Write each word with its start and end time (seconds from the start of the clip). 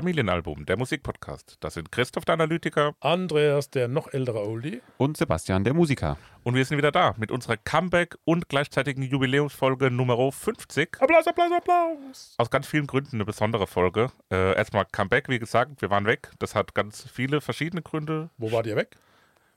Familienalbum, 0.00 0.64
der 0.64 0.78
Musikpodcast. 0.78 1.58
Das 1.60 1.74
sind 1.74 1.92
Christoph, 1.92 2.24
der 2.24 2.32
Analytiker. 2.32 2.94
Andreas, 3.00 3.68
der 3.68 3.86
noch 3.86 4.10
ältere 4.14 4.40
Oldie. 4.48 4.80
Und 4.96 5.18
Sebastian, 5.18 5.62
der 5.62 5.74
Musiker. 5.74 6.16
Und 6.42 6.54
wir 6.54 6.64
sind 6.64 6.78
wieder 6.78 6.90
da 6.90 7.14
mit 7.18 7.30
unserer 7.30 7.58
Comeback- 7.58 8.16
und 8.24 8.48
gleichzeitigen 8.48 9.02
Jubiläumsfolge 9.02 9.90
Nummer 9.90 10.32
50. 10.32 10.96
Applaus, 11.02 11.26
Applaus, 11.26 11.52
Applaus. 11.52 12.34
Aus 12.38 12.48
ganz 12.48 12.66
vielen 12.66 12.86
Gründen 12.86 13.16
eine 13.16 13.26
besondere 13.26 13.66
Folge. 13.66 14.10
Äh, 14.32 14.56
erstmal 14.56 14.86
Comeback, 14.90 15.28
wie 15.28 15.38
gesagt, 15.38 15.82
wir 15.82 15.90
waren 15.90 16.06
weg. 16.06 16.30
Das 16.38 16.54
hat 16.54 16.74
ganz 16.74 17.06
viele 17.12 17.42
verschiedene 17.42 17.82
Gründe. 17.82 18.30
Wo 18.38 18.50
wart 18.52 18.66
ihr 18.66 18.76
weg? 18.76 18.96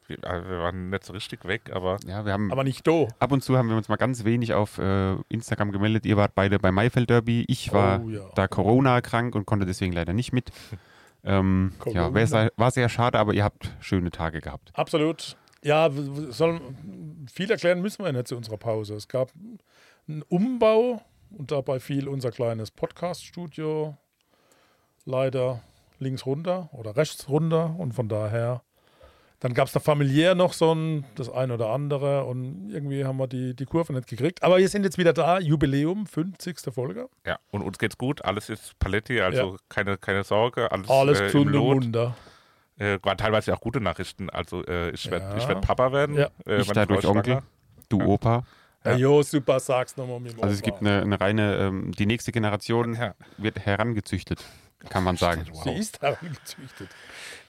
Wir, 0.08 0.18
äh, 0.24 0.50
wir 0.50 0.60
waren 0.60 0.90
nicht 0.90 1.04
so 1.06 1.14
richtig 1.14 1.46
weg, 1.46 1.72
aber 1.74 1.98
Ja, 2.06 2.26
wir 2.26 2.34
haben 2.34 2.52
Aber 2.52 2.64
nicht 2.64 2.86
do. 2.86 3.08
ab 3.20 3.32
und 3.32 3.44
zu 3.44 3.58
haben 3.58 3.70
wir 3.70 3.78
uns 3.78 3.88
mal 3.90 3.96
ganz 3.96 4.24
wenig 4.24 4.54
auf 4.54 4.78
äh, 4.78 5.16
Instagram 5.30 5.72
gemeldet. 5.72 6.06
Ihr 6.06 6.18
wart 6.18 6.36
beide 6.36 6.60
bei 6.60 6.72
Maifeld 6.72 7.10
Derby. 7.10 7.46
Ich 7.48 7.72
war 7.74 8.02
Oh, 8.04 8.10
ja. 8.10 8.22
da 8.36 8.48
Corona 8.48 9.02
krank 9.02 9.36
und 9.36 9.46
konnte 9.46 9.66
deswegen 9.66 9.94
leider 9.94 10.14
nicht 10.14 10.34
mit. 10.34 10.52
Ähm, 11.26 11.72
ja, 11.86 12.14
war 12.58 12.72
sehr 12.72 12.90
schade, 12.90 13.18
aber 13.18 13.34
ihr 13.34 13.46
habt 13.46 13.72
schöne 13.80 14.12
Tage 14.12 14.42
gehabt. 14.42 14.72
Absolut. 14.74 15.38
Ja, 15.64 15.90
soll, 16.32 16.60
viel 17.32 17.50
erklären 17.50 17.82
müssen 17.82 18.04
wir 18.04 18.12
nicht 18.12 18.28
zu 18.28 18.36
unserer 18.36 18.58
Pause. 18.58 18.96
Es 18.96 19.08
gab 19.08 19.32
einen 20.06 20.22
Umbau 20.24 21.02
und 21.30 21.50
dabei 21.54 21.80
fiel 21.80 22.10
unser 22.10 22.30
kleines 22.32 22.72
Podcast-Studio 22.72 23.96
leider 25.06 25.62
links 26.00 26.26
runter 26.26 26.68
oder 26.74 26.98
rechts 26.98 27.30
runter 27.30 27.74
und 27.78 27.94
von 27.94 28.10
daher. 28.10 28.62
Dann 29.44 29.54
gab 29.54 29.68
es 29.68 29.74
da 29.74 29.82
familiär 29.82 30.36
noch 30.36 30.54
so 30.54 30.74
ein, 30.74 31.04
das 31.16 31.30
ein 31.30 31.52
oder 31.52 31.68
andere 31.70 32.24
und 32.24 32.70
irgendwie 32.72 33.04
haben 33.04 33.18
wir 33.18 33.28
die, 33.28 33.54
die 33.54 33.66
Kurve 33.66 33.92
nicht 33.92 34.08
gekriegt. 34.08 34.42
Aber 34.42 34.58
wir 34.58 34.70
sind 34.70 34.84
jetzt 34.86 34.98
wieder 34.98 35.12
da, 35.12 35.38
Jubiläum, 35.38 36.08
50. 36.08 36.74
Folge. 36.74 37.10
ja, 37.26 37.38
und 37.52 37.62
uns 37.62 37.78
geht's 37.78 37.98
gut. 37.98 38.24
Alles 38.24 38.50
ist 38.50 38.80
Paletti, 38.80 39.20
also 39.20 39.52
Ja. 39.52 39.58
keine, 39.68 39.98
keine 39.98 40.24
Sorge. 40.24 40.72
Alles, 40.72 40.90
Alles 40.90 41.20
äh, 41.20 41.38
im 41.38 41.50
Lot. 41.50 41.82
munter. 41.84 42.16
Äh, 42.78 43.00
waren 43.04 43.18
teilweise 43.18 43.54
auch 43.54 43.60
gute 43.60 43.82
Nachrichten. 43.82 44.30
Also 44.30 44.64
äh, 44.66 44.92
ich 44.92 45.12
werde 45.12 45.26
Ja. 45.26 45.36
ich 45.38 45.48
werd 45.48 45.60
Papa 45.62 45.92
werden. 45.92 46.16
Ja. 46.16 46.30
Äh, 46.48 46.62
ich 46.62 46.68
dadurch 46.72 47.06
Onkel, 47.06 47.42
du 47.90 48.00
Ja. 48.00 48.06
Opa. 48.06 48.44
Ja. 48.86 48.92
Ja. 48.92 48.98
jo, 48.98 49.22
super, 49.24 49.60
sag's 49.60 49.98
nochmal 49.98 50.22
mit 50.22 50.42
Also 50.42 50.56
es 50.56 50.62
gibt 50.62 50.80
eine, 50.80 51.02
eine 51.02 51.20
reine, 51.20 51.58
ähm, 51.58 51.92
die 51.92 52.06
nächste 52.06 52.32
Generation 52.32 52.96
Ja. 52.96 53.14
wird 53.38 53.60
herangezüchtet, 53.66 54.44
kann 54.90 55.04
man 55.04 55.18
sagen. 55.18 55.46
Sie 55.66 55.72
ist 55.72 56.02
herangezüchtet. 56.02 56.88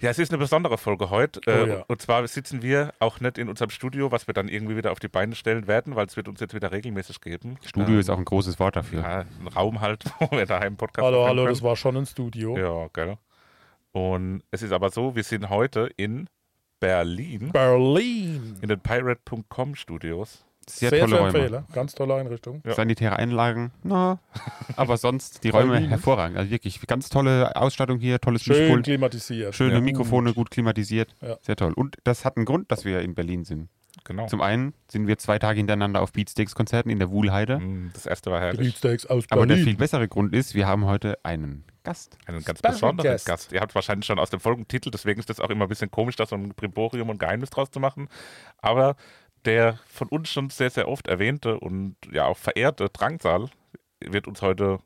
Ja, 0.05 0.10
es 0.10 0.19
ist 0.19 0.30
eine 0.30 0.36
besondere 0.38 0.77
Folge 0.77 1.08
heute. 1.08 1.41
Oh 1.47 1.50
äh, 1.50 1.69
ja. 1.70 1.84
Und 1.88 2.02
zwar 2.02 2.28
sitzen 2.28 2.60
wir 2.60 2.92
auch 2.98 3.20
nicht 3.20 3.38
in 3.38 3.48
unserem 3.48 3.70
Studio, 3.70 4.12
was 4.12 4.27
wir 4.27 4.34
dann 4.34 4.48
irgendwie 4.48 4.77
wieder 4.77 4.92
auf 4.92 4.98
die 4.98 5.08
Beine 5.08 5.34
stellen 5.34 5.66
werden, 5.66 5.97
weil 5.97 6.05
es 6.05 6.14
wird 6.14 6.28
uns 6.28 6.41
jetzt 6.41 6.52
wieder 6.52 6.72
regelmäßig 6.72 7.22
geben. 7.22 7.56
Studio 7.64 7.94
Ähm, 7.94 8.00
ist 8.00 8.10
auch 8.10 8.19
ein 8.19 8.27
großes 8.27 8.58
Wort 8.58 8.77
dafür. 8.77 9.00
ja, 9.00 9.20
ein 9.20 9.48
Raum 9.48 9.80
halt, 9.80 10.05
wo 10.19 10.30
wir 10.36 10.44
daheim 10.44 10.77
Podcast 10.77 11.06
Hallo, 11.06 11.22
aufnehmen 11.22 11.28
hallo, 11.30 11.42
können. 11.44 11.55
das 11.55 11.62
war 11.62 11.75
schon 11.77 11.97
ein 11.97 12.05
Studio. 12.05 12.58
Ja, 12.58 12.88
gell. 12.92 13.16
Und 13.92 14.42
es 14.50 14.60
ist 14.60 14.72
aber 14.72 14.91
so, 14.91 15.16
wir 15.16 15.25
sind 15.25 15.48
heute 15.48 15.88
in 15.97 16.28
Berlin 16.80 17.50
Berlin. 17.50 18.58
in 18.60 18.69
den 18.69 18.80
Pirate.com 18.80 19.75
Studios. 19.75 20.44
Sehr, 20.70 20.91
Sehr 20.91 21.00
tolle 21.00 21.16
Räume. 21.19 21.38
empfehlen. 21.38 21.64
Ganz 21.72 21.94
tolle 21.94 22.14
Einrichtung. 22.14 22.62
Ja. 22.64 22.75
Sanitäre 22.75 23.16
Einlagen, 23.16 23.72
na, 23.82 24.19
aber 24.76 24.97
sonst 24.97 25.44
die 25.44 25.50
Räume 25.50 25.72
Berlin. 25.72 25.88
hervorragend. 25.91 26.38
Also 26.38 26.50
wirklich 26.50 26.80
ganz 26.86 27.08
tolle 27.08 27.54
Ausstattung 27.56 27.98
hier, 27.98 28.20
tolles 28.20 28.42
Schön 28.42 28.58
Mischpult, 28.58 28.84
klimatisiert. 28.84 29.54
schöne 29.54 29.74
Ja. 29.74 29.80
Mikrofone, 29.80 30.34
gut 30.34 30.50
klimatisiert. 30.50 31.14
Ja. 31.20 31.36
Sehr 31.42 31.56
toll. 31.56 31.72
Und 31.74 31.97
das 32.04 32.24
hat 32.24 32.36
einen 32.36 32.47
Grund, 32.47 32.70
dass 32.72 32.84
wir 32.84 33.00
in 33.00 33.14
Berlin 33.14 33.44
sind. 33.44 33.69
Genau. 34.03 34.26
Zum 34.26 34.41
einen 34.41 34.74
sind 34.91 35.06
wir 35.06 35.16
zwei 35.19 35.38
Tage 35.38 35.56
hintereinander 35.58 36.03
auf 36.03 36.12
Beatsteaks-Konzerten 36.12 36.91
in 36.91 36.98
der 36.98 37.10
Wuhlheide. 37.10 37.58
Mm, 37.60 37.91
Das 37.94 38.04
erste 38.06 38.30
war 38.30 38.41
herrlich. 38.41 38.60
Beatsteaks 38.80 39.06
aus 39.06 39.24
Aber 39.30 39.47
der 39.47 39.56
viel 39.56 39.64
Berlin. 39.66 39.78
bessere 39.78 40.08
Grund 40.08 40.34
ist, 40.34 40.54
wir 40.54 40.66
haben 40.66 40.84
heute 40.84 41.16
einen 41.22 41.64
Gast. 41.84 42.19
Einen 42.26 42.42
ganz 42.44 42.58
Special 42.58 42.72
besonderen 42.72 43.10
Guest. 43.12 43.26
Gast. 43.26 43.53
Ihr 43.53 43.60
habt 43.60 43.74
wahrscheinlich 43.74 44.04
schon 44.06 44.19
aus 44.19 44.30
dem 44.30 44.41
Folgentitel, 44.41 44.91
deswegen 44.91 45.20
ist 45.20 45.30
das 45.30 45.38
auch 45.38 45.48
immer 45.48 45.66
ein 45.66 45.69
bisschen 45.69 45.91
komisch, 45.91 46.16
da 46.16 46.26
so 46.26 46.34
ein 46.34 46.54
Primborium 46.54 47.08
und 47.08 47.19
Geheimnis 47.19 47.50
draus 47.50 47.70
zu 47.70 47.78
machen. 47.78 48.08
Aber 48.58 48.97
der 49.44 49.78
von 49.87 50.09
uns 50.09 50.31
schon 50.31 50.50
sehr, 50.50 50.71
sehr 50.71 50.88
oft 50.88 51.09
erwähnte 51.09 51.59
und 51.60 51.97
ja 52.12 52.27
auch 52.27 52.38
verehrte 52.38 52.88
Drangsal 52.88 53.50
wird 54.00 54.27
uns 54.27 54.43
heute 54.43 54.81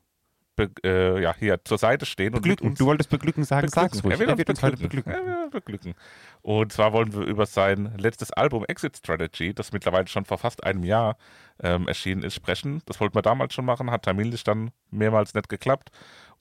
be 0.55 0.69
äh, 0.83 1.21
ja, 1.21 1.33
hier 1.37 1.63
zur 1.63 1.77
Seite 1.77 2.05
stehen 2.05 2.33
und 2.33 2.41
Beglücken. 2.41 2.69
uns 2.69 2.79
Du 2.79 2.85
wolltest 2.85 3.09
beglücken 3.09 3.43
sagen, 3.43 3.69
sag's 3.69 4.03
ruhig. 4.03 4.13
Er 4.13 4.19
wird, 4.19 4.29
Er 4.29 4.37
wird 4.37 4.49
uns 4.49 4.61
heute 4.61 4.77
beglücken. 4.77 5.13
beglücken. 5.13 5.33
Er 5.35 5.41
wird 5.41 5.51
beglücken. 5.51 5.93
Und 6.41 6.73
zwar 6.73 6.91
wollen 6.91 7.13
wir 7.13 7.21
über 7.21 7.45
sein 7.45 7.93
letztes 7.97 8.31
Album 8.33 8.65
Exit 8.65 8.97
Strategy, 8.97 9.53
das 9.53 9.71
mittlerweile 9.71 10.07
schon 10.07 10.25
vor 10.25 10.37
fast 10.37 10.63
einem 10.63 10.83
Jahr 10.83 11.17
ähm, 11.61 11.87
erschienen 11.87 12.23
ist, 12.23 12.35
sprechen. 12.35 12.81
Das 12.85 12.99
wollten 12.99 13.15
wir 13.15 13.21
damals 13.21 13.53
schon 13.53 13.65
machen, 13.65 13.89
hat 13.89 14.03
terminlich 14.03 14.43
dann 14.43 14.71
mehrmals 14.91 15.33
nicht 15.33 15.47
geklappt. 15.49 15.91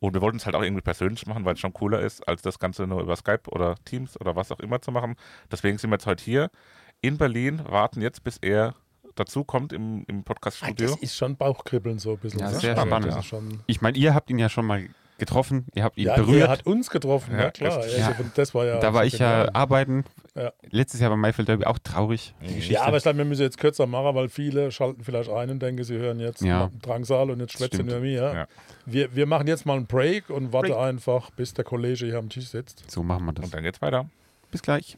Und 0.01 0.15
wir 0.15 0.21
wollten 0.21 0.39
es 0.39 0.47
halt 0.47 0.55
auch 0.55 0.63
irgendwie 0.63 0.83
persönlich 0.83 1.27
machen, 1.27 1.45
weil 1.45 1.55
es 1.55 1.61
schon 1.61 1.73
cooler 1.73 2.01
ist, 2.01 2.27
als 2.29 2.43
das 2.43 2.59
Ganze 2.59 2.87
nur 2.87 3.03
über 3.03 3.17
Skype 3.17 3.51
oder 3.51 3.77
Teams 3.85 4.21
oder 4.21 4.37
was 4.37 4.53
auch 4.53 4.61
immer 4.61 4.81
zu 4.81 4.93
machen. 4.93 5.17
Deswegen 5.51 5.79
sind 5.79 5.91
wir 5.91 5.95
jetzt 5.97 6.07
heute 6.07 6.23
hier 6.25 6.51
in 7.01 7.19
Berlin, 7.19 7.61
warten 7.69 8.01
jetzt, 8.03 8.25
bis 8.25 8.39
er 8.39 8.75
dazu 9.15 9.45
kommt 9.45 9.73
im, 9.73 10.05
im 10.07 10.21
Ah, 10.21 10.23
Podcast-Studio. 10.25 10.91
Das 10.91 10.97
ist 11.03 11.17
schon 11.17 11.37
Bauchkribbeln 11.37 11.99
so 11.99 12.13
ein 12.13 12.19
bisschen. 12.19 12.41
Ja, 12.41 12.51
ne? 12.51 12.59
sehr 12.61 12.77
spannend. 12.77 13.09
Das 13.09 13.19
ist 13.19 13.27
schon, 13.27 13.61
Ich 13.67 13.81
meine, 13.81 13.99
ihr 13.99 14.15
habt 14.15 14.31
ihn 14.31 14.39
ja 14.39 14.49
schon 14.49 14.65
mal 14.67 14.89
getroffen, 15.19 15.67
ihr 15.75 15.83
habt 15.83 15.99
ihn 15.99 16.07
ja, 16.07 16.15
berührt. 16.15 16.43
er 16.43 16.49
hat 16.49 16.65
uns 16.67 16.91
getroffen, 16.91 17.33
ja, 17.35 17.41
Ja, 17.47 17.51
klar. 17.51 17.79
richtig. 17.79 18.05
Also, 18.05 18.25
Das 18.37 18.55
war 18.55 18.65
ja 18.67 18.79
da 18.79 18.95
war 18.95 19.05
ich 19.05 19.19
ja 19.19 19.53
arbeiten. 19.53 20.05
Ja. 20.37 20.53
Letztes 20.71 21.01
Jahr 21.01 21.11
beim 21.11 21.21
Maifeld 21.21 21.49
Derby 21.49 21.65
auch 21.65 21.81
traurig. 21.81 22.33
Ja, 22.69 22.83
aber 22.85 22.99
ich 22.99 23.03
glaube, 23.03 23.19
wir 23.19 23.25
müssen 23.25 23.43
jetzt 23.43 23.59
kürzer 23.59 23.89
machen, 23.89 24.15
weil 24.15 24.29
viele 24.29 24.71
schalten 24.71 25.03
vielleicht 25.03 25.29
ein 25.29 25.51
und 25.51 25.61
denken, 25.61 25.83
sie 25.83 25.97
hören 25.97 26.21
jetzt 26.21 26.43
Ja. 26.43 26.71
Drangsal 26.83 27.33
und 27.33 27.41
jetzt 27.41 27.55
schwätzen 27.55 27.81
über 27.89 27.99
mir. 27.99 28.13
Ja. 28.23 28.47
Wir, 28.87 29.13
wir 29.17 29.27
machen 29.27 29.49
jetzt 29.49 29.67
mal 29.67 29.77
einen 29.77 29.87
Break 29.87 30.31
und 30.31 30.53
warten 30.53 30.69
Break. 30.69 30.79
einfach, 30.79 31.31
bis 31.33 31.53
der 31.53 31.65
Kollege 31.65 32.07
hier 32.07 32.19
am 32.19 32.29
Tisch 32.29 32.47
sitzt. 32.51 32.89
so 32.89 33.03
machen 33.03 33.25
wir 33.27 33.33
das. 33.33 33.47
Und 33.47 33.55
dann 33.55 33.65
geht's 33.65 33.83
weiter. 33.83 34.09
Bis 34.53 34.63
gleich. 34.63 34.97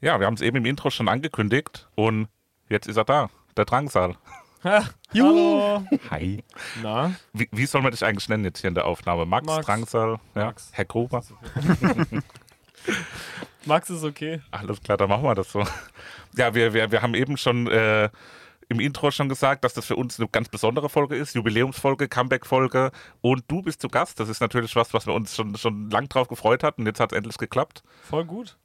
Ja, 0.00 0.20
wir 0.20 0.26
haben 0.26 0.34
es 0.34 0.42
eben 0.42 0.58
im 0.58 0.66
Intro 0.66 0.90
schon 0.90 1.08
angekündigt 1.08 1.88
und 1.94 2.28
jetzt 2.68 2.86
ist 2.86 2.96
er 2.98 3.04
da, 3.04 3.30
der 3.56 3.64
Drangsal. 3.64 4.16
Ha, 4.62 4.84
hallo. 5.14 5.86
Hi. 6.10 6.42
Na, 6.82 7.14
Wie, 7.32 7.48
wie 7.52 7.66
soll 7.66 7.80
man 7.82 7.92
dich 7.92 8.04
eigentlich 8.04 8.28
nennen 8.28 8.44
jetzt 8.44 8.60
hier 8.60 8.68
in 8.68 8.74
der 8.74 8.84
Aufnahme? 8.84 9.24
Max, 9.24 9.46
Max. 9.46 9.66
Drangsal, 9.66 10.18
ja, 10.34 10.46
Max. 10.46 10.70
Herr 10.72 10.84
Gruber? 10.84 11.22
Max 13.64 13.90
ist 13.90 14.04
okay. 14.04 14.40
Alles 14.50 14.80
klar, 14.82 14.96
dann 14.98 15.08
machen 15.08 15.22
wir 15.24 15.34
das 15.34 15.50
so. 15.52 15.64
Ja, 16.36 16.54
wir, 16.54 16.74
wir, 16.74 16.92
wir 16.92 17.00
haben 17.00 17.14
eben 17.14 17.36
schon 17.38 17.66
äh, 17.68 18.10
im 18.68 18.80
Intro 18.80 19.10
schon 19.10 19.28
gesagt, 19.28 19.64
dass 19.64 19.72
das 19.74 19.86
für 19.86 19.96
uns 19.96 20.18
eine 20.18 20.28
ganz 20.28 20.48
besondere 20.48 20.88
Folge 20.88 21.16
ist, 21.16 21.34
Jubiläumsfolge, 21.34 22.08
Comeback-Folge 22.08 22.90
und 23.22 23.44
du 23.48 23.62
bist 23.62 23.80
zu 23.80 23.88
Gast. 23.88 24.20
Das 24.20 24.28
ist 24.28 24.40
natürlich 24.40 24.76
was, 24.76 24.92
was 24.92 25.06
wir 25.06 25.14
uns 25.14 25.34
schon, 25.34 25.56
schon 25.56 25.88
lang 25.90 26.08
drauf 26.08 26.28
gefreut 26.28 26.62
hatten 26.62 26.82
und 26.82 26.86
jetzt 26.86 27.00
hat 27.00 27.12
es 27.12 27.16
endlich 27.16 27.38
geklappt. 27.38 27.82
Voll 28.02 28.24
gut. 28.24 28.58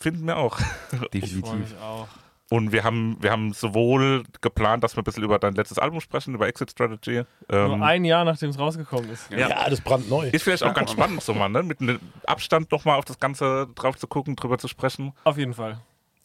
Finden 0.00 0.26
wir 0.26 0.38
auch. 0.38 0.58
Definitiv. 1.12 1.52
mich 1.52 1.76
auch. 1.78 2.08
Und 2.48 2.72
wir 2.72 2.82
haben, 2.82 3.16
wir 3.20 3.30
haben 3.30 3.52
sowohl 3.52 4.24
geplant, 4.40 4.82
dass 4.82 4.96
wir 4.96 5.02
ein 5.02 5.04
bisschen 5.04 5.22
über 5.22 5.38
dein 5.38 5.54
letztes 5.54 5.78
Album 5.78 6.00
sprechen, 6.00 6.34
über 6.34 6.48
Exit 6.48 6.72
Strategy. 6.72 7.22
Ähm, 7.48 7.68
Nur 7.68 7.82
ein 7.82 8.04
Jahr, 8.04 8.24
nachdem 8.24 8.50
es 8.50 8.58
rausgekommen 8.58 9.08
ist. 9.08 9.30
Ja. 9.30 9.48
Ja, 9.48 9.70
das 9.70 9.80
brandneu. 9.80 10.28
Ist 10.30 10.42
vielleicht 10.42 10.64
auch 10.64 10.74
ganz 10.74 10.90
spannend, 10.90 11.22
so 11.22 11.32
mal, 11.32 11.48
ne? 11.48 11.62
mit 11.62 11.80
einem 11.80 12.00
Abstand 12.26 12.72
nochmal 12.72 12.98
auf 12.98 13.04
das 13.04 13.20
Ganze 13.20 13.68
drauf 13.76 13.96
zu 13.98 14.08
gucken, 14.08 14.34
drüber 14.34 14.58
zu 14.58 14.66
sprechen. 14.66 15.12
Auf 15.22 15.38
jeden 15.38 15.54
Fall. 15.54 15.78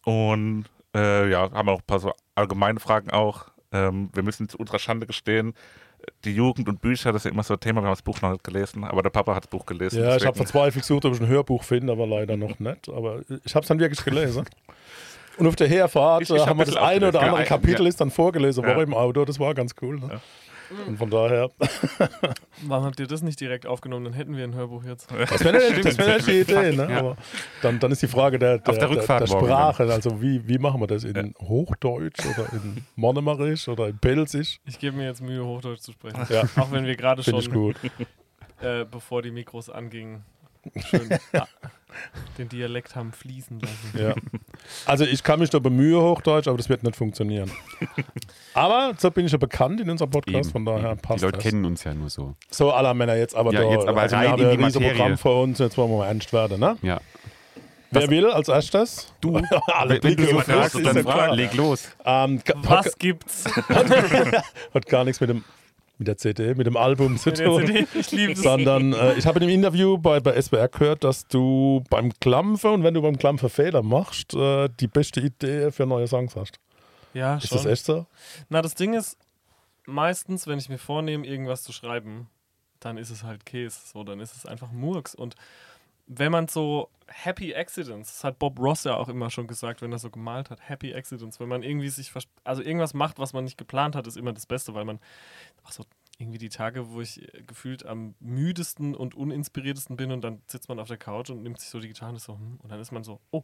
Und 0.04 0.66
äh, 0.96 1.30
ja, 1.30 1.52
haben 1.52 1.70
auch 1.70 1.80
ein 1.80 1.86
paar 1.86 2.00
so 2.00 2.12
allgemeine 2.34 2.80
Fragen 2.80 3.12
auch. 3.12 3.46
Ähm, 3.72 4.10
wir 4.14 4.24
müssen 4.24 4.50
zu 4.50 4.58
unserer 4.58 4.80
Schande 4.80 5.06
gestehen, 5.06 5.54
die 6.24 6.32
Jugend 6.34 6.68
und 6.70 6.82
Bücher, 6.82 7.12
das 7.12 7.22
ist 7.22 7.26
ja 7.26 7.32
immer 7.32 7.44
so 7.44 7.54
ein 7.54 7.60
Thema, 7.60 7.82
wir 7.82 7.88
haben 7.88 7.94
das 7.94 8.02
Buch 8.02 8.22
noch 8.22 8.32
nicht 8.32 8.44
gelesen, 8.44 8.84
aber 8.84 9.02
der 9.04 9.10
Papa 9.10 9.36
hat 9.36 9.44
das 9.44 9.50
Buch 9.50 9.66
gelesen. 9.66 10.00
Ja, 10.00 10.08
ich 10.08 10.14
deswegen- 10.14 10.28
habe 10.28 10.38
verzweifelt 10.38 10.84
gesucht, 10.84 11.06
ob 11.06 11.14
ich 11.14 11.22
ein 11.22 11.28
Hörbuch 11.28 11.64
finde, 11.64 11.92
aber 11.94 12.08
leider 12.08 12.38
noch 12.38 12.60
nicht. 12.60 12.90
Aber 12.90 13.22
ich 13.44 13.56
habe 13.56 13.64
es 13.64 13.68
dann 13.68 13.80
wirklich 13.80 14.04
gelesen. 14.04 14.46
Und 15.38 15.48
auf 15.48 15.56
der 15.58 15.68
Herfahrt 15.68 16.22
Ich- 16.24 16.30
ich 16.30 16.36
äh, 16.36 16.40
hab 16.40 16.50
haben 16.50 16.60
wir 16.60 16.66
das 16.66 16.78
eine 16.78 17.10
oder 17.10 17.20
andere 17.22 17.42
ja. 17.42 17.46
Kapitel 17.46 17.82
Ja. 17.84 17.90
ist 17.90 18.00
dann 18.00 18.10
vorgelesen 18.10 18.64
Ja. 18.64 18.70
worden 18.76 18.88
im 18.88 18.94
Auto. 18.94 19.26
Das 19.26 19.40
war 19.40 19.54
ganz 19.54 19.76
cool. 19.82 20.00
Ne? 20.00 20.22
Und 20.88 20.98
von 20.98 21.10
daher, 21.10 21.50
Warum 22.64 22.86
habt 22.86 23.00
ihr 23.00 23.08
das 23.08 23.22
nicht 23.22 23.40
direkt 23.40 23.66
aufgenommen? 23.66 24.06
Dann 24.06 24.14
hätten 24.14 24.36
wir 24.36 24.44
ein 24.44 24.56
Hörbuch 24.56 24.84
jetzt. 24.84 25.10
das 25.12 25.44
wäre 25.44 25.58
eine, 25.58 25.82
das 25.82 25.98
wär 25.98 26.16
eine 26.16 26.32
Idee. 26.34 26.76
Ne? 26.76 26.88
Ja. 26.90 27.00
Aber 27.00 27.18
dann, 27.62 27.80
dann 27.80 27.92
ist 27.92 28.02
die 28.02 28.08
Frage 28.08 28.40
der, 28.40 28.60
der, 28.60 28.74
der 28.74 28.88
der, 28.90 29.20
der 29.20 29.28
Sprache. 29.28 29.84
Also 29.84 30.22
wie, 30.22 30.48
wie 30.48 30.58
machen 30.58 30.82
wir 30.82 30.88
das? 30.88 31.04
In 31.04 31.34
Hochdeutsch 31.40 32.20
oder 32.26 32.52
in 32.54 32.86
Monomerisch 32.96 33.68
oder 33.68 33.88
in 33.88 33.98
Pelzisch? 33.98 34.60
Ich 34.66 34.80
gebe 34.80 34.96
mir 34.98 35.06
jetzt 35.06 35.22
Mühe, 35.22 35.44
Hochdeutsch 35.46 35.82
zu 35.82 35.92
sprechen. 35.92 36.26
Ja, 36.30 36.44
Auch 36.56 36.72
wenn 36.72 36.86
wir 36.86 36.96
gerade 36.96 37.24
finde 37.24 37.40
ich 37.40 37.46
schon, 37.46 37.54
gut. 37.54 37.76
äh, 38.62 38.86
bevor 38.86 39.22
die 39.22 39.32
Mikros 39.32 39.70
angingen, 39.70 40.24
schön 40.90 41.10
den 42.38 42.50
Dialekt 42.50 42.96
haben 42.96 43.14
fließen 43.14 43.60
lassen. 43.62 43.98
Ja. 43.98 44.14
Also 44.86 45.06
ich 45.06 45.24
kann 45.24 45.40
mich 45.40 45.50
da 45.50 45.60
bemühen, 45.60 46.02
Hochdeutsch, 46.02 46.48
aber 46.48 46.58
das 46.58 46.68
wird 46.68 46.84
nicht 46.84 46.96
funktionieren. 46.96 47.50
Aber 48.54 48.94
so 48.98 49.12
bin 49.12 49.26
ich 49.26 49.32
ja 49.34 49.38
bekannt 49.38 49.80
in 49.82 49.90
unserem 49.90 50.10
Podcast, 50.12 50.36
Eben, 50.36 50.50
von 50.52 50.66
daher 50.66 50.92
eben. 50.92 51.00
passt 51.02 51.20
Die 51.22 51.26
Leute 51.26 51.38
das. 51.38 51.44
kennen 51.44 51.66
uns 51.66 51.84
ja 51.84 51.94
nur 51.94 52.10
so. 52.10 52.36
So, 52.50 52.72
aller 52.72 52.94
Männer 52.94 53.16
jetzt 53.16 53.36
aber 53.36 53.52
Ja, 53.54 53.62
da. 53.64 53.70
jetzt 53.70 53.88
aber 53.88 54.02
also 54.02 54.16
wir 54.16 54.20
rein 54.20 54.32
haben 54.32 54.42
in 54.42 54.50
ja 54.62 54.70
die 54.70 54.78
ein. 54.86 54.92
Programm 54.96 55.18
vor 55.18 55.44
uns, 55.44 55.60
jetzt 55.60 55.78
wollen 55.78 55.92
wir 55.92 55.98
mal 56.00 56.08
ernst 56.08 56.32
werden, 56.34 56.60
ne? 56.60 56.78
Ja. 56.82 57.00
Wer 57.92 58.10
will 58.10 58.30
als 58.30 58.48
erstes? 58.50 59.14
Du, 59.22 59.36
Alle 59.68 60.02
wenn, 60.04 60.18
wenn 60.18 60.26
du 60.26 60.32
so 60.34 60.40
fragst, 60.42 60.76
dann 60.86 61.02
klar. 61.04 61.34
leg 61.36 61.54
los. 61.54 61.90
Ähm, 62.06 62.42
Was 62.64 62.98
gibt's? 62.98 63.44
hat 64.74 64.86
gar 64.88 65.04
nichts 65.06 65.20
mit 65.22 65.30
dem 65.30 65.44
mit 65.98 66.08
der 66.08 66.18
CD, 66.18 66.54
mit 66.56 66.68
dem 66.68 66.78
Album 66.78 67.18
zu 67.18 67.34
tun. 67.34 67.88
Ich 67.94 68.12
liebe. 68.12 68.36
Sondern 68.36 68.94
äh, 68.94 69.14
ich 69.14 69.26
habe 69.26 69.40
in 69.40 69.48
dem 69.48 69.54
Interview 69.54 69.98
bei, 69.98 70.20
bei 70.20 70.40
SWR 70.42 70.68
gehört, 70.68 71.04
dass 71.04 71.28
du 71.28 71.84
beim 71.90 72.12
Klampfen 72.20 72.72
und 72.72 72.84
wenn 72.84 72.94
du 72.94 73.02
beim 73.02 73.18
Klampfen 73.18 73.50
Fehler 73.50 73.82
machst, 73.82 74.34
äh, 74.34 74.70
die 74.80 74.88
beste 74.88 75.22
Idee 75.22 75.72
für 75.72 75.86
neue 75.86 76.08
Songs 76.08 76.36
hast. 76.36 76.60
Ja, 77.14 77.38
Ist 77.38 77.48
schon. 77.48 77.58
das 77.58 77.66
echt 77.66 77.86
so? 77.86 78.06
Na, 78.50 78.62
das 78.62 78.76
Ding 78.76 78.94
ist, 78.94 79.18
meistens, 79.86 80.48
wenn 80.48 80.60
ich 80.60 80.70
mir 80.70 80.78
vornehme, 80.78 81.26
irgendwas 81.26 81.64
zu 81.64 81.72
schreiben, 81.72 82.30
dann 82.80 82.98
ist 82.98 83.10
es 83.10 83.24
halt 83.24 83.46
Käse. 83.46 83.80
So, 83.92 84.04
dann 84.04 84.20
ist 84.20 84.36
es 84.36 84.46
einfach 84.46 84.72
Murks. 84.72 85.16
Und 85.16 85.36
wenn 86.08 86.32
man 86.32 86.48
so 86.48 86.90
Happy 87.08 87.54
Accidents, 87.56 88.10
das 88.14 88.24
hat 88.24 88.40
Bob 88.40 88.60
Ross 88.60 88.84
ja 88.84 88.96
auch 88.96 89.10
immer 89.10 89.30
schon 89.30 89.48
gesagt, 89.48 89.82
wenn 89.82 89.92
er 89.92 90.00
so 90.00 90.10
gemalt 90.10 90.50
hat, 90.50 90.68
Happy 90.68 90.94
Accidents, 90.94 91.40
wenn 91.40 91.50
man 91.50 91.64
irgendwie 91.64 91.90
sich, 91.90 92.12
also 92.44 92.62
irgendwas 92.62 92.94
macht, 92.94 93.20
was 93.20 93.34
man 93.34 93.44
nicht 93.44 93.58
geplant 93.58 93.96
hat, 93.96 94.08
ist 94.08 94.18
immer 94.18 94.34
das 94.34 94.46
Beste, 94.46 94.74
weil 94.74 94.86
man 94.86 95.00
auch 95.64 95.72
so 95.72 95.84
irgendwie 96.18 96.38
die 96.38 96.50
Tage, 96.50 96.90
wo 96.92 97.02
ich 97.02 97.28
gefühlt 97.46 97.86
am 97.86 98.16
müdesten 98.20 98.96
und 98.96 99.16
uninspiriertesten 99.16 99.98
bin 99.98 100.12
und 100.12 100.22
dann 100.22 100.42
sitzt 100.48 100.70
man 100.70 100.80
auf 100.80 100.88
der 100.88 100.98
Couch 100.98 101.30
und 101.30 101.44
nimmt 101.44 101.60
sich 101.60 101.70
so 101.70 101.80
die 101.80 101.90
Gitarre 101.90 102.14
und 102.14 102.20
so, 102.20 102.34
hm, 102.34 102.60
und 102.62 102.72
dann 102.72 102.80
ist 102.80 102.92
man 102.92 103.04
so, 103.04 103.20
oh, 103.32 103.44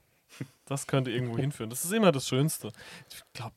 das 0.66 0.88
könnte 0.88 1.12
irgendwo 1.12 1.38
hinführen. 1.38 1.70
Das 1.70 1.84
ist 1.84 1.92
immer 1.92 2.12
das 2.14 2.28
Schönste. 2.28 2.72
Ich 3.10 3.22
glaube, 3.34 3.56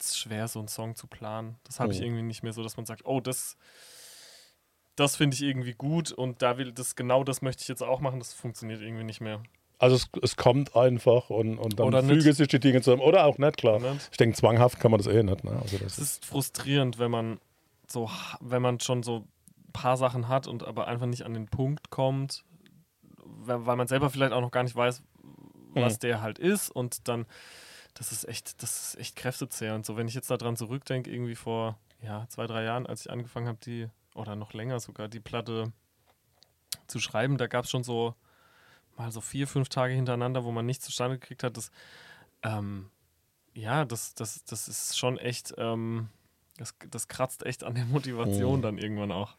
es 0.00 0.06
ist 0.06 0.18
schwer, 0.18 0.48
so 0.48 0.58
einen 0.58 0.68
Song 0.68 0.96
zu 0.96 1.06
planen. 1.06 1.56
Das 1.64 1.78
habe 1.80 1.92
ich 1.92 2.00
Oh. 2.00 2.04
irgendwie 2.04 2.22
nicht 2.22 2.42
mehr 2.42 2.52
so, 2.52 2.62
dass 2.62 2.76
man 2.76 2.86
sagt, 2.86 3.02
oh, 3.04 3.20
das, 3.20 3.56
das 4.98 5.16
finde 5.16 5.34
ich 5.34 5.42
irgendwie 5.42 5.74
gut 5.74 6.12
und 6.12 6.42
da 6.42 6.58
will 6.58 6.72
das 6.72 6.96
genau 6.96 7.24
das 7.24 7.42
möchte 7.42 7.62
ich 7.62 7.68
jetzt 7.68 7.82
auch 7.82 8.00
machen. 8.00 8.18
Das 8.18 8.32
funktioniert 8.32 8.80
irgendwie 8.80 9.04
nicht 9.04 9.20
mehr. 9.20 9.42
Also 9.78 9.94
es, 9.96 10.08
es 10.22 10.36
kommt 10.36 10.74
einfach 10.74 11.30
und, 11.30 11.56
und 11.58 11.78
dann 11.78 11.86
Oder 11.86 12.02
fügen 12.02 12.24
nicht. 12.24 12.36
sich 12.36 12.48
die 12.48 12.58
Dinge 12.58 12.80
zusammen. 12.82 13.02
Oder 13.02 13.24
auch 13.26 13.38
nicht, 13.38 13.56
klar. 13.58 13.78
Nicht? 13.78 14.08
Ich 14.10 14.16
denke, 14.16 14.36
zwanghaft 14.36 14.80
kann 14.80 14.90
man 14.90 14.98
das 14.98 15.06
eh 15.06 15.22
nicht. 15.22 15.44
Ne? 15.44 15.52
Also 15.62 15.78
das 15.78 15.92
Es 15.92 15.98
ist 15.98 16.26
frustrierend, 16.26 16.98
wenn 16.98 17.12
man 17.12 17.38
so, 17.86 18.10
wenn 18.40 18.60
man 18.60 18.80
schon 18.80 19.02
so 19.04 19.18
ein 19.18 19.72
paar 19.72 19.96
Sachen 19.96 20.26
hat 20.28 20.48
und 20.48 20.64
aber 20.64 20.88
einfach 20.88 21.06
nicht 21.06 21.22
an 21.24 21.32
den 21.32 21.46
Punkt 21.46 21.90
kommt, 21.90 22.44
weil 23.24 23.66
weil 23.66 23.76
man 23.76 23.86
selber 23.86 24.10
vielleicht 24.10 24.32
auch 24.32 24.40
noch 24.40 24.50
gar 24.50 24.64
nicht 24.64 24.74
weiß, 24.74 25.02
was 25.74 25.94
Mhm. 25.94 26.00
der 26.00 26.22
halt 26.22 26.38
ist 26.40 26.70
und 26.70 27.06
dann, 27.06 27.26
das 27.94 28.10
ist 28.10 28.26
echt, 28.28 28.62
das 28.62 28.94
ist 28.94 28.98
echt 29.00 29.14
kräftezehrend. 29.16 29.86
So, 29.86 29.96
wenn 29.96 30.08
ich 30.08 30.14
jetzt 30.14 30.30
daran 30.30 30.56
zurückdenke, 30.56 31.10
irgendwie 31.10 31.36
vor 31.36 31.78
ja, 32.02 32.26
zwei, 32.28 32.46
drei 32.48 32.64
Jahren, 32.64 32.86
als 32.86 33.02
ich 33.02 33.10
angefangen 33.12 33.46
habe, 33.46 33.58
die, 33.64 33.86
oder 34.14 34.36
noch 34.36 34.52
länger 34.52 34.80
sogar, 34.80 35.08
die 35.08 35.20
Platte 35.20 35.72
zu 36.86 36.98
schreiben, 36.98 37.38
da 37.38 37.46
gab 37.46 37.64
es 37.64 37.70
schon 37.70 37.84
so 37.84 38.14
mal 38.96 39.12
so 39.12 39.20
vier, 39.20 39.46
fünf 39.46 39.68
Tage 39.68 39.94
hintereinander, 39.94 40.44
wo 40.44 40.50
man 40.50 40.66
nichts 40.66 40.84
zustande 40.84 41.18
gekriegt 41.18 41.44
hat. 41.44 41.56
Das, 41.56 41.70
ähm, 42.42 42.90
ja, 43.54 43.84
das, 43.84 44.14
das, 44.14 44.44
das 44.44 44.68
ist 44.68 44.98
schon 44.98 45.18
echt, 45.18 45.54
ähm, 45.56 46.08
das, 46.56 46.74
das 46.90 47.08
kratzt 47.08 47.44
echt 47.46 47.64
an 47.64 47.74
der 47.74 47.84
Motivation 47.84 48.58
Mhm. 48.58 48.62
dann 48.62 48.78
irgendwann 48.78 49.12
auch. 49.12 49.36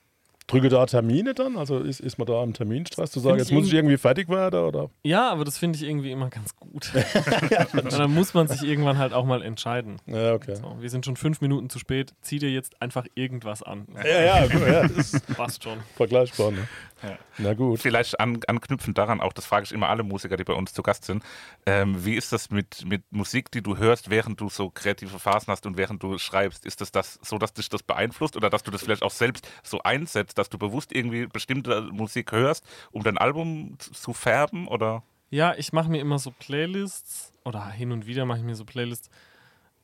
Drücke 0.50 0.70
da 0.70 0.86
Termine 0.88 1.36
dann? 1.36 1.58
Also 1.58 1.80
ist, 1.80 2.00
ist 2.00 2.18
man 2.18 2.26
da 2.26 2.44
im 2.44 2.54
Terminstress 2.54 3.12
zu 3.12 3.20
sagen, 3.20 3.38
jetzt 3.38 3.52
muss 3.52 3.68
ich 3.68 3.74
irgendwie 3.74 3.98
fertig 3.98 4.30
werden? 4.30 4.60
Oder? 4.60 4.90
Ja, 5.04 5.30
aber 5.30 5.46
das 5.46 5.60
finde 5.60 5.78
ich 5.78 5.84
irgendwie 5.84 6.12
immer 6.12 6.30
ganz 6.30 6.56
gut. 6.56 6.92
Und 7.74 7.94
dann 7.94 8.14
muss 8.14 8.34
man 8.34 8.48
sich 8.48 8.64
irgendwann 8.64 8.98
halt 8.98 9.14
auch 9.14 9.26
mal 9.26 9.44
entscheiden. 9.44 9.98
Ja, 10.08 10.34
okay. 10.34 10.56
So, 10.56 10.78
wir 10.80 10.90
sind 10.90 11.06
schon 11.06 11.18
fünf 11.18 11.42
Minuten 11.42 11.70
zu 11.70 11.78
spät, 11.78 12.14
zieh 12.22 12.40
dir 12.40 12.50
jetzt 12.50 12.82
einfach 12.82 13.06
irgendwas 13.14 13.62
an. 13.62 13.88
Ja, 14.04 14.22
ja, 14.22 14.48
gut, 14.48 14.62
ja, 14.68 14.88
das 14.88 15.22
Passt 15.36 15.64
schon. 15.64 15.78
vergleichbar. 15.96 16.52
Ne? 16.52 16.68
Ja. 17.02 17.18
Na 17.38 17.54
gut. 17.54 17.80
Vielleicht 17.80 18.20
an, 18.20 18.40
anknüpfend 18.48 18.98
daran, 18.98 19.22
auch 19.22 19.34
das 19.34 19.46
frage 19.46 19.64
ich 19.64 19.72
immer 19.72 19.90
alle 19.90 20.04
Musiker, 20.04 20.36
die 20.38 20.44
bei 20.44 20.54
uns 20.54 20.74
zu 20.74 20.84
Gast 20.84 21.06
sind. 21.06 21.24
Ähm, 21.66 22.04
wie 22.04 22.16
ist 22.16 22.34
das 22.34 22.50
mit, 22.50 22.86
mit 22.86 23.04
Musik, 23.12 23.52
die 23.52 23.62
du 23.62 23.78
hörst, 23.78 24.10
während 24.10 24.42
du 24.42 24.50
so 24.50 24.70
kreative 24.70 25.18
Phasen 25.20 25.52
hast 25.52 25.66
und 25.66 25.78
während 25.78 26.04
du 26.04 26.18
schreibst? 26.18 26.66
Ist 26.66 26.82
das, 26.82 26.92
das 26.92 27.20
so, 27.22 27.38
dass 27.38 27.54
dich 27.54 27.70
das 27.70 27.84
beeinflusst 27.84 28.36
oder 28.36 28.50
dass 28.50 28.64
du 28.64 28.72
das 28.72 28.84
vielleicht 28.84 29.04
auch 29.04 29.12
selbst 29.12 29.48
so 29.64 29.82
einsetzt, 29.84 30.38
dass 30.38 30.50
du 30.50 30.58
bewusst 30.58 30.94
irgendwie 30.94 31.28
bestimmte 31.28 31.82
Musik 31.84 32.32
hörst, 32.32 32.66
um 32.92 33.04
dein 33.04 33.18
Album 33.18 33.78
zu- 33.80 34.14
färben? 34.14 34.68
Oder? 34.68 35.04
Ja, 35.30 35.54
ich 35.56 35.72
mache 35.72 35.90
mir 35.90 36.02
immer 36.02 36.20
so 36.20 36.32
Playlists 36.32 37.32
oder 37.46 37.70
hin 37.70 37.92
und 37.92 38.08
wieder 38.08 38.26
mache 38.26 38.40
ich 38.40 38.44
mir 38.44 38.56
so 38.56 38.66
Playlists, 38.66 39.10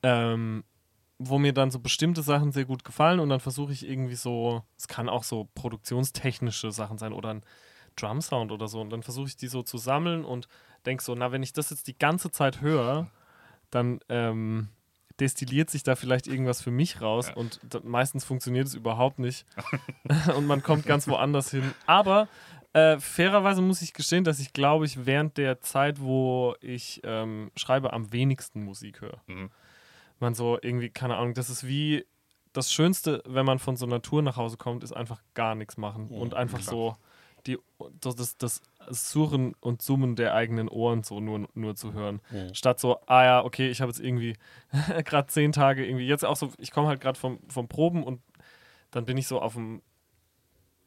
ähm, 0.02 0.64
wo 1.18 1.38
mir 1.38 1.52
dann 1.52 1.70
so 1.70 1.78
bestimmte 1.78 2.22
Sachen 2.22 2.52
sehr 2.52 2.64
gut 2.66 2.84
gefallen 2.84 3.20
und 3.20 3.28
dann 3.30 3.40
versuche 3.40 3.72
ich 3.72 3.88
irgendwie 3.88 4.16
so, 4.16 4.62
es 4.76 4.86
kann 4.88 5.08
auch 5.08 5.24
so 5.24 5.48
produktionstechnische 5.54 6.72
Sachen 6.72 6.98
sein 6.98 7.12
oder 7.12 7.30
ein 7.30 7.42
Drum-Sound 7.96 8.52
oder 8.52 8.68
so 8.68 8.80
und 8.80 8.90
dann 8.90 9.02
versuche 9.02 9.28
ich 9.28 9.36
die 9.36 9.48
so 9.48 9.62
zu 9.62 9.78
sammeln 9.78 10.24
und 10.24 10.48
denke 10.84 11.02
so, 11.02 11.14
na, 11.14 11.32
wenn 11.32 11.42
ich 11.42 11.52
das 11.54 11.70
jetzt 11.70 11.86
die 11.86 11.98
ganze 11.98 12.30
Zeit 12.30 12.60
höre, 12.60 13.10
dann 13.70 14.00
ähm, 14.10 14.68
destilliert 15.18 15.70
sich 15.70 15.82
da 15.82 15.96
vielleicht 15.96 16.26
irgendwas 16.26 16.60
für 16.60 16.70
mich 16.70 17.00
raus 17.00 17.28
Ja. 17.28 17.34
und 17.36 17.60
meistens 17.84 18.24
funktioniert 18.24 18.66
es 18.66 18.74
überhaupt 18.74 19.18
nicht 19.18 19.46
und 20.36 20.46
man 20.46 20.62
kommt 20.62 20.84
ganz 20.84 21.08
woanders 21.08 21.50
hin. 21.50 21.72
Aber 21.86 22.28
äh, 22.74 22.98
fairerweise 22.98 23.62
muss 23.62 23.80
ich 23.80 23.94
gestehen, 23.94 24.24
dass 24.24 24.38
ich 24.38 24.52
glaube 24.52 24.84
ich 24.84 25.06
während 25.06 25.38
der 25.38 25.62
Zeit, 25.62 25.98
wo 26.00 26.54
ich 26.60 27.00
ähm, 27.04 27.50
schreibe, 27.56 27.94
am 27.94 28.12
wenigsten 28.12 28.62
Musik 28.62 29.00
höre. 29.00 29.22
Mhm. 29.26 29.50
Man 30.18 30.34
so 30.34 30.58
irgendwie, 30.60 30.90
keine 30.90 31.16
Ahnung, 31.16 31.34
das 31.34 31.50
ist 31.50 31.66
wie 31.66 32.06
das 32.52 32.72
Schönste, 32.72 33.22
wenn 33.26 33.44
man 33.44 33.58
von 33.58 33.76
so 33.76 33.84
einer 33.84 34.00
Tour 34.00 34.22
nach 34.22 34.36
Hause 34.36 34.56
kommt, 34.56 34.82
ist 34.82 34.92
einfach 34.92 35.22
gar 35.34 35.54
nichts 35.54 35.76
machen 35.76 36.08
und 36.08 36.34
einfach 36.34 36.60
klar. 36.60 36.70
so 36.70 36.96
die, 37.46 37.58
das, 38.00 38.16
das, 38.16 38.36
das 38.38 38.62
Surren 38.88 39.54
und 39.60 39.82
Summen 39.82 40.16
der 40.16 40.34
eigenen 40.34 40.68
Ohren 40.68 41.02
so 41.02 41.20
nur, 41.20 41.48
nur 41.54 41.76
zu 41.76 41.92
hören. 41.92 42.20
Mhm. 42.30 42.54
Statt 42.54 42.80
so, 42.80 42.98
ah 43.06 43.24
ja, 43.24 43.44
okay, 43.44 43.68
ich 43.68 43.80
habe 43.80 43.90
jetzt 43.90 44.00
irgendwie 44.00 44.36
gerade 45.04 45.28
zehn 45.28 45.52
Tage 45.52 45.86
irgendwie, 45.86 46.06
jetzt 46.06 46.24
auch 46.24 46.36
so, 46.36 46.50
ich 46.58 46.70
komme 46.70 46.88
halt 46.88 47.00
gerade 47.00 47.18
vom, 47.18 47.38
vom 47.48 47.68
Proben 47.68 48.02
und 48.02 48.20
dann 48.90 49.04
bin 49.04 49.16
ich 49.18 49.28
so 49.28 49.40
auf 49.40 49.54
dem 49.54 49.82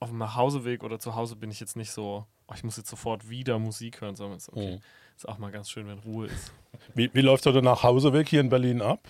auf 0.02 0.10
dem 0.10 0.18
Nachhauseweg 0.18 0.84
oder 0.84 0.98
zu 0.98 1.16
Hause 1.16 1.36
bin 1.36 1.52
ich 1.52 1.60
jetzt 1.60 1.76
nicht 1.76 1.92
so, 1.92 2.26
oh, 2.48 2.54
ich 2.56 2.64
muss 2.64 2.78
jetzt 2.78 2.90
sofort 2.90 3.30
wieder 3.30 3.60
Musik 3.60 4.00
hören, 4.00 4.16
sondern 4.16 4.38
es 4.38 4.48
ist 4.48 4.54
okay. 4.54 4.78
Mhm. 4.78 4.82
Ist 5.20 5.28
auch 5.28 5.38
mal 5.38 5.52
ganz 5.52 5.70
schön, 5.70 5.86
wenn 5.86 6.00
Ruhe 6.00 6.28
ist. 6.28 6.54
Wie, 6.96 7.10
wie 7.14 7.20
läuft 7.20 7.44
so 7.44 7.52
der 7.52 7.62
Nachhauseweg 7.62 8.30
hier 8.30 8.40
in 8.40 8.48
Berlin 8.48 8.82
ab? 8.82 9.06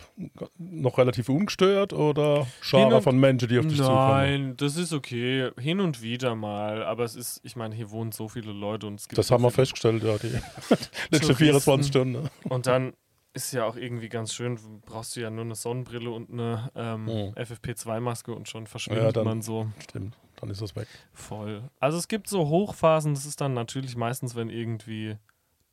Noch 0.57 0.97
relativ 0.97 1.29
ungestört 1.29 1.93
oder 1.93 2.47
Schare 2.61 2.99
von 3.03 3.19
Menschen, 3.19 3.47
die 3.47 3.59
auf 3.59 3.67
dich 3.67 3.77
zukommen? 3.77 3.95
Nein, 4.09 4.57
das 4.57 4.75
ist 4.75 4.91
okay. 4.91 5.51
Hin 5.59 5.79
und 5.79 6.01
wieder 6.01 6.33
mal. 6.33 6.81
Aber 6.83 7.03
es 7.03 7.15
ist, 7.15 7.41
ich 7.43 7.55
meine, 7.55 7.75
hier 7.75 7.91
wohnen 7.91 8.11
so 8.11 8.27
viele 8.27 8.51
Leute 8.53 8.87
und 8.87 8.95
es 8.99 9.07
gibt. 9.07 9.19
Das 9.19 9.29
haben 9.29 9.43
wir 9.43 9.51
festgestellt, 9.51 10.01
ja, 10.03 10.17
die 10.17 10.29
letzten 11.11 11.11
Touristen. 11.11 11.35
24 11.35 11.87
Stunden. 11.87 12.29
Und 12.49 12.65
dann 12.65 12.93
ist 13.33 13.53
ja 13.53 13.65
auch 13.65 13.75
irgendwie 13.75 14.09
ganz 14.09 14.33
schön, 14.33 14.57
brauchst 14.87 15.15
du 15.15 15.19
ja 15.19 15.29
nur 15.29 15.45
eine 15.45 15.53
Sonnenbrille 15.55 16.09
und 16.09 16.31
eine 16.31 16.71
ähm, 16.75 17.05
Mhm. 17.05 17.33
FFP2-Maske 17.35 18.33
und 18.33 18.49
schon 18.49 18.65
verschwindet 18.65 19.15
dann- 19.15 19.25
man 19.25 19.41
so 19.43 19.67
Stimmt, 19.83 20.17
dann 20.37 20.49
ist 20.49 20.61
das 20.61 20.75
weg. 20.75 20.87
voll. 21.13 21.69
Also 21.79 21.99
es 21.99 22.07
gibt 22.07 22.27
so 22.27 22.47
Hochphasen, 22.49 23.13
das 23.13 23.27
ist 23.27 23.39
dann 23.41 23.53
natürlich 23.53 23.95
meistens, 23.95 24.35
wenn 24.35 24.49
irgendwie 24.49 25.17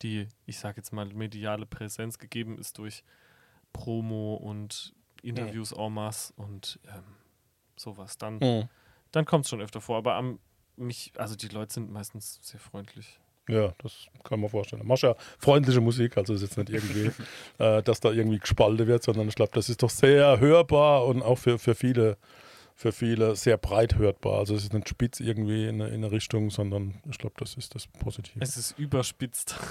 die, 0.02 0.28
ich 0.46 0.58
sag 0.58 0.76
jetzt 0.76 0.92
mal, 0.92 1.06
mediale 1.06 1.66
Präsenz 1.66 2.18
gegeben 2.18 2.58
ist 2.58 2.78
durch 2.78 3.02
Promo 3.72 4.34
und 4.34 4.94
Interviews 5.22 5.72
en 5.72 5.92
masse 5.92 6.32
und 6.36 6.78
ähm, 6.86 7.02
sowas. 7.76 8.18
Dann, 8.18 8.38
Mhm. 8.38 8.68
dann 9.12 9.24
kommt 9.24 9.44
es 9.44 9.50
schon 9.50 9.60
öfter 9.60 9.80
vor. 9.80 9.96
Aber 9.98 10.14
am 10.14 10.38
mich, 10.76 11.12
also 11.16 11.36
die 11.36 11.48
Leute 11.48 11.72
sind 11.72 11.90
meistens 11.90 12.38
sehr 12.42 12.60
freundlich. 12.60 13.18
Ja, 13.48 13.74
das 13.78 14.08
kann 14.24 14.40
man 14.40 14.50
vorstellen. 14.50 14.86
Machst 14.86 15.04
ja 15.04 15.14
freundliche 15.38 15.80
Musik, 15.80 16.16
also 16.16 16.34
ist 16.34 16.42
jetzt 16.42 16.56
nicht 16.58 16.68
irgendwie, 16.70 17.10
äh, 17.58 17.82
dass 17.82 18.00
da 18.00 18.10
irgendwie 18.10 18.38
gespalten 18.38 18.86
wird, 18.86 19.02
sondern 19.04 19.28
ich 19.28 19.34
glaube, 19.36 19.52
das 19.54 19.68
ist 19.68 19.82
doch 19.82 19.90
sehr 19.90 20.40
hörbar 20.40 21.06
und 21.06 21.22
auch 21.22 21.36
für, 21.38 21.58
für 21.58 21.74
viele 21.74 22.18
für 22.78 22.92
viele 22.92 23.34
sehr 23.36 23.56
breit 23.56 23.96
hörbar. 23.96 24.40
Also 24.40 24.54
es 24.54 24.64
ist 24.64 24.74
nicht 24.74 24.86
spitz 24.86 25.18
irgendwie 25.18 25.66
in 25.66 25.80
eine, 25.80 25.88
in 25.88 26.04
eine 26.04 26.12
Richtung, 26.12 26.50
sondern 26.50 27.00
ich 27.10 27.16
glaube, 27.16 27.34
das 27.38 27.54
ist 27.54 27.74
das 27.74 27.86
Positive. 27.86 28.38
Es 28.38 28.58
ist 28.58 28.78
überspitzt. 28.78 29.56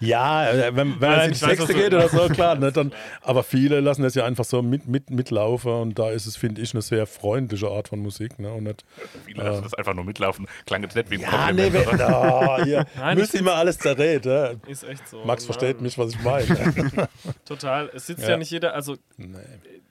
Ja, 0.00 0.48
äh, 0.48 0.76
wenn, 0.76 1.00
wenn 1.00 1.10
Nein, 1.10 1.30
es 1.32 1.42
in 1.42 1.48
die 1.48 1.56
Sechste 1.56 1.74
geht 1.74 1.92
oder 1.92 2.08
so, 2.08 2.28
klar. 2.28 2.54
Ne, 2.54 2.70
dann, 2.70 2.92
aber 3.22 3.42
viele 3.42 3.80
lassen 3.80 4.02
das 4.02 4.14
ja 4.14 4.24
einfach 4.24 4.44
so 4.44 4.62
mit, 4.62 4.86
mit, 4.86 5.10
mitlaufen 5.10 5.72
und 5.72 5.98
da 5.98 6.10
ist 6.10 6.26
es, 6.26 6.36
finde 6.36 6.62
ich, 6.62 6.72
eine 6.72 6.82
sehr 6.82 7.06
freundliche 7.06 7.68
Art 7.68 7.88
von 7.88 7.98
Musik. 7.98 8.38
Ne, 8.38 8.52
und 8.52 8.64
nicht, 8.64 8.84
Viele 9.24 9.42
lassen 9.42 9.64
das 9.64 9.74
einfach 9.74 9.94
nur 9.94 10.04
mitlaufen. 10.04 10.46
Klang 10.66 10.82
jetzt 10.82 10.94
nicht 10.94 11.10
wie 11.10 11.16
ein 11.16 11.20
ja, 11.22 11.52
nee, 11.52 11.70
Kompliment. 11.70 11.86
wenn, 11.88 11.94
oder? 11.94 12.58
oh, 12.60 12.64
ihr 12.64 12.86
Nein, 12.96 13.18
müsst 13.18 13.34
ich 13.34 13.40
immer 13.40 13.54
alles 13.54 13.78
zerrät. 13.78 14.26
Ja. 14.26 14.52
Ist 14.68 14.84
echt 14.84 15.08
so. 15.08 15.24
Max 15.24 15.42
Nein, 15.42 15.46
versteht 15.46 15.80
mich, 15.80 15.98
was 15.98 16.12
ich 16.12 16.22
meine. 16.22 17.08
Total. 17.44 17.90
Es 17.94 18.06
sitzt 18.06 18.22
ja. 18.22 18.30
Ja. 18.30 18.36
nicht 18.36 18.50
jeder, 18.50 18.74
also 18.74 18.96
nee. 19.16 19.36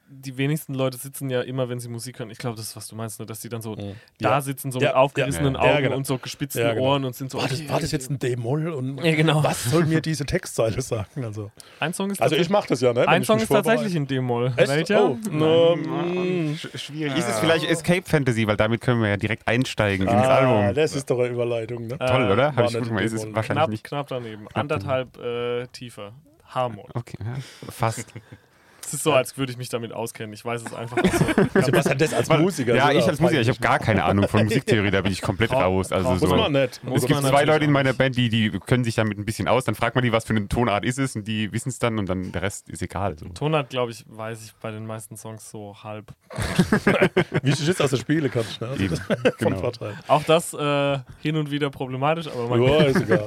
Die 0.09 0.37
wenigsten 0.37 0.73
Leute 0.73 0.97
sitzen 0.97 1.29
ja 1.29 1.41
immer, 1.41 1.67
wenn 1.69 1.79
sie 1.79 1.89
Musik 1.89 2.19
hören. 2.19 2.29
Ich 2.29 2.37
glaube, 2.37 2.55
das 2.55 2.67
ist, 2.67 2.75
was 2.75 2.87
du 2.87 2.95
meinst, 2.95 3.19
ne? 3.19 3.25
dass 3.25 3.41
die 3.41 3.49
dann 3.49 3.61
so 3.61 3.73
Mhm. 3.75 3.95
da 4.19 4.29
Ja. 4.31 4.41
sitzen, 4.41 4.71
so 4.71 4.79
Ja, 4.79 4.87
mit 4.89 4.95
aufgerissenen 4.95 5.55
ja, 5.55 5.59
ja. 5.59 5.65
Augen 5.65 5.73
Ja, 5.75 5.81
genau. 5.81 5.95
und 5.97 6.07
so 6.07 6.17
gespitzten 6.17 6.61
Ja, 6.61 6.73
genau. 6.73 6.85
Ohren 6.85 7.05
und 7.05 7.15
sind 7.15 7.29
so. 7.29 7.39
War 7.39 7.47
das, 7.47 7.67
war 7.69 7.79
das 7.81 7.91
jetzt 7.91 8.09
ein 8.09 8.17
D-Moll? 8.17 8.69
Und 8.69 9.03
Ja, 9.03 9.15
genau. 9.15 9.43
was 9.43 9.65
soll 9.65 9.85
mir 9.85 9.99
diese 10.01 10.25
Textzeile 10.25 10.81
sagen? 10.81 11.23
Also, 11.25 11.51
Ein 11.79 11.93
Song 11.93 12.09
ist 12.09 12.21
also 12.21 12.35
ich 12.35 12.47
tatsächlich, 12.47 12.49
mache 12.49 12.67
das 12.69 12.81
ja, 12.81 12.93
ne? 12.93 13.01
wenn 13.01 13.09
ein 13.09 13.23
Song 13.25 13.37
ist 13.39 13.47
tatsächlich 13.49 13.93
vorbereite. 13.93 13.97
in 13.97 14.07
D-Moll. 14.07 14.53
Welcher? 14.55 15.09
Oh, 15.11 15.17
no. 15.29 15.73
Sch- 15.73 16.77
Schwierig. 16.77 17.17
Ist 17.17 17.27
es 17.29 17.39
vielleicht 17.39 17.65
Escape 17.69 18.03
Fantasy, 18.03 18.47
weil 18.47 18.57
damit 18.57 18.81
können 18.81 19.01
wir 19.01 19.09
ja 19.09 19.17
direkt 19.17 19.47
einsteigen 19.47 20.07
ins 20.07 20.15
Ah, 20.15 20.35
Album. 20.37 20.73
das 20.75 20.95
ist 20.95 21.09
doch 21.09 21.19
eine 21.19 21.27
Überleitung, 21.29 21.87
ne? 21.87 21.97
Toll, 21.99 22.23
Äh, 22.29 22.31
oder? 22.31 22.55
war 22.55 22.63
Hab 22.65 22.69
ich 22.71 22.89
mal, 22.89 22.99
in 23.01 23.05
ist 23.05 23.13
es 23.13 23.23
wahrscheinlich 23.33 23.45
Knapp, 23.45 23.69
nicht. 23.69 23.83
knapp 23.83 24.07
daneben. 24.07 24.45
Knapp 24.45 24.57
Anderthalb 24.57 25.17
äh, 25.17 25.67
tiefer. 25.67 26.13
H-Moll. 26.53 26.85
Okay, 26.93 27.17
ja, 27.19 27.35
fast. 27.69 28.05
Es 28.88 28.94
ist 28.94 29.03
so, 29.03 29.12
als 29.12 29.38
würde 29.38 29.51
ich 29.51 29.58
mich 29.58 29.67
damit 29.67 29.91
auskennen. 29.91 30.32
Ich 30.34 30.46
weiß 30.46 30.62
es 30.63 30.74
einfach 30.74 30.96
nicht 31.03 31.13
so. 31.13 31.25
Sebastian, 31.62 31.98
das 31.98 32.13
als 32.13 32.29
Musiker. 32.29 32.74
ja, 32.74 32.89
ich 32.91 33.06
als 33.06 33.20
Musiker, 33.20 33.41
ich 33.41 33.50
habe 33.50 33.60
gar 33.60 33.79
keine 33.79 34.06
Ahnung 34.06 34.29
von 34.29 34.46
Musiktheorie, 34.46 34.91
da 34.91 35.01
bin 35.01 35.12
ich 35.12 35.22
komplett 35.22 35.51
raus. 35.51 35.91
Also 35.91 36.10
Muss 36.12 36.22
so. 36.22 36.27
man 36.36 36.53
nicht. 36.53 36.82
Muss 36.86 37.01
Es 37.01 37.08
gibt 37.08 37.22
man 37.22 37.29
zwei 37.29 37.44
Leute 37.44 37.65
in 37.65 37.72
meiner. 37.72 37.91
Band, 37.98 38.15
die, 38.15 38.29
die 38.29 38.51
können 38.51 38.84
sich 38.84 38.96
damit 38.96 39.17
ein 39.17 39.25
bisschen 39.25 39.48
aus. 39.48 39.65
Dann 39.65 39.74
fragt 39.75 39.96
man 39.96 40.03
die, 40.03 40.12
was 40.12 40.24
für 40.25 40.36
eine 40.36 40.48
Tonart 40.48 40.86
ist 40.86 41.00
es 41.00 41.15
und 41.15 41.27
die 41.27 41.51
wissen 41.51 41.70
es 41.70 41.79
dann 41.79 41.98
und 42.00 42.08
dann 42.08 42.32
der 42.32 42.44
Rest 42.44 42.70
ist 42.70 42.82
egal. 42.82 43.17
So. 43.17 43.25
Tonart, 43.29 43.70
glaube 43.70 43.91
ich, 43.91 44.06
weiß 44.08 44.46
ich 44.46 44.53
bei 44.62 44.72
den 44.72 44.86
meisten 44.86 45.17
Songs 45.17 45.50
so 45.50 45.75
halb. 45.84 46.13
Wichtig 47.44 47.67
ist, 47.70 47.79
dass 47.79 47.91
du 47.91 47.98
spielen 47.98 48.29
kannst. 48.32 48.62
Ne? 48.62 48.67
Also 48.67 48.84
Eben, 48.84 48.98
genau. 49.39 49.58
Vorteil. 49.58 49.96
Auch 50.08 50.24
das 50.24 50.53
äh, 50.53 51.00
hin 51.22 51.36
und 51.38 51.50
wieder 51.51 51.70
problematisch, 51.70 52.27
aber 52.27 52.48
man 52.48 52.62
Ja, 52.63 52.84
ist 52.84 53.01
egal. 53.01 53.25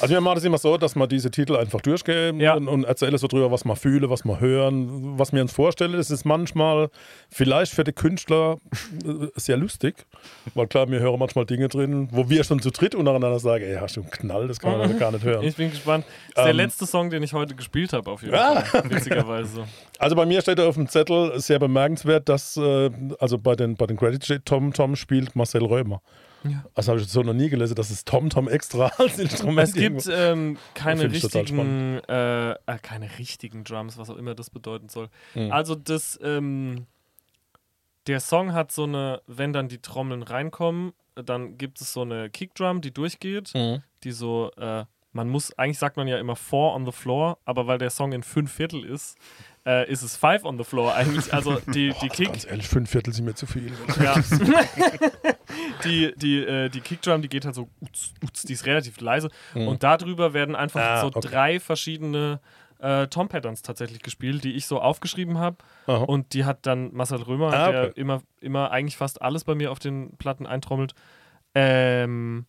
Also 0.00 0.14
wir 0.14 0.20
machen 0.20 0.36
das 0.36 0.44
immer 0.44 0.58
so, 0.58 0.76
dass 0.76 0.94
wir 0.94 1.06
diese 1.06 1.30
Titel 1.30 1.56
einfach 1.56 1.80
durchgehen 1.80 2.40
Ja. 2.40 2.54
und, 2.54 2.68
und 2.68 2.84
erzählen 2.84 3.16
so 3.18 3.26
drüber, 3.26 3.50
was 3.50 3.64
wir 3.64 3.76
fühlen, 3.76 4.08
was 4.08 4.24
wir 4.24 4.40
hören, 4.70 5.18
was 5.18 5.32
wir 5.32 5.42
uns 5.42 5.52
vorstellen. 5.52 5.92
Das 5.92 6.10
ist 6.10 6.24
manchmal 6.24 6.88
vielleicht 7.30 7.72
für 7.72 7.84
die 7.84 7.92
Künstler 7.92 8.58
äh, 9.04 9.26
sehr 9.36 9.56
lustig, 9.56 10.06
weil 10.54 10.66
klar, 10.66 10.88
wir 10.90 11.00
hören 11.00 11.18
manchmal 11.18 11.46
Dinge 11.46 11.68
drin, 11.68 12.08
wo 12.12 12.28
wir 12.28 12.44
schon 12.44 12.60
zu 12.60 12.70
dritt 12.70 12.94
untereinander 12.94 13.38
sagen, 13.38 13.64
ey, 13.64 13.76
hast 13.80 13.96
du 13.96 14.00
einen 14.02 14.10
Knall, 14.10 14.48
das 14.48 14.58
kann 14.60 14.78
man 14.78 14.98
gar 14.98 15.12
nicht 15.12 15.24
hören. 15.24 15.44
Ich 15.44 15.56
bin 15.56 15.70
gespannt. 15.70 16.04
Das 16.06 16.28
ist 16.28 16.36
der 16.36 16.46
Ähm, 16.50 16.56
letzte 16.56 16.86
Song, 16.86 17.10
den 17.10 17.22
ich 17.22 17.32
heute 17.32 17.54
gespielt 17.54 17.92
habe, 17.92 18.10
auf 18.10 18.22
jeden 18.22 18.34
Ah. 18.34 18.60
Fall. 18.62 18.90
Witzigerweise. 18.90 19.64
Also 19.98 20.16
bei 20.16 20.24
mir 20.24 20.40
steht 20.40 20.58
auf 20.58 20.76
dem 20.76 20.88
Zettel 20.88 21.38
sehr 21.40 21.58
bemerkenswert, 21.58 22.26
dass 22.30 22.56
äh, 22.56 22.90
also 23.18 23.36
bei 23.36 23.54
den, 23.54 23.74
bei 23.76 23.84
den 23.86 23.98
Credits 23.98 24.24
steht, 24.24 24.46
Tom 24.46 24.72
Tom 24.72 24.96
spielt 24.96 25.36
Marcel 25.36 25.62
Römer. 25.62 26.00
Ja. 26.44 26.64
Das 26.74 26.88
habe 26.88 27.00
ich 27.00 27.06
so 27.08 27.22
noch 27.22 27.34
nie 27.34 27.48
gelesen, 27.50 27.74
dass 27.74 27.90
es 27.90 28.04
Tom 28.04 28.30
Tom 28.30 28.48
extra 28.48 28.86
als 28.98 29.18
Instrument 29.18 29.68
Es 29.68 29.74
gibt 29.74 30.08
ähm, 30.10 30.56
keine 30.74 31.10
richtigen, 31.10 31.98
äh, 32.08 32.52
äh, 32.52 32.56
keine 32.80 33.08
richtigen 33.18 33.64
Drums, 33.64 33.98
was 33.98 34.08
auch 34.10 34.16
immer 34.16 34.34
das 34.34 34.48
bedeuten 34.50 34.88
soll. 34.88 35.08
Mhm. 35.34 35.52
Also 35.52 35.74
das, 35.74 36.18
ähm, 36.22 36.86
der 38.06 38.20
Song 38.20 38.52
hat 38.54 38.72
so 38.72 38.84
eine, 38.84 39.20
wenn 39.26 39.52
dann 39.52 39.68
die 39.68 39.78
Trommeln 39.82 40.22
reinkommen, 40.22 40.92
dann 41.14 41.58
gibt 41.58 41.80
es 41.80 41.92
so 41.92 42.02
eine 42.02 42.30
Kickdrum, 42.30 42.80
die 42.80 42.92
durchgeht, 42.92 43.52
Mhm. 43.54 43.82
die 44.04 44.12
so, 44.12 44.50
äh, 44.56 44.84
man 45.12 45.28
muss, 45.28 45.52
eigentlich 45.58 45.78
sagt 45.78 45.96
man 45.96 46.08
ja 46.08 46.18
immer 46.18 46.36
four 46.36 46.74
on 46.74 46.86
the 46.86 46.92
floor, 46.92 47.38
aber 47.44 47.66
weil 47.66 47.78
der 47.78 47.90
Song 47.90 48.12
in 48.12 48.22
fünf 48.22 48.52
Viertel 48.52 48.84
ist, 48.84 49.18
äh, 49.66 49.90
ist 49.90 50.02
es 50.02 50.16
five 50.16 50.44
on 50.44 50.56
the 50.58 50.64
floor 50.64 50.94
eigentlich. 50.94 51.32
Also 51.34 51.60
die, 51.74 51.92
die 52.02 52.08
Kick, 52.08 52.28
Ganz 52.28 52.46
ehrlich, 52.46 52.68
fünf 52.68 52.90
Viertel 52.90 53.12
sind 53.12 53.24
mir 53.26 53.34
zu 53.34 53.46
viel. 53.46 53.70
ja. 54.02 54.14
die, 55.84 56.12
die, 56.16 56.38
äh, 56.44 56.68
die 56.68 56.80
Kickdrum, 56.80 57.22
die 57.22 57.28
geht 57.28 57.44
halt 57.44 57.54
so, 57.54 57.68
uts, 57.80 58.14
uts, 58.22 58.42
die 58.42 58.52
ist 58.54 58.66
relativ 58.66 59.00
leise. 59.00 59.28
Und 59.54 59.82
darüber 59.82 60.32
werden 60.34 60.54
einfach 60.56 60.80
Ah, 60.80 61.00
so 61.02 61.06
okay. 61.08 61.20
drei 61.22 61.60
verschiedene 61.60 62.40
äh, 62.78 63.06
Tom-Patterns 63.08 63.62
tatsächlich 63.62 64.00
gespielt, 64.00 64.42
die 64.44 64.52
ich 64.54 64.66
so 64.66 64.80
aufgeschrieben 64.80 65.38
habe. 65.38 65.56
Und 65.86 66.32
die 66.32 66.44
hat 66.44 66.64
dann 66.66 66.94
Marcel 66.94 67.20
Römer, 67.22 67.52
Ah, 67.52 67.70
der 67.70 67.82
okay. 67.88 68.00
immer, 68.00 68.22
immer 68.40 68.70
eigentlich 68.70 68.96
fast 68.96 69.20
alles 69.20 69.44
bei 69.44 69.54
mir 69.54 69.70
auf 69.72 69.78
den 69.78 70.16
Platten 70.16 70.46
eintrommelt. 70.46 70.94
Ähm, 71.54 72.46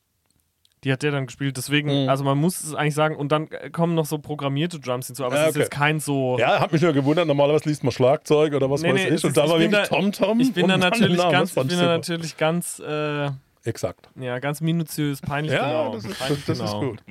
die 0.84 0.92
hat 0.92 1.04
der 1.04 1.12
dann 1.12 1.28
gespielt. 1.28 1.58
Deswegen, 1.58 2.04
Mhm. 2.04 2.10
also 2.10 2.24
man 2.24 2.38
muss 2.38 2.62
es 2.64 2.74
eigentlich 2.74 2.96
sagen, 2.96 3.16
und 3.16 3.32
dann 3.32 3.48
äh, 3.52 3.70
kommen 3.70 3.94
noch 3.96 4.06
so 4.06 4.18
programmierte 4.18 4.80
Drums 4.80 5.08
hinzu, 5.08 5.24
aber 5.26 5.36
Ah, 5.36 5.42
es 5.42 5.44
ist 5.50 5.50
okay. 5.52 5.60
jetzt 5.60 5.72
kein 5.72 6.00
so. 6.00 6.38
Ja, 6.40 6.60
hat 6.60 6.72
mich 6.74 6.82
nur 6.82 6.94
gewundert, 6.94 7.28
normalerweise 7.28 7.70
liest 7.70 7.84
man 7.84 7.92
Schlagzeug 7.92 8.54
oder 8.54 8.70
was 8.70 8.82
Nee, 8.82 8.90
weiß 8.90 8.96
nee, 8.96 9.02
ich. 9.16 9.24
Und 9.24 9.30
ist- 9.30 9.38
da 9.38 9.44
ich 9.46 9.50
war 9.52 9.58
bin 9.60 9.72
wirklich 9.72 9.90
da- 9.90 9.96
Tom 9.96 10.12
Tom. 10.12 10.40
Ich 10.40 10.54
bin 10.54 10.68
da 10.68 10.78
natürlich 10.78 11.18
ganz, 11.18 11.50
ich 11.56 11.68
bin 11.68 11.78
da 11.78 11.86
natürlich 11.86 12.38
ganz, 12.38 12.80
äh, 12.80 13.30
Exakt. 13.64 14.10
ja, 14.20 14.40
ganz 14.40 14.60
minutiös, 14.62 15.22
peinlich 15.22 15.54
Ja, 15.54 15.68
genau. 15.68 15.94
das, 15.94 16.06
ist, 16.06 16.18
Peinlich 16.20 16.46
das, 16.46 16.58
das 16.58 16.68
ist 16.68 16.74
genau. 16.74 16.90
gut. 16.92 17.04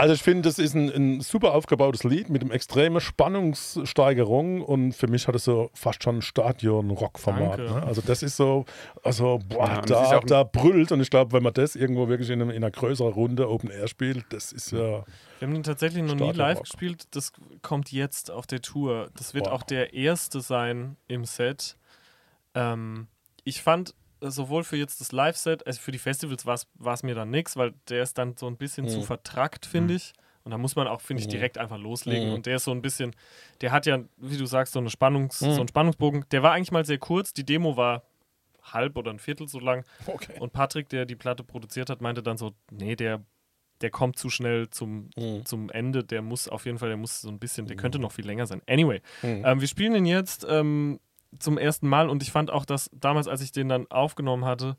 Also 0.00 0.14
ich 0.14 0.22
finde, 0.22 0.48
das 0.48 0.58
ist 0.58 0.74
ein, 0.74 0.88
ein 0.88 1.20
super 1.20 1.52
aufgebautes 1.52 2.04
Lied 2.04 2.30
mit 2.30 2.40
einem 2.40 2.52
extremen 2.52 3.02
Spannungssteigerung 3.02 4.62
und 4.62 4.92
für 4.92 5.08
mich 5.08 5.28
hat 5.28 5.34
es 5.34 5.44
so 5.44 5.70
fast 5.74 6.02
schon 6.02 6.16
ein 6.16 6.22
Stadion-Rock-Format. 6.22 7.58
Ne? 7.58 7.82
Also 7.82 8.00
das 8.00 8.22
ist 8.22 8.38
so, 8.38 8.64
also 9.02 9.40
boah, 9.46 9.68
Ja, 9.68 9.80
da, 9.82 10.20
da 10.20 10.42
brüllt 10.44 10.90
und 10.90 11.02
ich 11.02 11.10
glaube, 11.10 11.32
wenn 11.32 11.42
man 11.42 11.52
das 11.52 11.76
irgendwo 11.76 12.08
wirklich 12.08 12.30
in, 12.30 12.40
einem, 12.40 12.48
in 12.48 12.64
einer 12.64 12.70
größeren 12.70 13.12
Runde 13.12 13.50
Open 13.50 13.70
Air 13.70 13.88
spielt, 13.88 14.24
das 14.30 14.52
ist 14.52 14.72
ja... 14.72 15.04
Wir 15.38 15.48
haben 15.48 15.52
den 15.52 15.64
tatsächlich 15.64 16.02
noch 16.02 16.14
nie 16.14 16.32
live 16.32 16.60
gespielt. 16.62 17.04
Das 17.10 17.32
kommt 17.60 17.92
jetzt 17.92 18.30
auf 18.30 18.46
der 18.46 18.62
Tour. 18.62 19.10
Das 19.18 19.34
wird 19.34 19.48
Wow. 19.48 19.52
auch 19.52 19.62
der 19.64 19.92
erste 19.92 20.40
sein 20.40 20.96
im 21.08 21.26
Set. 21.26 21.76
Ähm, 22.54 23.06
ich 23.44 23.60
fand 23.60 23.94
sowohl 24.20 24.64
für 24.64 24.76
jetzt 24.76 25.00
das 25.00 25.12
Live-Set, 25.12 25.66
also 25.66 25.80
für 25.80 25.92
die 25.92 25.98
Festivals 25.98 26.46
war 26.46 26.94
es 26.94 27.02
mir 27.02 27.14
dann 27.14 27.30
nichts, 27.30 27.56
weil 27.56 27.74
der 27.88 28.02
ist 28.02 28.18
dann 28.18 28.36
so 28.36 28.46
ein 28.46 28.56
bisschen 28.56 28.88
zu 28.88 28.98
Mhm. 28.98 29.02
vertrackt, 29.04 29.66
finde 29.66 29.94
ich. 29.94 30.12
Und 30.42 30.52
da 30.52 30.58
muss 30.58 30.74
man 30.74 30.86
auch, 30.88 31.00
finde 31.02 31.20
ich, 31.20 31.26
Mhm. 31.26 31.32
direkt 31.32 31.58
einfach 31.58 31.78
loslegen. 31.78 32.28
Mhm. 32.28 32.34
Und 32.34 32.46
der 32.46 32.56
ist 32.56 32.64
so 32.64 32.70
ein 32.70 32.80
bisschen, 32.82 33.14
der 33.60 33.72
hat 33.72 33.84
ja, 33.86 33.98
wie 34.16 34.36
du 34.38 34.46
sagst, 34.46 34.72
so, 34.72 34.78
eine 34.78 34.88
Spannungs-, 34.90 35.42
Mhm. 35.44 35.52
so 35.52 35.60
einen 35.60 35.68
Spannungsbogen. 35.68 36.24
Der 36.30 36.42
war 36.42 36.52
eigentlich 36.52 36.72
mal 36.72 36.84
sehr 36.84 36.98
kurz. 36.98 37.32
Die 37.34 37.44
Demo 37.44 37.76
war 37.76 38.02
halb 38.62 38.96
oder 38.96 39.10
ein 39.10 39.18
Viertel 39.18 39.48
so 39.48 39.58
lang. 39.60 39.84
Okay. 40.06 40.38
Und 40.38 40.52
Patrick, 40.52 40.88
der 40.88 41.04
die 41.06 41.16
Platte 41.16 41.44
produziert 41.44 41.90
hat, 41.90 42.00
meinte 42.00 42.22
dann 42.22 42.36
so, 42.38 42.52
nee, 42.70 42.96
der, 42.96 43.22
der 43.82 43.90
kommt 43.90 44.18
zu 44.18 44.28
schnell 44.30 44.68
zum, 44.70 45.10
Mhm. 45.16 45.44
zum 45.44 45.70
Ende. 45.70 46.04
Der 46.04 46.22
muss 46.22 46.48
auf 46.48 46.64
jeden 46.66 46.78
Fall, 46.78 46.88
der 46.88 46.96
muss 46.98 47.20
so 47.20 47.28
ein 47.28 47.38
bisschen, 47.38 47.66
der 47.66 47.76
könnte 47.76 47.98
noch 47.98 48.12
viel 48.12 48.26
länger 48.26 48.46
sein. 48.46 48.62
Anyway, 48.66 49.00
Mhm. 49.22 49.42
ähm, 49.44 49.60
wir 49.60 49.68
spielen 49.68 49.92
den 49.92 50.06
jetzt 50.06 50.46
ähm, 50.48 51.00
zum 51.38 51.58
ersten 51.58 51.88
Mal 51.88 52.08
und 52.08 52.22
ich 52.22 52.32
fand 52.32 52.50
auch, 52.50 52.64
dass 52.64 52.90
damals, 52.92 53.28
als 53.28 53.40
ich 53.40 53.52
den 53.52 53.68
dann 53.68 53.86
aufgenommen 53.90 54.44
hatte, 54.44 54.76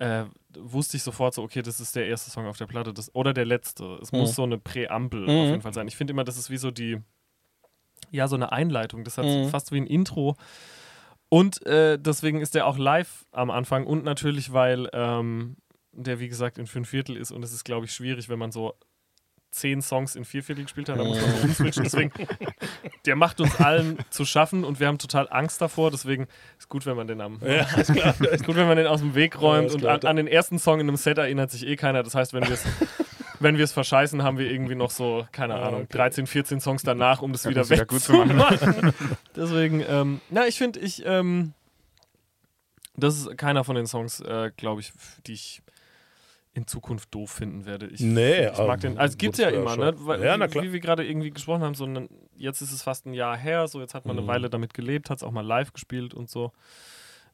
äh, 0.00 0.24
wusste 0.56 0.96
ich 0.96 1.02
sofort 1.02 1.34
so, 1.34 1.42
okay, 1.42 1.62
das 1.62 1.80
ist 1.80 1.96
der 1.96 2.06
erste 2.06 2.30
Song 2.30 2.46
auf 2.46 2.56
der 2.56 2.66
Platte 2.66 2.92
das, 2.92 3.14
oder 3.14 3.32
der 3.32 3.44
letzte. 3.44 3.98
Es 4.00 4.12
Mhm. 4.12 4.18
muss 4.18 4.34
so 4.34 4.44
eine 4.44 4.58
Präambel 4.58 5.22
Mhm. 5.22 5.28
auf 5.40 5.50
jeden 5.50 5.62
Fall 5.62 5.74
sein. 5.74 5.88
Ich 5.88 5.96
finde 5.96 6.12
immer, 6.12 6.24
das 6.24 6.36
ist 6.38 6.50
wie 6.50 6.56
so 6.56 6.70
die, 6.70 6.98
ja, 8.10 8.28
so 8.28 8.36
eine 8.36 8.52
Einleitung. 8.52 9.04
Das 9.04 9.18
hat 9.18 9.26
Mhm. 9.26 9.44
fast 9.48 9.72
wie 9.72 9.80
ein 9.80 9.86
Intro. 9.86 10.36
Und 11.28 11.64
äh, 11.66 11.98
deswegen 11.98 12.40
ist 12.40 12.54
der 12.54 12.66
auch 12.66 12.78
live 12.78 13.26
am 13.32 13.50
Anfang 13.50 13.86
und 13.86 14.04
natürlich, 14.04 14.52
weil 14.52 14.88
ähm, 14.92 15.56
der, 15.92 16.20
wie 16.20 16.28
gesagt, 16.28 16.58
in 16.58 16.66
fünf 16.66 16.88
Viertel 16.88 17.16
ist 17.16 17.32
und 17.32 17.42
es 17.42 17.52
ist, 17.52 17.64
glaube 17.64 17.86
ich, 17.86 17.92
schwierig, 17.92 18.28
wenn 18.28 18.38
man 18.38 18.52
so 18.52 18.74
zehn 19.50 19.80
Songs 19.82 20.14
in 20.14 20.24
vier 20.24 20.42
Viertel 20.42 20.64
gespielt 20.64 20.88
hat, 20.88 20.98
da 20.98 21.04
muss 21.04 21.20
man 21.20 21.30
so 21.36 21.42
umswitchen. 21.44 21.84
Deswegen, 21.84 22.12
der 23.06 23.16
macht 23.16 23.40
uns 23.40 23.56
allen 23.60 23.98
zu 24.10 24.24
schaffen 24.24 24.64
und 24.64 24.78
wir 24.80 24.86
haben 24.86 24.98
total 24.98 25.26
Angst 25.30 25.60
davor. 25.60 25.90
Deswegen 25.90 26.26
ist 26.58 26.68
gut, 26.68 26.84
wenn 26.86 26.96
man 26.96 27.06
den 27.06 27.20
am 27.20 27.40
Ja, 27.42 27.62
ist 27.78 27.92
klar. 27.92 28.14
ist 28.32 28.44
gut, 28.44 28.56
wenn 28.56 28.68
man 28.68 28.76
den 28.76 28.86
aus 28.86 29.00
dem 29.00 29.14
Weg 29.14 29.40
räumt 29.40 29.68
ist 29.68 29.74
und 29.74 29.86
an, 29.86 30.00
an 30.02 30.16
den 30.16 30.26
ersten 30.28 30.58
Song 30.58 30.80
in 30.80 30.88
einem 30.88 30.96
Set 30.96 31.18
erinnert 31.18 31.50
sich 31.50 31.66
eh 31.66 31.76
keiner. 31.76 32.02
Das 32.02 32.14
heißt, 32.14 32.32
wenn 32.34 32.44
wir 32.44 32.52
es 32.54 32.64
wenn 33.40 33.56
wir 33.56 33.64
es 33.64 33.72
verscheißen, 33.72 34.22
haben 34.24 34.36
wir 34.36 34.50
irgendwie 34.50 34.74
noch 34.74 34.90
so, 34.90 35.26
keine 35.32 35.54
Ah, 35.54 35.68
Ahnung, 35.68 35.82
okay. 35.84 35.96
13, 35.96 36.26
14 36.26 36.60
Songs 36.60 36.82
danach, 36.82 37.22
um 37.22 37.32
das 37.32 37.44
Ja, 37.44 37.50
wieder 37.50 37.60
das 37.60 37.70
wieder 37.70 37.86
gut 37.86 38.00
zu 38.00 38.12
machen. 38.12 38.36
wegzumachen. 38.38 38.92
Deswegen, 39.36 39.84
ähm, 39.88 40.20
na, 40.28 40.46
ich 40.48 40.58
finde, 40.58 40.80
ich, 40.80 41.04
ähm, 41.06 41.52
das 42.96 43.16
ist 43.16 43.38
keiner 43.38 43.62
von 43.62 43.76
den 43.76 43.86
Songs, 43.86 44.18
äh, 44.20 44.50
glaube 44.56 44.80
ich, 44.80 44.92
die 45.26 45.34
ich 45.34 45.62
in 46.58 46.66
Zukunft 46.66 47.14
doof 47.14 47.30
finden 47.30 47.64
werde. 47.64 47.86
Ich, 47.86 48.00
Nee, 48.00 48.46
ich 48.46 48.50
mag 48.52 48.58
aber 48.58 48.76
den. 48.76 48.98
Also 48.98 49.12
es 49.12 49.18
gibt 49.18 49.34
das 49.34 49.40
ja 49.44 49.48
immer, 49.50 49.70
schon- 49.70 49.80
ne? 49.80 49.94
Weil, 49.96 50.22
Ja, 50.22 50.36
na 50.36 50.46
wie, 50.46 50.50
klar. 50.50 50.64
wie 50.64 50.72
wir 50.72 50.80
gerade 50.80 51.06
irgendwie 51.06 51.30
gesprochen 51.30 51.62
haben, 51.62 51.74
so 51.74 51.84
ein, 51.86 52.08
jetzt 52.36 52.60
ist 52.60 52.72
es 52.72 52.82
fast 52.82 53.06
ein 53.06 53.14
Jahr 53.14 53.36
her, 53.36 53.66
so 53.68 53.80
jetzt 53.80 53.94
hat 53.94 54.04
man 54.06 54.16
eine 54.16 54.22
Mhm. 54.22 54.28
Weile 54.28 54.50
damit 54.50 54.74
gelebt, 54.74 55.08
hat 55.10 55.18
es 55.18 55.22
auch 55.22 55.30
mal 55.32 55.44
live 55.46 55.72
gespielt 55.72 56.12
und 56.14 56.28
so. 56.28 56.52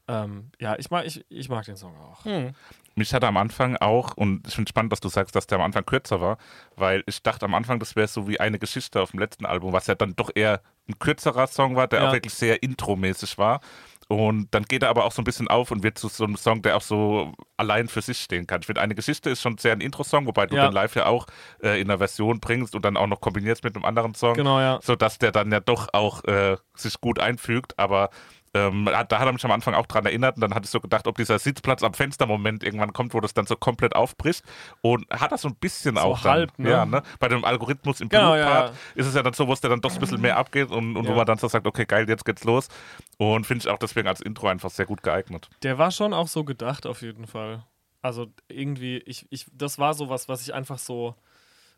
Ähm, 0.07 0.51
ja, 0.59 0.75
ich 0.77 0.91
mag, 0.91 1.05
ich, 1.07 1.25
ich 1.29 1.49
mag 1.49 1.65
den 1.65 1.77
Song 1.77 1.95
auch. 1.97 2.25
Hm. 2.25 2.51
Mich 2.93 3.11
hat 3.13 3.23
am 3.23 3.37
Anfang 3.37 3.75
auch, 3.77 4.15
und 4.15 4.47
ich 4.47 4.53
finde 4.53 4.67
es 4.67 4.69
spannend, 4.69 4.91
dass 4.91 4.99
du 4.99 5.09
sagst, 5.09 5.35
dass 5.35 5.47
der 5.47 5.57
am 5.57 5.63
Anfang 5.63 5.83
kürzer 5.83 6.21
war, 6.21 6.37
weil 6.75 7.03
ich 7.07 7.23
dachte 7.23 7.45
am 7.45 7.55
Anfang, 7.55 7.79
das 7.79 7.95
wäre 7.95 8.07
so 8.07 8.27
wie 8.27 8.39
eine 8.39 8.59
Geschichte 8.59 9.01
auf 9.01 9.11
dem 9.11 9.19
letzten 9.19 9.47
Album, 9.47 9.73
was 9.73 9.87
ja 9.87 9.95
dann 9.95 10.15
doch 10.15 10.29
eher 10.33 10.61
ein 10.87 10.99
kürzerer 10.99 11.47
Song 11.47 11.75
war, 11.75 11.87
der 11.87 12.01
Ja. 12.03 12.09
auch 12.09 12.13
wirklich 12.13 12.35
sehr 12.35 12.61
intromäßig 12.61 13.39
war. 13.39 13.61
Und 14.07 14.53
dann 14.53 14.63
geht 14.63 14.83
er 14.83 14.89
aber 14.89 15.05
auch 15.05 15.11
so 15.11 15.21
ein 15.21 15.25
bisschen 15.25 15.47
auf 15.47 15.71
und 15.71 15.81
wird 15.81 15.97
zu 15.97 16.09
so 16.09 16.25
einem 16.25 16.35
Song, 16.37 16.61
der 16.61 16.77
auch 16.77 16.81
so 16.81 17.33
allein 17.57 17.87
für 17.87 18.01
sich 18.03 18.19
stehen 18.19 18.45
kann. 18.45 18.59
Ich 18.61 18.67
finde, 18.67 18.81
eine 18.81 18.93
Geschichte 18.93 19.31
ist 19.31 19.41
schon 19.41 19.57
sehr 19.57 19.71
ein 19.73 19.81
Intro-Song, 19.81 20.27
wobei 20.27 20.45
du 20.45 20.55
Ja. 20.55 20.67
den 20.67 20.73
live 20.73 20.95
ja 20.95 21.07
auch 21.07 21.25
äh, 21.63 21.81
in 21.81 21.89
einer 21.89 21.97
Version 21.97 22.39
bringst 22.39 22.75
und 22.75 22.85
dann 22.85 22.97
auch 22.97 23.07
noch 23.07 23.19
kombinierst 23.19 23.63
mit 23.63 23.75
einem 23.75 23.83
anderen 23.85 24.13
Song 24.13 24.35
Genau, 24.35 24.59
ja. 24.59 24.79
sodass 24.83 25.17
der 25.17 25.31
dann 25.31 25.51
ja 25.51 25.59
doch 25.59 25.87
auch 25.93 26.23
äh, 26.25 26.57
sich 26.75 27.01
gut 27.01 27.19
einfügt. 27.19 27.79
Aber 27.79 28.09
ähm, 28.55 28.85
da 28.85 28.97
hat 28.97 29.11
er 29.11 29.31
mich 29.33 29.43
am 29.43 29.51
Anfang 29.51 29.73
auch 29.73 29.85
dran 29.85 30.05
erinnert 30.05 30.35
und 30.37 30.41
dann 30.41 30.55
hatte 30.55 30.63
ich 30.65 30.71
so 30.71 30.79
gedacht, 30.79 31.05
ob 31.07 31.17
dieser 31.17 31.37
Sitzplatz 31.37 31.83
am 31.83 31.93
Fenster-Moment 31.93 32.63
irgendwann 32.63 32.93
kommt, 32.93 33.13
wo 33.13 33.19
das 33.19 33.33
dann 33.33 33.45
so 33.45 33.55
komplett 33.55 33.95
aufbricht. 33.95 34.43
Und 34.81 35.05
hat 35.09 35.31
das 35.31 35.41
so 35.41 35.49
ein 35.49 35.55
bisschen 35.55 35.95
So 35.95 36.01
auch 36.01 36.21
dann, 36.21 36.31
halb, 36.31 36.57
ne? 36.59 36.69
Ja, 36.69 36.85
ne? 36.85 37.03
Bei 37.19 37.27
dem 37.27 37.43
Algorithmus 37.43 37.99
im 38.01 38.09
Genau, 38.09 38.33
ja, 38.35 38.65
ja. 38.67 38.71
ist 38.95 39.07
es 39.07 39.13
ja 39.13 39.21
dann 39.23 39.33
so, 39.33 39.47
wo 39.47 39.53
es 39.53 39.59
dann 39.61 39.81
doch 39.81 39.93
ein 39.93 39.99
bisschen 39.99 40.21
mehr 40.21 40.37
abgeht 40.37 40.71
und, 40.71 40.95
und 40.95 41.03
Ja. 41.03 41.11
wo 41.11 41.15
man 41.15 41.25
dann 41.25 41.37
so 41.37 41.47
sagt, 41.49 41.67
okay, 41.67 41.85
geil, 41.85 42.07
jetzt 42.07 42.23
geht's 42.25 42.45
los. 42.45 42.69
Und 43.17 43.45
finde 43.45 43.63
ich 43.63 43.69
auch 43.69 43.77
deswegen 43.77 44.07
als 44.07 44.21
Intro 44.21 44.47
einfach 44.47 44.69
sehr 44.69 44.85
gut 44.85 45.03
geeignet. 45.03 45.49
Der 45.61 45.77
war 45.77 45.91
schon 45.91 46.13
auch 46.13 46.27
so 46.29 46.43
gedacht, 46.45 46.85
auf 46.85 47.01
jeden 47.01 47.27
Fall. 47.27 47.63
Also 48.01 48.27
irgendwie, 48.47 48.99
ich, 48.99 49.27
ich, 49.31 49.47
das 49.51 49.79
war 49.79 49.93
sowas, 49.93 50.29
was 50.29 50.41
ich 50.41 50.53
einfach 50.53 50.77
so 50.79 51.15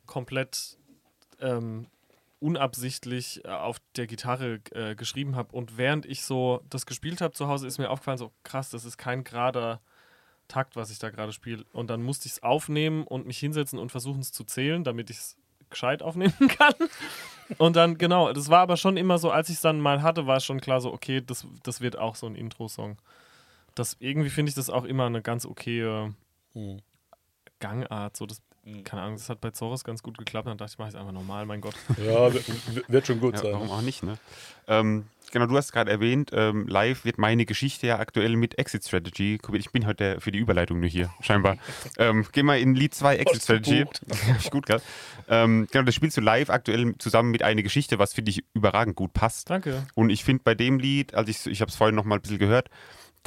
komplett 0.06 0.78
ähm, 1.40 1.88
unabsichtlich 2.40 3.44
äh, 3.46 3.50
auf 3.50 3.78
der 3.96 4.08
Gitarre 4.08 4.60
äh, 4.72 4.96
geschrieben 4.96 5.36
habe. 5.36 5.56
Und 5.56 5.78
während 5.78 6.06
ich 6.06 6.24
so 6.24 6.62
das 6.70 6.86
gespielt 6.86 7.22
habe 7.22 7.34
zu 7.34 7.48
Hause, 7.48 7.68
ist 7.68 7.78
mir 7.78 7.90
aufgefallen, 7.90 8.18
so 8.18 8.32
krass, 8.44 8.70
das 8.70 8.86
ist 8.86 8.98
kein 8.98 9.24
gerader 9.24 9.82
Takt, 10.48 10.76
was 10.76 10.92
ich 10.92 11.00
da 11.00 11.10
gerade 11.10 11.34
spiele. 11.34 11.66
Und 11.74 11.90
dann 11.90 12.04
musste 12.04 12.28
ich 12.28 12.34
es 12.34 12.44
aufnehmen 12.44 13.04
und 13.06 13.28
mich 13.28 13.40
hinsetzen 13.40 13.80
und 13.80 13.92
versuchen 13.92 14.22
es 14.22 14.32
zu 14.32 14.44
zählen, 14.44 14.84
damit 14.84 15.10
ich 15.10 15.18
es 15.18 15.38
gescheit 15.70 16.02
aufnehmen 16.02 16.34
kann. 16.58 16.74
Und 17.58 17.76
dann, 17.76 17.98
genau, 17.98 18.32
das 18.32 18.50
war 18.50 18.62
aber 18.62 18.78
schon 18.78 18.98
immer 18.98 19.18
so, 19.18 19.32
als 19.32 19.50
ich 19.50 19.56
es 19.56 19.62
dann 19.62 19.82
mal 19.82 20.02
hatte, 20.02 20.28
war 20.28 20.38
es 20.38 20.46
schon 20.46 20.62
klar 20.62 20.80
so, 20.80 20.94
okay, 20.94 21.22
das, 21.22 21.46
das 21.64 21.82
wird 21.82 21.98
auch 21.98 22.16
so 22.16 22.28
ein 22.28 22.36
Intro-Song. 22.36 22.98
Das, 23.76 23.98
irgendwie 24.00 24.30
finde 24.30 24.50
ich 24.50 24.56
das 24.56 24.70
auch 24.70 24.86
immer 24.86 25.06
eine 25.06 25.22
ganz 25.22 25.46
okaye 25.46 26.14
Hm. 26.54 26.82
Gangart. 27.60 28.18
So, 28.18 28.26
das, 28.26 28.42
keine 28.84 29.02
Ahnung, 29.02 29.16
das 29.18 29.30
hat 29.30 29.42
bei 29.42 29.52
Zoros 29.52 29.84
ganz 29.84 30.04
gut 30.04 30.18
geklappt. 30.18 30.48
Dann 30.48 30.58
dachte 30.58 30.72
ich, 30.74 30.78
mache 30.78 30.90
ich 30.90 30.96
es 30.96 31.00
einfach 31.00 31.14
normal, 31.14 31.46
mein 31.46 31.62
Gott. 31.62 31.76
Ja, 31.98 32.32
wird 32.88 33.08
schon 33.08 33.20
gut 33.20 33.36
Ja, 33.36 33.42
sein. 33.42 33.54
warum 33.54 33.72
auch 33.72 33.82
nicht, 33.82 34.04
ne? 34.04 34.18
Ähm, 34.68 35.06
genau, 35.32 35.46
du 35.46 35.56
hast 35.56 35.72
gerade 35.72 35.90
erwähnt, 35.90 36.32
ähm, 36.34 36.68
live 36.68 37.06
wird 37.06 37.18
meine 37.18 37.46
Geschichte 37.46 37.88
ja 37.88 38.00
aktuell 38.00 38.36
mit 38.36 38.58
Exit 38.60 38.84
Strategy. 38.86 39.40
Ich 39.54 39.72
bin 39.72 39.86
heute 39.86 40.20
für 40.20 40.32
die 40.32 40.40
Überleitung 40.40 40.80
nur 40.80 40.90
hier, 40.90 41.10
scheinbar. 41.22 41.58
ähm, 41.98 42.26
geh 42.32 42.44
mal 42.44 42.60
in 42.60 42.76
Lied 42.76 42.94
2 42.94 43.16
Exit 43.18 43.44
Strategy. 43.44 43.86
Hab 43.86 44.40
ich 44.40 44.52
gut, 44.52 44.66
gell? 44.66 44.82
Ähm, 45.30 45.68
genau, 45.72 45.86
das 45.86 45.96
spielst 45.96 46.18
du 46.18 46.22
live 46.22 46.50
aktuell 46.50 46.96
zusammen 46.98 47.32
mit 47.32 47.44
eine 47.44 47.64
Geschichte, 47.64 48.00
was 48.00 48.14
finde 48.14 48.32
ich 48.32 48.44
überragend 48.54 48.96
gut 48.96 49.14
passt. 49.14 49.50
Danke. 49.50 49.86
Und 49.96 50.10
ich 50.10 50.24
finde 50.24 50.44
bei 50.44 50.56
dem 50.56 50.80
Lied, 50.80 51.14
also 51.14 51.30
ich, 51.30 51.46
ich 51.48 51.62
habe 51.62 51.70
es 51.70 51.76
vorhin 51.76 51.96
noch 51.96 52.04
mal 52.06 52.16
ein 52.16 52.22
bisschen 52.22 52.40
gehört, 52.40 52.70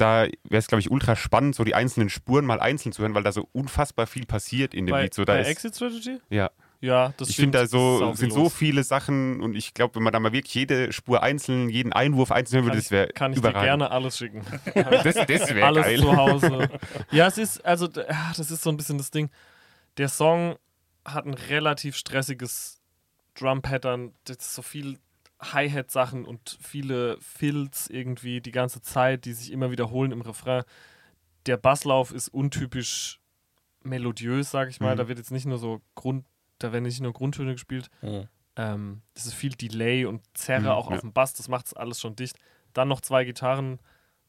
da 0.01 0.23
wäre 0.23 0.59
es, 0.59 0.67
glaube 0.67 0.81
ich, 0.81 0.89
ultra 0.91 1.15
spannend, 1.15 1.55
so 1.55 1.63
die 1.63 1.75
einzelnen 1.75 2.09
Spuren 2.09 2.45
mal 2.45 2.59
einzeln 2.59 2.91
zu 2.91 3.01
hören, 3.03 3.13
weil 3.13 3.23
da 3.23 3.31
so 3.31 3.47
unfassbar 3.53 4.07
viel 4.07 4.25
passiert 4.25 4.73
in 4.73 4.85
dem 4.87 4.91
Bei, 4.93 5.03
Lied. 5.03 5.13
So, 5.13 5.23
da 5.23 5.33
bei 5.33 5.41
ist, 5.41 5.47
Exit 5.47 5.75
Strategy? 5.75 6.17
ja, 6.29 6.49
Ja, 6.81 7.13
das 7.17 7.29
ich 7.29 7.35
finde, 7.35 7.59
da 7.59 7.67
so, 7.67 8.13
sind 8.15 8.29
so 8.31 8.35
saubelos. 8.37 8.53
viele 8.55 8.83
Sachen 8.83 9.39
und 9.41 9.55
ich 9.55 9.73
glaube, 9.75 9.95
wenn 9.95 10.03
man 10.03 10.11
da 10.13 10.19
mal 10.19 10.31
wirklich 10.33 10.53
jede 10.55 10.91
Spur 10.91 11.21
einzeln, 11.21 11.69
jeden 11.69 11.93
Einwurf 11.93 12.31
einzeln 12.31 12.57
hören 12.57 12.65
würde, 12.65 12.77
das 12.77 12.89
wäre 12.91 13.07
kann 13.09 13.33
ich 13.33 13.41
dir 13.41 13.53
gerne 13.53 13.91
alles 13.91 14.17
schicken. 14.17 14.41
Das, 14.73 15.03
das 15.15 15.27
wäre 15.53 15.65
alles 15.67 15.85
geil. 15.85 15.99
zu 15.99 16.15
Hause. 16.17 16.69
Ja, 17.11 17.27
es 17.27 17.37
ist, 17.37 17.63
also, 17.63 17.87
ah, 18.07 18.33
das 18.35 18.49
ist 18.51 18.63
so 18.63 18.69
ein 18.71 18.77
bisschen 18.77 18.97
das 18.97 19.11
Ding. 19.11 19.29
Der 19.97 20.09
Song 20.09 20.55
hat 21.05 21.25
ein 21.25 21.33
relativ 21.35 21.95
stressiges 21.95 22.81
Drum-Pattern. 23.35 24.13
Das 24.25 24.37
ist 24.37 24.53
so 24.55 24.61
viel 24.61 24.97
Hi-Hat-Sachen 25.41 26.25
und 26.25 26.57
viele 26.61 27.17
Fills 27.19 27.89
irgendwie 27.89 28.41
die 28.41 28.51
ganze 28.51 28.81
Zeit, 28.81 29.25
die 29.25 29.33
sich 29.33 29.51
immer 29.51 29.71
wiederholen 29.71 30.11
im 30.11 30.21
Refrain. 30.21 30.63
Der 31.47 31.57
Basslauf 31.57 32.11
ist 32.13 32.27
untypisch 32.29 33.19
melodiös, 33.83 34.51
sag 34.51 34.69
ich 34.69 34.79
mal. 34.79 34.93
Mhm. 34.93 34.97
Da 34.99 35.07
wird 35.07 35.17
jetzt 35.17 35.31
nicht 35.31 35.45
nur 35.47 35.57
so 35.57 35.81
Grund, 35.95 36.25
da 36.59 36.71
werden 36.71 36.83
nicht 36.83 37.01
nur 37.01 37.13
Grundtöne 37.13 37.53
gespielt. 37.53 37.89
Hm. 38.01 38.27
Ähm, 38.55 39.01
das 39.15 39.25
ist 39.25 39.33
viel 39.33 39.51
Delay 39.53 40.05
und 40.05 40.21
Zerre 40.35 40.61
Mhm, 40.63 40.67
auch 40.67 40.89
ja. 40.89 40.95
auf 40.95 41.01
dem 41.01 41.13
Bass, 41.13 41.33
das 41.33 41.47
macht 41.47 41.67
es 41.67 41.73
alles 41.73 41.99
schon 41.99 42.15
dicht. 42.15 42.35
Dann 42.73 42.87
noch 42.89 43.01
zwei 43.01 43.23
Gitarren, 43.25 43.79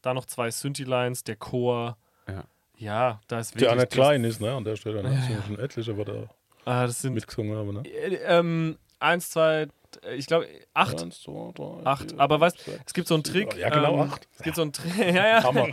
dann 0.01 0.15
noch 0.15 0.25
zwei 0.25 0.49
Synthi-Lines, 0.49 1.23
der 1.23 1.35
Chor. 1.35 1.97
Ja. 2.27 2.43
Ja, 2.77 3.21
da 3.27 3.39
ist 3.39 3.59
Der 3.59 3.69
auch 3.71 3.75
nicht 3.75 3.87
das- 3.87 3.93
klein 3.93 4.23
ist, 4.23 4.41
ne? 4.41 4.51
An 4.53 4.63
der 4.63 4.75
Stelle. 4.75 5.03
Ne? 5.03 5.13
Ja, 5.13 5.35
ja. 5.35 5.43
schon 5.43 5.59
etliche, 5.59 5.93
die 5.93 6.03
da 6.03 6.27
Ah, 6.65 6.87
das 6.87 7.01
sind 7.01 7.13
mitgesungen 7.13 7.55
haben. 7.57 7.73
Ne? 7.73 7.87
äh, 7.87 8.15
ähm, 8.25 8.77
eins, 9.03 9.29
zwei, 9.29 9.67
äh, 10.03 10.15
ich 10.15 10.25
glaube 10.25 10.47
acht. 10.73 11.01
Eins, 11.01 11.21
zwei, 11.21 11.51
drei, 11.53 11.85
Acht. 11.85 12.11
vier, 12.11 12.19
Aber 12.19 12.39
weißt, 12.39 12.59
sechs, 12.59 12.81
es 12.87 12.93
gibt 12.93 13.07
so 13.07 13.13
einen 13.13 13.23
Trick. 13.23 13.55
Ja, 13.55 13.69
genau, 13.69 13.93
ähm, 13.95 14.11
acht. 14.11 14.27
Es 14.35 14.43
gibt 14.43 14.55
so 14.55 14.61
einen 14.63 14.73
Trick. 14.73 14.95
ja, 14.97 15.27
ja. 15.27 15.43
Hammer. 15.43 15.67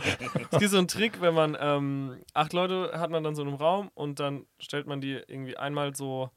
Es 0.51 0.59
gibt 0.59 0.71
so 0.71 0.77
einen 0.77 0.87
Trick, 0.87 1.21
wenn 1.21 1.33
man 1.33 1.57
ähm, 1.59 2.21
acht 2.33 2.53
Leute 2.53 2.91
hat 2.99 3.09
man 3.09 3.23
dann 3.23 3.35
so 3.35 3.41
in 3.41 3.47
einem 3.47 3.57
Raum 3.57 3.89
und 3.95 4.19
dann 4.19 4.45
stellt 4.59 4.85
man 4.87 5.01
die 5.01 5.13
irgendwie 5.13 5.57
einmal 5.57 5.95
so 5.95 6.29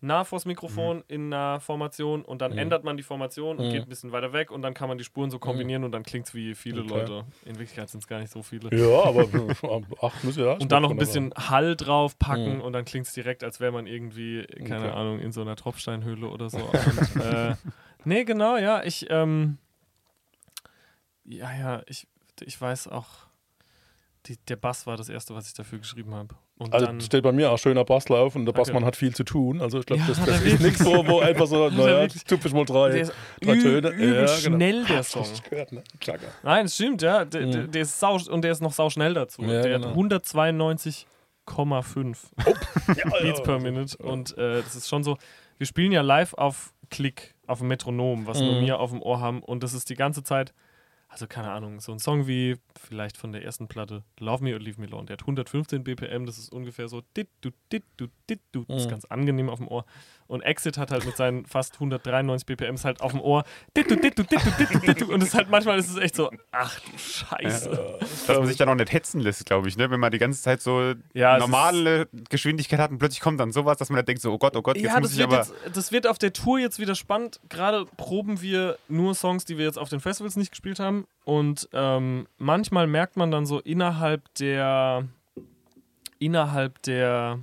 nah 0.00 0.24
vors 0.24 0.44
Mikrofon 0.44 1.02
in 1.08 1.32
einer 1.32 1.58
Formation 1.60 2.24
und 2.24 2.40
dann 2.40 2.52
Mhm. 2.52 2.58
ändert 2.58 2.84
man 2.84 2.96
die 2.96 3.02
Formation 3.02 3.58
und 3.58 3.66
Mhm. 3.66 3.70
geht 3.70 3.82
ein 3.82 3.88
bisschen 3.88 4.12
weiter 4.12 4.32
weg 4.32 4.50
und 4.50 4.62
dann 4.62 4.72
kann 4.74 4.88
man 4.88 4.96
die 4.98 5.04
Spuren 5.04 5.30
so 5.30 5.38
kombinieren 5.38 5.82
und 5.84 5.92
dann 5.92 6.02
klingt 6.04 6.26
es 6.26 6.34
wie 6.34 6.54
viele 6.54 6.82
Okay. 6.82 6.90
Leute. 6.90 7.24
In 7.44 7.58
Wirklichkeit 7.58 7.88
sind 7.88 8.00
es 8.00 8.06
gar 8.06 8.20
nicht 8.20 8.30
so 8.32 8.42
viele. 8.42 8.68
Ja, 8.76 9.02
aber 9.02 9.22
acht 10.02 10.22
müssen 10.24 10.44
wir 10.44 10.52
Und 10.60 10.70
dann 10.70 10.82
noch 10.82 10.90
ein 10.90 10.98
bisschen 10.98 11.32
Hall 11.34 11.74
draufpacken 11.76 12.56
Mhm. 12.56 12.60
und 12.62 12.72
dann 12.72 12.84
klingt 12.84 13.06
es 13.06 13.12
direkt, 13.12 13.42
als 13.42 13.58
wäre 13.60 13.72
man 13.72 13.86
irgendwie, 13.86 14.44
keine 14.64 14.86
Okay. 14.86 14.90
Ahnung, 14.96 15.18
in 15.20 15.32
so 15.32 15.40
einer 15.40 15.56
Tropfsteinhöhle 15.56 16.28
oder 16.28 16.48
so. 16.48 16.58
Und, 16.86 17.20
äh, 17.20 17.56
nee, 18.04 18.24
genau, 18.24 18.56
ja, 18.56 18.82
ich, 18.84 19.06
ähm, 19.10 19.58
ja, 21.24 21.52
ja, 21.54 21.82
ich, 21.86 22.06
ich 22.42 22.60
weiß 22.60 22.88
auch, 22.88 23.08
die, 24.26 24.36
der 24.48 24.56
Bass 24.56 24.86
war 24.86 24.96
das 24.96 25.08
erste, 25.08 25.34
was 25.34 25.46
ich 25.48 25.54
dafür 25.54 25.78
geschrieben 25.78 26.14
habe. 26.14 26.34
Und 26.58 26.74
Also 26.74 26.86
dann, 26.86 27.00
steht 27.00 27.22
bei 27.22 27.30
mir 27.30 27.52
auch 27.52 27.58
schöner 27.58 27.84
Basslauf 27.84 28.34
und 28.34 28.44
der 28.44 28.52
Danke. 28.52 28.72
Bassmann 28.72 28.84
hat 28.84 28.96
viel 28.96 29.14
zu 29.14 29.22
tun. 29.22 29.60
Also 29.60 29.78
ich 29.78 29.86
glaube, 29.86 30.02
Ja, 30.02 30.08
das, 30.08 30.24
das 30.24 30.42
ist 30.42 30.60
nichts 30.60 30.80
so, 30.80 31.06
wo 31.06 31.20
einfach 31.20 31.46
so, 31.46 31.70
naja, 31.70 32.08
typisch 32.08 32.52
mal 32.52 32.64
drei. 32.64 33.02
drei 33.40 33.56
Töne. 33.58 33.90
übel 33.90 34.14
Ja, 34.14 34.20
genau. 34.22 34.26
schnell, 34.56 34.84
der 34.86 35.02
Song. 35.04 35.26
gehört, 35.48 35.70
ne? 35.72 35.82
Nein, 36.42 36.64
das 36.64 36.74
stimmt, 36.74 37.02
ja. 37.02 37.24
Der, 37.24 37.46
Mhm. 37.46 37.70
der, 37.70 37.82
ist 37.82 37.98
sau, 38.00 38.18
und 38.30 38.42
der 38.42 38.50
ist 38.52 38.60
noch 38.60 38.72
sau 38.72 38.90
schnell 38.90 39.14
dazu. 39.14 39.42
Ja, 39.42 39.62
der 39.62 39.78
genau. 39.78 39.90
hat 39.90 39.96
192,5 39.96 41.06
Beats 43.22 43.42
per 43.42 43.58
Minute. 43.60 43.96
Und 43.98 44.36
äh, 44.36 44.62
das 44.62 44.74
ist 44.76 44.88
schon 44.88 45.04
so, 45.04 45.16
wir 45.58 45.66
spielen 45.66 45.92
ja 45.92 46.02
live 46.02 46.34
auf 46.34 46.72
Klick, 46.90 47.34
auf 47.46 47.58
dem 47.58 47.68
Metronom, 47.68 48.26
was 48.26 48.40
Mhm. 48.40 48.66
wir 48.66 48.80
auf 48.80 48.90
dem 48.90 49.02
Ohr 49.02 49.20
haben. 49.20 49.42
Und 49.42 49.62
das 49.62 49.74
ist 49.74 49.90
die 49.90 49.94
ganze 49.94 50.22
Zeit, 50.22 50.52
also 51.10 51.26
keine 51.26 51.50
Ahnung, 51.50 51.80
so 51.80 51.90
ein 51.92 51.98
Song 51.98 52.26
wie 52.26 52.56
vielleicht 52.78 53.16
von 53.16 53.32
der 53.32 53.42
ersten 53.42 53.66
Platte, 53.66 54.04
Love 54.20 54.44
Me 54.44 54.52
or 54.52 54.60
Leave 54.60 54.78
Me 54.80 54.86
Alone, 54.86 55.06
der 55.06 55.14
hat 55.14 55.22
115 55.22 55.82
BPM, 55.82 56.26
das 56.26 56.36
ist 56.38 56.52
ungefähr 56.52 56.86
so 56.88 57.02
dit, 57.16 57.28
du, 57.40 57.50
dit, 57.72 57.82
du, 57.96 58.08
dit, 58.28 58.40
du. 58.52 58.64
Das 58.66 58.78
ist 58.82 58.86
Mhm. 58.86 58.90
ganz 58.90 59.04
angenehm 59.06 59.48
auf 59.48 59.58
dem 59.58 59.68
Ohr. 59.68 59.84
Und 60.26 60.42
Exit 60.42 60.76
hat 60.76 60.90
halt 60.90 61.06
mit 61.06 61.16
seinen 61.16 61.46
fast 61.46 61.74
193 61.74 62.44
BPM 62.44 62.74
ist 62.74 62.84
halt 62.84 63.00
auf 63.00 63.12
dem 63.12 63.22
Ohr 63.22 63.44
dit, 63.74 63.90
du, 63.90 63.96
dit, 63.96 64.18
du, 64.18 64.22
dit, 64.24 64.38
du, 64.44 64.50
dit, 64.58 64.74
du, 64.74 64.78
dit, 64.80 65.00
du. 65.00 65.12
Und 65.14 65.22
es 65.22 65.32
halt 65.34 65.48
manchmal 65.48 65.78
ist 65.78 65.88
es 65.88 65.96
echt 65.96 66.14
so, 66.14 66.30
ach 66.52 66.78
du 66.80 66.98
Scheiße. 66.98 67.98
Dass 68.26 68.38
man 68.38 68.46
sich 68.46 68.58
dann 68.58 68.68
auch 68.68 68.74
nicht 68.74 68.92
hetzen 68.92 69.20
lässt, 69.20 69.46
glaube 69.46 69.68
ich, 69.68 69.78
ne? 69.78 69.90
wenn 69.90 70.00
man 70.00 70.12
die 70.12 70.18
ganze 70.18 70.42
Zeit 70.42 70.60
so 70.60 70.92
Ja, 71.14 71.38
normale 71.38 72.08
Geschwindigkeit 72.28 72.78
hat 72.78 72.90
und 72.90 72.98
plötzlich 72.98 73.20
kommt 73.22 73.40
dann 73.40 73.52
sowas, 73.52 73.78
dass 73.78 73.88
man 73.88 73.96
dann 73.96 74.04
denkt 74.06 74.20
so, 74.20 74.30
oh 74.32 74.38
Gott, 74.38 74.54
oh 74.56 74.60
Gott, 74.62 74.76
jetzt 74.76 74.84
Ja, 74.92 75.00
muss 75.00 75.10
das 75.10 75.18
ich 75.18 75.24
aber... 75.24 75.36
jetzt, 75.38 75.54
das 75.72 75.90
wird 75.92 76.06
auf 76.06 76.18
der 76.18 76.34
Tour 76.34 76.58
jetzt 76.58 76.78
wieder 76.78 76.94
spannend. 76.94 77.40
Gerade 77.48 77.86
proben 77.96 78.42
wir 78.42 78.76
nur 78.88 79.14
Songs, 79.14 79.46
die 79.46 79.56
wir 79.56 79.64
jetzt 79.64 79.78
auf 79.78 79.88
den 79.88 80.00
Festivals 80.00 80.36
nicht 80.36 80.50
gespielt 80.50 80.78
haben. 80.78 80.97
Und 81.24 81.68
ähm, 81.72 82.26
manchmal 82.38 82.86
merkt 82.86 83.16
man 83.16 83.30
dann 83.30 83.44
so 83.46 83.60
innerhalb 83.60 84.32
der 84.34 85.06
innerhalb 86.18 86.82
der 86.82 87.40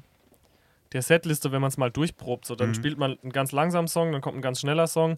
der 0.92 1.02
Setliste, 1.02 1.52
wenn 1.52 1.62
man 1.62 1.70
es 1.70 1.78
mal 1.78 1.92
durchprobt, 1.92 2.46
so 2.46 2.56
dann 2.56 2.70
Mhm. 2.70 2.74
spielt 2.74 2.98
man 2.98 3.18
einen 3.22 3.32
ganz 3.32 3.52
langsamen 3.52 3.88
Song, 3.88 4.12
dann 4.12 4.22
kommt 4.22 4.38
ein 4.38 4.42
ganz 4.42 4.62
schneller 4.62 4.88
Song 4.88 5.18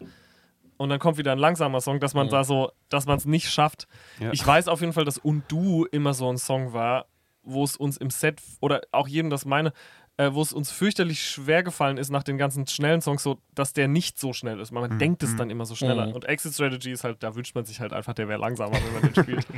und 0.78 0.90
dann 0.90 0.98
kommt 1.00 1.18
wieder 1.18 1.32
ein 1.34 1.38
langsamer 1.38 1.82
Song, 1.82 2.00
dass 2.00 2.14
man 2.14 2.28
Mhm. 2.28 2.32
da 2.32 2.44
so, 2.44 2.72
dass 2.90 3.06
man 3.06 3.18
es 3.18 3.26
nicht 3.26 3.50
schafft. 3.52 3.88
Ja. 4.20 4.32
Ich 4.32 4.46
weiß 4.46 4.70
auf 4.70 4.82
jeden 4.82 4.94
Fall, 4.94 5.06
dass 5.06 5.18
Und 5.18 5.44
Du 5.52 5.86
immer 5.86 6.14
so 6.14 6.32
ein 6.32 6.38
Song 6.38 6.74
war, 6.74 7.06
wo 7.44 7.64
es 7.64 7.78
uns 7.78 7.98
im 7.98 8.10
Set 8.10 8.42
oder 8.60 8.82
auch 8.92 9.08
jedem 9.08 9.30
das 9.30 9.46
meine, 9.46 9.72
äh, 10.18 10.34
wo 10.34 10.42
es 10.42 10.52
uns 10.52 10.72
fürchterlich 10.72 11.22
schwer 11.24 11.64
gefallen 11.64 11.98
ist 11.98 12.10
nach 12.10 12.24
den 12.24 12.38
ganzen 12.38 12.66
schnellen 12.68 13.02
Songs, 13.02 13.24
so 13.24 13.38
dass 13.56 13.74
der 13.74 13.88
nicht 13.88 14.20
so 14.20 14.34
schnell 14.34 14.60
ist. 14.60 14.72
Man 14.72 14.90
Mhm. 14.92 15.00
denkt 15.00 15.24
es 15.24 15.36
dann 15.36 15.50
immer 15.50 15.66
so 15.66 15.76
schneller. 15.76 16.08
Mhm. 16.08 16.14
Und 16.14 16.26
Exit 16.26 16.54
Strategy 16.54 16.92
ist 16.92 17.04
halt, 17.04 17.22
da 17.22 17.36
wünscht 17.36 17.54
man 17.56 17.66
sich 17.66 17.80
halt 17.80 17.94
einfach, 17.94 18.14
der 18.14 18.28
wäre 18.28 18.40
langsamer, 18.40 18.74
wenn 18.74 18.94
man 19.02 19.14
den 19.14 19.24
spielt. 19.24 19.46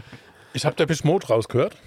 Ich 0.51 0.65
habe 0.65 0.75
der 0.75 0.87
Mode 1.03 1.27
rausgehört. 1.27 1.77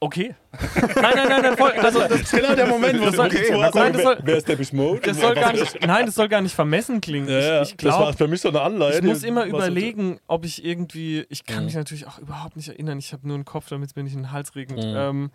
Okay. 0.00 0.32
Nein, 0.52 1.12
nein, 1.16 1.28
nein, 1.28 1.42
nein, 1.42 1.56
voll. 1.56 1.72
Also 1.72 2.06
das, 2.06 2.30
Genau 2.30 2.54
der 2.54 2.66
Moment, 2.68 3.00
wo 3.00 3.06
Das 3.06 3.16
soll- 3.16 3.26
okay, 3.26 3.50
Nein, 3.50 3.70
nein, 3.74 3.92
das 3.92 4.02
soll- 4.02 4.18
wer, 4.22 4.36
ist 4.36 4.48
der 4.48 4.56
Mode? 4.72 5.00
das 5.00 5.20
soll 5.20 5.34
gar 5.34 5.52
nicht, 5.52 5.86
nein, 5.86 6.06
das 6.06 6.14
soll 6.14 6.28
gar 6.28 6.40
nicht 6.40 6.54
vermessen 6.54 7.00
klingen. 7.00 7.28
Ja, 7.28 7.38
ja, 7.40 7.62
Ich, 7.62 7.70
ich 7.70 7.76
das 7.78 7.94
war 7.94 8.02
glaube, 8.02 8.16
für 8.16 8.28
mich 8.28 8.40
so 8.40 8.48
eine 8.50 8.60
Anleitung. 8.60 9.00
ich 9.00 9.12
muss 9.12 9.24
immer 9.24 9.44
überlegen, 9.46 10.20
ob 10.28 10.44
ich 10.44 10.64
irgendwie, 10.64 11.26
ich 11.30 11.44
kann 11.46 11.64
mich 11.64 11.74
natürlich 11.74 12.06
auch 12.06 12.18
überhaupt 12.20 12.54
nicht 12.56 12.68
erinnern, 12.68 12.98
ich 13.00 13.12
habe 13.12 13.26
nur 13.26 13.34
einen 13.34 13.44
Kopf, 13.44 13.68
damit 13.70 13.90
es 13.90 13.96
mir 13.96 14.04
nicht 14.04 14.14
in 14.14 14.20
den 14.22 14.30
Hals 14.30 14.54
regnet. 14.54 14.78
Mhm. 14.84 14.94
Ähm, 14.96 15.30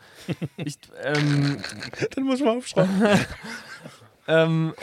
ich, 0.55 0.77
ähm, 1.03 1.57
Dann 2.15 2.23
muss 2.23 2.39
man 2.39 2.57
aufschreiben. 2.57 3.01
ähm, 4.29 4.73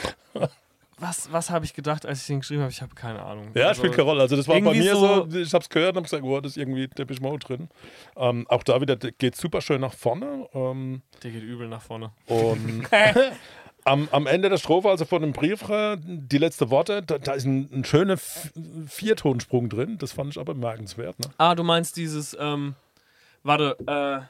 was 1.01 1.31
was 1.31 1.49
habe 1.49 1.65
ich 1.65 1.73
gedacht, 1.73 2.05
als 2.05 2.21
ich 2.21 2.27
den 2.27 2.39
geschrieben 2.39 2.61
habe? 2.61 2.71
Ich 2.71 2.81
habe 2.81 2.95
keine 2.95 3.21
Ahnung. 3.21 3.51
Ja, 3.55 3.67
Also, 3.69 3.79
spielt 3.81 3.93
keine 3.95 4.07
Rolle. 4.07 4.21
Also 4.21 4.35
das 4.37 4.47
war 4.47 4.61
bei 4.61 4.73
mir 4.73 4.95
so- 4.95 5.27
so, 5.29 5.37
ich 5.39 5.53
habe 5.53 5.63
es 5.63 5.69
gehört 5.69 5.91
und 5.91 5.95
habe 5.97 6.03
gesagt, 6.03 6.23
oh, 6.23 6.39
das 6.39 6.53
ist 6.53 6.57
irgendwie 6.57 6.87
der 6.87 7.05
Mode 7.21 7.39
drin. 7.45 7.69
Ähm, 8.15 8.45
auch 8.49 8.63
da 8.63 8.79
wieder 8.79 8.95
geht 8.95 9.35
super 9.35 9.59
schön 9.61 9.81
nach 9.81 9.93
vorne. 9.93 10.47
Ähm, 10.53 11.01
Der 11.23 11.31
geht 11.31 11.43
übel 11.43 11.67
nach 11.67 11.81
vorne. 11.81 12.11
und 12.27 12.87
am, 13.83 14.07
am 14.11 14.27
Ende 14.27 14.49
der 14.49 14.57
Strophe, 14.57 14.89
also 14.89 15.05
vor 15.05 15.19
dem 15.19 15.33
Brief, 15.33 15.63
die 16.05 16.37
letzte 16.37 16.69
Worte, 16.69 17.01
da, 17.01 17.17
da 17.17 17.33
ist 17.33 17.45
ein, 17.45 17.67
ein 17.73 17.83
schöner 17.83 18.17
Viertonsprung 18.87 19.69
drin. 19.69 19.97
Das 19.97 20.11
fand 20.11 20.31
ich 20.31 20.39
aber 20.39 20.53
bemerkenswert. 20.53 21.19
Ne? 21.19 21.25
Ah, 21.37 21.55
du 21.55 21.63
meinst 21.63 21.97
dieses, 21.97 22.37
ähm, 22.39 22.75
warte, 23.43 23.75
äh, 23.87 24.21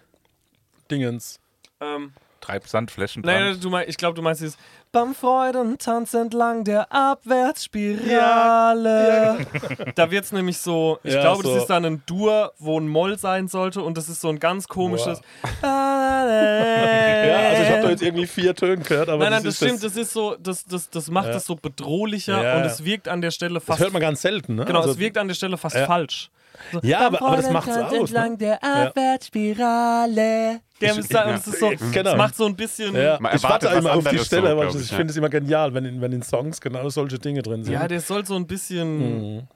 Dingens. 0.89 1.39
ähm, 1.79 2.13
Treib 2.41 2.67
Sandflächen 2.67 3.21
Nein, 3.25 3.57
du 3.61 3.69
mein, 3.69 3.87
ich 3.87 3.97
glaube, 3.97 4.15
du 4.15 4.21
meinst 4.21 4.41
dieses 4.41 4.57
Beim 4.91 5.15
Freudentanz 5.15 6.13
entlang 6.13 6.63
der 6.63 6.91
Abwärtsspirale. 6.91 9.45
Da 9.95 10.11
wird 10.11 10.25
es 10.25 10.31
nämlich 10.31 10.57
so, 10.57 10.99
ich 11.03 11.13
Ja, 11.13 11.21
glaube, 11.21 11.43
so. 11.43 11.53
das 11.53 11.63
ist 11.63 11.69
dann 11.69 11.85
ein 11.85 12.03
Dur, 12.05 12.53
wo 12.59 12.79
ein 12.79 12.87
Moll 12.87 13.17
sein 13.17 13.47
sollte 13.47 13.81
und 13.81 13.97
das 13.97 14.09
ist 14.09 14.21
so 14.21 14.29
ein 14.29 14.39
ganz 14.39 14.67
komisches. 14.67 15.21
Ja, 15.63 17.37
also 17.49 17.63
ich 17.63 17.69
habe 17.69 17.81
da 17.83 17.89
jetzt 17.89 18.01
irgendwie 18.01 18.27
vier 18.27 18.55
Töne 18.55 18.83
gehört, 18.83 19.09
aber 19.09 19.23
Nein, 19.23 19.33
nein, 19.33 19.43
das 19.43 19.53
ist 19.61 19.65
stimmt, 19.65 19.83
das 19.83 19.95
ist 19.95 20.11
so, 20.13 20.35
das, 20.39 20.65
das, 20.65 20.89
das 20.89 21.09
macht 21.09 21.27
Ja. 21.29 21.35
es 21.35 21.45
so 21.45 21.55
bedrohlicher 21.55 22.41
Ja, 22.43 22.55
und 22.55 22.61
ja. 22.61 22.65
es 22.65 22.83
wirkt 22.83 23.07
an 23.07 23.21
der 23.21 23.31
Stelle 23.31 23.55
das 23.55 23.63
fast. 23.63 23.79
hört 23.79 23.93
man 23.93 24.01
ganz 24.01 24.21
selten. 24.21 24.55
Ne? 24.55 24.65
genau, 24.65 24.79
also, 24.79 24.91
es 24.91 24.99
wirkt 24.99 25.17
an 25.17 25.27
der 25.27 25.35
Stelle 25.35 25.57
fast 25.57 25.75
Ja. 25.75 25.85
falsch. 25.85 26.29
So, 26.71 26.79
Ja, 26.83 27.07
aber- 27.07 27.21
aber 27.21 27.37
das 27.37 27.49
macht's 27.51 27.69
aus, 27.77 27.91
ne? 27.91 27.97
Entlang 27.99 28.37
der 28.37 28.63
Abwärtsspirale. 28.63 30.59
Der 30.79 30.91
ist 30.97 31.11
es 31.13 31.47
ist 31.47 31.59
so, 31.59 31.71
Genau. 31.91 32.11
es 32.11 32.17
macht 32.17 32.35
so 32.35 32.45
ein 32.45 32.55
bisschen. 32.55 32.95
Ja, 32.95 33.19
ich 33.33 33.43
warte 33.43 33.67
immer 33.67 33.93
auf 33.93 34.07
die 34.07 34.17
Stelle, 34.19 34.55
so, 34.71 34.77
ich, 34.79 34.85
ich, 34.85 34.91
ja. 34.91 34.97
finde 34.97 35.11
es 35.11 35.17
immer 35.17 35.29
genial, 35.29 35.73
wenn 35.73 35.85
in, 35.85 36.01
wenn 36.01 36.11
in 36.11 36.23
Songs 36.23 36.59
genau 36.59 36.89
solche 36.89 37.19
Dinge 37.19 37.41
drin 37.43 37.63
sind. 37.63 37.73
Ja, 37.73 37.87
der 37.87 38.01
soll 38.01 38.25
so 38.25 38.35
ein 38.35 38.47
bisschen. 38.47 39.37
Mhm. 39.37 39.47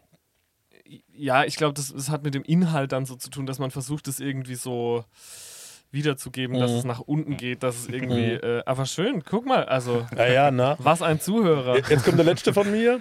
Ja, 1.18 1.44
ich 1.46 1.56
glaube, 1.56 1.74
das, 1.74 1.94
das 1.94 2.10
hat 2.10 2.24
mit 2.24 2.36
dem 2.36 2.44
Inhalt 2.44 2.92
dann 2.92 3.06
so 3.06 3.16
zu 3.16 3.30
tun, 3.30 3.46
dass 3.46 3.58
man 3.58 3.72
versucht, 3.72 4.08
es 4.08 4.20
irgendwie 4.20 4.56
so 4.56 5.04
wiederzugeben, 5.92 6.60
dass 6.60 6.72
Mhm. 6.72 6.78
es 6.78 6.84
nach 6.84 7.00
unten 7.00 7.38
geht, 7.38 7.64
dass 7.64 7.78
es 7.80 7.88
irgendwie. 7.88 8.34
Äh, 8.34 8.62
aber 8.66 8.86
schön, 8.86 9.24
guck 9.24 9.46
mal, 9.46 9.64
also, 9.66 10.06
Ja, 10.16 10.28
ja, 10.28 10.52
na. 10.52 10.76
was 10.80 11.02
ein 11.02 11.20
Zuhörer. 11.22 11.78
Jetzt 11.90 12.04
kommt 12.06 12.18
der 12.20 12.26
letzte 12.26 12.54
von 12.54 12.70
mir. 12.70 13.00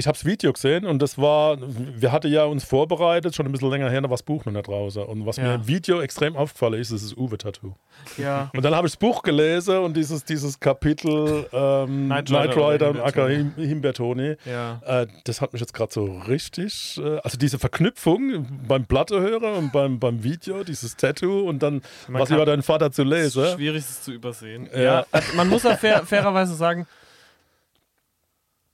Ich 0.00 0.06
habe 0.06 0.16
das 0.16 0.24
Video 0.24 0.52
gesehen 0.52 0.86
und 0.86 1.02
das 1.02 1.18
war, 1.18 1.58
wir 1.60 2.12
hatten 2.12 2.30
ja 2.30 2.44
uns 2.44 2.62
vorbereitet, 2.62 3.34
schon 3.34 3.46
ein 3.46 3.50
bisschen 3.52 3.68
länger 3.68 3.90
her, 3.90 4.00
da 4.00 4.04
war 4.08 4.16
das 4.16 4.22
Buch 4.22 4.44
noch 4.44 4.52
nicht 4.52 4.68
draußen. 4.68 5.02
Und 5.02 5.26
was 5.26 5.38
mir 5.38 5.46
Ja. 5.46 5.54
im 5.56 5.66
Video 5.66 6.00
extrem 6.00 6.36
aufgefallen 6.36 6.74
ist, 6.80 6.92
ist 6.92 7.04
das 7.04 7.16
Uwe-Tattoo. 7.16 7.74
Ja. 8.16 8.48
Und 8.54 8.64
dann 8.64 8.76
habe 8.76 8.86
ich 8.86 8.92
das 8.92 8.96
Buch 8.96 9.22
gelesen 9.22 9.78
und 9.78 9.96
dieses, 9.96 10.24
dieses 10.24 10.60
Kapitel 10.60 11.46
ähm, 11.52 12.06
Knight 12.26 12.56
Rider 12.56 12.90
und 12.90 13.00
Acker 13.00 13.28
Him- 13.28 13.54
Himbeertoni. 13.56 14.36
Ja. 14.44 14.80
Äh, 14.86 15.08
das 15.24 15.40
hat 15.40 15.52
mich 15.52 15.60
jetzt 15.60 15.74
gerade 15.74 15.92
so 15.92 16.04
richtig, 16.28 17.00
äh, 17.02 17.18
also 17.24 17.36
diese 17.36 17.58
Verknüpfung 17.58 18.46
beim 18.68 18.84
Plattehörer 18.86 19.54
und 19.58 19.72
beim, 19.72 19.98
beim 19.98 20.22
Video, 20.22 20.62
dieses 20.62 20.96
Tattoo 20.96 21.40
und 21.40 21.60
dann 21.60 21.82
Man 22.06 22.22
was 22.22 22.30
über 22.30 22.46
deinen 22.46 22.62
Vater 22.62 22.92
zu 22.92 23.02
Es 23.02 23.08
ist 23.08 23.34
lesen. 23.34 23.56
schwierig, 23.56 23.80
es 23.80 24.02
zu 24.02 24.12
übersehen. 24.12 24.68
Ja. 24.72 24.80
Ja. 24.80 25.06
also 25.10 25.34
man 25.34 25.48
muss 25.48 25.64
ja 25.64 25.76
fair, 25.76 26.06
fairerweise 26.06 26.54
sagen, 26.54 26.86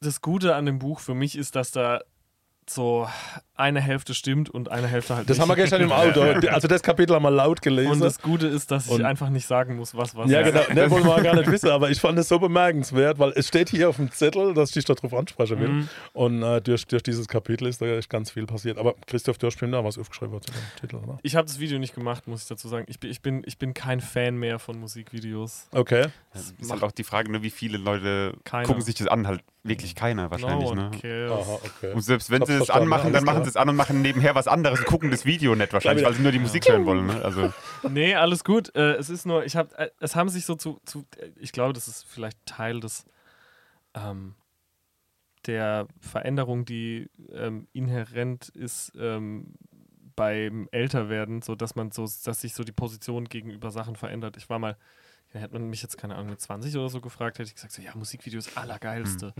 das 0.04 0.20
Gute 0.20 0.54
an 0.54 0.66
dem 0.66 0.78
Buch 0.78 1.00
für 1.00 1.14
mich 1.14 1.36
ist, 1.36 1.56
dass 1.56 1.70
da 1.70 2.02
so 2.68 3.08
eine 3.56 3.80
Hälfte 3.80 4.14
stimmt 4.14 4.50
und 4.50 4.68
eine 4.70 4.86
Hälfte 4.88 5.14
halt 5.16 5.30
Das 5.30 5.36
nicht. 5.36 5.42
haben 5.42 5.48
wir 5.48 5.56
gestern 5.56 5.80
im 5.82 5.92
Auto. 5.92 6.20
Also 6.22 6.66
das 6.66 6.82
Kapitel 6.82 7.14
haben 7.14 7.22
wir 7.22 7.30
laut 7.30 7.62
gelesen. 7.62 7.92
Und 7.92 8.00
das 8.00 8.20
Gute 8.20 8.46
ist, 8.48 8.70
dass 8.70 8.86
ich 8.86 8.92
Und- 8.92 9.04
einfach 9.04 9.28
nicht 9.30 9.46
sagen 9.46 9.76
muss, 9.76 9.94
was 9.94 10.16
was 10.16 10.28
Ja, 10.30 10.40
ist. 10.40 10.52
genau. 10.68 10.74
Ne, 10.82 10.90
wollen 10.90 11.04
wir 11.06 11.22
gar 11.22 11.36
nicht 11.36 11.50
wissen, 11.50 11.70
aber 11.70 11.90
ich 11.90 12.00
fand 12.00 12.18
es 12.18 12.28
so 12.28 12.38
bemerkenswert, 12.38 13.18
weil 13.18 13.32
es 13.36 13.46
steht 13.48 13.68
hier 13.70 13.88
auf 13.88 13.96
dem 13.96 14.10
Zettel, 14.10 14.54
dass 14.54 14.70
ich 14.70 14.74
dich 14.74 14.84
darauf 14.86 15.14
ansprechen 15.14 15.60
will. 15.60 15.68
Mhm. 15.68 15.88
Und 16.12 16.42
äh, 16.42 16.60
durch, 16.60 16.86
durch 16.86 17.02
dieses 17.04 17.28
Kapitel 17.28 17.68
ist 17.68 17.80
da 17.80 17.86
echt 17.86 18.10
ganz 18.10 18.30
viel 18.30 18.46
passiert. 18.46 18.76
Aber 18.78 18.94
Christoph, 19.06 19.38
du 19.38 19.46
hast 19.46 19.54
bestimmt 19.54 19.74
da 19.74 19.84
was 19.84 19.98
aufgeschrieben 19.98 20.40
zu 20.42 20.50
dem 20.50 20.60
Titel, 20.80 20.96
oder? 20.96 21.18
Ich 21.22 21.36
habe 21.36 21.46
das 21.46 21.60
Video 21.60 21.78
nicht 21.78 21.94
gemacht, 21.94 22.26
muss 22.26 22.42
ich 22.42 22.48
dazu 22.48 22.66
sagen. 22.68 22.86
Ich 22.88 22.98
bin, 22.98 23.10
ich 23.10 23.22
bin, 23.22 23.42
ich 23.46 23.58
bin 23.58 23.72
kein 23.72 24.00
Fan 24.00 24.36
mehr 24.36 24.58
von 24.58 24.78
Musikvideos. 24.80 25.68
Okay. 25.70 26.06
Das 26.32 26.52
ist 26.58 26.70
halt 26.72 26.82
auch 26.82 26.92
die 26.92 27.04
Frage, 27.04 27.30
ne, 27.30 27.42
wie 27.42 27.50
viele 27.50 27.78
Leute 27.78 28.34
Keiner. 28.44 28.66
gucken 28.66 28.82
sich 28.82 28.96
das 28.96 29.06
an. 29.06 29.26
Halt 29.28 29.40
wirklich 29.62 29.94
keiner 29.94 30.30
wahrscheinlich. 30.30 30.68
no 30.68 30.74
ne? 30.74 30.90
Aha, 31.30 31.58
okay. 31.64 31.92
Und 31.94 32.02
selbst 32.02 32.30
wenn 32.30 32.44
sie 32.44 32.54
es 32.54 32.68
anmachen, 32.70 33.12
dann 33.12 33.24
machen 33.24 33.43
klar. 33.44 33.52
sie 33.52 33.58
es 33.58 33.62
an 33.62 33.68
und 33.68 33.76
machen 33.76 34.02
nebenher 34.02 34.34
was 34.34 34.48
anderes 34.48 34.80
und 34.80 34.86
gucken 34.86 35.10
das 35.10 35.24
Video 35.24 35.54
nicht 35.54 35.72
wahrscheinlich, 35.72 36.04
weil 36.04 36.14
sie 36.14 36.22
nur 36.22 36.32
die 36.32 36.38
Musik 36.38 36.68
hören 36.68 36.86
wollen. 36.86 37.06
Ne? 37.06 37.24
Also, 37.24 37.52
Nee, 37.88 38.14
alles 38.14 38.44
gut. 38.44 38.74
Äh, 38.74 38.94
es 38.94 39.10
ist 39.10 39.26
nur, 39.26 39.44
ich 39.44 39.56
habe, 39.56 39.76
äh, 39.78 39.90
es 40.00 40.16
haben 40.16 40.28
sich 40.28 40.44
so 40.44 40.54
zu, 40.54 40.80
zu 40.84 41.04
ich 41.36 41.52
glaube, 41.52 41.72
das 41.72 41.88
ist 41.88 42.04
vielleicht 42.04 42.38
Teil 42.46 42.80
des 42.80 43.04
ähm, 43.94 44.34
der 45.46 45.86
Veränderung, 46.00 46.64
die 46.64 47.10
ähm, 47.32 47.68
inhärent 47.72 48.48
ist 48.48 48.92
ähm, 48.98 49.54
beim 50.16 50.68
Älterwerden, 50.70 51.42
so 51.42 51.54
dass 51.54 51.74
man 51.74 51.90
so, 51.90 52.02
dass 52.02 52.40
sich 52.40 52.54
so 52.54 52.64
die 52.64 52.72
Position 52.72 53.24
gegenüber 53.26 53.70
Sachen 53.70 53.96
verändert. 53.96 54.36
Ich 54.36 54.48
war 54.48 54.58
mal, 54.58 54.76
hätte 55.40 55.54
man 55.54 55.68
mich 55.68 55.82
jetzt 55.82 55.96
keine 55.98 56.14
Ahnung 56.14 56.30
mit 56.30 56.40
20 56.40 56.76
oder 56.76 56.88
so 56.88 57.00
gefragt, 57.00 57.38
hätte 57.38 57.48
ich 57.48 57.54
gesagt 57.54 57.72
so, 57.72 57.82
ja, 57.82 57.92
Musikvideo 57.94 58.38
ist 58.38 58.56
allergeilste. 58.56 59.32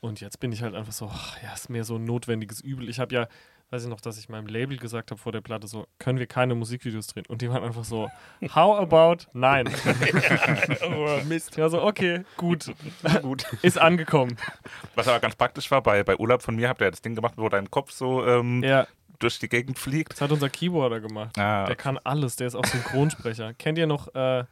Und 0.00 0.20
jetzt 0.20 0.40
bin 0.40 0.52
ich 0.52 0.62
halt 0.62 0.74
einfach 0.74 0.92
so, 0.92 1.10
ach, 1.12 1.42
ja, 1.42 1.52
ist 1.52 1.70
mehr 1.70 1.84
so 1.84 1.96
ein 1.96 2.04
notwendiges 2.04 2.60
Übel. 2.60 2.88
Ich 2.88 2.98
habe 3.00 3.14
ja, 3.14 3.28
weiß 3.70 3.82
ich 3.84 3.88
noch, 3.88 4.00
dass 4.00 4.18
ich 4.18 4.28
meinem 4.28 4.46
Label 4.46 4.76
gesagt 4.76 5.10
habe 5.10 5.20
vor 5.20 5.32
der 5.32 5.40
Platte 5.40 5.66
so, 5.66 5.86
können 5.98 6.18
wir 6.18 6.26
keine 6.26 6.54
Musikvideos 6.54 7.06
drehen? 7.08 7.24
Und 7.28 7.42
die 7.42 7.50
waren 7.50 7.62
einfach 7.64 7.84
so, 7.84 8.10
how 8.54 8.78
about 8.78 9.24
nein? 9.32 9.68
oh, 10.86 11.20
Mist. 11.28 11.56
War 11.58 11.70
so, 11.70 11.82
okay, 11.82 12.24
gut, 12.36 12.72
gut. 13.22 13.44
ist 13.62 13.78
angekommen. 13.78 14.36
Was 14.94 15.08
aber 15.08 15.20
ganz 15.20 15.36
praktisch 15.36 15.70
war, 15.70 15.82
bei, 15.82 16.02
bei 16.02 16.16
Urlaub 16.16 16.42
von 16.42 16.56
mir 16.56 16.68
habt 16.68 16.80
ihr 16.80 16.86
ja 16.86 16.90
das 16.90 17.02
Ding 17.02 17.14
gemacht, 17.14 17.34
wo 17.36 17.48
dein 17.48 17.70
Kopf 17.70 17.90
so 17.92 18.24
ähm, 18.26 18.62
Ja, 18.62 18.86
durch 19.18 19.38
die 19.38 19.48
Gegend 19.48 19.78
fliegt. 19.78 20.12
das 20.12 20.20
hat 20.20 20.32
unser 20.32 20.50
Keyboarder 20.50 21.00
gemacht. 21.00 21.38
Ah, 21.38 21.64
Der 21.66 21.76
kann 21.76 21.98
alles, 22.02 22.36
der 22.36 22.48
ist 22.48 22.54
auch 22.56 22.64
Synchronsprecher. 22.66 23.54
Kennt 23.54 23.78
ihr 23.78 23.86
noch, 23.86 24.14
äh, 24.14 24.44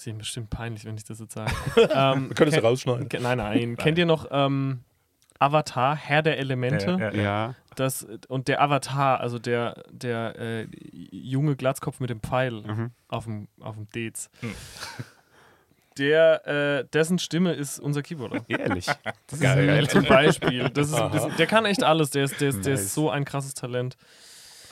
ist 0.00 0.06
Ihnen 0.06 0.18
bestimmt 0.18 0.50
peinlich, 0.50 0.84
wenn 0.84 0.96
ich 0.96 1.04
das 1.04 1.18
jetzt 1.20 1.34
sage. 1.34 1.50
ähm, 1.76 1.88
ja 2.28 2.34
kennt- 2.34 2.62
rausschneiden. 2.62 3.08
Nein, 3.22 3.38
nein. 3.38 3.76
Kennt 3.76 3.98
ihr 3.98 4.06
noch 4.06 4.26
ähm, 4.30 4.80
Avatar, 5.38 5.96
Herr 5.96 6.22
der 6.22 6.38
Elemente? 6.38 6.96
Ja, 6.98 7.10
ja, 7.10 7.22
ja. 7.22 7.54
Das, 7.76 8.06
und 8.28 8.48
der 8.48 8.60
Avatar, 8.60 9.20
also 9.20 9.38
der, 9.38 9.84
der 9.90 10.34
äh, 10.38 10.66
junge 11.12 11.54
Glatzkopf 11.54 12.00
mit 12.00 12.10
dem 12.10 12.20
Pfeil 12.20 12.62
Mhm. 12.62 12.90
auf 13.08 13.24
dem, 13.24 13.46
auf 13.60 13.76
dem 13.76 13.88
Dez. 13.90 14.30
Hm. 14.40 14.52
Der, 15.96 16.46
äh, 16.46 16.84
dessen 16.92 17.18
Stimme 17.18 17.52
ist 17.54 17.80
unser 17.80 18.02
Keyboarder. 18.02 18.44
Ehrlich. 18.46 18.86
Geil. 19.40 19.88
Zum 19.88 20.04
Beispiel. 20.04 20.70
Das 20.70 20.88
ist 20.88 20.94
ein 20.94 21.10
bisschen, 21.10 21.36
der 21.36 21.46
kann 21.48 21.64
echt 21.66 21.82
alles. 21.82 22.10
Der 22.10 22.24
ist, 22.24 22.40
der, 22.40 22.50
ist, 22.50 22.64
der 22.64 22.74
Nice. 22.74 22.82
ist 22.84 22.94
so 22.94 23.10
ein 23.10 23.24
krasses 23.24 23.54
Talent. 23.54 23.96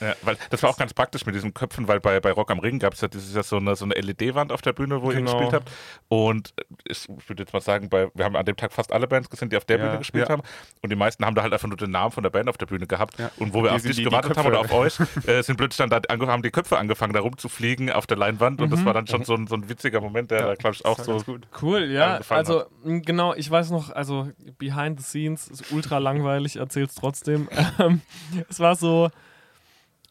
Ja, 0.01 0.15
weil 0.23 0.37
das 0.51 0.63
war 0.63 0.71
auch 0.71 0.77
ganz 0.77 0.93
praktisch 0.95 1.25
mit 1.27 1.35
diesen 1.35 1.55
Köpfen, 1.55 1.89
weil 1.89 2.01
bei, 2.01 2.21
bei 2.21 2.31
Rock 2.33 2.51
am 2.51 2.59
Ring 2.59 2.79
gab 2.79 2.95
es 2.95 3.01
ja, 3.01 3.09
das 3.09 3.25
ist 3.25 3.35
ja 3.35 3.43
so 3.43 3.57
eine, 3.57 3.77
so 3.77 3.85
eine 3.85 3.95
LED-Wand 3.95 4.53
auf 4.53 4.63
der 4.63 4.73
Bühne, 4.73 5.01
wo 5.03 5.11
ihr 5.11 5.17
Genau. 5.17 5.33
gespielt 5.33 5.53
habt. 5.55 5.71
Und 6.09 6.53
ich 6.87 7.09
würde 7.29 7.43
jetzt 7.43 7.53
mal 7.53 7.61
sagen, 7.61 7.89
bei, 7.89 8.09
wir 8.15 8.25
haben 8.25 8.37
an 8.37 8.45
dem 8.45 8.57
Tag 8.57 8.73
fast 8.73 8.93
alle 8.93 9.07
Bands 9.07 9.31
gesehen, 9.31 9.49
die 9.49 9.57
auf 9.57 9.65
der 9.65 9.79
Ja, 9.79 9.87
Bühne 9.87 9.99
gespielt 9.99 10.29
ja. 10.29 10.33
haben. 10.33 10.43
Und 10.83 10.91
die 10.91 10.97
meisten 10.97 11.25
haben 11.25 11.35
da 11.35 11.43
halt 11.43 11.53
einfach 11.53 11.69
nur 11.69 11.77
den 11.77 11.91
Namen 11.91 12.13
von 12.13 12.23
der 12.23 12.31
Band 12.31 12.49
auf 12.49 12.59
der 12.59 12.67
Bühne 12.67 12.87
gehabt. 12.87 13.19
Ja. 13.19 13.31
Und 13.39 13.55
wo 13.55 13.63
wir 13.63 13.71
Die 13.71 13.77
auf 13.77 13.83
dich 13.83 14.05
gewartet 14.05 14.37
haben 14.37 14.45
Köpfe- 14.45 14.49
oder 14.49 14.61
auf 14.61 14.73
euch, 14.73 14.99
äh, 15.27 15.43
sind 15.43 15.57
plötzlich 15.57 15.89
dann 15.89 15.91
da 15.91 16.27
haben 16.27 16.43
die 16.43 16.51
Köpfe 16.51 16.77
angefangen, 16.79 17.13
da 17.13 17.21
rumzufliegen 17.21 17.91
auf 17.91 18.07
der 18.07 18.17
Leinwand. 18.19 18.61
Und 18.61 18.71
das 18.71 18.85
war 18.85 18.93
dann 18.95 19.07
schon 19.07 19.25
so 19.25 19.35
ein, 19.35 19.47
so 19.47 19.55
ein 19.57 19.69
witziger 19.69 20.01
Moment, 20.01 20.31
der, 20.31 20.41
Ja, 20.41 20.47
da 20.49 20.55
glaube 20.55 20.77
ich, 20.77 20.85
auch 20.85 20.99
so. 20.99 21.23
Cool, 21.63 21.85
ja. 21.91 22.21
Also, 22.29 22.65
mh, 22.85 23.01
genau, 23.05 23.35
ich 23.35 23.51
weiß 23.51 23.71
noch, 23.71 23.91
also 23.91 24.31
behind 24.59 25.01
the 25.01 25.05
scenes 25.07 25.49
ist 25.49 25.73
ultra 25.73 25.99
langweilig, 25.99 26.57
erzähl's 26.57 26.95
trotzdem. 26.95 27.49
Ähm, 27.79 28.01
es 28.49 28.59
war 28.61 28.75
so, 28.77 29.11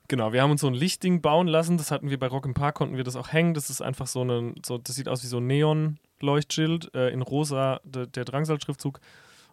genau, 0.07 0.33
wir 0.33 0.41
haben 0.41 0.51
uns 0.51 0.61
so 0.61 0.67
ein 0.67 0.73
Lichtding 0.73 1.21
bauen 1.21 1.47
lassen, 1.47 1.77
das 1.77 1.91
hatten 1.91 2.09
wir 2.09 2.19
bei 2.19 2.27
Rock 2.27 2.45
im 2.45 2.53
Park, 2.53 2.75
konnten 2.75 2.97
wir 2.97 3.03
das 3.03 3.15
auch 3.15 3.31
hängen. 3.31 3.53
Das 3.53 3.69
ist 3.69 3.81
einfach 3.81 4.07
so 4.07 4.23
ein, 4.23 4.55
so, 4.65 4.77
das 4.77 4.95
sieht 4.95 5.07
aus 5.07 5.23
wie 5.23 5.27
so 5.27 5.37
ein 5.37 5.47
Neon-Leuchtschild 5.47 6.93
äh, 6.93 7.09
in 7.09 7.21
rosa, 7.21 7.81
de, 7.83 8.07
der 8.07 8.25
Drangsal-Schriftzug. 8.25 8.99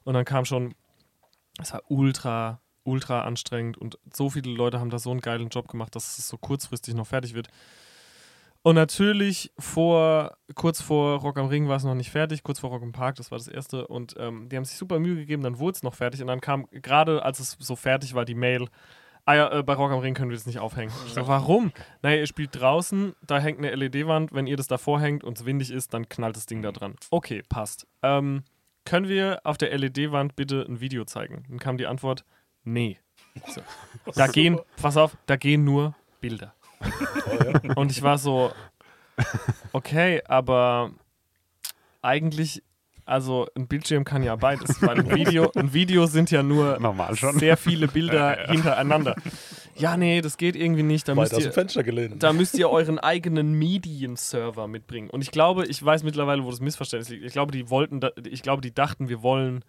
Und 0.04 0.14
dann 0.14 0.24
kam 0.24 0.44
schon, 0.44 0.74
es 1.60 1.72
war 1.72 1.82
ultra, 1.88 2.60
ultra 2.84 3.22
anstrengend 3.22 3.78
und 3.78 3.98
so 4.12 4.30
viele 4.30 4.50
Leute 4.50 4.80
haben 4.80 4.90
da 4.90 4.98
so 4.98 5.10
einen 5.10 5.20
geilen 5.20 5.48
Job 5.48 5.68
gemacht, 5.68 5.94
dass 5.94 6.18
es 6.18 6.28
so 6.28 6.36
kurzfristig 6.36 6.94
noch 6.94 7.06
fertig 7.06 7.34
wird. 7.34 7.48
Und 8.64 8.76
natürlich 8.76 9.52
vor, 9.58 10.36
kurz 10.54 10.80
vor 10.80 11.18
Rock 11.18 11.36
am 11.36 11.46
Ring 11.46 11.68
war 11.68 11.76
es 11.76 11.84
noch 11.84 11.96
nicht 11.96 12.12
fertig, 12.12 12.44
kurz 12.44 12.60
vor 12.60 12.70
Rock 12.70 12.82
im 12.82 12.92
Park, 12.92 13.16
das 13.16 13.32
war 13.32 13.38
das 13.38 13.48
erste. 13.48 13.88
Und 13.88 14.14
ähm, 14.18 14.48
die 14.48 14.56
haben 14.56 14.64
sich 14.64 14.76
super 14.76 15.00
Mühe 15.00 15.16
gegeben, 15.16 15.42
dann 15.42 15.58
wurde 15.58 15.76
es 15.76 15.82
noch 15.82 15.94
fertig. 15.94 16.20
Und 16.20 16.28
dann 16.28 16.40
kam, 16.40 16.66
gerade 16.70 17.24
als 17.24 17.40
es 17.40 17.56
so 17.58 17.74
fertig 17.74 18.14
war, 18.14 18.24
die 18.24 18.36
Mail, 18.36 18.68
ah 19.24 19.34
ja, 19.34 19.58
äh, 19.58 19.62
bei 19.62 19.74
Rock 19.74 19.92
am 19.92 20.00
Ring 20.00 20.14
können 20.14 20.30
wir 20.30 20.36
das 20.36 20.46
nicht 20.46 20.58
aufhängen. 20.58 20.92
Ich 21.06 21.14
so, 21.14 21.26
warum? 21.26 21.72
Naja, 22.02 22.16
ihr 22.16 22.26
spielt 22.26 22.58
draußen, 22.58 23.14
da 23.26 23.38
hängt 23.38 23.58
eine 23.58 23.74
LED-Wand, 23.74 24.32
wenn 24.32 24.46
ihr 24.46 24.56
das 24.56 24.68
davor 24.68 25.00
hängt 25.00 25.24
und 25.24 25.38
es 25.38 25.44
windig 25.44 25.70
ist, 25.70 25.94
dann 25.94 26.08
knallt 26.08 26.36
das 26.36 26.46
Ding 26.46 26.62
da 26.62 26.72
dran. 26.72 26.96
Okay, 27.10 27.42
passt. 27.48 27.86
Ähm, 28.02 28.44
können 28.84 29.08
wir 29.08 29.40
auf 29.44 29.58
der 29.58 29.76
LED-Wand 29.76 30.34
bitte 30.36 30.66
ein 30.68 30.80
Video 30.80 31.04
zeigen? 31.04 31.44
Dann 31.48 31.58
kam 31.58 31.76
die 31.76 31.86
Antwort, 31.86 32.24
nee. 32.64 32.98
So. 33.46 33.62
Da 34.14 34.26
gehen, 34.26 34.58
pass 34.80 34.96
auf, 34.96 35.16
da 35.26 35.36
gehen 35.36 35.64
nur 35.64 35.94
Bilder. 36.20 36.54
Und 37.76 37.90
ich 37.90 38.02
war 38.02 38.18
so, 38.18 38.52
okay, 39.72 40.22
aber 40.26 40.90
eigentlich, 42.00 42.62
also 43.04 43.46
ein 43.56 43.66
Bildschirm 43.66 44.04
kann 44.04 44.22
ja 44.22 44.36
beides, 44.36 44.80
weil 44.82 45.00
ein 45.00 45.14
Video, 45.14 45.50
ein 45.56 45.72
Video 45.72 46.06
sind 46.06 46.30
ja 46.30 46.42
nur 46.42 46.78
Normal 46.80 47.16
schon. 47.16 47.38
sehr 47.38 47.56
viele 47.56 47.88
Bilder 47.88 48.46
hintereinander. 48.48 49.16
Ja, 49.76 49.96
nee, 49.96 50.20
das 50.20 50.36
geht 50.36 50.54
irgendwie 50.54 50.82
nicht. 50.82 51.08
Da 51.08 51.16
Weit 51.16 51.32
müsst 51.32 51.44
ihr, 51.44 51.52
Fenster 51.52 51.82
gelehnt. 51.82 52.22
da 52.22 52.32
müsst 52.32 52.56
ihr 52.58 52.68
euren 52.70 52.98
eigenen 52.98 53.54
Medienserver 53.54 54.68
mitbringen. 54.68 55.10
Und 55.10 55.22
ich 55.22 55.30
glaube, 55.30 55.66
ich 55.66 55.82
weiß 55.84 56.02
mittlerweile, 56.04 56.44
wo 56.44 56.50
das 56.50 56.60
Missverständnis 56.60 57.08
liegt. 57.08 57.24
Ich 57.24 57.32
glaube, 57.32 57.52
die 57.52 57.70
wollten, 57.70 58.00
da, 58.00 58.10
ich 58.30 58.42
glaube, 58.42 58.60
die 58.62 58.72
dachten, 58.74 59.08
wir 59.08 59.22
wollen 59.22 59.64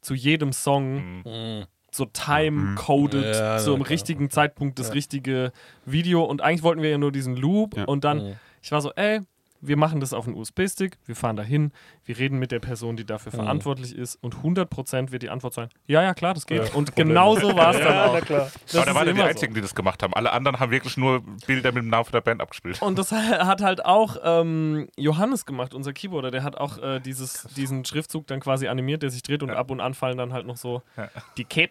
zu 0.00 0.14
jedem 0.14 0.52
Song 0.52 1.22
Mhm. 1.24 1.64
so 1.90 2.06
time-coded 2.06 3.36
Ja, 3.36 3.58
zum 3.58 3.76
klar. 3.76 3.90
richtigen 3.90 4.30
Zeitpunkt 4.30 4.78
das 4.78 4.88
Ja. 4.88 4.94
richtige 4.94 5.52
Video. 5.84 6.24
Und 6.24 6.40
eigentlich 6.40 6.62
wollten 6.62 6.82
wir 6.82 6.90
ja 6.90 6.98
nur 6.98 7.12
diesen 7.12 7.36
Loop. 7.36 7.76
Ja. 7.76 7.84
Und 7.84 8.04
dann, 8.04 8.18
Mhm. 8.30 8.32
ich 8.62 8.72
war 8.72 8.80
so, 8.80 8.90
ey, 8.96 9.20
wir 9.62 9.76
machen 9.76 10.00
das 10.00 10.12
auf 10.12 10.26
einen 10.26 10.36
USB-Stick, 10.36 10.98
wir 11.06 11.16
fahren 11.16 11.36
dahin, 11.36 11.72
wir 12.04 12.18
reden 12.18 12.38
mit 12.38 12.50
der 12.52 12.58
Person, 12.58 12.96
die 12.96 13.04
dafür 13.06 13.32
Mhm. 13.32 13.36
verantwortlich 13.36 13.96
ist 13.96 14.16
und 14.16 14.42
100% 14.42 15.12
wird 15.12 15.22
die 15.22 15.30
Antwort 15.30 15.54
sein, 15.54 15.68
ja, 15.86 16.02
ja, 16.02 16.12
klar, 16.14 16.34
das 16.34 16.46
geht. 16.46 16.64
Ja, 16.68 16.74
und 16.74 16.94
genau 16.96 17.36
so 17.36 17.56
war 17.56 17.70
es 17.70 17.78
dann 17.78 17.86
Ja, 17.94 18.06
auch. 18.06 18.12
na 18.14 18.20
klar. 18.20 18.50
Das 18.66 18.76
Aber 18.76 18.84
da 18.86 18.94
waren 18.94 19.06
ja 19.06 19.12
die 19.14 19.22
Einzigen, 19.22 19.54
die 19.54 19.60
das 19.60 19.74
gemacht 19.74 20.02
haben. 20.02 20.12
Alle 20.14 20.32
anderen 20.32 20.58
haben 20.60 20.70
wirklich 20.70 20.96
nur 20.96 21.22
Bilder 21.46 21.72
mit 21.72 21.84
dem 21.84 21.88
Namen 21.88 22.04
von 22.04 22.12
der 22.12 22.20
Band 22.20 22.40
abgespielt. 22.42 22.82
Und 22.82 22.98
das 22.98 23.12
hat 23.12 23.62
halt 23.62 23.84
auch 23.84 24.16
ähm, 24.22 24.88
Johannes 24.96 25.46
gemacht, 25.46 25.72
unser 25.74 25.92
Keyboarder. 25.92 26.30
Der 26.30 26.42
hat 26.42 26.56
auch 26.58 26.78
äh, 26.78 27.00
dieses, 27.00 27.44
diesen 27.56 27.84
Schriftzug 27.84 28.26
dann 28.26 28.40
quasi 28.40 28.66
animiert, 28.68 29.02
der 29.02 29.10
sich 29.10 29.22
dreht 29.22 29.42
und 29.42 29.50
ab 29.50 29.70
und 29.70 29.80
an 29.80 29.94
fallen 29.94 30.18
dann 30.18 30.32
halt 30.32 30.46
noch 30.46 30.56
so 30.56 30.82
die 31.36 31.44
Cap, 31.44 31.70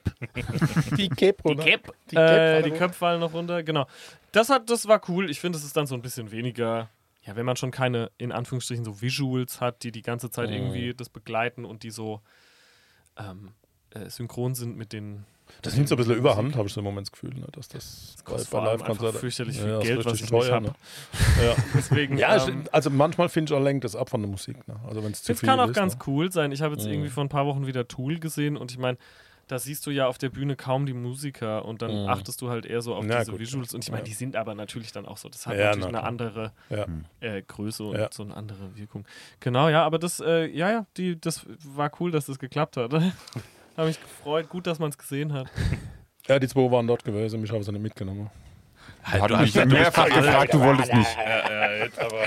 Die 0.98 1.10
Cape, 1.10 1.36
die 1.44 1.56
Cap, 1.56 1.94
Die 2.10 2.16
Cap 2.16 2.30
äh, 2.30 2.62
die 2.62 2.70
runter. 2.70 2.78
Köpfe 2.78 2.98
fallen 2.98 3.20
noch 3.20 3.34
runter. 3.34 3.64
Genau. 3.64 3.86
Das, 4.32 4.50
hat, 4.50 4.70
das 4.70 4.88
war 4.88 5.02
cool. 5.10 5.30
Ich 5.30 5.40
finde, 5.42 5.58
es 5.58 5.64
ist 5.66 5.76
dann 5.76 5.86
so 5.88 5.96
ein 5.96 6.02
bisschen 6.02 6.32
weniger, 6.32 6.88
ja, 7.24 7.36
wenn 7.36 7.46
man 7.46 7.56
schon 7.56 7.72
keine, 7.72 8.12
in 8.18 8.32
Anführungsstrichen, 8.32 8.84
so 8.84 9.02
Visuals 9.02 9.62
hat, 9.62 9.84
die 9.84 9.92
die 9.92 10.02
ganze 10.02 10.30
Zeit 10.32 10.50
Mhm. 10.50 10.56
irgendwie 10.56 10.94
das 10.94 11.10
begleiten 11.10 11.66
und 11.66 11.84
die 11.84 11.92
so 11.92 12.22
ähm, 13.18 13.52
äh, 13.92 14.10
synchron 14.10 14.56
sind 14.56 14.78
mit 14.78 14.94
den. 14.94 15.26
Das 15.64 15.76
nimmt 15.76 15.90
so 15.90 15.96
ein 15.96 15.98
bisschen 15.98 16.16
überhand, 16.16 16.56
habe 16.56 16.68
ich 16.70 16.74
so 16.74 16.80
im 16.80 16.86
Moment 16.86 17.08
das 17.08 17.12
Gefühl, 17.12 17.34
ne, 17.34 17.46
dass 17.52 17.68
das, 17.68 18.14
Das 18.16 18.24
kostet 18.24 18.48
vor 18.48 18.64
allem 18.64 18.82
einfach 18.82 19.14
fürchterlich 19.14 19.58
viel 19.60 19.68
ist 19.70 19.82
Geld, 19.82 20.06
was 20.06 20.22
ich 20.22 20.32
nicht 20.32 20.50
habe. 20.50 20.68
ne? 20.68 20.74
Ja, 21.44 21.56
Deswegen, 21.76 22.18
ja 22.18 22.48
ähm, 22.48 22.62
ich, 22.64 22.74
also 22.74 22.90
manchmal 22.90 23.28
finde 23.28 23.52
ich 23.54 23.60
auch 23.60 23.62
lenkt 23.64 23.84
das 23.84 23.96
ab 23.98 24.10
von 24.10 24.22
der 24.22 24.30
Musik. 24.32 24.66
Ne? 24.70 24.80
Also 24.88 25.04
wenn 25.04 25.12
es 25.12 25.24
zu 25.24 25.34
Das 25.34 25.42
viel 25.42 25.50
kann 25.50 25.60
auch 25.60 25.68
ist, 25.68 25.76
ganz 25.76 25.96
ne? 25.96 26.00
cool 26.08 26.32
sein. 26.32 26.54
Ich 26.54 26.62
habe 26.62 26.74
jetzt 26.76 26.86
Mhm. 26.86 26.94
irgendwie 26.94 27.10
vor 27.10 27.24
ein 27.26 27.30
paar 27.30 27.46
Wochen 27.46 27.68
wieder 27.68 27.86
Tool 27.88 28.18
gesehen 28.20 28.56
und 28.56 28.72
ich 28.72 28.78
meine, 28.78 28.98
da 29.52 29.60
siehst 29.60 29.86
du 29.86 29.92
ja 29.92 30.08
auf 30.08 30.18
der 30.18 30.30
Bühne 30.30 30.56
kaum 30.56 30.86
die 30.86 30.94
Musiker 30.94 31.66
und 31.66 31.82
dann 31.82 32.04
Mhm. 32.04 32.08
achtest 32.10 32.42
du 32.42 32.50
halt 32.50 32.66
eher 32.66 32.82
so 32.82 32.96
auf 32.96 33.04
Na 33.06 33.20
diese 33.20 33.32
gut, 33.32 33.42
Visuals 33.42 33.74
und 33.74 33.84
ich 33.84 33.92
meine, 33.92 34.02
ja. 34.04 34.06
die 34.06 34.14
sind 34.14 34.38
aber 34.38 34.56
natürlich 34.56 34.94
dann 34.94 35.06
auch 35.06 35.18
so. 35.18 35.28
Das 35.28 35.46
hat 35.46 35.58
Ja, 35.58 35.66
natürlich 35.66 35.92
na 35.92 36.00
eine 36.00 36.04
andere 36.08 36.54
Ja. 36.70 36.86
äh, 37.20 37.42
Größe 37.42 37.84
und 37.84 37.98
Ja. 37.98 38.08
so 38.14 38.24
eine 38.24 38.34
andere 38.36 38.78
Wirkung. 38.78 39.06
Genau, 39.42 39.68
ja, 39.68 39.84
aber 39.84 40.00
das, 40.00 40.22
äh, 40.22 40.46
ja, 40.48 40.72
ja, 40.72 40.86
die, 40.96 41.20
das 41.20 41.46
war 41.66 41.92
cool, 42.00 42.12
dass 42.12 42.28
das 42.28 42.40
geklappt 42.40 42.78
hat. 42.78 42.94
habe 43.78 43.88
mich 43.88 44.00
gefreut. 44.00 44.48
Gut, 44.48 44.68
dass 44.68 44.80
man 44.80 44.90
es 44.90 44.98
gesehen 44.98 45.34
hat. 45.34 45.48
ja, 46.28 46.40
die 46.40 46.48
zwei 46.48 46.72
waren 46.72 46.88
dort 46.88 47.04
gewesen, 47.04 47.42
mich 47.42 47.52
haben 47.52 47.62
sie 47.64 47.72
nicht 47.74 47.82
mitgenommen. 47.82 48.30
Hat 49.04 49.42
mich 49.42 49.56
mehrfach 49.56 50.06
gefragt, 50.08 50.54
du 50.54 50.60
wolltest 50.62 50.94
nicht. 50.94 51.18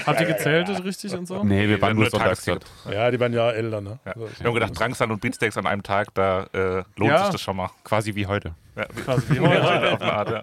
Habt 0.07 0.21
ihr 0.21 0.27
gezeltet 0.27 0.85
richtig 0.85 1.15
und 1.15 1.27
so? 1.27 1.43
Nee, 1.45 1.69
wir 1.69 1.81
waren 1.81 1.97
nur 1.97 2.09
dort. 2.09 2.47
Ja, 2.91 3.11
die 3.11 3.21
waren 3.21 3.33
ja 3.33 3.51
älter. 3.51 3.81
Ne? 3.81 3.99
Ja. 4.05 4.13
So, 4.15 4.29
Wir 4.39 4.47
haben 4.47 4.55
gedacht, 4.55 4.79
Drangsal 4.79 5.11
und 5.11 5.21
Beatsteaks 5.21 5.57
an 5.57 5.67
einem 5.67 5.83
Tag, 5.83 6.13
da 6.15 6.45
äh, 6.53 6.83
lohnt 6.97 7.11
Ja. 7.13 7.25
sich 7.25 7.33
das 7.33 7.41
schon 7.41 7.57
mal. 7.57 7.71
Quasi 7.85 8.15
wie 8.15 8.27
heute. 8.27 8.55
Ja, 8.77 8.85
Quasi 8.87 9.23
wie 9.31 9.35
ja, 9.43 9.43
heute. 9.43 9.93
auf 9.93 10.03
eine 10.03 10.13
Art, 10.13 10.31
ja. 10.31 10.43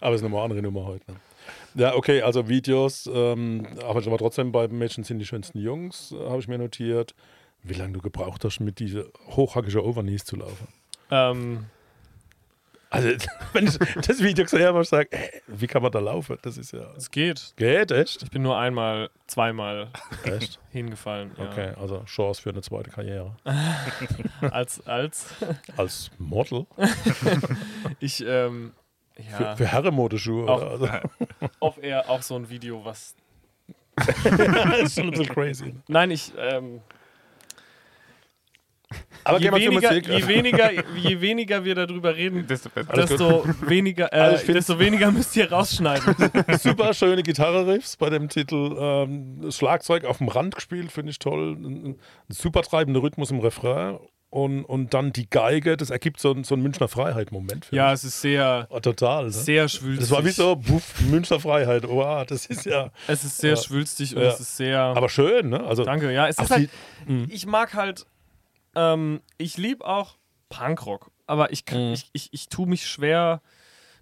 Aber 0.00 0.14
es 0.14 0.20
ist 0.22 0.26
eine 0.26 0.40
andere 0.40 0.62
Nummer 0.62 0.84
heute. 0.86 1.10
Ne? 1.10 1.16
Ja, 1.76 1.94
okay, 1.96 2.22
also 2.22 2.48
Videos, 2.48 3.10
ähm, 3.12 3.66
aber 3.86 3.98
ich 4.00 4.06
aber 4.06 4.18
trotzdem 4.18 4.52
bei 4.52 4.68
Mädchen 4.68 5.02
sind 5.02 5.18
die 5.18 5.26
schönsten 5.26 5.58
Jungs, 5.58 6.12
äh, 6.12 6.28
habe 6.30 6.38
ich 6.38 6.46
mir 6.48 6.58
notiert. 6.58 7.14
Wie 7.64 7.74
lange 7.74 7.94
du 7.94 8.00
gebraucht 8.00 8.44
hast, 8.44 8.60
mit 8.60 8.78
diese 8.78 9.10
hochhackige 9.28 9.82
Overknees 9.84 10.24
zu 10.24 10.36
laufen. 10.36 10.68
Ähm, 11.10 11.64
Also, 12.94 13.08
wenn 13.52 13.66
ich 13.66 13.76
das 14.06 14.22
Video 14.22 14.44
gesehen 14.44 14.64
habe, 14.66 14.80
ich 14.80 14.88
sage, 14.88 15.08
ey, 15.10 15.42
wie 15.48 15.66
kann 15.66 15.82
man 15.82 15.90
da 15.90 15.98
laufen? 15.98 16.38
Das 16.42 16.56
ist 16.56 16.72
ja. 16.72 16.92
es 16.96 17.10
geht. 17.10 17.52
Geht, 17.56 17.90
echt? 17.90 18.22
Ich 18.22 18.30
bin 18.30 18.42
nur 18.42 18.56
einmal, 18.56 19.10
zweimal 19.26 19.88
Echt? 20.24 20.60
hingefallen. 20.70 21.32
Ja. 21.36 21.46
Okay, 21.50 21.72
also 21.80 22.04
Chance 22.04 22.40
für 22.40 22.50
eine 22.50 22.62
zweite 22.62 22.90
Karriere. 22.90 23.36
Als, 24.40 24.86
als 24.86 25.26
Als 25.76 26.10
Model? 26.18 26.66
ich, 27.98 28.24
ähm, 28.24 28.72
Für, 29.16 29.42
ja, 29.42 29.56
für 29.56 29.66
Herrenmodeschuhe? 29.66 30.48
Auch-? 30.48 30.62
Also, 30.62 30.88
auf 31.58 31.82
eher 31.82 32.08
auch 32.08 32.22
so 32.22 32.36
ein 32.36 32.48
Video, 32.48 32.84
was. 32.84 33.16
das 33.96 34.80
ist 34.82 34.94
schon 34.94 35.04
ein 35.04 35.10
bisschen 35.10 35.26
crazy. 35.28 35.64
Ne? 35.66 35.82
Nein, 35.88 36.10
ich, 36.12 36.32
ähm, 36.38 36.80
Aber 39.26 39.40
je, 39.40 39.50
weniger, 39.52 39.92
je, 39.94 40.26
weniger, 40.28 40.70
je 40.96 41.20
weniger 41.20 41.64
wir 41.64 41.74
darüber 41.74 42.14
reden, 42.14 42.46
Desto 42.48 42.68
besser. 42.68 42.92
desto 42.92 43.44
weniger, 43.62 44.12
äh, 44.12 44.16
Also 44.18 44.52
desto 44.52 44.78
weniger 44.78 45.10
müsst 45.10 45.34
ihr 45.36 45.50
rausschneiden. 45.50 46.14
Super 46.60 46.92
schöne 46.92 47.22
Gitarre-Riffs 47.22 47.96
bei 47.96 48.10
dem 48.10 48.28
Titel. 48.28 48.76
Ähm, 48.78 49.50
Schlagzeug 49.50 50.04
auf 50.04 50.18
dem 50.18 50.28
Rand 50.28 50.54
gespielt, 50.54 50.92
finde 50.92 51.10
ich 51.10 51.18
toll. 51.18 51.56
Ein, 51.56 51.86
ein 51.86 51.96
super 52.28 52.60
treibender 52.62 53.02
Rhythmus 53.02 53.30
im 53.30 53.40
Refrain. 53.40 53.98
Und, 54.28 54.64
und 54.64 54.92
dann 54.94 55.12
die 55.12 55.30
Geige, 55.30 55.76
das 55.76 55.90
ergibt 55.90 56.18
so, 56.20 56.32
ein- 56.32 56.42
so 56.42 56.56
einen 56.56 56.64
Münchner 56.64 56.88
Freiheit-Moment. 56.88 57.68
ja, 57.70 57.88
ich. 57.90 57.94
es 57.94 58.04
ist 58.04 58.20
sehr, 58.20 58.66
Oh, 58.68 58.80
total. 58.80 59.26
Ne? 59.26 59.30
sehr 59.30 59.68
schwülstig. 59.68 60.00
Das 60.00 60.10
war 60.10 60.24
wie 60.24 60.30
so, 60.30 60.56
buff, 60.56 61.00
Münchner 61.08 61.38
Freiheit. 61.38 61.86
Oh, 61.88 62.24
das 62.26 62.44
ist 62.46 62.66
ja. 62.66 62.90
Es 63.06 63.22
ist 63.22 63.38
sehr 63.38 63.50
Ja. 63.50 63.56
schwülstig 63.56 64.16
und 64.16 64.22
Ja. 64.22 64.28
es 64.30 64.40
ist 64.40 64.56
sehr. 64.56 64.80
Aber 64.80 65.08
schön, 65.08 65.50
ne? 65.50 65.62
Also, 65.64 65.84
danke, 65.84 66.12
ja. 66.12 66.26
Es 66.26 66.36
ist 66.38 66.50
halt, 66.50 66.68
die- 67.08 67.32
ich 67.32 67.46
mag 67.46 67.74
halt, 67.74 68.06
ähm, 68.74 69.20
ich 69.38 69.56
liebe 69.56 69.84
auch 69.84 70.16
Punkrock, 70.48 71.10
aber 71.26 71.52
ich, 71.52 71.64
kann, 71.64 71.88
Mhm. 71.88 71.92
ich, 71.94 72.10
ich, 72.12 72.28
ich 72.32 72.48
tue 72.48 72.66
mich 72.66 72.86
schwer, 72.86 73.40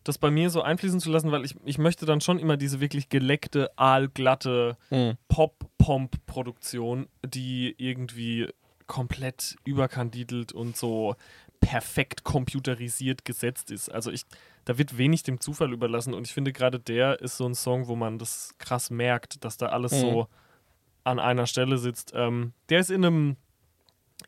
das 0.04 0.18
bei 0.18 0.30
mir 0.30 0.50
so 0.50 0.62
einfließen 0.62 0.98
zu 1.00 1.10
lassen, 1.10 1.30
weil 1.30 1.44
ich, 1.44 1.54
ich 1.64 1.78
möchte 1.78 2.06
dann 2.06 2.20
schon 2.20 2.38
immer 2.38 2.56
diese 2.56 2.80
wirklich 2.80 3.08
geleckte, 3.08 3.70
aalglatte 3.76 4.76
Mhm. 4.90 5.16
Pop-Pomp-Produktion, 5.28 7.08
die 7.24 7.74
irgendwie 7.78 8.48
komplett 8.86 9.56
überkandidelt 9.64 10.52
und 10.52 10.76
so 10.76 11.14
perfekt 11.60 12.24
computerisiert 12.24 13.24
gesetzt 13.24 13.70
ist. 13.70 13.88
Also 13.88 14.10
ich, 14.10 14.24
da 14.64 14.76
wird 14.78 14.98
wenig 14.98 15.22
dem 15.22 15.40
Zufall 15.40 15.72
überlassen 15.72 16.12
und 16.14 16.26
ich 16.26 16.34
finde 16.34 16.52
gerade 16.52 16.80
der 16.80 17.20
ist 17.20 17.36
so 17.36 17.46
ein 17.46 17.54
Song, 17.54 17.86
wo 17.86 17.94
man 17.94 18.18
das 18.18 18.54
krass 18.58 18.90
merkt, 18.90 19.44
dass 19.44 19.56
da 19.56 19.66
alles 19.66 19.92
Mhm. 19.92 19.98
so 20.00 20.26
an 21.04 21.18
einer 21.20 21.46
Stelle 21.46 21.78
sitzt. 21.78 22.12
Ähm, 22.14 22.52
der 22.68 22.80
ist 22.80 22.90
in 22.90 23.04
einem 23.04 23.36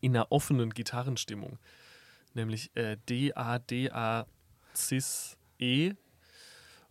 in 0.01 0.17
einer 0.17 0.31
offenen 0.31 0.71
Gitarrenstimmung, 0.71 1.59
nämlich 2.35 2.71
äh, 2.77 2.97
D 3.09 3.33
A 3.35 3.59
D 3.59 3.91
A 3.91 4.27
Cis 4.75 5.37
E 5.59 5.93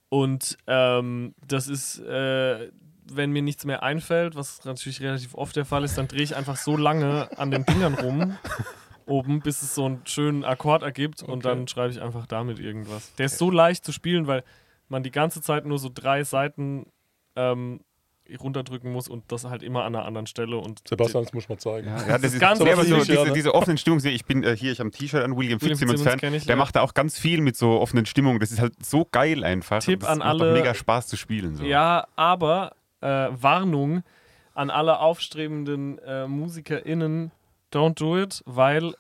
und 0.10 0.58
ähm, 0.68 1.34
das 1.48 1.68
ist 1.68 2.00
äh, 2.00 2.72
wenn 3.06 3.32
mir 3.32 3.42
nichts 3.42 3.66
mehr 3.66 3.84
einfällt, 3.84 4.36
was 4.36 4.64
natürlich 4.66 5.02
relativ 5.02 5.36
oft 5.36 5.56
der 5.56 5.66
Fall 5.66 5.84
ist, 5.84 5.98
dann 5.98 6.08
drehe 6.08 6.24
ich 6.24 6.36
einfach 6.36 6.56
so 6.56 6.78
lange 6.78 7.30
an 7.38 7.52
den 7.52 7.66
Fingern 7.66 7.94
rum 7.96 8.38
oben, 9.06 9.42
bis 9.42 9.62
es 9.62 9.76
so 9.76 9.86
einen 9.86 10.06
schönen 10.06 10.44
Akkord 10.46 10.84
ergibt 10.84 11.22
und 11.22 11.40
Okay. 11.40 11.42
dann 11.42 11.68
schreibe 11.68 11.92
ich 11.92 12.02
einfach 12.02 12.26
damit 12.28 12.60
irgendwas. 12.60 13.14
Der 13.16 13.26
ist 13.26 13.38
so 13.38 13.52
leicht 13.52 13.84
zu 13.84 13.92
spielen, 13.92 14.28
weil 14.28 14.44
man 14.88 15.04
die 15.04 15.12
ganze 15.12 15.42
Zeit 15.42 15.66
nur 15.66 15.80
so 15.80 15.90
drei 15.94 16.24
Seiten 16.24 16.86
ähm, 17.36 17.82
runterdrücken 18.42 18.92
muss 18.92 19.08
und 19.08 19.32
das 19.32 19.46
halt 19.46 19.64
immer 19.64 19.84
an 19.84 19.96
einer 19.96 20.06
anderen 20.06 20.28
Stelle 20.28 20.58
und 20.58 20.82
Sebastian, 20.88 21.24
das 21.24 21.34
muss 21.34 21.50
man 21.50 21.60
zeigen. 21.60 21.88
Ja, 21.88 21.98
ja, 22.08 22.18
das 22.18 22.34
ist 22.34 22.40
ganz 22.40 22.60
aber 22.62 22.76
so 22.84 23.04
diese, 23.04 23.32
diese 23.34 23.54
offenen 23.56 23.78
Stimmungen. 23.78 24.06
Ich 24.08 24.26
bin 24.26 24.44
äh, 24.44 24.56
hier, 24.56 24.72
ich 24.72 24.80
habe 24.80 24.90
ein 24.90 24.92
T-Shirt 24.92 25.24
an 25.24 25.36
William 25.38 25.62
William 25.62 25.78
Fitzsimmons 25.78 26.02
Fan. 26.04 26.34
ich, 26.34 26.46
Der 26.46 26.56
ja. 26.56 26.60
macht 26.60 26.76
da 26.76 26.82
auch 26.82 26.94
ganz 26.94 27.18
viel 27.20 27.42
mit 27.42 27.56
so 27.58 27.80
offenen 27.80 28.06
Stimmungen. 28.06 28.40
Das 28.40 28.52
ist 28.52 28.60
halt 28.62 28.74
so 28.86 29.08
geil 29.12 29.44
einfach. 29.44 29.80
Tipp 29.80 30.02
das 30.02 30.10
an 30.10 30.22
alle- 30.22 30.54
mega 30.54 30.74
Spaß 30.74 31.08
zu 31.08 31.18
spielen. 31.18 31.56
So. 31.56 31.64
Ja, 31.64 32.08
aber 32.16 32.74
äh, 33.02 33.08
Warnung 33.08 34.04
an 34.54 34.70
alle 34.70 35.00
aufstrebenden 35.00 35.98
äh, 36.00 36.28
MusikerInnen, 36.28 37.32
don't 37.74 38.00
do 38.00 38.18
it, 38.20 38.42
weil 38.46 38.94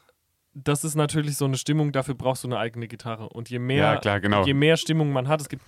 das 0.55 0.83
ist 0.83 0.95
natürlich 0.95 1.37
so 1.37 1.45
eine 1.45 1.57
Stimmung, 1.57 1.91
dafür 1.91 2.13
brauchst 2.15 2.43
du 2.43 2.47
eine 2.47 2.57
eigene 2.59 2.87
Gitarre. 2.87 3.29
Und 3.29 3.49
je 3.49 3.59
mehr, 3.59 3.83
Ja, 3.93 3.97
klar, 3.97 4.19
genau. 4.19 4.45
je 4.45 4.53
mehr 4.53 4.77
Stimmung 4.77 5.11
man 5.11 5.27
hat, 5.27 5.41
es 5.41 5.49
gibt, 5.49 5.63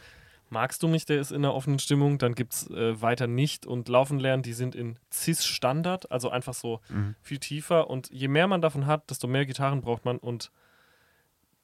magst 0.49 0.81
du 0.83 0.87
mich, 0.87 1.05
der 1.05 1.19
ist 1.19 1.31
in 1.31 1.37
einer 1.37 1.53
offenen 1.53 1.79
Stimmung, 1.79 2.17
dann 2.17 2.35
gibt 2.35 2.53
es 2.53 2.69
äh, 2.69 3.01
weiter 3.01 3.27
nicht 3.27 3.65
und 3.65 3.89
Laufen 3.89 4.19
lernen, 4.19 4.43
die 4.43 4.53
sind 4.53 4.75
in 4.75 4.97
Cis-Standard, 5.11 6.11
also 6.11 6.29
einfach 6.29 6.53
so 6.53 6.79
Mhm. 6.89 7.15
viel 7.21 7.39
tiefer. 7.39 7.89
Und 7.89 8.09
je 8.11 8.27
mehr 8.27 8.47
man 8.47 8.61
davon 8.61 8.85
hat, 8.85 9.09
desto 9.09 9.27
mehr 9.27 9.45
Gitarren 9.45 9.81
braucht 9.81 10.05
man 10.05 10.17
und 10.17 10.51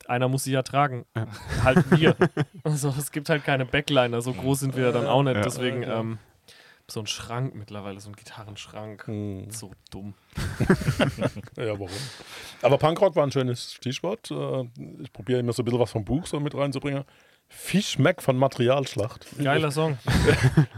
einer 0.07 0.27
muss 0.27 0.43
sie 0.43 0.51
ja 0.51 0.63
tragen. 0.63 1.05
Ja. 1.15 1.27
Halt 1.63 1.91
wir. 1.91 2.15
also 2.63 2.89
es 2.97 3.11
gibt 3.11 3.29
halt 3.29 3.43
keine 3.45 3.65
Backliner, 3.65 4.21
so 4.21 4.33
groß 4.33 4.59
sind 4.61 4.75
wir 4.75 4.91
dann 4.91 5.05
auch 5.05 5.21
nicht. 5.23 5.45
Deswegen 5.45 5.83
ähm, 5.83 6.17
so 6.87 6.99
ein 7.01 7.07
Schrank 7.07 7.53
mittlerweile, 7.55 7.99
so 8.01 8.09
ein 8.09 8.15
Gitarrenschrank. 8.15 9.05
Hm. 9.07 9.49
So 9.51 9.71
dumm. 9.91 10.15
Ja, 11.55 11.73
warum? 11.79 11.89
Aber 12.61 12.77
Punkrock 12.77 13.15
war 13.15 13.23
ein 13.23 13.31
schönes 13.31 13.73
Stichwort. 13.73 14.31
Äh, 14.31 14.63
Ich 15.01 15.13
probiere 15.13 15.39
immer 15.39 15.53
so 15.53 15.61
ein 15.61 15.65
bisschen 15.65 15.79
was 15.79 15.91
vom 15.91 16.03
Buch 16.03 16.25
so 16.25 16.39
mit 16.39 16.55
reinzubringen. 16.55 17.03
Fischmeck 17.53 18.21
von 18.21 18.37
Materialschlacht. 18.37 19.25
Geiler 19.41 19.71
Song. 19.71 19.97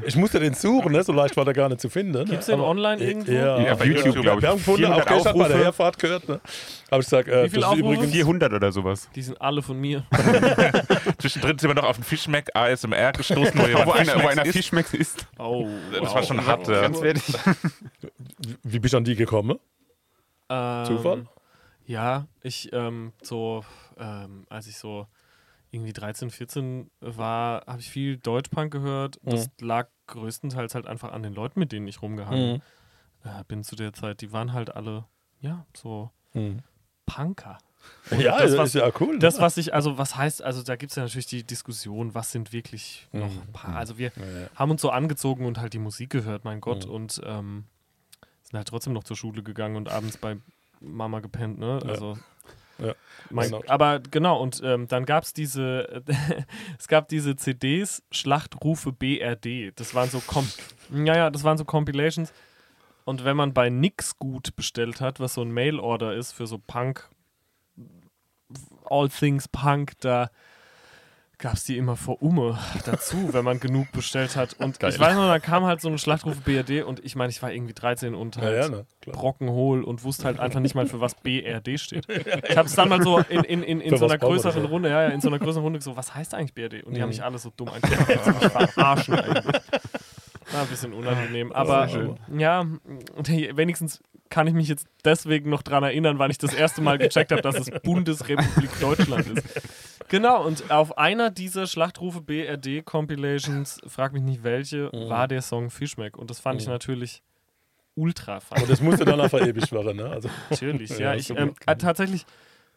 Ich 0.05 0.15
musste 0.17 0.39
den 0.39 0.53
suchen, 0.53 0.91
ne? 0.91 1.01
so 1.03 1.13
leicht 1.13 1.37
war 1.37 1.45
der 1.45 1.53
gar 1.53 1.69
nicht 1.69 1.79
zu 1.79 1.87
finden. 1.89 2.11
Ne? 2.11 2.25
Gibt's 2.25 2.47
den 2.47 2.55
Aber- 2.55 2.67
online 2.67 3.01
irgendwo? 3.01 3.31
Ja, 3.31 3.57
Ja, 3.59 3.75
bei 3.75 3.85
YouTube, 3.85 4.19
glaub 4.21 4.37
ich. 4.37 4.41
Wir 4.41 4.49
haben 4.49 4.57
gefunden, 4.57 4.85
auch 4.85 4.95
400 5.03 5.07
gestern 5.07 5.33
bei 5.37 5.39
der 5.39 5.45
Aufrufe. 5.47 5.63
Herfahrt 5.63 5.99
gehört. 5.99 6.27
Ne? 6.27 6.41
Aber 6.89 6.99
ich 7.01 7.07
sag, 7.07 7.27
äh, 7.27 7.45
Wie 7.45 7.49
viele 7.49 7.61
das 7.61 7.71
ist 7.73 7.77
Aufrufe? 7.79 7.93
übrigens 7.93 8.11
400 8.13 8.53
oder 8.53 8.71
sowas. 8.71 9.09
Die 9.15 9.21
sind 9.21 9.39
alle 9.41 9.61
von 9.61 9.79
mir. 9.79 10.03
Zwischendrin 11.19 11.57
sind 11.57 11.69
wir 11.69 11.75
noch 11.75 11.85
auf 11.85 11.95
den 11.97 12.03
Fischmeck 12.03 12.49
ASMR 12.53 13.11
gestoßen, 13.13 13.53
wo 13.57 13.63
Wo 13.85 13.91
einer, 13.91 14.21
wo 14.23 14.27
einer. 14.27 14.45
Fischmecks 14.45 14.93
ist. 14.93 15.25
Oh, 15.39 15.67
Das 15.99 16.13
war 16.13 16.23
schon 16.23 16.45
hart. 16.45 16.67
äh, 16.67 16.81
Ganz 16.81 16.99
fertig. 16.99 17.23
Wie 18.63 18.79
bist 18.79 18.93
du 18.93 18.97
an 18.97 19.03
die 19.05 19.15
gekommen? 19.15 19.57
Ähm, 20.49 20.85
Zufall? 20.85 21.25
Ja, 21.85 22.27
ich 22.41 22.71
ähm, 22.73 23.13
so, 23.21 23.63
ähm, 23.99 24.45
als 24.49 24.67
ich 24.67 24.77
so 24.77 25.07
irgendwie 25.73 25.93
13, 25.93 26.29
14 26.29 26.89
war, 27.01 27.65
habe 27.65 27.79
ich 27.81 27.89
viel 27.89 28.17
Deutschpunk 28.17 28.71
gehört. 28.71 29.19
Das 29.23 29.49
lag 29.59 29.87
größtenteils 30.07 30.75
halt 30.75 30.85
einfach 30.87 31.11
an 31.11 31.23
den 31.23 31.33
Leuten, 31.33 31.59
mit 31.59 31.71
denen 31.71 31.87
ich 31.87 32.01
rumgehangen 32.01 32.61
äh, 33.23 33.43
bin 33.47 33.63
zu 33.63 33.75
der 33.75 33.93
Zeit. 33.93 34.21
Die 34.21 34.31
waren 34.31 34.53
halt 34.53 34.75
alle, 34.75 35.05
ja, 35.41 35.65
so 35.75 36.11
Mhm. 36.33 36.59
Punker. 37.05 37.57
Ja, 38.17 38.39
das, 38.39 38.57
was- 38.57 38.69
ist 38.69 38.75
ja 38.81 38.89
cool. 39.01 39.19
Das, 39.19 39.35
ne? 39.35 39.41
was 39.41 39.57
ich, 39.57 39.73
also 39.73 39.97
was 39.97 40.15
heißt, 40.15 40.41
also 40.41 40.63
da 40.63 40.75
gibt 40.77 40.91
es 40.91 40.95
ja 40.95 41.03
natürlich 41.03 41.25
die 41.25 41.43
Diskussion, 41.43 42.13
was 42.15 42.31
sind 42.31 42.53
wirklich 42.53 43.07
noch 43.11 43.29
Mhm. 43.29 43.51
Pa- 43.51 43.73
Also 43.73 43.97
wir 43.97 44.11
Ja, 44.15 44.23
ja. 44.41 44.47
haben 44.55 44.71
uns 44.71 44.81
so 44.81 44.89
angezogen 44.89 45.45
und 45.45 45.57
halt 45.59 45.73
die 45.73 45.79
Musik 45.79 46.09
gehört, 46.09 46.45
mein 46.45 46.61
Gott, 46.61 46.85
Mhm. 46.87 46.91
und 46.93 47.21
ähm, 47.25 47.65
sind 48.43 48.57
halt 48.57 48.67
trotzdem 48.69 48.93
noch 48.93 49.03
zur 49.03 49.17
Schule 49.17 49.43
gegangen 49.43 49.75
und 49.75 49.89
abends 49.89 50.17
bei 50.17 50.37
Mama 50.79 51.19
gepennt, 51.19 51.59
ne? 51.59 51.79
Also. 51.85 52.17
Ja. 52.79 52.93
Mein, 53.29 53.49
Genau. 53.51 53.63
aber 53.67 53.99
genau, 53.99 54.41
und 54.41 54.61
ähm, 54.63 54.87
dann 54.87 55.05
gab 55.05 55.23
es 55.23 55.33
diese, 55.33 56.03
es 56.79 56.87
gab 56.87 57.07
diese 57.07 57.35
CDs, 57.35 58.03
Schlachtrufe 58.11 58.91
BRD. 58.91 59.71
Das 59.79 59.93
waren 59.95 60.09
so, 60.09 60.19
Com 60.19 60.47
ja, 60.93 61.15
ja, 61.15 61.29
das 61.29 61.43
waren 61.43 61.57
so 61.57 61.65
Compilations. 61.65 62.33
Und 63.05 63.25
wenn 63.25 63.35
man 63.35 63.53
bei 63.53 63.69
Nix 63.69 64.17
gut 64.17 64.55
bestellt 64.55 65.01
hat, 65.01 65.19
was 65.19 65.33
so 65.33 65.41
ein 65.41 65.51
Mail-Order 65.51 66.15
ist 66.15 66.31
für 66.31 66.47
so 66.47 66.57
Punk, 66.57 67.09
All 68.85 69.09
Things 69.09 69.47
Punk, 69.47 69.93
da 69.99 70.29
gab 71.43 71.55
es 71.55 71.65
die 71.65 71.77
immer 71.77 71.97
vor 71.97 72.21
Umme 72.21 72.57
dazu, 72.85 73.29
wenn 73.33 73.43
man 73.43 73.59
genug 73.59 73.91
bestellt 73.91 74.37
hat. 74.37 74.53
Und 74.53 74.79
Geil. 74.79 74.91
ich 74.91 74.99
weiß 74.99 75.13
noch, 75.15 75.27
da 75.27 75.39
kam 75.39 75.65
halt 75.65 75.81
so 75.81 75.89
eine 75.89 75.97
Schlachtrufe 75.97 76.39
BRD 76.39 76.83
und 76.85 77.03
ich 77.03 77.17
meine, 77.17 77.31
ich 77.31 77.41
war 77.43 77.51
irgendwie 77.51 77.73
13 77.73 78.15
und 78.15 78.37
Ja, 78.37 78.41
halt 78.41 78.63
ja, 78.63 78.69
ne? 78.69 78.85
Klar. 79.01 79.15
brockenhohl 79.17 79.83
und 79.83 80.05
wusste 80.05 80.23
halt 80.23 80.39
einfach 80.39 80.61
nicht 80.61 80.73
mal, 80.73 80.85
für 80.87 81.01
was 81.01 81.15
BRD 81.15 81.77
steht. 81.79 82.07
Ich 82.49 82.57
habe 82.57 82.67
es 82.67 82.75
dann 82.75 82.87
mal 82.87 83.01
so 83.03 83.19
in, 83.19 83.43
in, 83.43 83.61
in, 83.61 83.81
in 83.81 83.97
so 83.97 84.05
einer 84.05 84.17
größeren 84.17 84.63
ja? 84.63 84.69
Runde, 84.69 84.89
ja, 84.89 85.01
ja, 85.03 85.09
in 85.09 85.19
so 85.19 85.27
einer 85.27 85.39
größeren 85.39 85.63
Runde 85.63 85.81
so, 85.81 85.97
was 85.97 86.15
heißt 86.15 86.33
eigentlich 86.33 86.53
BRD? 86.53 86.83
Und 86.85 86.95
die 86.95 87.01
haben 87.01 87.09
Mhm. 87.09 87.15
mich 87.15 87.23
alle 87.23 87.37
so 87.37 87.51
dumm 87.55 87.67
angeguckt, 87.69 88.07
mich 88.41 88.51
verarschen 88.51 89.15
eigentlich. 89.15 89.61
War 90.51 90.61
ein 90.61 90.67
bisschen 90.67 90.93
unangenehm, 90.93 91.51
aber 91.51 91.87
ja, 92.37 92.65
wenigstens 93.55 94.01
kann 94.29 94.47
ich 94.47 94.53
mich 94.53 94.67
jetzt 94.67 94.87
deswegen 95.05 95.49
noch 95.49 95.61
dran 95.61 95.83
erinnern, 95.83 96.17
weil 96.19 96.31
ich 96.31 96.37
das 96.39 96.53
erste 96.53 96.81
Mal 96.81 96.97
gecheckt 96.97 97.31
habe, 97.31 97.41
dass 97.41 97.55
es 97.55 97.69
Bundesrepublik 97.83 98.79
Deutschland 98.79 99.27
ist. 99.27 99.43
Genau, 100.09 100.45
und 100.45 100.69
auf 100.71 100.97
einer 100.97 101.29
dieser 101.31 101.67
Schlachtrufe 101.67 102.21
BRD 102.21 102.83
Compilations, 102.85 103.79
frag 103.87 104.13
mich 104.13 104.23
nicht 104.23 104.43
welche, 104.43 104.89
Mhm. 104.93 105.09
war 105.09 105.27
der 105.27 105.41
Song 105.41 105.69
Fischmeck. 105.69 106.17
Und 106.17 106.29
das 106.29 106.39
fand 106.39 106.61
ich 106.61 106.67
Mhm. 106.67 106.73
natürlich 106.73 107.21
ultra 107.95 108.39
fun. 108.39 108.59
Und 108.61 108.69
das 108.69 108.81
musste 108.81 109.05
dann 109.05 109.19
auch 109.21 109.29
verewigt 109.29 109.71
werden, 109.71 109.97
ne? 109.97 110.09
Also, 110.09 110.29
Natürlich, 110.49 110.89
Ja, 110.99 111.13
ja. 111.13 111.15
ich, 111.15 111.29
ähm, 111.29 111.53
äh, 111.67 111.75
tatsächlich 111.75 112.25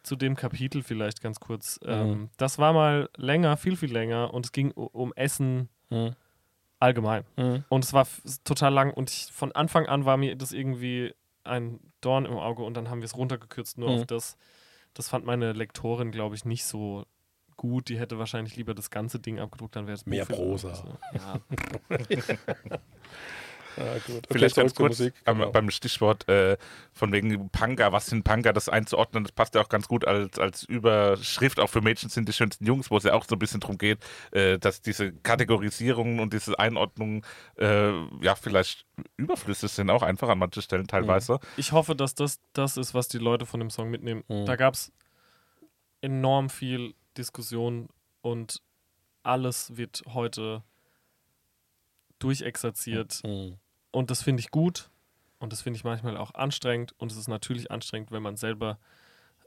zu 0.02 0.14
dem 0.14 0.36
Kapitel 0.36 0.82
vielleicht 0.82 1.20
ganz 1.22 1.40
kurz. 1.40 1.80
Ähm, 1.84 2.10
Mhm. 2.10 2.30
Das 2.36 2.58
war 2.58 2.72
mal 2.72 3.08
länger, 3.16 3.56
viel, 3.56 3.76
viel 3.76 3.92
länger 3.92 4.32
und 4.34 4.46
es 4.46 4.52
ging 4.52 4.70
um 4.72 5.12
Essen 5.14 5.68
allgemein. 6.80 7.24
Und 7.68 7.84
es 7.84 7.92
war 7.92 8.06
total 8.44 8.72
lang 8.72 8.92
und 8.92 9.10
ich, 9.10 9.28
von 9.32 9.52
Anfang 9.52 9.86
an 9.86 10.04
war 10.04 10.16
mir 10.16 10.36
das 10.36 10.52
irgendwie 10.52 11.14
ein 11.44 11.80
Dorn 12.00 12.26
im 12.26 12.36
Auge 12.36 12.62
und 12.62 12.74
dann 12.76 12.90
haben 12.90 13.00
wir 13.00 13.06
es 13.06 13.16
runtergekürzt 13.16 13.78
nur 13.78 13.90
Mhm. 13.90 13.94
auf 14.00 14.06
das. 14.06 14.36
Das 14.94 15.08
fand 15.08 15.24
meine 15.24 15.52
Lektorin, 15.52 16.10
glaube 16.10 16.34
ich, 16.34 16.44
nicht 16.44 16.64
so 16.64 17.04
gut. 17.56 17.88
Die 17.88 17.98
hätte 17.98 18.18
wahrscheinlich 18.18 18.56
lieber 18.56 18.74
das 18.74 18.90
ganze 18.90 19.18
Ding 19.18 19.38
abgedruckt, 19.38 19.76
dann 19.76 19.86
wäre 19.86 19.94
es 19.94 20.06
Mehr 20.06 20.24
Prosa. 20.24 20.98
Ja. 21.12 21.40
ja, 21.90 21.98
gut. 24.06 24.16
Okay, 24.16 24.26
Vielleicht 24.30 24.56
ganz 24.56 24.74
kurz 24.74 24.98
Musik. 24.98 25.14
Genau. 25.24 25.50
beim 25.50 25.70
Stichwort 25.70 26.28
äh, 26.28 26.56
von 26.92 27.12
wegen 27.12 27.50
Punker, 27.50 27.92
was 27.92 28.06
sind 28.06 28.24
Punker, 28.24 28.52
das 28.52 28.68
einzuordnen, 28.68 29.24
das 29.24 29.32
passt 29.32 29.54
ja 29.54 29.60
auch 29.60 29.68
ganz 29.68 29.88
gut 29.88 30.06
als, 30.06 30.38
als 30.38 30.62
Überschrift, 30.64 31.60
auch 31.60 31.68
für 31.68 31.80
Mädchen 31.80 32.08
sind 32.08 32.28
die 32.28 32.32
schönsten 32.32 32.66
Jungs, 32.66 32.90
wo 32.90 32.96
es 32.96 33.04
ja 33.04 33.14
auch 33.14 33.24
so 33.24 33.36
ein 33.36 33.38
bisschen 33.38 33.60
darum 33.60 33.78
geht, 33.78 33.98
äh, 34.32 34.58
dass 34.58 34.82
diese 34.82 35.12
Kategorisierungen 35.12 36.20
und 36.20 36.32
diese 36.32 36.58
Einordnungen 36.58 37.22
äh, 37.56 37.92
ja 38.22 38.34
vielleicht 38.34 38.86
überflüssig 39.16 39.70
sind, 39.70 39.90
auch 39.90 40.02
einfach 40.02 40.28
an 40.28 40.38
manchen 40.38 40.62
Stellen 40.62 40.86
teilweise. 40.86 41.38
ich 41.56 41.72
hoffe, 41.72 41.94
dass 41.94 42.14
das 42.14 42.40
das 42.52 42.76
ist, 42.76 42.94
was 42.94 43.08
die 43.08 43.18
Leute 43.18 43.46
von 43.46 43.60
dem 43.60 43.70
Song 43.70 43.90
mitnehmen. 43.90 44.24
Mhm. 44.28 44.46
Da 44.46 44.56
gab 44.56 44.74
es 44.74 44.92
enorm 46.00 46.50
viel 46.50 46.94
Diskussion 47.16 47.88
und 48.20 48.62
alles 49.22 49.76
wird 49.76 50.02
heute 50.06 50.62
durchexerziert. 52.18 53.22
Mhm. 53.24 53.58
Und 53.90 54.10
das 54.10 54.22
finde 54.22 54.40
ich 54.40 54.50
gut 54.50 54.90
und 55.38 55.52
das 55.52 55.62
finde 55.62 55.76
ich 55.78 55.84
manchmal 55.84 56.16
auch 56.16 56.34
anstrengend. 56.34 56.94
Und 56.98 57.12
es 57.12 57.18
ist 57.18 57.28
natürlich 57.28 57.70
anstrengend, 57.70 58.10
wenn 58.10 58.22
man 58.22 58.36
selber 58.36 58.78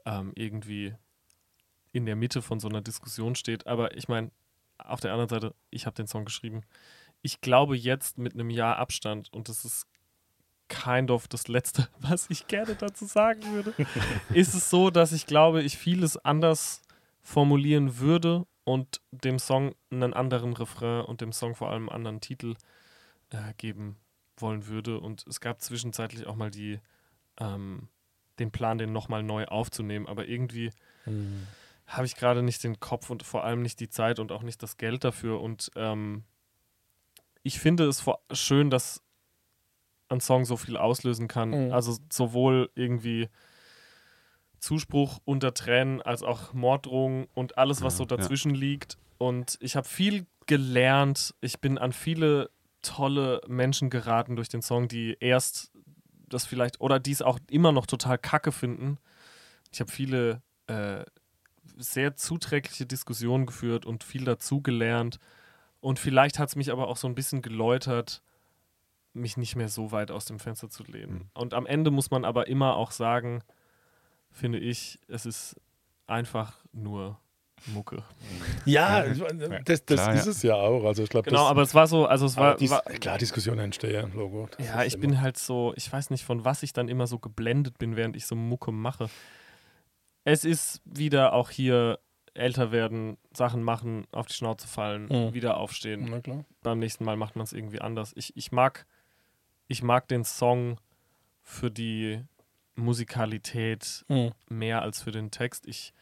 ähm, 0.04 0.32
irgendwie 0.34 0.94
in 1.92 2.06
der 2.06 2.16
Mitte 2.16 2.42
von 2.42 2.60
so 2.60 2.68
einer 2.68 2.80
Diskussion 2.80 3.34
steht. 3.34 3.66
Aber 3.66 3.96
ich 3.96 4.08
meine, 4.08 4.30
auf 4.78 5.00
der 5.00 5.12
anderen 5.12 5.28
Seite, 5.28 5.54
ich 5.70 5.86
habe 5.86 5.96
den 5.96 6.06
Song 6.06 6.24
geschrieben. 6.24 6.62
Ich 7.22 7.40
glaube 7.40 7.76
jetzt 7.76 8.18
mit 8.18 8.34
einem 8.34 8.50
Jahr 8.50 8.76
Abstand 8.76 9.32
und 9.32 9.48
das 9.48 9.64
ist 9.64 9.86
kind 10.68 11.10
of 11.10 11.28
das 11.28 11.48
Letzte, 11.48 11.88
was 11.98 12.30
ich 12.30 12.46
gerne 12.46 12.74
dazu 12.74 13.04
sagen 13.04 13.42
würde, 13.52 13.74
ist 14.32 14.54
es 14.54 14.70
so, 14.70 14.90
dass 14.90 15.12
ich 15.12 15.26
glaube, 15.26 15.62
ich 15.62 15.76
vieles 15.76 16.16
anders 16.16 16.80
formulieren 17.22 17.98
würde 17.98 18.46
und 18.64 19.00
dem 19.10 19.38
Song 19.38 19.74
einen 19.90 20.14
anderen 20.14 20.52
Refrain 20.52 21.04
und 21.04 21.20
dem 21.20 21.32
Song 21.32 21.54
vor 21.54 21.70
allem 21.70 21.88
einen 21.88 21.96
anderen 21.96 22.20
Titel 22.20 22.54
äh, 23.30 23.54
geben 23.56 23.96
wollen 24.36 24.66
würde. 24.66 25.00
Und 25.00 25.26
es 25.26 25.40
gab 25.40 25.60
zwischenzeitlich 25.60 26.26
auch 26.26 26.36
mal 26.36 26.50
die, 26.50 26.80
ähm, 27.38 27.88
den 28.38 28.50
Plan, 28.50 28.78
den 28.78 28.92
nochmal 28.92 29.22
neu 29.22 29.44
aufzunehmen. 29.46 30.06
Aber 30.06 30.26
irgendwie 30.28 30.70
Mhm. 31.06 31.46
habe 31.86 32.06
ich 32.06 32.14
gerade 32.14 32.42
nicht 32.42 32.62
den 32.62 32.78
Kopf 32.78 33.10
und 33.10 33.22
vor 33.22 33.44
allem 33.44 33.62
nicht 33.62 33.80
die 33.80 33.88
Zeit 33.88 34.18
und 34.18 34.32
auch 34.32 34.42
nicht 34.42 34.62
das 34.62 34.76
Geld 34.76 35.02
dafür. 35.04 35.40
Und 35.40 35.70
ähm, 35.76 36.24
ich 37.42 37.58
finde 37.58 37.84
es 37.86 38.04
schön, 38.32 38.70
dass 38.70 39.02
ein 40.08 40.20
Song 40.20 40.44
so 40.44 40.56
viel 40.56 40.76
auslösen 40.76 41.28
kann. 41.28 41.66
Mhm. 41.66 41.72
Also 41.72 41.96
sowohl 42.12 42.70
irgendwie 42.74 43.28
Zuspruch 44.60 45.20
unter 45.24 45.54
Tränen 45.54 46.00
als 46.02 46.22
auch 46.22 46.52
Morddrohungen 46.52 47.26
und 47.34 47.58
alles, 47.58 47.82
was 47.82 47.94
Ja, 47.94 47.98
so 47.98 48.02
ja. 48.04 48.16
dazwischen 48.16 48.54
liegt. 48.54 48.98
Und 49.18 49.58
ich 49.60 49.76
habe 49.76 49.88
viel 49.88 50.26
gelernt. 50.46 51.34
Ich 51.40 51.60
bin 51.60 51.78
an 51.78 51.92
viele 51.92 52.50
tolle 52.82 53.40
Menschen 53.46 53.90
geraten 53.90 54.36
durch 54.36 54.48
den 54.48 54.62
Song, 54.62 54.88
die 54.88 55.16
erst 55.20 55.72
das 56.28 56.46
vielleicht 56.46 56.80
oder 56.80 56.98
die 57.00 57.12
es 57.12 57.22
auch 57.22 57.38
immer 57.50 57.72
noch 57.72 57.86
total 57.86 58.18
kacke 58.18 58.52
finden. 58.52 58.98
Ich 59.72 59.80
habe 59.80 59.90
viele 59.90 60.42
äh, 60.68 61.04
sehr 61.76 62.16
zuträgliche 62.16 62.86
Diskussionen 62.86 63.46
geführt 63.46 63.84
und 63.84 64.04
viel 64.04 64.24
dazu 64.24 64.62
gelernt. 64.62 65.18
Und 65.80 65.98
vielleicht 65.98 66.38
hat 66.38 66.48
es 66.48 66.56
mich 66.56 66.70
aber 66.70 66.88
auch 66.88 66.96
so 66.96 67.08
ein 67.08 67.14
bisschen 67.14 67.42
geläutert, 67.42 68.22
mich 69.12 69.36
nicht 69.36 69.56
mehr 69.56 69.68
so 69.68 69.92
weit 69.92 70.10
aus 70.10 70.24
dem 70.24 70.38
Fenster 70.38 70.68
zu 70.68 70.84
lehnen. 70.84 71.14
Mhm. 71.14 71.30
Und 71.34 71.54
am 71.54 71.66
Ende 71.66 71.90
muss 71.90 72.10
man 72.10 72.24
aber 72.24 72.48
immer 72.48 72.76
auch 72.76 72.92
sagen, 72.92 73.42
finde 74.30 74.58
ich, 74.58 74.98
es 75.08 75.26
ist 75.26 75.56
einfach 76.06 76.58
nur 76.72 77.18
Mucke. 77.66 78.02
Ja, 78.64 79.04
das, 79.04 79.84
das 79.84 80.00
Klar, 80.00 80.14
ist 80.14 80.24
ja. 80.24 80.30
es 80.30 80.42
ja 80.42 80.54
auch. 80.54 80.84
Also 80.84 81.02
ich 81.02 81.10
glaube, 81.10 81.28
Genau, 81.28 81.42
das, 81.42 81.50
aber 81.50 81.62
es 81.62 81.74
war 81.74 81.86
so, 81.86 82.06
also 82.06 82.24
es 82.26 82.36
war, 82.36 82.56
dies, 82.56 82.70
war 82.70 82.82
klar, 82.82 83.18
Diskussionen 83.18 83.60
entstehen, 83.60 84.12
Logo. 84.14 84.48
Ja, 84.58 84.82
ich 84.84 84.94
immer- 84.94 85.00
bin 85.02 85.20
halt 85.20 85.38
so, 85.38 85.74
ich 85.76 85.92
weiß 85.92 86.10
nicht, 86.10 86.24
von 86.24 86.44
was 86.44 86.62
ich 86.62 86.72
dann 86.72 86.88
immer 86.88 87.06
so 87.06 87.18
geblendet 87.18 87.76
bin, 87.78 87.96
während 87.96 88.16
ich 88.16 88.24
so 88.26 88.34
Mucke 88.34 88.72
mache. 88.72 89.10
Es 90.24 90.44
ist 90.44 90.80
wieder 90.84 91.32
auch 91.34 91.50
hier 91.50 91.98
älter 92.32 92.72
werden, 92.72 93.18
Sachen 93.34 93.62
machen, 93.62 94.06
auf 94.12 94.26
die 94.26 94.34
Schnauze 94.34 94.66
fallen, 94.68 95.06
Mhm. 95.06 95.34
wieder 95.34 95.56
aufstehen. 95.58 96.06
Na 96.10 96.20
klar. 96.20 96.44
Beim 96.62 96.78
nächsten 96.78 97.04
Mal 97.04 97.16
macht 97.16 97.36
man 97.36 97.44
es 97.44 97.52
irgendwie 97.52 97.80
anders. 97.80 98.12
Ich, 98.16 98.36
ich 98.36 98.52
mag, 98.52 98.86
ich 99.68 99.82
mag 99.82 100.08
den 100.08 100.24
Song 100.24 100.78
für 101.42 101.70
die 101.70 102.22
Musikalität 102.76 104.04
Mhm. 104.08 104.32
mehr 104.48 104.82
als 104.82 105.02
für 105.02 105.10
den 105.12 105.30
Text. 105.30 105.66
Ich 105.66 105.92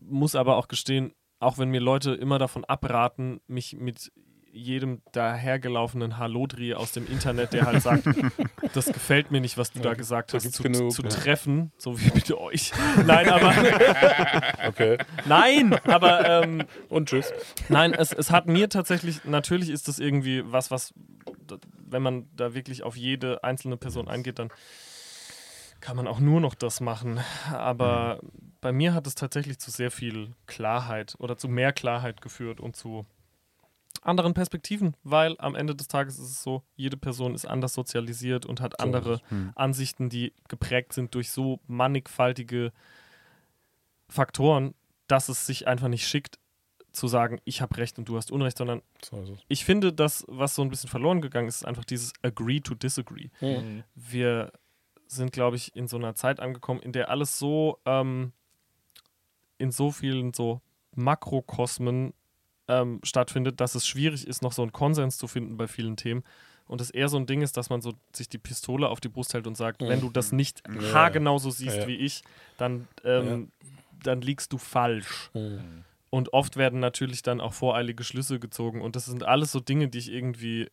muss 0.00 0.34
aber 0.34 0.56
auch 0.56 0.68
gestehen, 0.68 1.12
auch 1.40 1.58
wenn 1.58 1.70
mir 1.70 1.80
Leute 1.80 2.12
immer 2.14 2.38
davon 2.38 2.64
abraten, 2.64 3.40
mich 3.46 3.74
mit 3.74 4.12
jedem 4.52 5.02
dahergelaufenen 5.12 6.16
Hallodri 6.16 6.72
aus 6.72 6.92
dem 6.92 7.06
Internet, 7.06 7.52
der 7.52 7.66
halt 7.66 7.82
sagt, 7.82 8.04
das 8.72 8.86
gefällt 8.86 9.30
mir 9.30 9.42
nicht, 9.42 9.58
was 9.58 9.70
du 9.70 9.80
Ja, 9.80 9.86
da 9.90 9.94
gesagt 9.94 10.32
hast, 10.32 10.50
zu, 10.50 10.62
genug, 10.62 10.92
zu 10.92 11.02
ja. 11.02 11.10
treffen, 11.10 11.72
so 11.76 12.00
wie 12.00 12.10
mit 12.14 12.32
euch. 12.32 12.72
Nein, 13.06 13.28
aber 13.28 13.52
Okay. 14.66 14.96
nein, 15.26 15.74
aber 15.84 16.42
ähm, 16.42 16.62
Und 16.88 17.10
tschüss. 17.10 17.32
Nein, 17.68 17.92
es, 17.92 18.12
es 18.14 18.30
hat 18.30 18.46
mir 18.46 18.70
tatsächlich, 18.70 19.24
natürlich 19.24 19.68
ist 19.68 19.88
das 19.88 19.98
irgendwie 19.98 20.42
was, 20.50 20.70
was, 20.70 20.94
wenn 21.78 22.02
man 22.02 22.28
da 22.36 22.54
wirklich 22.54 22.82
auf 22.82 22.96
jede 22.96 23.42
einzelne 23.44 23.76
Person 23.76 24.08
eingeht, 24.08 24.38
dann 24.38 24.50
kann 25.80 25.96
man 25.96 26.06
auch 26.06 26.20
nur 26.20 26.40
noch 26.40 26.54
das 26.54 26.80
machen. 26.80 27.20
Aber 27.52 28.20
bei 28.60 28.72
mir 28.72 28.94
hat 28.94 29.06
es 29.06 29.14
tatsächlich 29.14 29.58
zu 29.58 29.70
sehr 29.70 29.90
viel 29.90 30.34
Klarheit 30.46 31.14
oder 31.18 31.36
zu 31.36 31.48
mehr 31.48 31.72
Klarheit 31.72 32.20
geführt 32.20 32.60
und 32.60 32.76
zu 32.76 33.06
anderen 34.02 34.34
Perspektiven, 34.34 34.94
weil 35.02 35.34
am 35.38 35.54
Ende 35.54 35.74
des 35.74 35.88
Tages 35.88 36.18
ist 36.18 36.30
es 36.30 36.42
so, 36.42 36.62
jede 36.76 36.96
Person 36.96 37.34
ist 37.34 37.44
anders 37.44 37.74
sozialisiert 37.74 38.46
und 38.46 38.60
hat 38.60 38.80
andere 38.80 39.20
Hm. 39.28 39.52
Ansichten, 39.54 40.08
die 40.08 40.32
geprägt 40.48 40.92
sind 40.92 41.14
durch 41.14 41.30
so 41.30 41.60
mannigfaltige 41.66 42.72
Faktoren, 44.08 44.74
dass 45.08 45.28
es 45.28 45.46
sich 45.46 45.66
einfach 45.66 45.88
nicht 45.88 46.06
schickt, 46.06 46.38
zu 46.96 47.08
sagen, 47.08 47.40
ich 47.44 47.60
habe 47.60 47.76
Recht 47.76 47.98
und 47.98 48.08
du 48.08 48.16
hast 48.16 48.30
Unrecht, 48.32 48.58
sondern 48.58 48.82
So 49.04 49.36
ich 49.48 49.64
finde, 49.64 49.92
das, 49.92 50.24
was 50.28 50.54
so 50.54 50.62
ein 50.62 50.70
bisschen 50.70 50.88
verloren 50.90 51.20
gegangen 51.20 51.46
ist, 51.48 51.56
ist 51.56 51.64
einfach 51.66 51.84
dieses 51.84 52.12
Agree 52.22 52.60
to 52.60 52.74
Disagree. 52.74 53.28
Mhm. 53.40 53.84
Wir 53.94 54.52
sind, 55.06 55.32
glaube 55.32 55.56
ich, 55.56 55.76
in 55.76 55.86
so 55.88 55.96
einer 55.96 56.14
Zeit 56.14 56.40
angekommen, 56.40 56.80
in 56.80 56.92
der 56.92 57.10
alles 57.10 57.38
so 57.38 57.78
ähm, 57.84 58.32
in 59.58 59.70
so 59.70 59.90
vielen 59.90 60.32
so 60.34 60.60
Makrokosmen 60.94 62.12
ähm, 62.68 63.00
stattfindet, 63.04 63.60
dass 63.60 63.74
es 63.74 63.86
schwierig 63.86 64.26
ist, 64.26 64.42
noch 64.42 64.52
so 64.52 64.62
einen 64.62 64.72
Konsens 64.72 65.18
zu 65.18 65.28
finden 65.28 65.56
bei 65.56 65.66
vielen 65.68 65.96
Themen. 65.96 66.24
Und 66.66 66.80
es 66.80 66.90
eher 66.90 67.08
so 67.08 67.16
ein 67.16 67.26
Ding 67.26 67.42
ist, 67.42 67.56
dass 67.56 67.70
man 67.70 67.80
so 67.80 67.92
sich 68.12 68.28
die 68.28 68.38
Pistole 68.38 68.88
auf 68.88 69.00
die 69.00 69.08
Brust 69.08 69.34
hält 69.34 69.46
und 69.46 69.56
sagt, 69.56 69.82
Mhm. 69.82 69.88
wenn 69.88 70.00
du 70.00 70.10
das 70.10 70.32
nicht 70.32 70.62
Ja. 70.68 70.92
haargenau 70.92 71.38
so 71.38 71.50
siehst 71.50 71.76
Ja, 71.76 71.82
ja. 71.82 71.88
wie 71.88 71.96
ich, 71.96 72.22
dann, 72.58 72.88
ähm, 73.04 73.52
dann 74.02 74.20
liegst 74.20 74.52
du 74.52 74.58
falsch. 74.58 75.30
Mhm. 75.32 75.84
Und 76.16 76.32
oft 76.32 76.56
werden 76.56 76.80
natürlich 76.80 77.22
dann 77.22 77.40
auch 77.42 77.52
voreilige 77.52 78.02
Schlüsse 78.02 78.40
gezogen. 78.40 78.80
Und 78.80 78.96
das 78.96 79.04
sind 79.04 79.22
alles 79.22 79.52
so 79.52 79.60
Dinge, 79.60 79.88
die 79.88 79.98
ich 79.98 80.10
irgendwie 80.10 80.62
äh, 80.62 80.70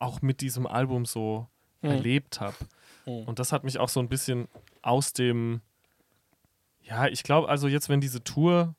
auch 0.00 0.20
mit 0.20 0.40
diesem 0.40 0.66
Album 0.66 1.04
so 1.06 1.46
Mhm. 1.82 1.90
erlebt 1.90 2.40
habe. 2.40 2.56
Mhm. 3.06 3.22
Und 3.24 3.38
das 3.38 3.52
hat 3.52 3.62
mich 3.64 3.78
auch 3.78 3.88
so 3.88 4.00
ein 4.00 4.08
bisschen 4.08 4.48
aus 4.82 5.12
dem, 5.12 5.60
ja, 6.82 7.06
ich 7.06 7.22
glaube, 7.22 7.48
also 7.48 7.68
jetzt, 7.68 7.88
wenn 7.88 8.00
diese 8.00 8.22
Tour, 8.24 8.74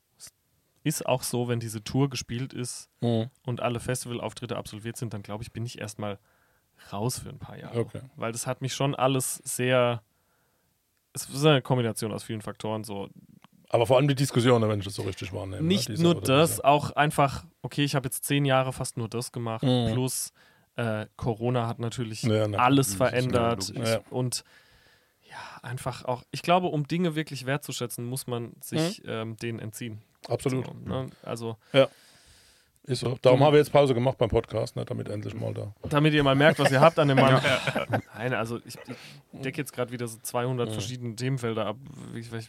ist 0.82 1.06
auch 1.06 1.22
so, 1.22 1.48
wenn 1.48 1.60
diese 1.60 1.82
Tour 1.82 2.10
gespielt 2.10 2.52
ist 2.52 2.90
Mhm. 3.00 3.30
und 3.46 3.60
alle 3.62 3.80
Festivalauftritte 3.80 4.56
absolviert 4.56 4.96
sind, 4.98 5.14
dann 5.14 5.22
glaube 5.22 5.42
ich, 5.42 5.50
bin 5.52 5.64
ich 5.64 5.78
erstmal 5.78 6.18
raus 6.92 7.18
für 7.20 7.30
ein 7.30 7.38
paar 7.38 7.56
Jahre. 7.58 7.78
Okay. 7.80 8.02
Weil 8.16 8.32
das 8.32 8.46
hat 8.46 8.60
mich 8.60 8.74
schon 8.74 8.94
alles 8.94 9.36
sehr, 9.36 10.02
es 11.14 11.26
ist 11.28 11.44
eine 11.46 11.62
Kombination 11.62 12.12
aus 12.12 12.24
vielen 12.24 12.42
Faktoren, 12.42 12.84
so 12.84 13.08
Aber 13.74 13.86
vor 13.88 13.96
allem 13.96 14.06
die 14.06 14.14
Diskussionen, 14.14 14.68
wenn 14.68 14.78
ich 14.78 14.84
das 14.84 14.94
so 14.94 15.02
richtig 15.02 15.32
wahrnehme. 15.32 15.60
ne? 15.62 15.66
nicht 15.66 15.88
Diese 15.88 16.00
nur 16.00 16.14
das, 16.20 16.50
diese. 16.50 16.64
auch 16.64 16.92
einfach, 16.92 17.44
okay, 17.62 17.82
ich 17.82 17.96
habe 17.96 18.06
jetzt 18.06 18.22
zehn 18.24 18.44
Jahre 18.44 18.72
fast 18.72 18.96
nur 18.96 19.08
das 19.08 19.32
gemacht, 19.32 19.64
Mhm. 19.64 19.92
plus 19.92 20.32
äh, 20.76 21.06
Corona 21.16 21.66
hat 21.66 21.80
natürlich 21.80 22.22
Ja, 22.22 22.46
na, 22.46 22.58
alles 22.58 22.90
ist 22.90 22.94
verändert. 22.96 23.72
ja 23.74 23.84
Ja. 23.94 24.00
Und 24.10 24.44
ja, 25.28 25.36
einfach 25.62 26.04
auch, 26.04 26.22
ich 26.30 26.42
glaube, 26.42 26.68
um 26.68 26.86
Dinge 26.86 27.16
wirklich 27.16 27.46
wertzuschätzen, 27.46 28.04
muss 28.04 28.28
man 28.28 28.52
sich 28.60 29.02
ähm, 29.06 29.36
denen 29.38 29.58
entziehen. 29.58 29.94
Mhm. 30.28 30.32
Absolut. 30.32 30.66
So, 30.66 30.72
ne? 30.88 31.10
Also, 31.24 31.56
Ist 32.84 33.00
so. 33.00 33.18
Darum 33.22 33.42
haben 33.42 33.54
wir 33.54 33.58
jetzt 33.58 33.72
Pause 33.72 33.92
gemacht 33.92 34.18
beim 34.18 34.28
Podcast, 34.28 34.76
ne, 34.76 34.84
damit 34.84 35.08
endlich 35.08 35.34
mal 35.34 35.52
da. 35.52 35.74
damit 35.88 36.14
ihr 36.14 36.22
mal 36.22 36.36
merkt, 36.36 36.60
was 36.60 36.70
ihr 36.70 36.80
habt 36.80 36.98
an 37.00 37.08
dem 37.08 37.18
Mann. 37.18 37.42
Nein, 38.16 38.34
also 38.34 38.58
ich, 38.64 38.76
ich 39.32 39.40
decke 39.40 39.58
jetzt 39.62 39.72
gerade 39.72 39.90
wieder 39.90 40.06
so 40.06 40.18
200 40.22 40.68
Mhm. 40.68 40.72
verschiedene 40.72 41.16
Themenfelder 41.16 41.66
ab. 41.66 41.76
Ich, 42.14 42.32
ich, 42.32 42.48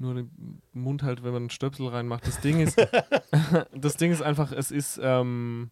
nur 0.00 0.14
den 0.14 0.60
Mund 0.72 1.02
halt, 1.02 1.22
wenn 1.22 1.32
man 1.32 1.42
einen 1.42 1.50
Stöpsel 1.50 1.86
reinmacht. 1.88 2.26
Das 2.26 2.40
Ding 2.40 2.60
ist, 2.60 2.76
das 3.74 3.96
Ding 3.96 4.10
ist 4.12 4.22
einfach, 4.22 4.50
es 4.52 4.70
ist, 4.70 4.98
ähm, 5.02 5.70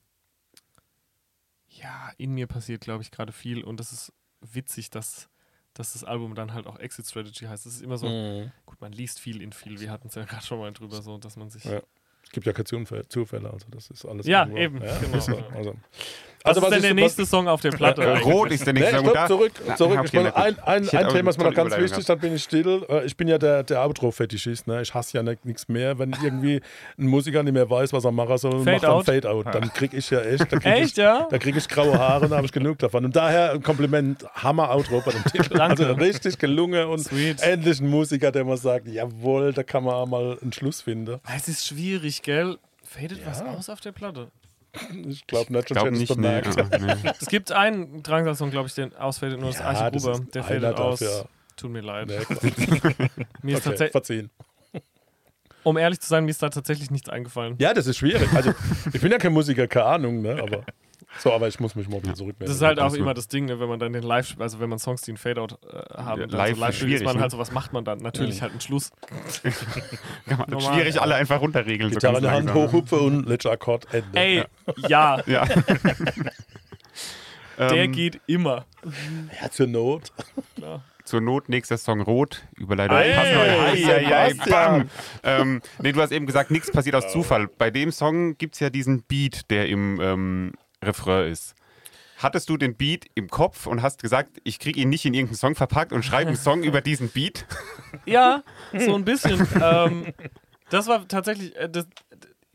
ja, 1.69 2.13
in 2.19 2.33
mir 2.35 2.47
passiert, 2.47 2.81
glaube 2.83 3.03
ich, 3.03 3.11
gerade 3.11 3.33
viel 3.33 3.63
und 3.65 3.79
das 3.81 3.93
ist 3.93 4.13
witzig, 4.41 4.91
dass, 4.91 5.29
dass 5.75 5.93
das 5.93 6.05
Album 6.05 6.35
dann 6.35 6.53
halt 6.55 6.67
auch 6.67 6.79
Exit 6.79 7.07
Strategy 7.07 7.47
heißt. 7.47 7.67
Es 7.67 7.75
ist 7.77 7.83
immer 7.83 7.99
so, 7.99 8.09
Mhm. 8.09 8.53
gut, 8.67 8.81
man 8.81 8.93
liest 8.93 9.21
viel 9.21 9.43
in 9.43 9.53
viel. 9.53 9.81
Wir 9.81 9.91
hatten 9.91 10.09
es 10.09 10.15
ja 10.15 10.25
gerade 10.25 10.45
schon 10.45 10.59
mal 10.59 10.73
drüber, 10.73 11.03
so, 11.03 11.19
dass 11.19 11.37
man 11.37 11.51
sich. 11.51 11.65
Ja. 11.65 11.81
Es 12.23 12.31
gibt 12.33 12.47
ja 12.47 12.53
keine 12.53 12.65
Zufälle, 13.09 13.51
also 13.51 13.67
das 13.71 13.89
ist 13.91 14.05
alles. 14.05 14.27
Ja, 14.27 14.43
irgendwo- 14.47 14.59
eben, 14.59 14.83
Ja, 14.83 14.99
genau. 14.99 15.17
ist 15.17 15.25
so. 15.27 15.77
Also, 16.45 16.63
Was 16.63 16.69
ist 16.69 16.75
denn 16.77 16.83
der 16.83 16.95
nächste 16.95 17.27
Song 17.27 17.49
auf 17.49 17.61
der 17.61 17.71
Platte? 17.71 18.03
Äh? 18.03 18.19
Rot 18.19 18.51
ist 18.53 18.65
der 18.67 18.73
nächste 18.73 18.97
Song. 18.99 19.09
stopp, 19.11 19.27
zurück, 19.29 19.53
zurück. 19.77 20.01
ich 20.05 20.13
meine, 20.13 20.35
ein, 20.37 20.59
ein, 20.61 20.89
ein 20.89 21.09
Thema 21.09 21.31
ist 21.31 21.39
mir 21.39 21.45
noch 21.45 21.55
ganz 21.55 21.77
wichtig, 21.77 22.05
dann 22.07 22.19
bin 22.19 22.35
ich 22.35 22.43
still. 22.45 22.85
Äh, 22.89 23.05
Ich 23.07 23.17
bin 23.17 23.29
ja 23.29 23.39
der, 23.39 23.63
der 23.65 23.83
Outro-Fetischist. 23.85 24.67
Ne? 24.67 24.83
Ich 24.83 24.95
hasse 24.95 25.17
ja 25.19 25.23
nichts 25.23 25.69
mehr, 25.69 25.99
wenn 25.99 26.15
irgendwie 26.23 26.61
ein 26.99 27.07
Musiker 27.07 27.43
nicht 27.43 27.53
mehr 27.53 27.69
weiß, 27.69 27.93
was 27.93 28.05
er 28.05 28.13
machen 28.13 28.39
soll 28.39 28.55
und 28.55 28.65
Fade 28.65 28.73
macht 28.77 28.85
dann 28.85 28.91
out. 28.93 29.07
Fade-Out. 29.07 29.47
Dann 29.55 29.73
krieg 29.73 29.93
ich 29.95 30.11
ja 30.11 30.21
echt, 30.21 30.41
da 30.53 30.59
krieg 30.59 30.65
Echt, 30.67 30.91
ich, 30.93 30.97
ja? 30.97 31.27
da 31.31 31.39
krieg 31.39 31.57
ich 31.57 31.69
graue 31.69 31.99
Haare 31.99 32.25
und 32.25 32.31
da 32.31 32.37
habe 32.37 32.47
ich 32.47 32.53
genug 32.53 32.79
davon. 32.79 33.05
Und 33.05 33.17
daher 33.17 33.53
ein 33.53 33.63
Kompliment, 33.63 34.25
Hammer-Outro 34.35 35.03
bei 35.05 35.13
dem 35.13 35.25
Titel. 35.25 35.57
Danke. 35.59 35.87
Also 35.87 35.95
richtig 36.01 36.39
gelungen 36.39 36.87
und 36.89 37.01
Sweet. 37.01 37.43
endlich 37.43 37.81
ein 37.81 37.89
Musiker, 37.89 38.31
der 38.33 38.45
mal 38.45 38.57
sagt, 38.57 38.87
jawohl, 38.89 39.53
da 39.53 39.63
kann 39.63 39.85
man 39.85 39.95
auch 39.95 40.07
mal 40.07 40.39
einen 40.41 40.53
Schluss 40.53 40.83
finden. 40.83 41.19
Es 41.37 41.49
ist 41.49 41.67
schwierig, 41.67 42.23
gell? 42.23 42.59
Fadet 42.85 43.21
was 43.27 43.41
Ja. 43.41 43.47
aus 43.55 43.69
auf 43.69 43.81
der 43.81 43.93
Platte? 43.93 44.29
Ich 45.09 45.27
glaube 45.27 45.47
glaube 45.63 45.91
hätte 45.91 45.99
nicht, 45.99 46.11
es 46.11 46.17
nee, 46.17 46.23
bemerkt. 46.23 46.59
ah, 46.59 46.79
nee. 46.79 47.13
Es 47.21 47.29
gibt 47.29 47.53
einen 47.53 48.03
Drangsal-Song, 48.03 48.51
glaube 48.51 48.69
ich, 48.69 48.75
den 48.75 48.95
ausfadet, 48.97 49.39
nur 49.41 49.51
das 49.51 49.59
Ja, 49.61 49.67
Archie 49.67 49.91
das 49.93 50.03
Gruber. 50.05 50.21
Der 50.35 50.45
fadet 50.45 50.77
aus. 50.79 50.99
dafür. 51.01 51.25
Tut 51.57 51.71
mir 51.71 51.81
leid. 51.81 52.09
Nee. 52.09 52.19
Mir 53.43 53.57
ist 53.57 53.67
okay, 53.67 53.71
tatsächlich, 53.71 53.91
verziehen. 53.93 54.31
um 55.65 55.77
ehrlich 55.77 56.01
zu 56.01 56.09
sein, 56.09 56.25
mir 56.25 56.31
ist 56.31 56.43
da 56.43 56.49
tatsächlich 56.51 56.91
nichts 56.91 57.09
eingefallen. 57.09 57.57
Ja, 57.59 57.75
das 57.75 57.87
ist 57.87 57.97
schwierig. 57.99 58.33
Also, 58.33 58.55
ich 58.93 59.01
bin 59.01 59.11
ja 59.11 59.19
kein 59.19 59.33
Musiker, 59.33 59.67
keine 59.67 59.87
Ahnung, 59.87 60.23
ne? 60.23 60.41
aber 60.41 60.65
so, 61.19 61.33
aber 61.33 61.49
ich 61.49 61.59
muss 61.59 61.75
mich 61.75 61.89
mal 61.89 62.03
wieder 62.03 62.15
zurückmelden. 62.15 62.47
Das 62.49 62.57
ist 62.57 62.63
halt 62.63 62.79
auch 62.81 62.95
immer 62.95 63.15
das 63.15 63.29
Ding, 63.29 63.47
ne, 63.47 63.59
wenn 63.59 63.69
man 63.69 63.79
dann 63.81 63.93
den 63.93 64.03
Live, 64.03 64.37
also 64.39 64.61
wenn 64.61 64.69
man 64.69 64.79
Songs, 64.79 65.01
die 65.03 65.13
einen 65.13 65.19
Fadeout 65.19 65.57
äh, 65.67 65.77
haben, 65.97 66.21
Ja, 66.21 66.27
dann 66.27 66.39
live 66.39 66.55
so 66.57 66.61
live 66.61 66.71
ist 66.71 66.77
spielt, 66.77 66.93
ist 66.95 67.05
man 67.05 67.13
schwierig, 67.15 67.23
halt 67.23 67.23
ne? 67.23 67.31
so, 67.31 67.39
was 67.39 67.53
macht 67.53 67.73
man 67.73 67.85
dann? 67.85 67.99
Natürlich 68.01 68.37
Mhm. 68.37 68.41
halt 68.43 68.53
einen 68.53 68.61
Schluss. 68.61 68.91
Kann 70.27 70.39
man 70.39 70.51
Normal, 70.51 70.75
schwierig 70.75 70.95
ja. 70.97 71.03
alle 71.03 71.15
einfach 71.15 71.41
runterregeln. 71.41 71.91
so 71.91 71.95
Gitarre 71.97 72.15
ganz 72.15 72.19
in 72.19 72.23
der 72.25 72.33
Hand, 72.37 72.47
langsam. 72.47 72.65
hochhupfe 72.69 72.97
und 73.01 73.27
letzter 73.27 73.53
Akkord, 73.53 73.87
Ende. 73.93 74.19
Ey, 74.19 74.45
ja, 74.89 75.23
Ja. 75.27 75.47
der 77.59 77.73
Ähm, 77.73 77.93
geht 77.93 78.21
immer. 78.27 78.65
Ja, 79.43 79.51
zur 79.51 79.67
Not. 79.67 80.13
Zur 81.05 81.21
Not 81.21 81.49
nächster 81.49 81.79
Song 81.79 82.01
Rot. 82.03 82.47
Überleitung. 82.57 82.97
Ähm, 85.25 85.63
nee, 85.81 85.93
du 85.93 86.01
hast 86.01 86.13
eben 86.13 86.27
gesagt, 86.27 86.51
nichts 86.51 86.71
passiert 86.71 86.95
aus 86.95 87.11
Zufall. 87.11 87.49
Bei 87.49 87.71
dem 87.71 87.91
Song 87.93 88.37
gibt 88.39 88.55
es 88.55 88.61
ja 88.61 88.71
diesen 88.71 89.03
Beat, 89.05 89.51
der 89.51 89.69
im 89.69 89.99
ähm, 90.01 90.53
Refrain 90.83 91.31
ist. 91.31 91.55
Hattest 92.19 92.49
du 92.49 92.57
den 92.57 92.77
Beat 92.77 93.07
im 93.15 93.29
Kopf 93.29 93.67
und 93.67 93.81
hast 93.81 94.03
gesagt, 94.03 94.41
ich 94.43 94.59
kriege 94.59 94.81
ihn 94.81 94.89
nicht 94.89 95.05
in 95.05 95.15
irgendeinen 95.15 95.37
Song 95.37 95.55
verpackt 95.55 95.93
und 95.93 96.05
schreibe 96.05 96.29
einen 96.29 96.37
Song 96.37 96.65
über 96.65 96.81
diesen 96.81 97.09
Beat? 97.11 97.47
Ja, 98.05 98.43
so 98.77 98.95
ein 98.95 99.05
bisschen. 99.05 99.49
ähm, 99.63 100.13
das 100.69 100.89
war 100.89 101.09
tatsächlich 101.09 101.57
äh, 101.57 101.71
das, 101.71 101.87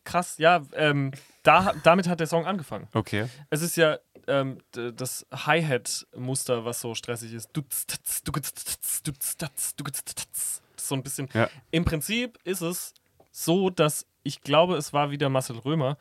krass, 0.04 0.38
ja. 0.38 0.62
Ähm, 0.74 1.12
da, 1.42 1.74
damit 1.84 2.08
hat 2.08 2.20
der 2.20 2.28
Song 2.28 2.46
angefangen. 2.46 2.88
Okay. 2.94 3.26
Es 3.50 3.64
ist 3.64 3.76
ja 3.76 3.98
ähm, 4.28 4.60
das 4.72 5.26
Hi-Hat-Muster, 5.34 6.66
was 6.66 6.82
so 6.82 6.94
stressig 6.94 7.34
ist. 7.34 7.50
So 10.76 10.96
ein 10.96 11.04
bisschen. 11.04 11.30
Ja. 11.34 11.50
Im 11.72 11.86
Prinzip 11.86 12.38
ist 12.44 12.62
es 12.62 12.94
so, 13.32 13.70
dass 13.70 14.06
ich 14.24 14.42
glaube, 14.42 14.78
es 14.78 14.94
war 14.94 15.12
wieder 15.12 15.30
Marcel 15.30 15.58
Römer, 15.58 15.98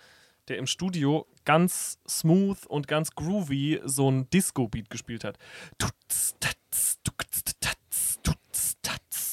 der 0.48 0.58
im 0.58 0.66
Studio 0.66 1.26
ganz 1.44 1.98
smooth 2.08 2.66
und 2.66 2.88
ganz 2.88 3.10
groovy 3.14 3.80
so 3.84 4.10
ein 4.10 4.28
Disco-Beat 4.30 4.90
gespielt 4.90 5.24
hat. 5.24 5.38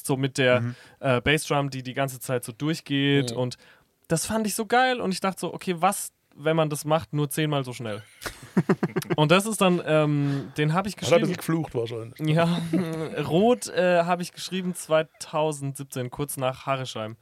So 0.03 0.18
mit 0.18 0.38
der 0.39 0.62
Mhm. 0.62 0.76
äh, 0.99 1.22
Bassdrum, 1.22 1.70
die 1.70 1.84
die 1.84 1.93
ganze 1.93 2.20
Zeit 2.20 2.43
so 2.43 2.51
durchgeht. 2.51 3.32
Mhm. 3.32 3.38
Und 3.38 3.57
das 4.07 4.26
fand 4.26 4.47
ich 4.47 4.55
so 4.55 4.66
geil. 4.66 5.01
Und 5.01 5.12
ich 5.14 5.20
dachte 5.20 5.39
so, 5.41 5.53
okay, 5.53 5.76
was, 5.80 6.12
wenn 6.36 6.55
man 6.55 6.70
das 6.72 6.84
macht, 6.84 7.14
nur 7.14 7.30
zehnmal 7.30 7.64
so 7.64 7.74
schnell? 7.74 8.01
und 9.18 9.30
das 9.30 9.45
ist 9.45 9.62
dann, 9.62 9.80
ähm, 9.86 10.51
den 10.57 10.74
habe 10.74 10.89
ich 10.89 10.95
Hat 10.97 11.03
er 11.03 11.18
ein 11.18 11.22
geschrieben. 11.22 11.22
bisschen 11.22 11.38
geflucht 11.38 11.76
wahrscheinlich. 11.76 12.20
Ja, 12.36 12.60
Rot 13.28 13.68
äh, 13.68 14.03
habe 14.03 14.24
ich 14.24 14.32
geschrieben 14.32 14.74
2017, 14.74 16.10
kurz 16.10 16.38
nach 16.38 16.66
Harresheim. 16.66 17.16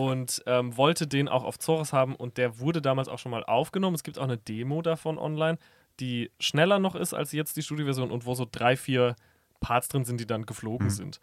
Und 0.00 0.42
ähm, 0.46 0.76
wollte 0.76 1.06
den 1.06 1.28
auch 1.28 1.44
auf 1.44 1.58
Zoras 1.58 1.92
haben 1.92 2.14
und 2.16 2.36
der 2.38 2.58
wurde 2.58 2.80
damals 2.80 3.08
auch 3.08 3.18
schon 3.18 3.30
mal 3.32 3.44
aufgenommen. 3.44 3.94
Es 3.94 4.02
gibt 4.02 4.18
auch 4.18 4.24
eine 4.24 4.38
Demo 4.38 4.82
davon 4.82 5.18
online, 5.18 5.58
die 5.98 6.30
schneller 6.38 6.78
noch 6.78 6.94
ist 6.94 7.12
als 7.14 7.32
jetzt 7.32 7.56
die 7.56 7.62
Studioversion 7.62 8.10
und 8.10 8.24
wo 8.26 8.34
so 8.34 8.46
drei, 8.50 8.76
vier 8.76 9.16
Parts 9.60 9.88
drin 9.88 10.04
sind, 10.04 10.20
die 10.20 10.26
dann 10.26 10.46
geflogen 10.46 10.86
Mhm. 10.86 10.90
sind. 10.90 11.20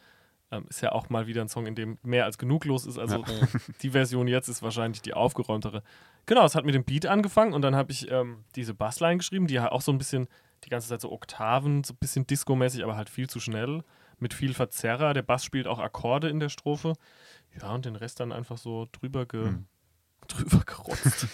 Ähm, 0.51 0.65
ist 0.69 0.81
ja 0.81 0.91
auch 0.93 1.09
mal 1.09 1.27
wieder 1.27 1.41
ein 1.41 1.49
Song, 1.49 1.65
in 1.65 1.75
dem 1.75 1.97
mehr 2.03 2.23
als 2.25 2.37
genug 2.37 2.63
los 2.65 2.85
ist. 2.85 2.97
Also 2.97 3.23
die 3.81 3.89
Version 3.89 4.27
jetzt 4.27 4.47
ist 4.47 4.61
wahrscheinlich 4.61 5.01
die 5.01 5.13
aufgeräumtere. 5.13 5.83
Genau, 6.25 6.45
es 6.45 6.55
hat 6.55 6.63
mit 6.65 6.75
dem 6.75 6.83
Beat 6.85 7.05
angefangen 7.05 7.53
und 7.53 7.61
dann 7.63 7.75
habe 7.75 7.91
ich 7.91 8.09
ähm, 8.11 8.43
diese 8.55 8.73
Bassline 8.73 9.17
geschrieben, 9.17 9.47
die 9.47 9.55
ja 9.55 9.71
auch 9.71 9.81
so 9.81 9.91
ein 9.91 9.97
bisschen 9.97 10.27
die 10.63 10.69
ganze 10.69 10.87
Zeit 10.87 11.01
so 11.01 11.11
Oktaven, 11.11 11.83
so 11.83 11.93
ein 11.93 11.97
bisschen 11.99 12.25
Disco-mäßig, 12.27 12.83
aber 12.83 12.95
halt 12.95 13.09
viel 13.09 13.29
zu 13.29 13.39
schnell, 13.39 13.83
mit 14.19 14.33
viel 14.33 14.53
Verzerrer. 14.53 15.13
Der 15.13 15.21
Bass 15.21 15.43
spielt 15.43 15.67
auch 15.67 15.79
Akkorde 15.79 16.29
in 16.29 16.39
der 16.39 16.49
Strophe. 16.49 16.93
Ja, 17.61 17.73
und 17.73 17.85
den 17.85 17.95
Rest 17.95 18.19
dann 18.19 18.31
einfach 18.31 18.57
so 18.57 18.87
drüber, 18.91 19.25
ge 19.25 19.45
Mhm. 19.51 19.65
drüber 20.27 20.63
gerotzt. 20.65 21.27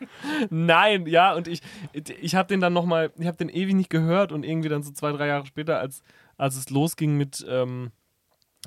Nein, 0.50 1.06
ja, 1.06 1.34
und 1.34 1.48
ich, 1.48 1.60
ich 1.92 2.34
habe 2.34 2.48
den 2.48 2.60
dann 2.60 2.72
nochmal, 2.72 3.12
ich 3.18 3.26
habe 3.26 3.36
den 3.36 3.48
ewig 3.48 3.74
nicht 3.74 3.90
gehört 3.90 4.32
und 4.32 4.44
irgendwie 4.44 4.68
dann 4.68 4.82
so 4.82 4.90
zwei, 4.92 5.12
drei 5.12 5.26
Jahre 5.28 5.46
später, 5.46 5.78
als, 5.78 6.02
als 6.36 6.56
es 6.56 6.70
losging 6.70 7.16
mit 7.16 7.44
ähm, 7.48 7.92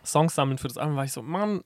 Songs 0.05 0.36
sammeln 0.36 0.57
für 0.57 0.68
das 0.68 0.78
Album, 0.78 0.95
war 0.95 1.05
ich 1.05 1.11
so, 1.11 1.22
Mann, 1.22 1.64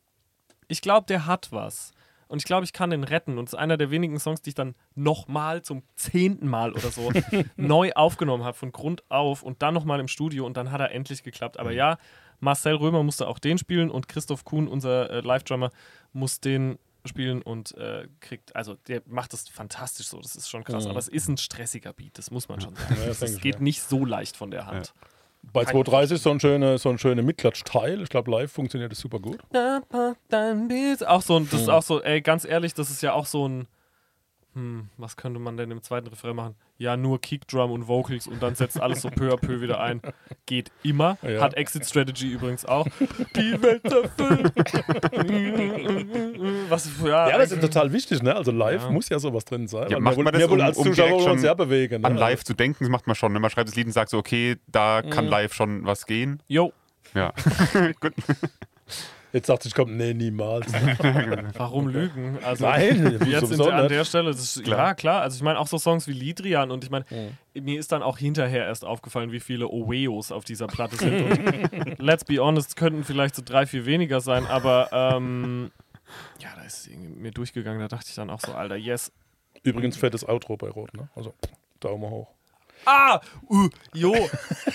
ich 0.68 0.82
glaube, 0.82 1.06
der 1.08 1.26
hat 1.26 1.52
was. 1.52 1.92
Und 2.30 2.40
ich 2.40 2.46
glaube, 2.46 2.66
ich 2.66 2.74
kann 2.74 2.90
den 2.90 3.06
retten. 3.06 3.38
Und 3.38 3.46
es 3.48 3.54
ist 3.54 3.60
einer 3.60 3.78
der 3.78 3.90
wenigen 3.90 4.20
Songs, 4.20 4.42
die 4.42 4.50
ich 4.50 4.56
dann 4.56 4.76
nochmal 4.96 5.62
zum 5.62 5.84
zehnten 5.96 6.48
Mal 6.50 6.74
oder 6.74 6.92
so 6.92 7.10
neu 7.56 7.94
aufgenommen 7.94 8.44
habe, 8.44 8.58
von 8.58 8.74
Grund 8.74 9.02
auf 9.10 9.44
und 9.44 9.62
dann 9.62 9.74
nochmal 9.74 10.02
im 10.02 10.10
Studio 10.10 10.46
und 10.46 10.58
dann 10.58 10.72
hat 10.72 10.82
er 10.82 10.92
endlich 10.92 11.24
geklappt. 11.24 11.58
Aber 11.58 11.72
ja, 11.72 11.98
Marcel 12.40 12.76
Römer 12.76 13.04
musste 13.04 13.28
auch 13.28 13.40
den 13.40 13.58
spielen 13.58 13.90
und 13.90 14.08
Christoph 14.08 14.46
Kuhn, 14.46 14.68
unser 14.68 15.10
äh, 15.10 15.20
Live-Drummer, 15.22 15.72
muss 16.14 16.40
den 16.40 16.78
spielen 17.06 17.42
und 17.42 17.76
äh, 17.78 18.08
kriegt, 18.20 18.56
also 18.56 18.76
der 18.88 19.02
macht 19.06 19.32
das 19.32 19.48
fantastisch 19.48 20.08
so, 20.08 20.20
das 20.20 20.36
ist 20.36 20.50
schon 20.50 20.64
krass, 20.66 20.84
Mhm. 20.84 20.90
aber 20.92 21.00
es 21.00 21.08
ist 21.08 21.30
ein 21.30 21.38
stressiger 21.38 21.94
Beat, 21.94 22.18
das 22.18 22.32
muss 22.32 22.50
man 22.50 22.60
schon 22.60 22.76
sagen. 22.76 22.96
Ja, 23.00 23.06
das 23.08 23.20
das 23.20 23.38
geht 23.40 23.60
mir. 23.60 23.64
nicht 23.64 23.82
so 23.82 24.04
leicht 24.06 24.36
von 24.36 24.52
der 24.52 24.66
Hand. 24.66 24.94
Bei 25.54 25.64
2.30 25.64 26.16
ist 26.16 26.24
so 26.24 26.32
ein 26.32 26.40
schöner 26.42 26.78
so 26.78 26.90
ein 26.90 26.98
schöner 26.98 27.22
Mitklatsch-Teil. 27.22 28.02
Ich 28.02 28.10
glaube, 28.10 28.30
live 28.32 28.52
funktioniert 28.52 28.92
das 28.92 29.00
super 29.00 29.20
gut. 29.20 29.40
Auch 31.08 31.22
so 31.22 31.38
ein, 31.38 31.48
das 31.50 31.62
ist 31.62 31.68
Mhm. 31.68 31.74
auch 31.74 31.84
so, 31.84 32.02
ey, 32.02 32.22
ganz 32.22 32.44
ehrlich, 32.44 32.74
das 32.74 32.90
ist 32.90 33.02
ja 33.02 33.14
auch 33.14 33.26
so 33.26 33.48
ein, 33.48 33.68
hm, 34.58 34.90
was 34.98 35.16
könnte 35.16 35.40
man 35.40 35.56
denn 35.56 35.70
im 35.70 35.82
zweiten 35.84 36.08
Refrain 36.08 36.36
machen? 36.36 36.56
Ja, 36.80 36.98
nur 36.98 37.22
Kickdrum 37.22 37.72
und 37.72 37.88
Vocals 37.88 38.26
und 38.28 38.42
dann 38.42 38.56
setzt 38.56 38.80
alles 38.82 39.02
so 39.04 39.10
peu 39.10 39.32
à 39.32 39.38
peu 39.38 39.62
wieder 39.62 39.80
ein. 39.80 40.02
Geht 40.48 40.72
immer. 40.84 41.18
Ja. 41.28 41.42
Hat 41.42 41.54
Exit 41.56 41.86
Strategy 41.86 42.32
übrigens 42.32 42.66
auch. 42.66 42.88
Die 43.36 43.62
Welt 43.62 43.84
erfüllt. 43.86 44.52
was, 46.70 46.90
ja, 47.04 47.30
Ja, 47.30 47.38
das 47.38 47.52
ist 47.52 47.62
total 47.62 47.92
wichtig, 47.94 48.22
ne? 48.24 48.36
Also 48.36 48.52
live 48.52 48.84
Ja. 48.84 48.90
muss 48.90 49.10
ja 49.10 49.20
sowas 49.20 49.46
drin 49.46 49.68
sein. 49.68 49.90
Ja, 49.90 50.00
macht 50.00 50.18
man 50.18 50.34
das, 50.34 50.44
um- 50.46 50.62
als 50.62 50.78
um 50.78 50.86
Zuschauer 50.88 51.22
schon 51.22 51.40
ja 51.44 51.54
bewegen. 51.54 52.02
Ne? 52.02 52.08
An 52.08 52.16
live 52.18 52.44
zu 52.44 52.54
denken, 52.54 52.78
das 52.84 52.90
macht 52.90 53.08
man 53.08 53.16
schon. 53.16 53.34
ne? 53.34 53.40
Man 53.40 53.50
schreibt 53.50 53.68
das 53.70 53.76
Lied 53.76 53.86
und 53.88 53.92
sagt 53.94 54.10
so, 54.10 54.18
okay, 54.18 54.58
da 54.68 55.02
kann 55.02 55.26
Mhm. 55.26 55.32
live 55.32 55.54
schon 55.54 55.86
was 55.86 56.06
gehen. 56.06 56.42
yo, 56.48 56.74
Ja. 57.14 57.34
Gut. 58.00 58.14
Jetzt 59.34 59.48
sagt 59.48 59.66
ich, 59.66 59.74
komm, 59.76 59.98
nee, 59.98 60.14
niemals. 60.14 60.72
warum 61.58 61.90
lügen? 61.90 62.38
Also, 62.44 62.66
Nein, 62.66 63.20
Jetzt 63.26 63.44
in 63.44 63.48
sowieso 63.48 63.66
der, 63.66 63.76
an 63.76 63.88
der 63.90 64.06
Stelle, 64.06 64.30
ist, 64.30 64.64
Klar. 64.64 64.80
ja 64.80 64.94
klar, 64.94 65.22
also 65.22 65.36
ich 65.36 65.44
meine 65.44 65.60
auch 65.60 65.68
so 65.68 65.78
Songs 65.78 66.08
wie 66.08 66.14
Lidrian 66.14 66.72
und 66.72 66.84
ich 66.84 66.90
meine, 66.90 67.06
Mhm. 67.12 67.66
mir 67.66 67.78
ist 67.80 67.92
dann 67.92 68.02
auch 68.04 68.18
hinterher 68.18 68.66
erst 68.66 68.86
aufgefallen, 68.86 69.32
wie 69.34 69.40
viele 69.42 69.68
Oweos 69.68 70.32
auf 70.32 70.46
dieser 70.46 70.68
Platte 70.68 70.96
sind. 70.96 71.22
Und 71.22 72.00
let's 72.00 72.24
be 72.24 72.38
honest, 72.40 72.76
könnten 72.78 73.04
vielleicht 73.04 73.36
so 73.36 73.42
drei, 73.44 73.66
vier 73.66 73.86
weniger 73.86 74.22
sein, 74.22 74.46
aber 74.48 74.90
ähm, 74.94 75.72
ja, 76.40 76.50
da 76.56 76.64
ist 76.64 76.80
es 76.82 76.88
irgendwie 76.88 77.10
mir 77.20 77.32
durchgegangen, 77.32 77.82
da 77.82 77.90
dachte 77.90 78.06
ich 78.10 78.16
dann 78.16 78.30
auch 78.30 78.40
so, 78.40 78.54
Alter, 78.54 78.78
yes. 78.78 79.12
Übrigens 79.64 79.98
fettes 79.98 80.28
Outro 80.28 80.56
bei 80.56 80.70
Rot, 80.70 80.94
ne? 80.94 81.10
Also 81.16 81.34
Daumen 81.82 82.10
hoch. 82.10 82.28
Ah, 82.90 83.20
uh, 83.50 83.68
jo, 83.94 84.16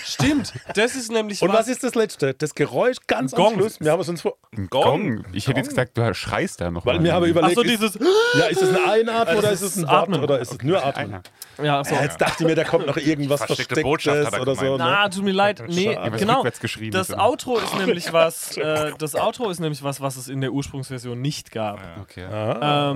stimmt, 0.03 0.53
das 0.75 0.95
ist 0.95 1.11
nämlich 1.11 1.41
Und 1.41 1.51
was 1.51 1.67
ist 1.67 1.83
das 1.83 1.95
letzte? 1.95 2.35
Das 2.35 2.53
Geräusch 2.53 2.97
ganz 3.07 3.33
am 3.33 3.37
Gong. 3.37 3.53
Schluss. 3.55 3.79
Wir 3.79 3.91
haben 3.91 4.01
es 4.01 4.07
uns 4.09 4.21
vor. 4.21 4.35
Ein 4.55 4.67
Gong. 4.69 5.25
Ich 5.33 5.47
hätte 5.47 5.57
jetzt 5.59 5.69
gesagt, 5.69 5.97
du 5.97 6.13
schreist 6.13 6.61
da 6.61 6.69
noch. 6.69 6.85
Weil 6.85 6.97
mal. 6.97 7.05
wir 7.05 7.13
haben 7.15 7.23
Ach 7.23 7.27
überlegt, 7.29 7.55
so, 7.55 7.63
ist, 7.63 7.71
dieses, 7.71 7.99
ja, 8.37 8.45
ist 8.45 8.61
es 8.61 8.69
eine 8.69 8.91
Einatmung 8.91 9.35
Äh, 9.35 9.39
oder 9.39 9.51
ist 9.51 9.61
es 9.63 9.77
ein 9.77 9.89
Atmen. 9.89 10.21
oder 10.21 10.39
ist 10.39 10.51
es 10.51 10.61
nur 10.61 10.85
Atmen? 10.85 11.21
ja, 11.63 11.83
so. 11.83 11.95
Ja, 11.95 12.03
jetzt 12.03 12.21
dachte 12.21 12.43
ich 12.43 12.47
mir, 12.47 12.55
da 12.55 12.65
kommt 12.65 12.85
noch 12.85 12.97
irgendwas 12.97 13.43
Versteckte 13.45 13.81
Verstecktes 13.81 14.31
er 14.31 14.41
oder 14.41 14.53
so. 14.53 14.61
gemeint. 14.61 14.77
Ne? 14.77 14.85
Na, 14.85 15.09
tut 15.09 15.23
mir 15.23 15.31
leid. 15.31 15.63
Nee, 15.67 15.95
Schade. 15.95 16.11
was 16.11 16.19
genau. 16.19 16.43
Das. 16.91 17.13
Outro 17.17 17.57
ist 17.57 17.75
nämlich 17.79 18.13
was, 18.13 18.57
äh, 18.57 18.91
das 18.99 19.15
Outro 19.15 19.49
ist 19.49 19.59
nämlich 19.59 19.81
was, 19.81 20.01
was 20.01 20.17
es 20.17 20.27
in 20.27 20.41
der 20.41 20.53
Ursprungsversion 20.53 21.19
nicht 21.19 21.51
gab. 21.51 21.79
Okay. 21.99 22.25
Ah. 22.25 22.91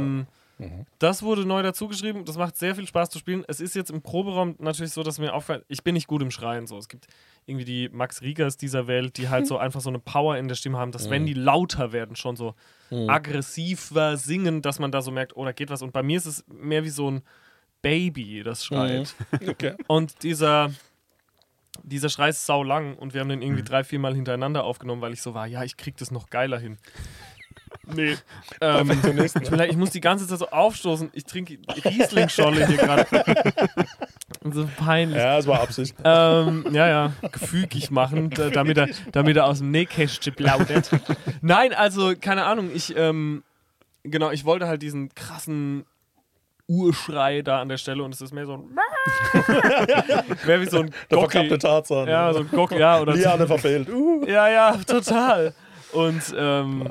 Ähm, 0.59 0.85
Das 0.99 1.23
wurde 1.23 1.45
neu 1.45 1.61
dazugeschrieben. 1.61 2.25
Das 2.25 2.37
macht 2.37 2.57
sehr 2.57 2.75
viel 2.75 2.87
Spaß 2.87 3.09
zu 3.09 3.19
spielen. 3.19 3.43
Es 3.47 3.59
ist 3.59 3.75
jetzt 3.75 3.91
im 3.91 4.01
Proberaum 4.01 4.55
natürlich 4.59 4.91
so, 4.93 5.03
dass 5.03 5.19
mir 5.19 5.33
auffällt, 5.33 5.63
ich 5.67 5.83
bin 5.83 5.93
nicht 5.93 6.07
gut 6.07 6.21
im 6.21 6.31
Schreien. 6.31 6.67
So. 6.67 6.77
Es 6.77 6.87
gibt 6.87 7.07
irgendwie 7.45 7.65
die 7.65 7.89
Max 7.89 8.21
Riegers 8.21 8.57
dieser 8.57 8.87
Welt, 8.87 9.17
die 9.17 9.29
halt 9.29 9.47
so 9.47 9.57
einfach 9.57 9.81
so 9.81 9.89
eine 9.89 9.99
Power 9.99 10.37
in 10.37 10.47
der 10.47 10.55
Stimme 10.55 10.77
haben, 10.77 10.91
dass 10.91 11.09
wenn 11.09 11.25
die 11.25 11.33
lauter 11.33 11.91
werden, 11.91 12.15
schon 12.15 12.35
so 12.35 12.55
aggressiver 13.09 14.17
singen, 14.17 14.61
dass 14.61 14.79
man 14.79 14.91
da 14.91 15.01
so 15.01 15.11
merkt, 15.11 15.35
oh, 15.35 15.43
da 15.45 15.51
geht 15.51 15.69
was. 15.69 15.81
Und 15.81 15.91
bei 15.93 16.03
mir 16.03 16.17
ist 16.17 16.25
es 16.25 16.45
mehr 16.47 16.83
wie 16.83 16.89
so 16.89 17.11
ein 17.11 17.21
Baby, 17.81 18.43
das 18.43 18.65
schreit. 18.65 19.13
Okay. 19.47 19.75
Und 19.87 20.23
dieser, 20.23 20.71
dieser 21.83 22.09
Schrei 22.09 22.29
ist 22.29 22.45
sau 22.45 22.63
lang 22.63 22.95
und 22.97 23.13
wir 23.13 23.21
haben 23.21 23.29
den 23.29 23.41
irgendwie 23.41 23.63
drei, 23.63 23.83
vier 23.83 23.99
Mal 23.99 24.15
hintereinander 24.15 24.63
aufgenommen, 24.63 25.01
weil 25.01 25.13
ich 25.13 25.21
so 25.21 25.33
war, 25.33 25.47
ja, 25.47 25.63
ich 25.63 25.77
krieg 25.77 25.95
das 25.97 26.11
noch 26.11 26.29
geiler 26.29 26.59
hin. 26.59 26.77
Nee. 27.85 28.15
Ähm, 28.61 28.89
ich, 28.91 29.01
bin, 29.51 29.59
ich 29.61 29.77
muss 29.77 29.91
die 29.91 30.01
ganze 30.01 30.27
Zeit 30.27 30.39
so 30.39 30.49
aufstoßen. 30.49 31.09
Ich 31.13 31.25
trinke 31.25 31.57
Riesling-Scholle 31.85 32.65
hier 32.65 32.77
gerade. 32.77 33.05
so 34.51 34.67
peinlich. 34.77 35.17
Ja, 35.17 35.37
es 35.37 35.45
war 35.47 35.61
Absicht. 35.61 35.95
Ähm, 36.03 36.65
ja, 36.71 36.87
ja, 36.87 37.11
gefügig 37.31 37.91
machen, 37.91 38.29
da- 38.31 38.49
damit 38.49 38.77
er, 38.77 38.87
damit 39.11 39.37
er 39.37 39.45
aus 39.45 39.59
dem 39.59 39.69
Nähkästchen 39.71 40.33
plaudert. 40.33 40.89
Nein, 41.41 41.73
also, 41.73 42.13
keine 42.19 42.45
Ahnung, 42.45 42.71
ich, 42.73 42.95
ähm, 42.97 43.43
genau, 44.03 44.31
ich 44.31 44.43
wollte 44.45 44.67
halt 44.67 44.81
diesen 44.81 45.13
krassen 45.13 45.85
Urschrei 46.67 47.43
da 47.43 47.61
an 47.61 47.69
der 47.69 47.77
Stelle 47.77 48.03
und 48.03 48.13
es 48.13 48.21
ist 48.21 48.33
mehr 48.33 48.45
so 48.45 48.53
ein 48.53 48.69
mehr 50.47 50.61
wie 50.61 50.65
so 50.65 50.79
ein 50.79 50.93
Der 51.11 51.17
Gockel. 51.19 51.29
verkappte 51.41 51.57
Tarzan. 51.59 52.07
Ja, 52.07 52.33
so 52.33 52.39
ein 52.39 52.49
Gockel, 52.51 52.79
ja, 52.79 52.99
oder 52.99 53.13
Liane 53.13 53.45
verfehlt. 53.47 53.87
Uh. 53.89 54.25
Ja, 54.25 54.49
ja, 54.49 54.75
total. 54.87 55.53
Und, 55.93 56.21
ähm, 56.37 56.89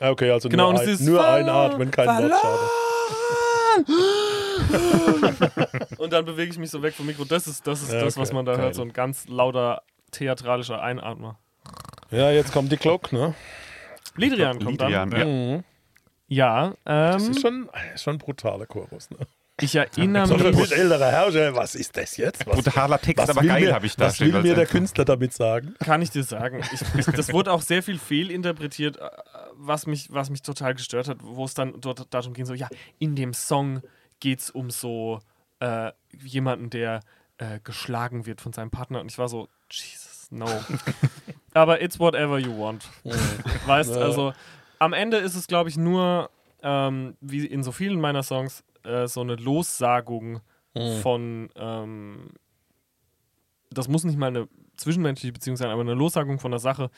Okay, 0.00 0.30
also 0.30 0.48
Genau, 0.48 0.68
und 0.70 0.74
nur, 0.74 0.82
es 0.82 0.88
ein, 0.88 0.94
ist 0.94 1.00
nur 1.02 1.28
einatmen, 1.28 1.90
kein 1.90 2.06
Wort 2.08 2.40
schade. 2.40 3.80
und 5.98 6.12
dann 6.12 6.24
bewege 6.24 6.50
ich 6.52 6.58
mich 6.58 6.70
so 6.70 6.82
weg 6.82 6.94
vom 6.94 7.06
Mikro. 7.06 7.24
Das 7.24 7.46
ist 7.46 7.66
das, 7.66 7.82
ist 7.82 7.92
Ja, 7.92 8.00
das 8.02 8.16
was 8.16 8.32
man 8.32 8.44
da 8.44 8.52
geil. 8.54 8.64
hört, 8.64 8.74
so 8.74 8.82
ein 8.82 8.92
ganz 8.92 9.28
lauter 9.28 9.82
theatralischer 10.12 10.80
Einatmer. 10.82 11.38
Ja, 12.10 12.30
jetzt 12.30 12.52
kommt 12.52 12.72
die 12.72 12.76
Glock, 12.76 13.12
ne? 13.12 13.34
Lidrian 14.16 14.58
kommt 14.58 14.80
Lidrian, 14.80 15.10
dann. 15.10 15.20
ja. 15.20 15.26
Mhm. 15.26 15.64
Ja, 16.32 16.74
Das 16.84 17.24
ähm, 17.24 17.30
ist 17.32 17.40
schon, 17.40 17.68
ist 17.94 18.02
schon 18.04 18.14
ein 18.14 18.18
brutaler 18.18 18.66
Chorus, 18.66 19.10
ne? 19.10 19.16
ich 19.60 19.74
erinnere 19.74 20.26
So 20.26 20.38
für 20.38 20.50
mich. 20.52 20.60
mich 20.60 20.72
ältere 20.72 21.10
Herrscher, 21.10 21.54
was 21.54 21.74
ist 21.74 21.96
das 21.96 22.16
jetzt? 22.16 22.46
Was, 22.46 22.62
Brutaler 22.62 22.98
Text, 23.00 23.28
aber 23.28 23.42
will 23.42 23.48
geil 23.48 23.62
mir, 23.64 23.74
habe 23.74 23.86
ich 23.86 23.96
da 23.96 24.06
Was 24.06 24.20
will 24.20 24.32
mir 24.40 24.54
der. 24.54 24.66
Künstler 24.66 25.04
damit 25.04 25.34
sagen? 25.34 25.74
Kann 25.84 26.00
ich 26.02 26.10
dir 26.10 26.22
sagen. 26.22 26.62
Ich, 26.72 26.80
ich, 26.98 27.06
das 27.14 27.32
wurde 27.32 27.52
auch 27.52 27.60
sehr 27.60 27.82
viel 27.82 27.98
fehlinterpretiert, 27.98 28.98
was 29.60 29.86
mich, 29.86 30.12
was 30.12 30.30
mich 30.30 30.42
total 30.42 30.74
gestört 30.74 31.08
hat, 31.08 31.18
wo 31.22 31.44
es 31.44 31.54
dann 31.54 31.80
dort 31.80 32.12
darum 32.12 32.32
ging, 32.32 32.46
so, 32.46 32.54
ja, 32.54 32.68
in 32.98 33.14
dem 33.16 33.34
Song 33.34 33.82
geht 34.20 34.40
es 34.40 34.50
um 34.50 34.70
so 34.70 35.20
äh, 35.60 35.92
jemanden, 36.22 36.70
der 36.70 37.00
äh, 37.38 37.60
geschlagen 37.62 38.26
wird 38.26 38.40
von 38.40 38.52
seinem 38.52 38.70
Partner. 38.70 39.00
Und 39.00 39.10
ich 39.10 39.18
war 39.18 39.28
so, 39.28 39.48
Jesus, 39.70 40.28
no. 40.30 40.46
Aber 41.54 41.82
it's 41.82 41.98
whatever 41.98 42.38
you 42.38 42.56
want. 42.56 42.88
Weißt, 43.66 43.92
also 43.92 44.32
am 44.78 44.92
Ende 44.92 45.18
ist 45.18 45.34
es, 45.34 45.46
glaube 45.46 45.68
ich, 45.68 45.76
nur, 45.76 46.30
ähm, 46.62 47.16
wie 47.20 47.44
in 47.46 47.62
so 47.62 47.72
vielen 47.72 48.00
meiner 48.00 48.22
Songs, 48.22 48.64
äh, 48.84 49.06
so 49.06 49.20
eine 49.20 49.36
Lossagung 49.36 50.40
von, 51.02 51.50
ähm, 51.56 52.30
das 53.70 53.88
muss 53.88 54.04
nicht 54.04 54.16
mal 54.16 54.28
eine 54.28 54.48
zwischenmenschliche 54.80 55.32
Beziehung 55.32 55.56
sein, 55.56 55.70
aber 55.70 55.80
eine 55.82 55.94
Lossagung 55.94 56.38
von 56.38 56.52
einer 56.52 56.58
Sache, 56.58 56.90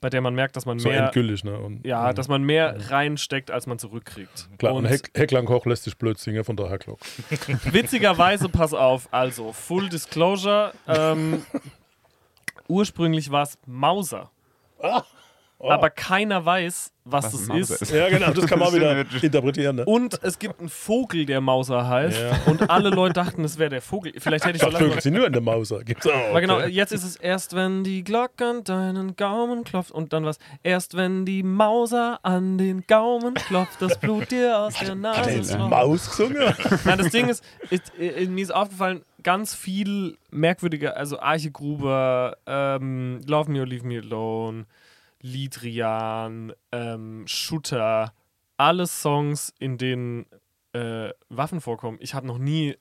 bei 0.00 0.10
der 0.10 0.20
man 0.20 0.34
merkt, 0.34 0.56
dass 0.56 0.66
man 0.66 0.78
So 0.78 0.88
mehr, 0.88 1.04
endgültig, 1.04 1.44
ne? 1.44 1.58
Und, 1.58 1.84
ja, 1.84 2.10
mhm. 2.10 2.14
dass 2.14 2.28
man 2.28 2.42
mehr 2.42 2.90
reinsteckt, 2.90 3.50
als 3.50 3.66
man 3.66 3.78
zurückkriegt. 3.78 4.48
Klar, 4.58 4.74
und, 4.74 4.84
und 4.84 4.90
Heck, 4.90 5.10
Hecklandkoch 5.14 5.66
lässt 5.66 5.84
sich 5.84 5.96
blöd 5.96 6.18
singen, 6.18 6.44
von 6.44 6.56
daher 6.56 6.78
Glock. 6.78 7.00
witzigerweise, 7.64 8.48
pass 8.48 8.72
auf, 8.72 9.08
also 9.12 9.52
Full 9.52 9.88
Disclosure, 9.88 10.72
ähm, 10.86 11.44
ursprünglich 12.68 13.30
war 13.30 13.42
es 13.42 13.58
Mauser. 13.66 14.30
Aber 15.58 15.88
keiner 15.90 16.44
weiß, 16.44 16.92
was, 17.04 17.24
Was 17.32 17.46
Mauser 17.46 17.74
ist. 17.74 17.82
ist. 17.82 17.92
Ja, 17.92 18.08
genau, 18.08 18.30
das 18.32 18.46
kann 18.46 18.58
man 18.58 18.68
Das 18.68 18.76
wieder 18.76 19.22
interpretieren, 19.22 19.76
ne? 19.76 19.84
Und 19.84 20.18
es 20.22 20.38
gibt 20.38 20.58
einen 20.58 20.68
Vogel, 20.68 21.26
der 21.26 21.40
Mauser 21.40 21.86
heißt. 21.86 22.18
Ja. 22.18 22.40
Und 22.46 22.70
alle 22.70 22.88
Leute 22.90 23.12
dachten, 23.14 23.44
es 23.44 23.58
wäre 23.58 23.70
der 23.70 23.82
Vogel. 23.82 24.12
Vielleicht 24.18 24.44
hätte 24.46 24.56
ich 24.56 24.62
Ich 24.62 24.72
lange 24.72 24.86
vögel 24.86 25.02
sie 25.02 25.10
nur 25.10 25.26
in 25.26 25.32
der 25.32 25.42
Mauser. 25.42 25.84
Gibt's 25.84 26.06
auch. 26.06 26.30
Aber 26.30 26.40
genau, 26.40 26.60
jetzt 26.60 26.92
ist 26.92 27.04
es 27.04 27.16
erst, 27.16 27.54
wenn 27.54 27.84
die 27.84 28.04
Glocke 28.04 28.46
an 28.46 28.64
deinen 28.64 29.16
Gaumen 29.16 29.64
klopft 29.64 29.90
und 29.90 30.12
dann 30.12 30.24
was. 30.24 30.38
Erst 30.62 30.96
wenn 30.96 31.26
die 31.26 31.42
Mauser 31.42 32.20
an 32.22 32.56
den 32.58 32.86
Gaumen 32.86 33.34
klopft, 33.34 33.82
das 33.82 33.98
Blut 34.00 34.30
dir 34.30 34.58
aus 34.58 34.74
der 34.74 34.80
Hat 34.80 34.88
er 34.88 34.94
Nase 34.96 35.56
tropft. 35.56 35.70
Maus 35.70 36.08
gesungen? 36.10 36.54
Nein, 36.84 36.98
das 36.98 37.10
Ding 37.10 37.28
ist, 37.28 37.44
ist 37.70 37.92
äh, 37.98 38.26
mir 38.26 38.42
ist 38.42 38.54
aufgefallen, 38.54 39.02
ganz 39.22 39.54
viel 39.54 40.16
merkwürdige, 40.30 40.96
also 40.96 41.18
Arche 41.18 41.50
Gruber, 41.50 42.36
ähm, 42.46 43.20
Love 43.26 43.50
Me 43.50 43.60
or 43.60 43.66
Leave 43.66 43.86
Me 43.86 43.98
Alone, 43.98 44.66
Lidrian, 45.24 46.52
ähm, 46.72 47.24
Shooter, 47.26 48.12
alle 48.56 48.86
Songs, 48.86 49.52
in 49.58 49.78
denen 49.78 50.26
äh, 50.72 51.10
Waffen 51.28 51.60
vorkommen. 51.60 51.98
Ich 52.00 52.14
habe 52.14 52.26
noch 52.26 52.38
nie, 52.38 52.76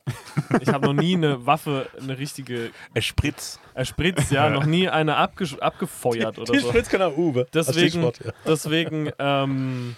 ich 0.59 0.69
habe 0.69 0.85
noch 0.87 0.93
nie 0.93 1.15
eine 1.15 1.45
Waffe, 1.45 1.87
eine 2.01 2.17
richtige 2.17 2.71
Es 2.93 3.05
spritzt. 3.05 3.59
äh, 3.75 3.85
Spritz, 3.85 4.29
ja, 4.31 4.49
noch 4.49 4.65
nie 4.65 4.89
eine 4.89 5.15
abgesch- 5.17 5.59
abgefeuert 5.59 6.37
oder 6.39 6.51
Die 6.53 6.59
so. 6.59 6.69
Spritz 6.69 6.89
kann 6.89 7.01
auch 7.01 7.15
Uwe. 7.17 7.41
als 7.41 7.67
Deswegen, 7.67 8.03
ja. 8.03 8.11
deswegen, 8.45 9.11
ähm, 9.19 9.95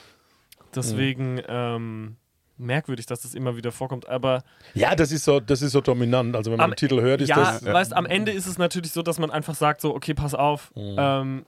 deswegen 0.76 1.42
ähm, 1.48 2.18
merkwürdig, 2.58 3.06
dass 3.06 3.22
das 3.22 3.34
immer 3.34 3.56
wieder 3.58 3.72
vorkommt. 3.72 4.08
Aber 4.10 4.44
ja, 4.74 4.94
das 4.96 5.12
ist, 5.12 5.24
so, 5.26 5.40
das 5.40 5.62
ist 5.62 5.72
so 5.72 5.82
dominant. 5.82 6.36
Also, 6.36 6.52
wenn 6.52 6.58
man 6.58 6.66
Am- 6.66 6.72
den 6.72 6.78
Titel 6.78 7.02
hört, 7.02 7.22
ist 7.22 7.30
ja, 7.30 7.38
das. 7.38 7.66
weißt, 7.66 7.94
am 7.94 8.06
Ende 8.06 8.32
ist 8.34 8.46
es 8.46 8.58
natürlich 8.58 8.92
so, 8.92 9.02
dass 9.02 9.20
man 9.20 9.32
einfach 9.32 9.56
sagt 9.56 9.82
so, 9.82 9.96
okay, 9.96 10.14
pass 10.14 10.34
auf, 10.36 10.72
ähm, 10.76 11.46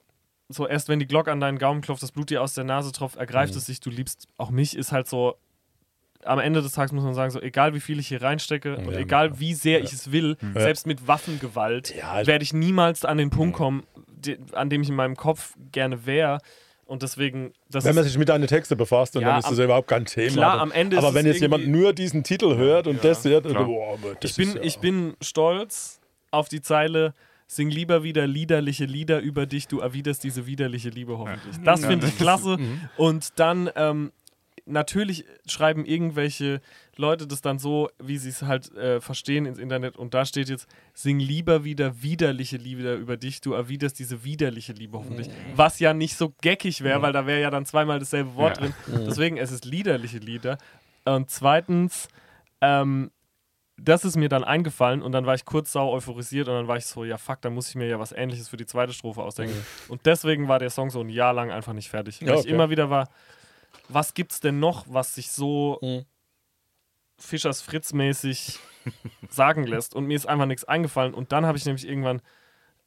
so 0.49 0.67
erst 0.67 0.87
wenn 0.89 0.99
die 0.99 1.07
Glocke 1.07 1.31
an 1.31 1.39
deinen 1.39 1.57
Gaumen 1.57 1.81
klopft, 1.81 2.01
das 2.03 2.11
Blut 2.11 2.29
dir 2.29 2.41
aus 2.41 2.53
der 2.53 2.63
Nase 2.63 2.91
tropft, 2.91 3.17
ergreift 3.17 3.55
es 3.55 3.65
sich, 3.65 3.79
du 3.79 3.89
liebst 3.89 4.27
auch 4.37 4.49
mich, 4.49 4.77
ist 4.77 4.91
halt 4.91 5.07
so, 5.07 5.35
am 6.23 6.39
Ende 6.39 6.61
des 6.61 6.71
Tages 6.71 6.91
muss 6.93 7.03
man 7.03 7.13
sagen, 7.13 7.31
so 7.31 7.41
egal 7.41 7.73
wie 7.73 7.79
viel 7.79 7.99
ich 7.99 8.07
hier 8.07 8.21
reinstecke 8.21 8.77
und 8.77 8.91
Ja, 8.91 8.99
egal 8.99 9.39
wie 9.39 9.53
sehr 9.53 9.81
ich 9.81 9.93
es 9.93 10.11
will, 10.11 10.37
Ja. 10.55 10.61
selbst 10.61 10.87
mit 10.87 11.07
Waffengewalt, 11.07 11.93
Ja, 11.95 12.21
ich- 12.21 12.27
werde 12.27 12.43
ich 12.43 12.53
niemals 12.53 13.05
an 13.05 13.17
den 13.17 13.29
Punkt 13.29 13.55
kommen, 13.55 13.83
de, 14.07 14.37
an 14.53 14.69
dem 14.69 14.81
ich 14.81 14.89
in 14.89 14.95
meinem 14.95 15.15
Kopf 15.15 15.53
gerne 15.71 16.05
wäre. 16.05 16.39
Und 16.85 17.03
deswegen, 17.03 17.51
das 17.69 17.83
Wenn 17.83 17.95
man 17.95 18.05
sich 18.05 18.17
mit 18.17 18.29
deinen 18.29 18.47
Texten 18.47 18.77
befasst 18.77 19.15
und 19.17 19.21
Ja, 19.21 19.29
dann 19.31 19.39
ist 19.39 19.43
das 19.45 19.51
am- 19.51 19.57
ja 19.59 19.65
überhaupt 19.65 19.89
kein 19.89 20.05
Thema. 20.05 20.31
klar, 20.31 20.51
aber 20.53 20.61
am 20.61 20.71
Ende 20.71 20.97
aber 20.97 21.09
ist 21.09 21.13
wenn 21.15 21.25
jetzt 21.25 21.41
jemand 21.41 21.67
nur 21.67 21.91
diesen 21.93 22.23
Titel 22.23 22.55
hört 22.55 22.87
und 22.87 22.95
Ja, 22.95 23.01
das 23.01 23.25
hört, 23.25 23.43
boah, 23.43 23.93
aber 23.95 24.15
das 24.15 24.31
ich, 24.31 24.37
bin, 24.37 24.47
ist 24.49 24.55
ja, 24.55 24.61
ich 24.63 24.79
bin 24.79 25.15
stolz 25.21 25.99
auf 26.31 26.47
die 26.47 26.61
Zeile. 26.61 27.13
Sing 27.47 27.69
lieber 27.69 28.03
wieder 28.03 28.27
liederliche 28.27 28.85
Lieder 28.85 29.21
über 29.21 29.45
dich, 29.45 29.67
du 29.67 29.79
erwiderst 29.79 30.23
diese 30.23 30.45
widerliche 30.47 30.89
Liebe 30.89 31.17
hoffentlich. 31.17 31.55
Das 31.63 31.85
finde 31.85 32.07
ich 32.07 32.17
klasse. 32.17 32.57
Und 32.97 33.39
dann 33.39 33.69
ähm, 33.75 34.11
natürlich 34.65 35.23
schreiben 35.45 35.85
irgendwelche 35.85 36.59
Leute 36.97 37.25
das 37.25 37.41
dann 37.41 37.57
so, 37.57 37.89
wie 38.03 38.17
sie 38.17 38.29
es 38.29 38.41
halt 38.41 38.75
äh, 38.75 38.99
verstehen 38.99 39.45
ins 39.45 39.59
Internet. 39.59 39.95
Und 39.95 40.13
da 40.13 40.25
steht 40.25 40.49
jetzt, 40.49 40.67
sing 40.93 41.19
lieber 41.19 41.63
wieder 41.63 42.01
widerliche 42.03 42.57
Lieder 42.57 42.95
über 42.95 43.15
dich, 43.15 43.39
du 43.39 43.53
erwiderst 43.53 43.97
diese 43.99 44.25
widerliche 44.25 44.73
Liebe 44.73 44.97
hoffentlich. 44.97 45.29
Was 45.55 45.79
ja 45.79 45.93
nicht 45.93 46.17
so 46.17 46.33
geckig 46.41 46.83
wäre, 46.83 47.01
weil 47.01 47.13
da 47.13 47.25
wäre 47.25 47.39
ja 47.41 47.49
dann 47.49 47.65
zweimal 47.65 47.99
dasselbe 47.99 48.35
Wort 48.35 48.57
Ja. 48.59 48.63
drin. 48.67 49.05
Deswegen, 49.07 49.37
es 49.37 49.51
ist 49.51 49.63
liederliche 49.63 50.17
Lieder. 50.17 50.57
Und 51.05 51.29
zweitens, 51.29 52.09
ähm, 52.59 53.11
das 53.79 54.03
ist 54.05 54.15
mir 54.17 54.27
dann 54.29 54.43
eingefallen 54.43 55.01
und 55.01 55.11
dann 55.11 55.25
war 55.25 55.35
ich 55.35 55.45
kurz 55.45 55.71
sau 55.71 55.91
euphorisiert 55.91 56.47
und 56.47 56.55
dann 56.55 56.67
war 56.67 56.77
ich 56.77 56.85
so, 56.87 57.03
ja 57.05 57.17
fuck, 57.17 57.41
dann 57.41 57.53
muss 57.53 57.69
ich 57.69 57.75
mir 57.75 57.87
ja 57.87 57.99
was 57.99 58.11
ähnliches 58.11 58.49
für 58.49 58.57
die 58.57 58.65
zweite 58.65 58.91
Strophe 58.93 59.21
ausdenken. 59.21 59.55
Und 59.87 60.05
deswegen 60.05 60.47
war 60.47 60.57
der 60.59 60.69
Song 60.71 60.89
so 60.89 60.99
ein 61.01 61.09
Jahr 61.09 61.33
lang 61.33 61.51
einfach 61.51 61.73
nicht 61.73 61.89
fertig. 61.89 62.21
Weil 62.21 62.29
Ja, 62.29 62.33
ich 62.35 62.39
okay. 62.41 62.49
immer 62.49 62.69
wieder 62.69 62.89
war, 62.89 63.07
was 63.89 64.13
gibt's 64.13 64.39
denn 64.39 64.59
noch, 64.59 64.85
was 64.89 65.15
sich 65.15 65.31
so 65.31 65.79
Mhm. 65.81 66.05
Fischers 67.19 67.61
Fritz-mäßig 67.61 68.59
sagen 69.29 69.65
lässt? 69.65 69.95
Und 69.95 70.05
mir 70.05 70.15
ist 70.15 70.27
einfach 70.27 70.45
nichts 70.45 70.63
eingefallen. 70.65 71.13
Und 71.13 71.31
dann 71.31 71.45
habe 71.45 71.57
ich 71.57 71.65
nämlich 71.65 71.87
irgendwann 71.87 72.21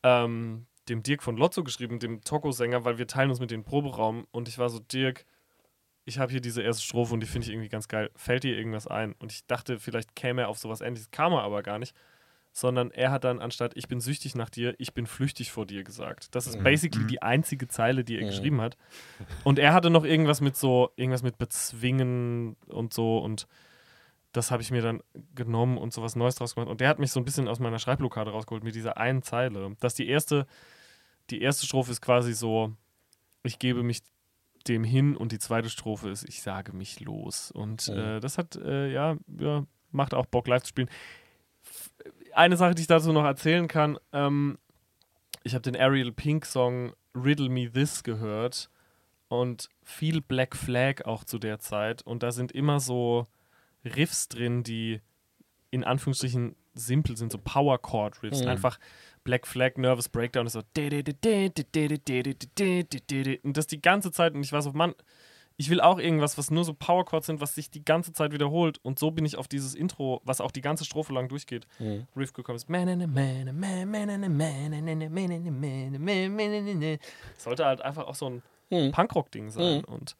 ähm, 0.02 0.66
dem 0.88 1.02
Dirk 1.02 1.22
von 1.22 1.36
Lotzo 1.36 1.62
geschrieben, 1.64 1.98
dem 1.98 2.22
Toko-Sänger, 2.22 2.84
weil 2.84 2.98
wir 2.98 3.06
teilen 3.06 3.30
uns 3.30 3.40
mit 3.40 3.50
dem 3.50 3.64
Proberaum 3.64 4.26
und 4.30 4.48
ich 4.48 4.58
war 4.58 4.68
so, 4.70 4.78
Dirk, 4.78 5.24
ich 6.04 6.18
habe 6.18 6.32
hier 6.32 6.40
diese 6.40 6.62
erste 6.62 6.82
Strophe 6.82 7.14
und 7.14 7.20
die 7.20 7.26
finde 7.26 7.46
ich 7.46 7.52
irgendwie 7.52 7.68
ganz 7.68 7.88
geil. 7.88 8.10
Fällt 8.16 8.44
dir 8.44 8.56
irgendwas 8.56 8.86
ein? 8.86 9.14
Und 9.18 9.32
ich 9.32 9.46
dachte, 9.46 9.78
vielleicht 9.78 10.16
käme 10.16 10.42
er 10.42 10.48
auf 10.48 10.58
sowas 10.58 10.80
ähnliches, 10.80 11.10
kam 11.10 11.32
er 11.32 11.42
aber 11.42 11.62
gar 11.62 11.78
nicht. 11.78 11.94
Sondern 12.52 12.90
er 12.90 13.12
hat 13.12 13.22
dann 13.22 13.38
anstatt 13.38 13.76
ich 13.76 13.86
bin 13.86 14.00
süchtig 14.00 14.34
nach 14.34 14.50
dir, 14.50 14.74
ich 14.78 14.92
bin 14.92 15.06
flüchtig 15.06 15.52
vor 15.52 15.66
dir 15.66 15.84
gesagt. 15.84 16.34
Das 16.34 16.48
ist 16.48 16.64
basically 16.64 17.06
die 17.06 17.22
einzige 17.22 17.68
Zeile, 17.68 18.02
die 18.02 18.18
er 18.18 18.26
geschrieben 18.26 18.60
hat. 18.60 18.76
Und 19.44 19.60
er 19.60 19.72
hatte 19.72 19.88
noch 19.88 20.04
irgendwas 20.04 20.40
mit 20.40 20.56
so, 20.56 20.90
irgendwas 20.96 21.22
mit 21.22 21.38
bezwingen 21.38 22.56
und 22.66 22.92
so 22.92 23.18
und 23.18 23.46
das 24.32 24.50
habe 24.50 24.62
ich 24.62 24.70
mir 24.70 24.82
dann 24.82 25.02
genommen 25.34 25.76
und 25.76 25.92
sowas 25.92 26.16
Neues 26.16 26.36
draus 26.36 26.54
gemacht. 26.54 26.70
Und 26.70 26.80
der 26.80 26.88
hat 26.88 26.98
mich 26.98 27.10
so 27.10 27.20
ein 27.20 27.24
bisschen 27.24 27.48
aus 27.48 27.58
meiner 27.58 27.78
Schreibblockade 27.78 28.30
rausgeholt 28.30 28.62
mit 28.62 28.74
dieser 28.74 28.96
einen 28.96 29.22
Zeile. 29.22 29.76
Dass 29.80 29.94
die 29.94 30.08
erste, 30.08 30.46
die 31.30 31.42
erste 31.42 31.66
Strophe 31.66 31.90
ist 31.90 32.00
quasi 32.00 32.32
so, 32.32 32.72
ich 33.42 33.58
gebe 33.58 33.82
mich 33.82 34.02
dem 34.70 34.84
hin 34.84 35.16
und 35.16 35.32
die 35.32 35.38
zweite 35.38 35.68
Strophe 35.68 36.08
ist, 36.08 36.26
ich 36.28 36.40
sage 36.42 36.72
mich 36.72 37.00
los. 37.00 37.50
Und 37.50 37.88
äh, 37.88 38.20
das 38.20 38.38
hat, 38.38 38.56
äh, 38.56 38.90
ja, 38.90 39.16
ja, 39.38 39.64
macht 39.90 40.14
auch 40.14 40.26
Bock 40.26 40.46
live 40.48 40.62
zu 40.62 40.68
spielen. 40.68 40.88
F- 41.62 41.90
Eine 42.34 42.56
Sache, 42.56 42.74
die 42.74 42.82
ich 42.82 42.86
dazu 42.88 43.12
noch 43.12 43.24
erzählen 43.24 43.68
kann, 43.68 43.98
ähm, 44.12 44.58
ich 45.42 45.54
habe 45.54 45.62
den 45.62 45.76
Ariel 45.76 46.12
Pink 46.12 46.46
Song 46.46 46.92
Riddle 47.14 47.48
Me 47.48 47.70
This 47.70 48.02
gehört 48.02 48.70
und 49.28 49.68
viel 49.82 50.20
Black 50.20 50.56
Flag 50.56 51.04
auch 51.04 51.24
zu 51.24 51.38
der 51.38 51.58
Zeit. 51.58 52.02
Und 52.02 52.22
da 52.22 52.30
sind 52.30 52.52
immer 52.52 52.78
so 52.80 53.26
Riffs 53.84 54.28
drin, 54.28 54.62
die 54.62 55.00
in 55.70 55.84
Anführungsstrichen 55.84 56.56
simpel 56.74 57.16
sind, 57.16 57.32
so 57.32 57.38
Power 57.38 57.78
Chord 57.78 58.22
Riffs. 58.22 58.40
Einfach 58.48 58.78
Black 59.24 59.46
Flag, 59.46 59.76
Nervous 59.76 60.08
Breakdown 60.08 60.46
ist 60.46 60.54
so. 60.54 60.62
Und 63.42 63.56
das 63.56 63.66
die 63.66 63.82
ganze 63.82 64.10
Zeit. 64.12 64.34
Und 64.34 64.42
ich 64.42 64.52
war 64.52 64.62
so, 64.62 64.72
Mann, 64.72 64.94
ich 65.56 65.68
will 65.68 65.82
auch 65.82 65.98
irgendwas, 65.98 66.38
was 66.38 66.50
nur 66.50 66.64
so 66.64 66.72
Power 66.72 67.04
Chords 67.04 67.26
sind, 67.26 67.42
was 67.42 67.54
sich 67.54 67.70
die 67.70 67.84
ganze 67.84 68.14
Zeit 68.14 68.32
wiederholt. 68.32 68.78
Und 68.82 68.98
so 68.98 69.10
bin 69.10 69.26
ich 69.26 69.36
auf 69.36 69.46
dieses 69.46 69.74
Intro, 69.74 70.22
was 70.24 70.40
auch 70.40 70.50
die 70.52 70.62
ganze 70.62 70.86
Strophe 70.86 71.12
lang 71.12 71.28
durchgeht, 71.28 71.66
Riff 72.16 72.32
gekommen 72.32 72.56
ist. 72.56 72.68
Sollte 77.36 77.66
halt 77.66 77.82
einfach 77.82 78.06
auch 78.06 78.14
so 78.14 78.30
ein 78.30 78.42
Punkrock-Ding 78.92 79.50
sein. 79.50 79.84
Und 79.84 80.16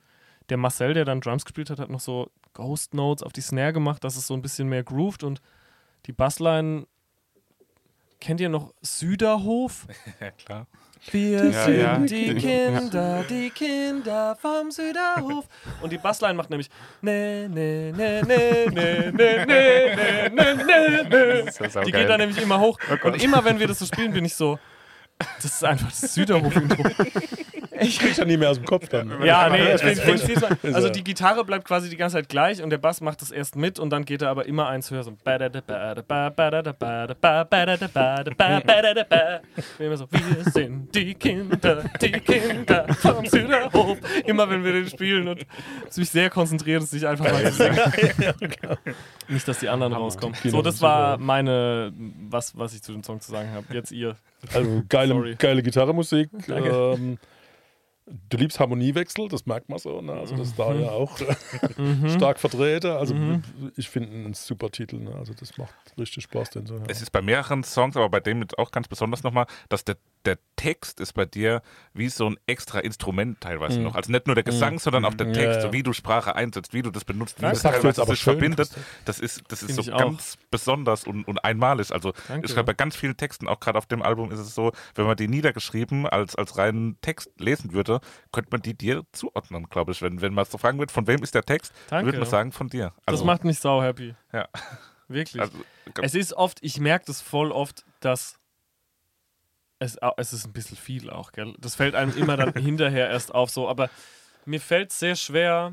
der 0.51 0.59
Marcel, 0.59 0.93
der 0.93 1.07
dann 1.07 1.23
Drums 1.23 1.45
gespielt 1.47 1.71
hat, 1.71 1.79
hat 1.79 1.89
noch 1.89 2.01
so 2.01 2.31
Ghost 2.53 2.93
Notes 2.93 3.23
auf 3.23 3.33
die 3.33 3.41
Snare 3.41 3.73
gemacht, 3.73 4.05
dass 4.05 4.17
es 4.17 4.27
so 4.27 4.35
ein 4.35 4.43
bisschen 4.43 4.69
mehr 4.69 4.83
grooved 4.83 5.23
und 5.25 5.41
die 6.05 6.13
Bassline. 6.13 6.87
Kennt 8.21 8.41
ihr 8.41 8.49
noch 8.49 8.73
Süderhof? 8.83 9.87
Ja, 10.21 10.31
klar. 10.33 10.67
Wir 11.11 11.47
Ja, 11.47 11.65
sind 11.65 11.81
ja. 11.81 11.99
die 11.99 12.35
Kinder, 12.35 13.25
die 13.29 13.49
Kinder 13.51 14.37
vom 14.37 14.71
Süderhof. 14.71 15.47
Und 15.81 15.91
die 15.91 15.97
Bassline 15.97 16.35
macht 16.35 16.51
nämlich 16.51 16.69
ne, 17.01 17.49
ne, 17.49 17.91
ne, 17.97 18.21
ne, 18.23 18.67
ne, 18.71 19.13
ne, 19.13 19.47
ne, 19.47 19.47
ne, 19.47 20.65
ne, 20.65 21.05
ne, 21.09 21.45
ne. 21.45 21.83
Die 21.87 21.93
geht 21.93 22.09
dann 22.09 22.21
nämlich 22.21 22.41
immer 22.43 22.61
hoch. 22.61 22.79
Und 23.03 23.23
immer, 23.23 23.43
wenn 23.47 23.59
wir 23.59 23.67
das 23.67 23.79
so 23.79 23.87
spielen, 23.87 24.13
bin 24.13 24.27
ich 24.27 24.35
so, 24.35 24.59
das 25.37 25.47
ist 25.47 25.65
einfach 25.65 25.89
das 25.89 26.13
Süderhof-Intro. 26.15 26.83
Ich 27.81 27.99
krieg's 27.99 28.17
ja 28.17 28.25
nie 28.25 28.37
mehr 28.37 28.51
aus 28.51 28.57
dem 28.57 28.67
Kopf 28.67 28.89
dann. 28.89 29.23
Ja, 29.25 29.49
nee, 29.49 29.59
bin, 29.59 30.15
Ist 30.15 30.65
also 30.75 30.91
die 30.91 31.05
Gitarre 31.05 31.45
bleibt 31.45 31.67
quasi 31.67 31.89
die 31.89 31.97
ganze 31.97 32.17
Zeit 32.17 32.29
gleich 32.29 32.63
und 32.63 32.71
der 32.71 32.79
Bass 32.79 33.01
macht 33.01 33.23
das 33.23 33.31
erst 33.31 33.57
mit 33.57 33.79
und 33.79 33.91
dann 33.91 34.05
geht 34.05 34.23
er 34.23 34.29
aber 34.31 34.47
immer 34.47 34.69
eins 34.69 34.91
höher. 34.91 35.03
So. 35.03 35.17
Immer 39.79 39.97
so, 39.97 40.07
wir 40.11 40.53
sind 40.53 40.95
die 40.95 41.15
Kinder, 41.15 41.85
die 42.01 42.13
Kinder 42.13 42.87
vom 42.95 43.25
Süderhof. 43.27 43.99
Immer 44.25 44.49
wenn 44.51 44.65
wir 44.65 44.73
den 44.73 44.89
spielen 44.89 45.29
und 45.29 45.47
mich 45.97 46.11
sehr 46.11 46.31
konzentriert, 46.31 46.83
dass 46.83 46.93
ich 46.93 47.07
einfach 47.07 47.31
mal 47.31 47.53
singen. 47.53 47.79
Nicht, 49.29 49.47
dass 49.47 49.61
die 49.61 49.69
anderen 49.69 49.93
rauskommen. 49.93 50.37
So, 50.45 50.63
das 50.63 50.83
war 50.83 51.19
meine, 51.19 51.93
was, 52.29 52.57
was 52.57 52.75
ich 52.75 52.83
zu 52.83 52.93
dem 52.93 53.03
Song 53.05 53.21
zu 53.21 53.31
sagen 53.31 53.51
habe. 53.53 53.67
Jetzt 53.73 53.93
ihr. 53.93 54.17
Also 54.53 54.83
geile, 54.89 55.15
Sorry. 55.15 55.37
geile 55.39 55.63
Gitarrenmusik. 55.63 56.31
Danke. 56.47 56.71
Ähm, 56.71 57.19
du 58.29 58.37
liebst 58.37 58.59
Harmoniewechsel, 58.61 59.29
das 59.29 59.47
merkt 59.47 59.69
man 59.69 59.79
so. 59.79 60.01
Ne? 60.01 60.13
Also 60.13 60.37
das 60.37 60.49
ist 60.49 60.59
da 60.59 60.75
ja 60.75 60.91
auch 60.91 61.17
stark 62.09 62.39
vertreten. 62.39 62.91
Also 62.91 63.15
ich 63.77 63.89
finde 63.89 64.11
einen 64.11 64.35
super 64.35 64.71
Titel. 64.71 64.97
Ne? 64.97 65.15
Also 65.15 65.33
das 65.35 65.57
macht 65.59 65.75
richtig 65.99 66.25
Spaß, 66.25 66.51
den 66.51 66.67
zu 66.67 66.75
hören. 66.75 66.85
Es 66.89 67.03
ist 67.03 67.11
bei 67.11 67.23
mehreren 67.23 67.63
Songs, 67.63 67.97
aber 67.97 68.09
bei 68.09 68.21
dem 68.21 68.41
jetzt 68.43 68.59
auch 68.59 68.71
ganz 68.71 68.89
besonders 68.89 69.23
nochmal, 69.23 69.47
dass 69.69 69.85
der, 69.85 69.97
der 70.27 70.39
Text 70.57 71.01
ist 71.01 71.15
bei 71.15 71.25
dir 71.25 71.63
wie 71.95 72.11
so 72.11 72.29
ein 72.29 72.37
extra 72.47 72.81
Instrument 72.81 73.41
teilweise 73.41 73.81
noch. 73.81 73.95
Also 73.95 74.13
nicht 74.13 74.27
nur 74.27 74.35
der 74.35 74.45
Gesang, 74.45 74.79
sondern 74.79 75.07
auch 75.07 75.15
der 75.15 75.29
Ja, 75.29 75.33
Text, 75.33 75.55
ja. 75.57 75.61
so 75.63 75.73
wie 75.73 75.83
du 75.83 75.93
Sprache 75.95 76.35
einsetzt, 76.37 76.75
wie 76.75 76.83
du 76.83 76.91
das 76.91 77.05
benutzt, 77.07 77.39
wie 77.39 77.43
Das 77.43 77.63
das 77.63 77.73
teilweise 77.73 78.05
sich 78.05 78.21
schön, 78.21 78.35
verbindet. 78.35 78.71
Das 79.07 79.19
ist, 79.19 79.43
das 79.49 79.63
ist 79.63 79.73
Find 79.77 79.85
so 79.87 79.93
ganz 79.93 80.37
besonders 80.51 81.05
und, 81.05 81.25
und 81.27 81.43
einmalig. 81.45 81.91
Also 81.93 82.13
Danke. 82.29 82.47
ich 82.47 82.53
glaube, 82.53 82.67
bei 82.67 82.75
ganz 82.75 82.97
vielen 82.97 83.17
Texten, 83.17 83.49
auch 83.49 83.61
gerade 83.61 83.79
auf 83.79 83.87
dem 83.87 84.03
Album, 84.03 84.31
ist 84.31 84.41
es 84.41 84.55
so, 84.55 84.73
wenn 84.95 85.07
man 85.07 85.17
die 85.17 85.29
niedergeschrieben 85.29 86.07
als, 86.07 86.37
als 86.37 86.59
reinen 86.59 87.01
Text 87.01 87.31
lesen 87.39 87.73
würde, 87.73 88.01
könnte 88.33 88.51
man 88.53 88.61
die 88.61 88.75
dir 88.75 89.05
zuordnen, 89.13 89.69
glaube 89.71 89.93
ich. 89.93 90.03
Wenn, 90.03 90.21
wenn 90.21 90.35
man 90.35 90.45
so 90.45 90.59
fragen 90.59 90.79
wird, 90.79 90.91
von 90.93 91.07
wem 91.07 91.23
ist 91.23 91.35
der 91.35 91.45
Text, 91.45 91.73
Danke. 91.89 92.07
würde 92.07 92.19
man 92.19 92.29
sagen, 92.29 92.53
von 92.53 92.69
dir. 92.69 92.93
Das 93.07 93.15
Also, 93.15 93.25
macht 93.25 93.45
mich 93.45 93.59
sau 93.59 93.83
happy. 93.83 94.15
ja. 94.33 94.49
Wirklich. 95.09 95.41
Also, 95.43 95.59
Es 96.03 96.15
ist 96.15 96.35
oft, 96.35 96.59
ich 96.61 96.79
merke 96.79 97.07
das 97.07 97.21
voll 97.21 97.51
oft, 97.51 97.85
dass 98.01 98.40
es, 99.81 99.99
es 100.19 100.33
ist 100.33 100.47
ein 100.47 100.53
bisschen 100.53 100.77
viel 100.77 101.11
auch, 101.11 101.33
gell? 101.33 101.55
Das 101.59 101.75
fällt 101.75 101.97
einem 101.97 102.17
immer 102.17 102.37
dann 102.37 102.53
hinterher 102.63 103.09
erst 103.09 103.35
auf, 103.35 103.51
so, 103.51 103.69
aber 103.69 103.91
mir 104.45 104.61
fällt 104.61 104.93
sehr 104.93 105.17
schwer, 105.17 105.73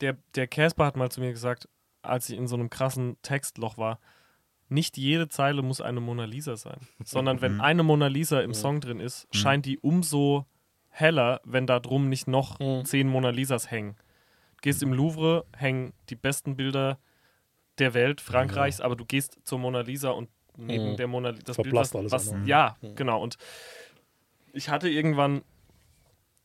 der, 0.00 0.16
der 0.34 0.46
Casper 0.46 0.84
hat 0.84 0.96
mal 0.96 1.10
zu 1.10 1.20
mir 1.20 1.30
gesagt, 1.32 1.68
als 2.02 2.28
ich 2.28 2.36
in 2.36 2.48
so 2.48 2.56
einem 2.56 2.70
krassen 2.70 3.16
Textloch 3.22 3.78
war, 3.78 3.98
nicht 4.68 4.96
jede 4.96 5.28
Zeile 5.28 5.62
muss 5.62 5.80
eine 5.80 6.00
Mona 6.00 6.24
Lisa 6.24 6.56
sein, 6.56 6.78
sondern 7.04 7.40
wenn 7.40 7.60
eine 7.60 7.82
Mona 7.82 8.06
Lisa 8.06 8.40
im 8.40 8.54
Song 8.54 8.80
drin 8.80 9.00
ist, 9.00 9.26
scheint 9.34 9.66
die 9.66 9.78
umso 9.78 10.46
heller, 10.88 11.40
wenn 11.44 11.66
da 11.66 11.80
drum 11.80 12.08
nicht 12.08 12.28
noch 12.28 12.58
zehn 12.84 13.08
Mona 13.08 13.30
Lisas 13.30 13.70
hängen. 13.70 13.96
Gehst 14.62 14.82
im 14.82 14.92
Louvre, 14.92 15.44
hängen 15.56 15.92
die 16.08 16.14
besten 16.14 16.56
Bilder 16.56 16.98
der 17.78 17.94
Welt, 17.94 18.20
Frankreichs, 18.20 18.80
aber 18.80 18.94
du 18.94 19.04
gehst 19.04 19.38
zur 19.44 19.58
Mona 19.58 19.80
Lisa 19.80 20.10
und 20.10 20.28
neben 20.66 20.92
Mhm. 20.92 20.96
der 20.96 21.06
Mona 21.08 21.32
das 21.32 21.56
Verblasst 21.56 21.92
Bild, 21.92 22.00
alles 22.02 22.12
was, 22.12 22.26
was 22.26 22.32
andere. 22.32 22.48
ja, 22.48 22.76
genau. 22.94 23.22
Und 23.22 23.36
ich 24.52 24.68
hatte 24.68 24.88
irgendwann 24.88 25.42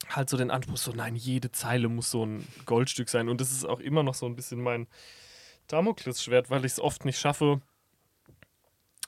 halt 0.10 0.30
so 0.30 0.38
den 0.38 0.52
Anspruch, 0.52 0.78
so 0.78 0.92
nein, 0.92 1.16
jede 1.16 1.52
Zeile 1.52 1.88
muss 1.90 2.12
so 2.12 2.26
ein 2.26 2.48
Goldstück 2.66 3.10
sein. 3.10 3.28
Und 3.30 3.42
das 3.42 3.52
ist 3.52 3.66
auch 3.66 3.80
immer 3.80 4.04
noch 4.04 4.14
so 4.14 4.26
ein 4.28 4.36
bisschen 4.36 4.62
mein 4.62 4.88
Damoklesschwert, 5.68 6.50
weil 6.50 6.64
ich 6.66 6.74
es 6.74 6.80
oft 6.80 7.06
nicht 7.06 7.18
schaffe, 7.20 7.62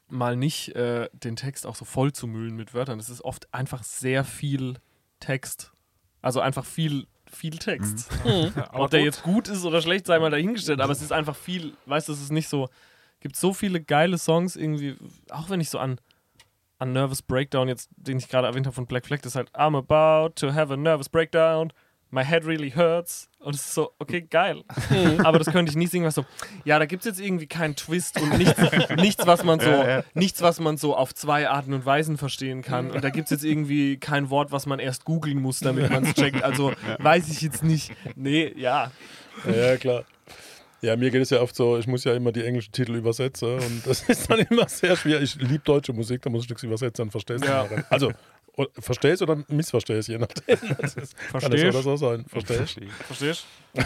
mal 0.09 0.35
nicht 0.35 0.69
äh, 0.75 1.09
den 1.13 1.35
Text 1.35 1.67
auch 1.67 1.75
so 1.75 1.85
voll 1.85 2.13
zu 2.13 2.27
müllen 2.27 2.55
mit 2.55 2.73
Wörtern. 2.73 2.99
Es 2.99 3.09
ist 3.09 3.21
oft 3.23 3.53
einfach 3.53 3.83
sehr 3.83 4.23
viel 4.23 4.79
Text. 5.19 5.71
Also 6.21 6.39
einfach 6.39 6.65
viel, 6.65 7.05
viel 7.31 7.57
Text. 7.57 8.09
Ob 8.71 8.89
der 8.89 9.01
jetzt 9.03 9.21
gut 9.23 9.47
ist 9.49 9.65
oder 9.65 9.81
schlecht, 9.81 10.07
sei 10.07 10.17
mal 10.19 10.31
dahingestellt, 10.31 10.81
aber 10.81 10.93
es 10.93 11.01
ist 11.01 11.11
einfach 11.11 11.35
viel, 11.35 11.75
weißt 11.85 12.07
du, 12.07 12.13
es 12.13 12.21
ist 12.21 12.31
nicht 12.31 12.47
so, 12.49 12.69
gibt 13.19 13.35
so 13.35 13.53
viele 13.53 13.81
geile 13.81 14.17
Songs 14.17 14.55
irgendwie, 14.55 14.95
auch 15.29 15.49
wenn 15.49 15.61
ich 15.61 15.69
so 15.69 15.79
an 15.79 15.99
an 16.79 16.93
Nervous 16.93 17.21
Breakdown, 17.23 17.67
jetzt, 17.67 17.89
den 17.95 18.19
ich 18.19 18.29
gerade 18.29 18.47
erwähnt 18.47 18.67
habe 18.67 18.75
von 18.75 18.85
Black 18.85 19.05
Flag, 19.07 19.19
das 19.21 19.31
ist 19.31 19.35
halt 19.35 19.49
I'm 19.55 19.75
about 19.75 20.35
to 20.35 20.53
have 20.53 20.71
a 20.71 20.77
nervous 20.77 21.09
breakdown. 21.09 21.73
My 22.09 22.23
head 22.23 22.45
really 22.45 22.71
hurts. 22.71 23.29
Und 23.39 23.55
es 23.55 23.65
ist 23.65 23.73
so, 23.73 23.91
okay, 23.99 24.21
geil. 24.21 24.63
Aber 25.25 25.39
das 25.39 25.47
könnte 25.51 25.71
ich 25.71 25.75
nie 25.75 25.87
singen, 25.87 26.05
was 26.05 26.15
so, 26.15 26.23
ja, 26.63 26.79
da 26.79 26.85
gibt 26.85 27.01
es 27.01 27.05
jetzt 27.05 27.19
irgendwie 27.19 27.47
keinen 27.47 27.75
Twist 27.75 28.21
und 28.21 28.37
nichts, 28.37 28.61
nichts, 28.95 29.27
was 29.27 29.43
man 29.43 29.59
so, 29.59 29.69
Ja, 29.69 29.87
ja. 29.97 30.03
nichts, 30.13 30.41
was 30.41 30.61
man 30.61 30.77
so 30.77 30.95
auf 30.95 31.13
zwei 31.13 31.49
Arten 31.49 31.73
und 31.73 31.85
Weisen 31.85 32.17
verstehen 32.17 32.61
kann. 32.61 32.91
Und 32.91 33.03
da 33.03 33.09
gibt 33.09 33.25
es 33.25 33.31
jetzt 33.31 33.43
irgendwie 33.43 33.97
kein 33.97 34.29
Wort, 34.29 34.51
was 34.53 34.65
man 34.67 34.79
erst 34.79 35.03
googeln 35.03 35.41
muss, 35.41 35.59
damit 35.59 35.89
man 35.89 36.05
es 36.05 36.13
checkt. 36.13 36.43
Also 36.43 36.71
weiß 36.99 37.27
ich 37.29 37.41
jetzt 37.41 37.61
nicht. 37.63 37.91
Nee, 38.15 38.53
ja. 38.55 38.91
Ja, 39.45 39.75
klar. 39.75 40.05
Ja, 40.81 40.95
mir 40.95 41.09
geht 41.09 41.21
es 41.23 41.31
ja 41.31 41.41
oft 41.41 41.55
so, 41.55 41.77
ich 41.77 41.87
muss 41.87 42.03
ja 42.03 42.13
immer 42.13 42.31
die 42.31 42.45
englischen 42.45 42.71
Titel 42.71 42.95
übersetzen 42.95 43.55
und 43.59 43.85
das 43.87 44.03
ist 44.07 44.29
dann 44.29 44.39
immer 44.39 44.69
sehr 44.69 44.95
schwer. 44.95 45.21
Ich 45.21 45.35
liebe 45.35 45.59
deutsche 45.59 45.91
Musik, 45.93 46.21
da 46.21 46.29
muss 46.29 46.43
ich 46.43 46.49
nichts 46.49 46.63
übersetzen, 46.63 47.05
dann 47.05 47.11
verstehst 47.11 47.43
du 47.43 47.47
Ja. 47.47 47.67
Also, 47.89 48.11
verstehst 48.79 49.21
oder 49.21 49.43
missverstehst, 49.47 50.07
je 50.09 50.17
nachdem. 50.19 50.43
Ist, 50.79 50.95
kann 50.95 51.41
das 51.41 51.43
Verstehst? 51.45 51.83
so 51.83 51.95
sein. 51.95 52.25
Verstehst 52.27 52.79
Verstehst 53.07 53.45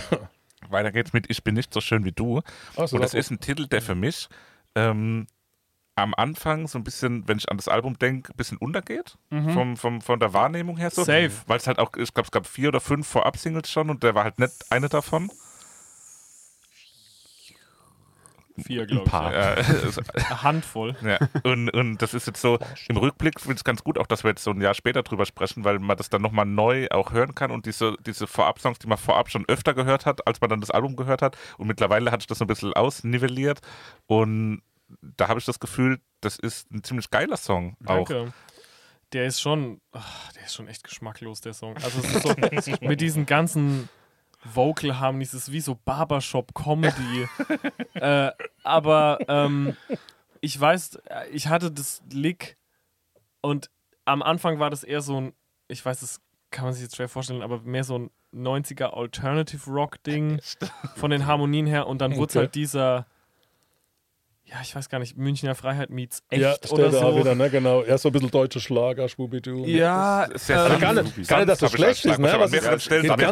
Weiter 0.70 0.92
geht's 0.92 1.12
mit 1.14 1.30
Ich 1.30 1.44
bin 1.44 1.56
nicht 1.56 1.74
so 1.74 1.82
schön 1.82 2.06
wie 2.06 2.12
du. 2.12 2.42
So, 2.76 2.82
Und 2.82 3.02
das 3.02 3.12
das- 3.12 3.14
ist 3.16 3.32
ein 3.32 3.40
Titel, 3.40 3.68
der 3.68 3.82
für 3.82 3.96
mich 3.96 4.28
ähm, 4.76 5.28
am 5.96 6.14
Anfang 6.16 6.68
so 6.68 6.78
ein 6.78 6.84
bisschen, 6.84 7.28
wenn 7.28 7.38
ich 7.38 7.50
an 7.50 7.58
das 7.58 7.68
Album 7.68 7.98
denke, 8.00 8.32
ein 8.34 8.38
bisschen 8.38 8.58
untergeht. 8.58 9.18
Vom, 9.30 9.76
vom, 9.76 10.02
von 10.02 10.20
der 10.20 10.34
Wahrnehmung 10.34 10.78
her 10.78 10.90
so. 10.90 11.04
Safe. 11.04 11.32
Weil 11.48 11.58
es 11.58 11.68
halt 11.68 11.80
auch, 11.80 11.92
ich 11.98 12.14
glaube, 12.14 12.28
es 12.28 12.32
gab 12.32 12.48
vier 12.48 12.70
oder 12.70 12.80
fünf 12.80 13.08
Vorab-Singles 13.08 13.70
schon 13.70 13.90
und 13.90 14.04
der 14.04 14.16
war 14.16 14.24
halt 14.24 14.40
nicht 14.40 14.54
eine 14.70 14.88
davon. 14.88 15.30
Vier, 18.66 18.86
glaube 18.86 19.04
ich. 19.06 19.12
paar. 19.12 19.34
Ja. 19.34 19.56
Eine 20.14 20.44
Handvoll. 20.44 20.96
Ja, 21.02 21.20
und, 21.44 21.70
und 21.70 21.98
das 22.02 22.14
ist 22.14 22.28
jetzt 22.28 22.42
so, 22.42 22.60
im 22.88 22.98
Rückblick 22.98 23.40
finde 23.40 23.54
ich 23.54 23.60
es 23.60 23.64
ganz 23.64 23.84
gut, 23.84 23.98
auch 23.98 24.08
dass 24.08 24.24
wir 24.24 24.32
jetzt 24.32 24.44
so 24.44 24.52
ein 24.52 24.62
Jahr 24.62 24.74
später 24.74 25.04
drüber 25.04 25.26
sprechen, 25.26 25.64
weil 25.64 25.80
man 25.80 25.98
das 25.98 26.10
dann 26.10 26.22
nochmal 26.22 26.46
neu 26.46 26.88
auch 26.90 27.12
hören 27.12 27.36
kann 27.36 27.52
und 27.52 27.66
diese, 27.66 27.96
diese 28.06 28.28
Vorab-Songs, 28.28 28.80
die 28.80 28.88
man 28.88 28.98
vorab 28.98 29.30
schon 29.30 29.46
öfter 29.48 29.74
gehört 29.74 30.06
hat, 30.06 30.26
als 30.28 30.42
man 30.42 30.50
dann 30.50 30.62
das 30.62 30.72
Album 30.72 30.96
gehört 30.96 31.22
hat. 31.22 31.38
Und 31.58 31.68
mittlerweile 31.68 32.12
hat 32.12 32.22
sich 32.22 32.28
das 32.28 32.38
so 32.38 32.46
ein 32.46 32.48
bisschen 32.48 32.74
ausnivelliert 32.74 33.60
und 34.08 34.62
da 35.02 35.28
habe 35.28 35.40
ich 35.40 35.46
das 35.46 35.60
Gefühl, 35.60 36.00
das 36.22 36.38
ist 36.38 36.72
ein 36.72 36.84
ziemlich 36.84 37.10
geiler 37.10 37.38
Song 37.38 37.76
auch. 37.86 38.08
Danke. 38.08 38.34
Der 39.14 39.26
ist 39.26 39.42
schon, 39.42 39.82
ach, 39.92 40.32
der 40.34 40.46
ist 40.46 40.56
schon 40.56 40.68
echt 40.68 40.84
geschmacklos, 40.84 41.42
der 41.42 41.54
Song. 41.54 41.76
Also 41.76 42.00
es 42.00 42.16
ist 42.16 42.66
so, 42.66 42.76
mit 42.88 43.02
diesen 43.02 43.26
ganzen 43.26 43.90
Vocal 44.44 45.00
Harmonies, 45.00 45.34
es 45.34 45.44
ist 45.44 45.52
wie 45.52 45.60
so 45.60 45.78
Barbershop-Comedy. 45.86 47.28
äh, 47.94 48.32
aber 48.64 49.20
ähm, 49.28 49.76
ich 50.42 50.60
weiß, 50.60 50.96
äh, 51.06 51.30
ich 51.30 51.48
hatte 51.48 51.72
das 51.72 52.02
Lick 52.12 52.58
und 53.42 53.70
am 54.06 54.22
Anfang 54.22 54.60
war 54.60 54.70
das 54.70 54.84
eher 54.84 55.02
so 55.02 55.20
ein, 55.20 55.34
ich 55.68 55.86
weiß, 55.86 56.00
das 56.02 56.22
kann 56.50 56.66
man 56.66 56.74
sich 56.74 56.84
jetzt 56.84 56.96
schwer 56.96 57.10
vorstellen, 57.10 57.42
aber 57.42 57.62
mehr 57.62 57.84
so 57.84 57.98
ein 57.98 58.12
90er 58.34 58.94
Alternative 58.94 59.70
Rock 59.70 60.02
Ding 60.04 60.42
von 60.96 61.12
den 61.12 61.26
Harmonien 61.26 61.66
her 61.66 61.88
und 61.88 62.00
dann 62.00 62.16
wurde 62.16 62.30
es 62.30 62.36
Okay. 62.36 62.40
halt 62.40 62.56
dieser, 62.56 63.06
ja, 64.52 64.58
ich 64.62 64.76
weiß 64.76 64.90
gar 64.90 65.00
nicht, 65.00 65.18
Münchner 65.18 65.56
Freiheit 65.56 65.90
meets 65.92 66.24
echt 66.30 66.42
ja, 66.42 66.56
oder 66.72 66.92
so. 66.92 67.00
auch 67.00 67.18
wieder, 67.18 67.36
ne, 67.36 67.50
genau. 67.50 67.84
Ja, 67.86 67.98
so 67.98 68.10
ein 68.10 68.12
bisschen 68.12 68.32
deutscher 68.32 68.60
Schlager, 68.60 69.08
Schwubidu. 69.08 69.66
Ja, 69.66 70.28
Sehr 70.36 70.58
ähm, 70.58 70.68
sanft. 70.68 70.82
gar 70.82 70.94
nicht- 70.94 71.28
gar 71.30 71.38
nicht, 71.38 71.50
dass 71.50 71.60
das 71.60 71.72
schlecht 71.72 72.04
ist, 72.06 72.18
ne, 72.20 72.24
mehreren 72.28 72.54
ist- 72.54 72.68
ganz 72.68 72.84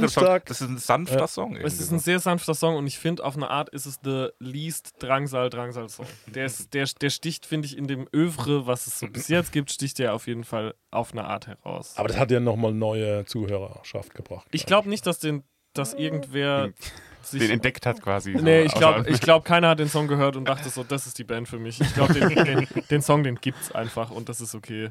Songs- 0.02 0.12
stark- 0.14 0.46
Das 0.46 0.62
ist 0.62 0.70
ein 0.70 0.78
sanfter 0.78 1.20
Ja. 1.20 1.28
Song. 1.28 1.58
Es 1.58 1.80
ist 1.80 1.92
ein 1.92 2.00
sehr 2.00 2.20
sanfter 2.20 2.54
Song 2.54 2.78
und 2.78 2.88
ich 2.88 2.98
finde, 2.98 3.26
auf 3.26 3.36
eine 3.36 3.50
Art 3.50 3.68
ist 3.70 3.86
es 3.86 4.00
der 4.00 4.32
least 4.40 4.94
Drangsal-Drangsal-Song. 5.00 6.06
Der, 6.28 6.46
ist, 6.46 6.74
der, 6.74 6.86
der 7.02 7.10
sticht, 7.10 7.46
finde 7.46 7.66
ich, 7.68 7.78
in 7.78 7.88
dem 7.88 8.08
Övre, 8.16 8.66
was 8.66 8.88
es 8.88 9.00
so 9.00 9.08
bis 9.08 9.28
jetzt 9.28 9.52
gibt, 9.52 9.72
sticht 9.72 10.00
der 10.00 10.14
auf 10.14 10.26
jeden 10.28 10.44
Fall 10.46 10.74
auf 10.92 11.12
eine 11.12 11.26
Art 11.26 11.48
heraus. 11.48 11.94
Aber 11.98 12.08
das 12.08 12.18
hat 12.18 12.32
ja 12.32 12.40
nochmal 12.40 12.72
neue 12.74 13.26
Zuhörerschaft 13.26 14.14
gebracht. 14.16 14.48
Ich 14.52 14.66
glaube 14.66 14.88
nicht, 14.90 15.06
dass, 15.06 15.20
den, 15.20 15.44
dass 15.74 15.94
irgendwer 15.94 16.70
sich. 17.32 17.42
Den 17.42 17.52
entdeckt 17.52 17.86
hat 17.86 18.02
quasi. 18.02 18.34
so 18.38 18.44
Nee, 18.44 18.64
ich 18.64 18.74
glaube, 18.74 19.10
ich 19.10 19.20
glaub, 19.22 19.46
keiner 19.46 19.70
hat 19.70 19.80
den 19.80 19.90
Song 19.90 20.08
gehört 20.08 20.36
und 20.36 20.46
dachte 20.46 20.70
so, 20.70 20.84
das 20.84 21.08
ist 21.08 21.18
die 21.18 21.24
Band 21.24 21.48
für 21.48 21.60
mich. 21.60 21.80
Ich 21.82 21.94
glaube, 21.94 22.14
den, 22.14 22.30
den, 22.46 22.68
den 22.90 23.02
Song, 23.02 23.24
den 23.24 23.36
gibt's 23.36 23.72
einfach 23.72 24.12
und 24.12 24.30
das 24.30 24.42
ist 24.42 24.56
okay. 24.56 24.90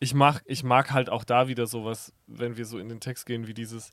Ich 0.00 0.14
mag, 0.14 0.42
ich 0.46 0.64
mag 0.64 0.92
halt 0.92 1.08
auch 1.10 1.24
da 1.24 1.48
wieder 1.48 1.66
sowas, 1.66 2.12
wenn 2.26 2.56
wir 2.56 2.66
so 2.66 2.78
in 2.78 2.88
den 2.88 3.00
Text 3.00 3.26
gehen, 3.26 3.46
wie 3.46 3.54
dieses 3.54 3.92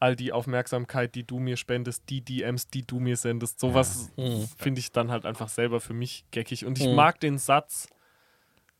all 0.00 0.14
die 0.14 0.30
Aufmerksamkeit, 0.32 1.14
die 1.16 1.24
du 1.24 1.40
mir 1.40 1.56
spendest, 1.56 2.04
die 2.08 2.20
DMs, 2.20 2.68
die 2.68 2.86
du 2.86 3.00
mir 3.00 3.16
sendest. 3.16 3.58
Sowas 3.58 4.10
finde 4.56 4.78
ich 4.78 4.92
dann 4.92 5.10
halt 5.10 5.26
einfach 5.26 5.48
selber 5.48 5.80
für 5.80 5.94
mich 5.94 6.24
geckig. 6.30 6.64
Und 6.66 6.78
ich 6.78 6.86
Mhm. 6.86 6.94
mag 6.94 7.18
den 7.18 7.38
Satz, 7.38 7.88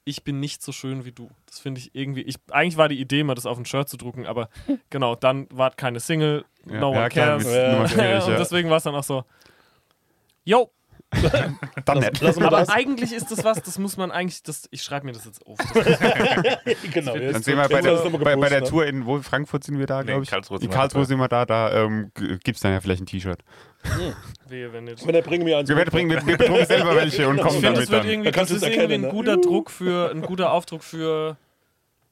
ich 0.08 0.24
bin 0.24 0.40
nicht 0.40 0.62
so 0.62 0.72
schön 0.72 1.04
wie 1.04 1.12
du. 1.12 1.30
Das 1.46 1.58
finde 1.58 1.80
ich 1.80 1.94
irgendwie. 1.94 2.22
Ich, 2.22 2.36
eigentlich 2.50 2.76
war 2.76 2.88
die 2.88 2.98
Idee, 3.00 3.22
mal 3.22 3.34
das 3.34 3.46
auf 3.46 3.58
ein 3.58 3.64
Shirt 3.66 3.88
zu 3.88 3.96
drucken, 3.96 4.26
aber 4.26 4.48
genau, 4.90 5.14
dann 5.14 5.46
war 5.50 5.70
keine 5.70 6.00
Single, 6.00 6.44
Ja, 6.66 6.80
no 6.80 6.92
ja, 6.92 7.00
one 7.00 7.08
klar, 7.10 7.26
cares. 7.38 7.44
nur 7.44 7.88
schwierig, 7.88 8.22
und 8.24 8.32
ja. 8.32 8.38
deswegen 8.38 8.70
war 8.70 8.78
es 8.78 8.82
dann 8.84 8.94
auch 8.94 9.04
so, 9.04 9.24
yo, 10.44 10.70
Dann 11.86 12.02
wir 12.02 12.46
aber 12.46 12.58
das. 12.58 12.68
eigentlich 12.68 13.12
ist 13.12 13.30
das 13.30 13.42
was, 13.42 13.62
das 13.62 13.78
muss 13.78 13.96
man 13.96 14.10
eigentlich, 14.10 14.42
das, 14.42 14.68
ich 14.70 14.82
schreibe 14.82 15.06
mir 15.06 15.12
das 15.12 15.24
jetzt 15.24 15.44
auf. 15.46 15.58
Genau, 16.92 17.16
jetzt- 17.16 17.34
Dann 17.34 17.42
sehen 17.42 17.56
wir 17.56 17.68
bei 17.68 17.80
der, 17.80 17.96
bei, 17.96 18.36
bei 18.36 18.48
der 18.48 18.60
gepostet, 18.60 18.68
Tour 18.68 18.86
in 18.86 19.06
wo, 19.06 19.20
Frankfurt 19.22 19.64
sind 19.64 19.78
wir 19.78 19.86
da, 19.86 20.00
Nee, 20.00 20.06
glaube 20.06 20.18
in 20.18 20.22
ich. 20.24 20.30
Karlsruhe 20.30 20.58
in 20.60 20.70
Karlsruhe 20.70 21.04
sind 21.06 21.18
wir 21.18 21.28
da, 21.28 21.46
da 21.46 21.84
ähm, 21.84 22.10
gibt 22.14 22.48
es 22.56 22.60
dann 22.60 22.72
ja 22.72 22.80
vielleicht 22.80 23.02
ein 23.02 23.06
T-Shirt. 23.06 23.40
wehe, 24.48 24.72
wenn 24.72 24.84
nicht. 24.84 25.00
ne? 25.00 25.08
Wenn 25.08 25.14
er 25.14 25.22
bringen 25.22 25.44
mir 25.44 25.56
eins. 25.58 25.68
Wir 25.68 25.76
bringen, 25.86 26.10
wir, 26.10 26.26
wir 26.26 26.36
bedrucken 26.36 26.66
selber 26.66 26.94
welche 26.96 27.26
und 27.28 27.36
Ich 27.36 27.42
kommen 27.42 27.62
damit 27.62 27.82
das 27.82 27.90
wird 27.90 28.02
dann. 28.04 28.10
irgendwie, 28.10 28.30
das 28.30 28.50
ist 28.50 28.56
es 28.58 28.62
irgendwie 28.64 28.80
erkennen, 28.82 29.04
ein 29.04 29.08
ne? 29.08 29.14
guter 29.14 29.36
Druck 29.38 29.70
für, 29.70 30.10
ein 30.10 30.20
guter 30.22 30.52
Aufdruck 30.52 30.82
für 30.84 31.36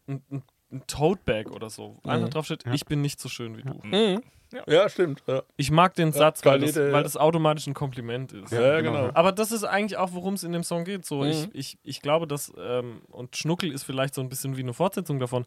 ein, 0.08 0.22
ein, 0.30 0.42
ein 0.72 0.82
Tote-Bag 0.86 1.50
oder 1.50 1.68
so. 1.68 1.98
Einfach 2.04 2.30
drauf 2.30 2.46
steht, 2.46 2.64
ich 2.72 2.86
bin 2.86 3.02
nicht 3.02 3.20
so 3.20 3.28
schön 3.28 3.56
wie 3.58 3.62
du. 3.62 3.74
Mhm. 3.82 4.22
Ja, 4.66 4.88
stimmt. 4.88 5.22
Ja, 5.26 5.42
Ich 5.56 5.70
mag 5.70 5.94
den 5.94 6.12
Satz, 6.12 6.44
weil 6.44 6.60
das, 6.60 6.76
weil 6.76 6.90
ja. 6.92 7.02
das 7.02 7.16
automatisch 7.16 7.66
ein 7.66 7.74
Kompliment 7.74 8.32
ist. 8.32 8.52
ja, 8.52 8.80
genau. 8.80 9.10
Aber 9.14 9.32
das 9.32 9.52
ist 9.52 9.64
eigentlich 9.64 9.96
auch, 9.98 10.12
worum 10.12 10.34
es 10.34 10.42
in 10.44 10.52
dem 10.52 10.62
Song 10.64 10.84
geht. 10.84 11.04
So, 11.04 11.22
Mhm. 11.22 11.30
ich, 11.30 11.48
ich, 11.52 11.78
ich 11.82 12.02
glaube, 12.02 12.26
dass, 12.26 12.52
ähm, 12.58 13.02
und 13.10 13.36
Schnuckel 13.36 13.72
ist 13.72 13.84
vielleicht 13.84 14.14
so 14.14 14.20
ein 14.20 14.28
bisschen 14.28 14.56
wie 14.56 14.62
eine 14.62 14.72
Fortsetzung 14.74 15.18
davon. 15.18 15.44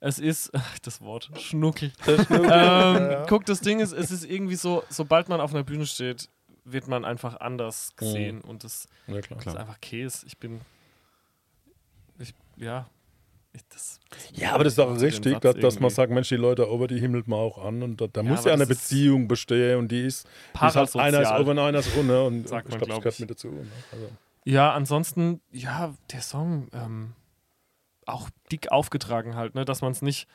Es 0.00 0.18
ist, 0.18 0.50
ach, 0.54 0.78
das 0.80 1.00
Wort, 1.00 1.30
Schnuckel. 1.38 1.92
ähm, 2.30 3.24
Guck, 3.28 3.44
das 3.46 3.60
Ding 3.60 3.80
ist, 3.80 3.92
es 3.92 4.10
ist 4.10 4.24
irgendwie 4.24 4.56
so, 4.56 4.82
sobald 4.88 5.28
man 5.28 5.40
auf 5.40 5.54
einer 5.54 5.62
Bühne 5.64 5.86
steht, 5.86 6.28
wird 6.64 6.86
man 6.88 7.04
einfach 7.04 7.40
anders 7.40 7.94
gesehen. 7.96 8.40
Und 8.40 8.64
das 8.64 8.88
Ja, 9.08 9.20
klar. 9.20 9.40
ist 9.40 9.56
einfach 9.56 9.80
Käse. 9.80 10.26
Ich 10.26 10.38
bin, 10.38 10.60
ich, 12.18 12.34
ja, 12.56 12.86
ich, 13.54 13.62
das, 13.68 14.00
Ja, 14.32 14.52
aber 14.54 14.64
das 14.64 14.74
ist 14.74 14.78
Den 14.78 14.88
richtig, 14.96 15.38
dass, 15.40 15.54
dass 15.56 15.80
man 15.80 15.90
sagt, 15.90 16.12
Mensch, 16.12 16.28
die 16.28 16.36
Leute 16.36 16.70
over, 16.70 16.86
die 16.86 16.98
himmelt 16.98 17.28
man 17.28 17.38
auch 17.38 17.58
an 17.64 17.82
und 17.82 18.00
da, 18.00 18.06
da 18.06 18.22
Ja, 18.22 18.30
muss 18.30 18.40
aber 18.40 18.48
ja 18.48 18.54
eine 18.54 18.66
das 18.66 18.78
Beziehung 18.78 19.28
bestehen 19.28 19.78
und 19.78 19.92
die 19.92 20.00
ist, 20.02 20.26
die 20.60 20.66
ist 20.66 20.76
halt 20.76 20.96
einer 20.96 21.22
ist 21.22 21.30
und 21.30 21.58
einer 21.58 21.78
ist 21.80 21.96
ohne 21.96 22.24
und 22.24 22.48
Sagt 22.48 22.68
ich 22.68 22.70
man, 22.72 22.80
glaube, 22.80 23.04
das 23.04 23.16
gehört 23.16 23.20
mit 23.20 23.30
dazu. 23.30 23.48
Ne? 23.48 23.66
Also, 23.92 24.10
Ja, 24.44 24.72
ansonsten, 24.72 25.40
ja, 25.52 25.94
der 26.12 26.22
Song 26.22 26.68
ähm, 26.72 27.12
auch 28.06 28.30
dick 28.50 28.72
aufgetragen 28.72 29.36
halt, 29.36 29.54
ne, 29.54 29.64
dass 29.64 29.80
man 29.82 29.92
es 29.92 30.02
nicht 30.02 30.26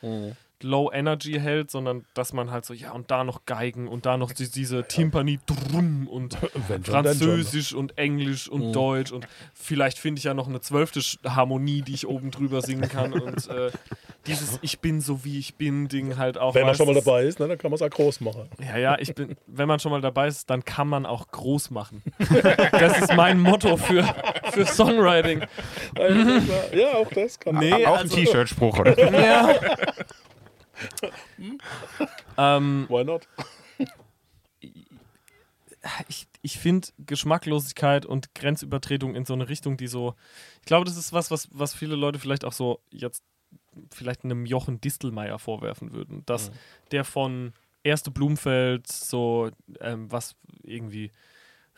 Low 0.64 0.92
Energy 0.92 1.34
hält, 1.34 1.70
sondern 1.70 2.06
dass 2.14 2.34
man 2.34 2.50
halt 2.52 2.66
so, 2.66 2.74
ja, 2.74 2.92
und 2.92 3.12
da 3.12 3.24
noch 3.24 3.46
Geigen 3.46 3.88
und 3.88 4.06
da 4.06 4.18
noch 4.18 4.32
die, 4.32 4.50
diese 4.50 4.84
Timpani 4.88 5.40
drum 5.46 6.08
und 6.08 6.38
Wenn 6.68 6.84
schon. 6.84 6.94
Französisch 6.94 7.74
und 7.74 7.98
Englisch 7.98 8.50
und 8.50 8.74
Deutsch 8.74 9.12
und 9.12 9.28
vielleicht 9.54 10.00
finde 10.00 10.20
ich 10.20 10.24
ja 10.26 10.34
noch 10.34 10.48
eine 10.48 10.60
zwölfte 10.62 11.00
Harmonie, 11.26 11.82
die 11.84 11.94
ich 11.94 12.08
oben 12.08 12.32
drüber 12.32 12.62
singen 12.62 12.90
kann 12.90 13.14
und 13.14 13.48
äh, 13.50 13.72
dieses 14.26 14.58
Ich 14.62 14.80
bin 14.80 15.00
so 15.00 15.24
wie 15.24 15.38
ich 15.40 15.56
bin 15.56 15.88
Ding 15.88 16.18
halt 16.18 16.38
auch. 16.38 16.56
Wenn 16.56 16.66
man 16.66 16.76
schon 16.76 16.88
mal 16.88 16.96
dabei 16.96 17.24
ist, 17.24 17.40
ne, 17.40 17.48
dann 17.48 17.58
kann 17.58 17.70
man 17.72 17.76
es 17.76 17.82
auch 17.82 17.90
groß 17.90 18.20
machen. 18.22 18.50
Ja, 18.60 18.78
ja, 18.78 18.98
ich 19.00 19.14
bin, 19.16 19.38
wenn 19.48 19.68
man 19.68 19.80
schon 19.80 19.92
mal 19.92 20.02
dabei 20.02 20.28
ist, 20.28 20.50
dann 20.50 20.66
kann 20.66 20.88
man 20.88 21.06
auch 21.06 21.28
groß 21.28 21.70
machen. 21.72 22.02
Das 22.72 23.00
ist 23.00 23.16
mein 23.16 23.40
Motto 23.40 23.78
für, 23.78 24.04
für 24.52 24.66
Songwriting. 24.66 25.42
ja, 26.74 26.94
auch 26.96 27.10
das 27.14 27.40
kann 27.40 27.56
Nee, 27.58 27.74
Auch 27.86 27.94
ein 27.98 28.02
also- 28.04 28.16
T-Shirt-Spruch, 28.16 28.80
oder? 28.80 29.12
Ja. 29.22 29.50
ähm, 32.38 32.86
Why 32.90 33.04
not? 33.04 33.28
ich 36.08 36.28
ich 36.42 36.58
finde 36.60 36.88
Geschmacklosigkeit 37.00 38.06
und 38.06 38.34
Grenzübertretung 38.36 39.16
in 39.16 39.26
so 39.26 39.34
eine 39.34 39.50
Richtung, 39.50 39.78
die 39.78 39.88
so. 39.88 40.16
Ich 40.60 40.66
glaube, 40.66 40.86
das 40.86 40.98
ist 40.98 41.14
was, 41.14 41.32
was, 41.32 41.50
was 41.52 41.74
viele 41.74 41.96
Leute 41.96 42.20
vielleicht 42.20 42.46
auch 42.46 42.54
so 42.54 42.82
jetzt 42.90 43.24
vielleicht 43.92 44.24
einem 44.24 44.46
Jochen 44.46 44.82
Distelmeier 44.82 45.40
vorwerfen 45.40 45.94
würden. 45.94 46.26
Dass 46.26 46.52
der 46.92 47.04
von 47.04 47.54
Erste 47.84 48.12
Blumfeld 48.12 48.88
so 48.88 49.50
ähm, 49.80 50.12
was 50.12 50.36
irgendwie 50.64 51.12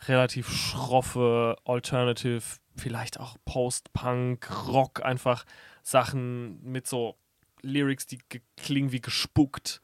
relativ 0.08 0.50
schroffe, 0.50 1.56
Alternative, 1.64 2.42
vielleicht 2.76 3.20
auch 3.20 3.36
Post-Punk, 3.44 4.66
Rock, 4.66 5.04
einfach 5.04 5.44
Sachen 5.82 6.60
mit 6.64 6.86
so 6.86 7.16
Lyrics, 7.62 8.06
die 8.06 8.18
ge- 8.28 8.40
klingen 8.56 8.92
wie 8.92 9.00
gespuckt 9.00 9.80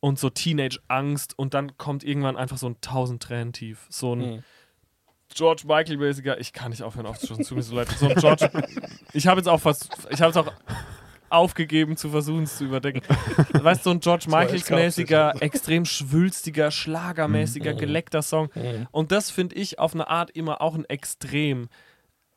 und 0.00 0.18
so 0.18 0.28
Teenage-Angst 0.30 1.38
und 1.38 1.54
dann 1.54 1.76
kommt 1.78 2.04
irgendwann 2.04 2.36
einfach 2.36 2.58
so 2.58 2.68
ein 2.68 2.76
tausend 2.80 3.22
Tränen 3.22 3.52
tief. 3.52 3.86
So 3.88 4.14
ein 4.14 4.44
George 5.34 5.62
Michael-mäßiger, 5.66 6.38
ich 6.38 6.52
kann 6.52 6.70
nicht 6.70 6.82
aufhören 6.82 7.06
aufzustoßen, 7.06 7.44
tut 7.44 7.56
mir 7.56 7.62
so 7.62 7.74
leid. 7.74 7.88
So 7.88 8.08
ein 8.08 8.14
George, 8.16 8.50
ich 9.12 9.26
habe 9.26 9.40
jetzt 9.40 9.48
auch 9.48 9.60
fast, 9.60 9.88
ich 10.10 10.20
habe 10.20 10.30
es 10.30 10.36
auch 10.36 10.52
aufgegeben 11.30 11.96
zu 11.96 12.10
versuchen, 12.10 12.44
es 12.44 12.58
zu 12.58 12.64
überdecken. 12.66 13.00
Weißt 13.52 13.80
du, 13.80 13.84
so 13.84 13.90
ein 13.90 14.00
George 14.00 14.26
Michaels-mäßiger, 14.28 15.42
extrem 15.42 15.84
schwülstiger, 15.84 16.70
schlagermäßiger, 16.70 17.72
Mhm. 17.74 17.78
geleckter 17.78 18.22
Song. 18.22 18.50
Und 18.92 19.10
das 19.10 19.30
finde 19.30 19.56
ich 19.56 19.78
auf 19.78 19.94
eine 19.94 20.06
Art 20.08 20.30
immer 20.30 20.60
auch 20.60 20.74
ein 20.74 20.84
Extrem. 20.84 21.68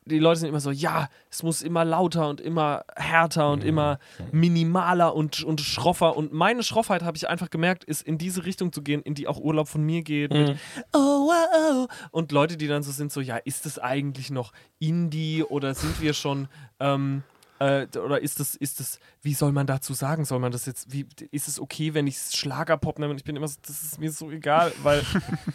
Die 0.08 0.18
Leute 0.18 0.40
sind 0.40 0.48
immer 0.48 0.60
so, 0.60 0.70
ja, 0.70 1.08
es 1.30 1.42
muss 1.42 1.62
immer 1.62 1.84
lauter 1.84 2.28
und 2.28 2.40
immer 2.40 2.84
härter 2.96 3.50
und 3.50 3.64
immer 3.64 3.98
minimaler 4.32 5.14
und, 5.14 5.42
und 5.44 5.60
schroffer. 5.60 6.16
Und 6.16 6.32
meine 6.32 6.62
Schroffheit, 6.62 7.02
habe 7.02 7.16
ich 7.16 7.28
einfach 7.28 7.50
gemerkt, 7.50 7.84
ist 7.84 8.02
in 8.02 8.18
diese 8.18 8.44
Richtung 8.44 8.72
zu 8.72 8.82
gehen, 8.82 9.02
in 9.02 9.14
die 9.14 9.28
auch 9.28 9.38
Urlaub 9.38 9.68
von 9.68 9.82
mir 9.84 10.02
geht. 10.02 10.32
Mit, 10.32 10.56
oh, 10.92 11.28
wow, 11.28 11.86
oh. 11.88 12.08
Und 12.10 12.32
Leute, 12.32 12.56
die 12.56 12.66
dann 12.66 12.82
so 12.82 12.90
sind, 12.90 13.12
so, 13.12 13.20
ja, 13.20 13.36
ist 13.36 13.66
es 13.66 13.78
eigentlich 13.78 14.30
noch 14.30 14.52
Indie 14.78 15.42
oder 15.42 15.74
sind 15.74 16.00
wir 16.00 16.14
schon, 16.14 16.48
ähm, 16.80 17.22
äh, 17.58 17.86
oder 17.98 18.20
ist 18.20 18.40
es, 18.40 18.54
ist 18.54 18.80
es, 18.80 19.00
wie 19.22 19.34
soll 19.34 19.52
man 19.52 19.66
dazu 19.66 19.94
sagen? 19.94 20.24
Soll 20.24 20.38
man 20.38 20.52
das 20.52 20.66
jetzt, 20.66 20.92
wie, 20.92 21.06
ist 21.30 21.48
es 21.48 21.60
okay, 21.60 21.94
wenn 21.94 22.06
ich 22.06 22.18
Schlagerpop 22.18 22.98
nehme? 22.98 23.10
Und 23.10 23.18
ich 23.18 23.24
bin 23.24 23.36
immer 23.36 23.48
so, 23.48 23.58
das 23.66 23.82
ist 23.82 23.98
mir 23.98 24.10
so 24.10 24.30
egal, 24.30 24.72
weil 24.82 25.02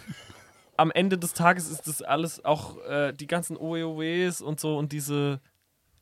am 0.77 0.91
Ende 0.91 1.17
des 1.17 1.33
Tages 1.33 1.69
ist 1.69 1.87
das 1.87 2.01
alles 2.01 2.43
auch 2.43 2.77
äh, 2.85 3.13
die 3.13 3.27
ganzen 3.27 3.57
OEOWs 3.57 4.41
und 4.41 4.59
so 4.59 4.77
und 4.77 4.91
diese, 4.91 5.39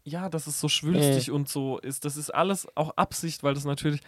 ja, 0.04 0.30
dass 0.30 0.48
es 0.48 0.60
so 0.60 0.70
schwülstig 0.70 1.32
und 1.32 1.50
so 1.50 1.78
ist, 1.80 2.06
das 2.06 2.18
ist 2.18 2.30
alles 2.30 2.68
auch 2.76 2.92
Absicht, 2.98 3.44
weil 3.44 3.54
das 3.54 3.66
natürlich 3.66 4.02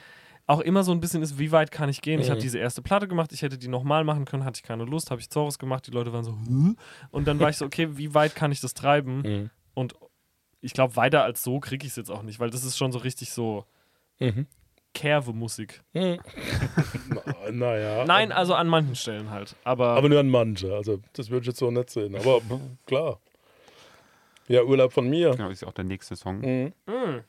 auch 0.46 0.60
immer 0.60 0.84
so 0.84 0.92
ein 0.92 1.00
bisschen 1.00 1.24
ist, 1.24 1.40
wie 1.40 1.52
weit 1.52 1.72
kann 1.72 1.88
ich 1.88 2.02
gehen? 2.02 2.20
Ich 2.20 2.30
habe 2.30 2.42
diese 2.42 2.60
erste 2.60 2.82
Platte 2.82 3.08
gemacht, 3.08 3.32
ich 3.32 3.42
hätte 3.42 3.58
die 3.58 3.70
nochmal 3.70 4.04
machen 4.04 4.26
können, 4.26 4.44
hatte 4.44 4.58
ich 4.58 4.64
keine 4.64 4.84
Lust, 4.84 5.10
habe 5.10 5.22
ich 5.22 5.30
Zorus 5.30 5.58
gemacht, 5.58 5.88
die 5.88 5.92
Leute 5.92 6.12
waren 6.12 6.26
so, 6.26 6.34
Hä? 6.34 6.76
und 7.12 7.28
dann 7.28 7.40
war 7.40 7.50
ich 7.50 7.58
so, 7.58 7.66
okay, 7.66 7.98
wie 7.98 8.14
weit 8.14 8.36
kann 8.36 8.52
ich 8.52 8.60
das 8.60 8.74
treiben? 8.74 9.24
Mhm. 9.34 9.50
Und 9.76 9.96
ich 10.62 10.74
glaube, 10.74 10.96
weiter 10.96 11.24
als 11.24 11.44
so 11.44 11.60
kriege 11.60 11.86
ich 11.86 11.94
es 11.94 11.96
jetzt 11.96 12.12
auch 12.12 12.22
nicht, 12.22 12.40
weil 12.40 12.52
das 12.52 12.64
ist 12.64 12.78
schon 12.78 12.92
so 12.92 13.00
richtig 13.00 13.32
so 13.32 13.66
Mhm. 14.20 14.48
Kerve-Musik. 14.94 15.82
Na, 15.94 16.20
naja. 17.52 18.06
Nein, 18.06 18.32
also 18.32 18.54
an 18.54 18.68
manchen 18.68 18.96
Stellen 18.96 19.30
halt. 19.32 19.56
Aber, 19.64 19.90
Aber 19.90 20.10
nur 20.10 20.20
an 20.20 20.30
manche. 20.30 20.74
Also, 20.74 21.00
das 21.14 21.30
würde 21.30 21.42
ich 21.44 21.48
jetzt 21.48 21.60
so 21.60 21.72
nicht 21.72 21.90
sehen. 21.90 22.16
Aber 22.16 22.42
klar. 22.86 23.20
Ja, 24.50 24.62
Urlaub 24.64 24.92
von 24.92 25.10
mir. 25.10 25.32
Genau, 25.32 25.50
ist 25.50 25.62
ja 25.62 25.70
auch 25.70 25.74
der 25.74 25.86
nächste 25.86 26.16
Song. 26.18 26.42
Mhm. 26.42 26.74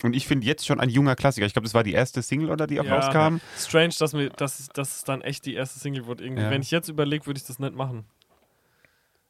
Und 0.02 0.16
ich 0.16 0.26
finde 0.26 0.46
jetzt 0.46 0.66
schon 0.66 0.80
ein 0.80 0.88
junger 0.90 1.14
Klassiker. 1.14 1.46
Ich 1.46 1.52
glaube, 1.52 1.64
das 1.64 1.72
war 1.74 1.84
die 1.84 1.92
erste 1.92 2.22
Single, 2.22 2.50
oder 2.50 2.66
die 2.66 2.80
auch 2.80 2.84
Ja. 2.84 2.96
rauskam. 2.98 3.36
strange, 3.56 3.94
dass, 3.98 4.12
mir, 4.14 4.30
dass, 4.30 4.66
dass 4.74 4.96
es 4.96 5.04
dann 5.04 5.22
echt 5.22 5.46
die 5.46 5.54
erste 5.54 5.78
Single 5.78 6.06
wird. 6.08 6.20
Irgendwie. 6.20 6.42
Ja. 6.42 6.50
Wenn 6.50 6.60
ich 6.62 6.72
jetzt 6.72 6.88
überlege, 6.88 7.24
würde 7.26 7.38
ich 7.38 7.46
das 7.46 7.60
nicht 7.60 7.74
machen. 7.74 8.04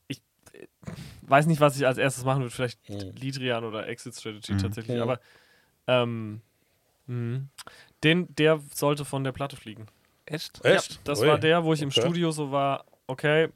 Ich 0.09 0.22
äh, 0.55 0.66
weiß 1.22 1.45
nicht, 1.47 1.61
was 1.61 1.76
ich 1.76 1.87
als 1.87 1.99
erstes 1.99 2.24
machen 2.24 2.41
würde. 2.43 2.51
Vielleicht 2.55 2.89
Mhm. 2.89 3.12
Lidrian 3.16 3.64
oder 3.64 3.87
Exit 3.87 4.14
Strategy 4.16 4.55
Mhm. 4.55 4.59
tatsächlich. 4.59 4.97
Mhm. 4.97 5.03
Aber 5.03 5.20
ähm, 5.87 6.41
mh. 7.07 7.41
Den, 8.05 8.35
der 8.37 8.61
sollte 8.73 9.05
von 9.05 9.25
der 9.25 9.33
Platte 9.33 9.57
fliegen. 9.57 9.87
Echt? 10.27 10.65
Echt? 10.65 10.93
Ja, 10.93 10.99
das 11.05 11.21
Ui. 11.21 11.27
war 11.29 11.39
der, 11.39 11.65
wo 11.65 11.73
ich 11.73 11.83
im 11.83 11.89
Okay. 11.89 12.01
Studio 12.01 12.31
so 12.31 12.51
war, 12.53 12.85
okay, 13.07 13.49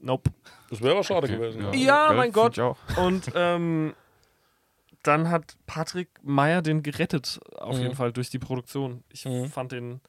nope. 0.00 0.30
Das 0.70 0.80
wäre 0.80 0.92
aber 0.94 1.04
schade 1.04 1.28
gewesen. 1.28 1.62
Ja. 1.62 1.74
Ja, 1.74 2.12
mein 2.14 2.32
Gott. 2.32 2.54
Find 2.56 2.58
ich 2.58 2.62
auch. 2.62 2.78
Und 3.04 3.30
ähm, 3.34 3.94
dann 5.02 5.30
hat 5.30 5.56
Patrick 5.66 6.08
Meyer 6.22 6.62
den 6.62 6.82
gerettet, 6.82 7.38
auf 7.56 7.76
Mhm. 7.76 7.82
jeden 7.82 7.94
Fall, 7.94 8.12
durch 8.12 8.30
die 8.30 8.38
Produktion. 8.38 9.04
Ich 9.12 9.24
Mhm. 9.24 9.46
fand 9.48 9.72
den 9.72 10.00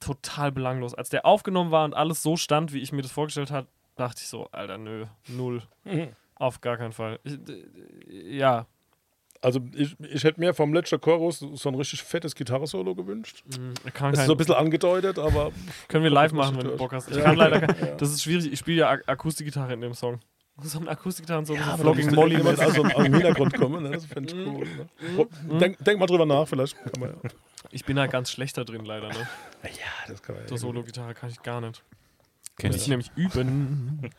total 0.00 0.52
belanglos. 0.52 0.94
Als 0.94 1.08
der 1.08 1.24
aufgenommen 1.24 1.70
war 1.70 1.84
und 1.84 1.94
alles 1.94 2.22
so 2.22 2.36
stand, 2.36 2.72
wie 2.72 2.80
ich 2.80 2.92
mir 2.92 3.02
das 3.02 3.12
vorgestellt 3.12 3.50
habe, 3.50 3.68
dachte 3.96 4.20
ich 4.22 4.28
so, 4.28 4.48
Alter, 4.50 4.78
nö, 4.78 5.06
null. 5.28 5.62
Mhm. 5.84 6.08
Auf 6.34 6.60
gar 6.60 6.76
keinen 6.76 6.92
Fall. 6.92 7.20
Ich, 7.22 7.34
äh, 7.48 8.36
ja, 8.36 8.66
Also, 9.44 9.60
ich, 9.74 9.94
ich 10.00 10.24
hätte 10.24 10.40
mir 10.40 10.54
vom 10.54 10.72
letzten 10.72 11.00
Chorus 11.00 11.38
so 11.40 11.68
ein 11.68 11.74
richtig 11.74 12.02
fettes 12.02 12.34
Gitarrensolo 12.34 12.94
gewünscht. 12.94 13.44
mh, 13.46 13.90
kann 13.92 14.12
Das 14.12 14.20
ist 14.20 14.26
so 14.26 14.32
ein 14.32 14.38
bisschen 14.38 14.54
angedeutet, 14.54 15.18
aber 15.18 15.52
können 15.88 16.02
wir 16.02 16.10
live 16.10 16.32
machen, 16.32 16.56
wenn 16.56 16.66
du. 16.68 16.76
Bock 16.76 16.92
hast. 16.92 17.10
Ich 17.10 17.16
Ja. 17.18 17.24
kann 17.24 17.36
leider 17.36 17.60
kein, 17.66 17.98
Das 17.98 18.10
ist 18.10 18.22
schwierig. 18.22 18.50
Ich 18.52 18.58
spiele 18.58 18.78
ja 18.80 18.90
Ak 18.90 19.02
Akustikgitarre 19.06 19.74
in 19.74 19.80
dem 19.82 19.94
Song. 19.94 20.18
So 20.62 20.78
eine 20.78 20.88
Akustikgitarre 20.88 21.40
und 21.40 21.46
so 21.46 21.54
ein 21.54 21.58
bisschen 21.58 21.78
Flogging 21.78 22.14
Molly. 22.14 22.36
dem 22.36 22.46
aus 22.46 22.74
dem 22.74 22.88
Hintergrund 23.12 23.54
kommen. 23.58 23.82
Ne? 23.82 23.90
Das 23.90 24.06
fände 24.06 24.32
ich 24.32 24.46
cool. 24.46 24.66
Ne? 25.48 25.58
Denk, 25.58 25.78
denk 25.84 25.98
mal 26.00 26.06
drüber 26.06 26.26
nach, 26.26 26.46
vielleicht 26.48 26.76
kann 26.82 27.00
man 27.00 27.10
ja. 27.10 27.30
Ich 27.70 27.84
bin 27.84 27.96
da 27.96 28.06
ganz 28.06 28.30
schlechter 28.30 28.64
drin, 28.64 28.84
leider. 28.84 29.08
Ne? 29.08 29.28
Ja, 29.64 29.68
das 30.08 30.22
kann 30.22 30.36
man 30.36 30.46
So 30.48 30.56
Solo-Gitarre 30.56 31.12
kann 31.14 31.28
ich 31.30 31.42
gar 31.42 31.60
nicht. 31.60 31.82
Kenn 32.56 32.70
Muss 32.70 32.82
ich 32.82 32.88
nämlich 32.88 33.10
üben. 33.16 34.10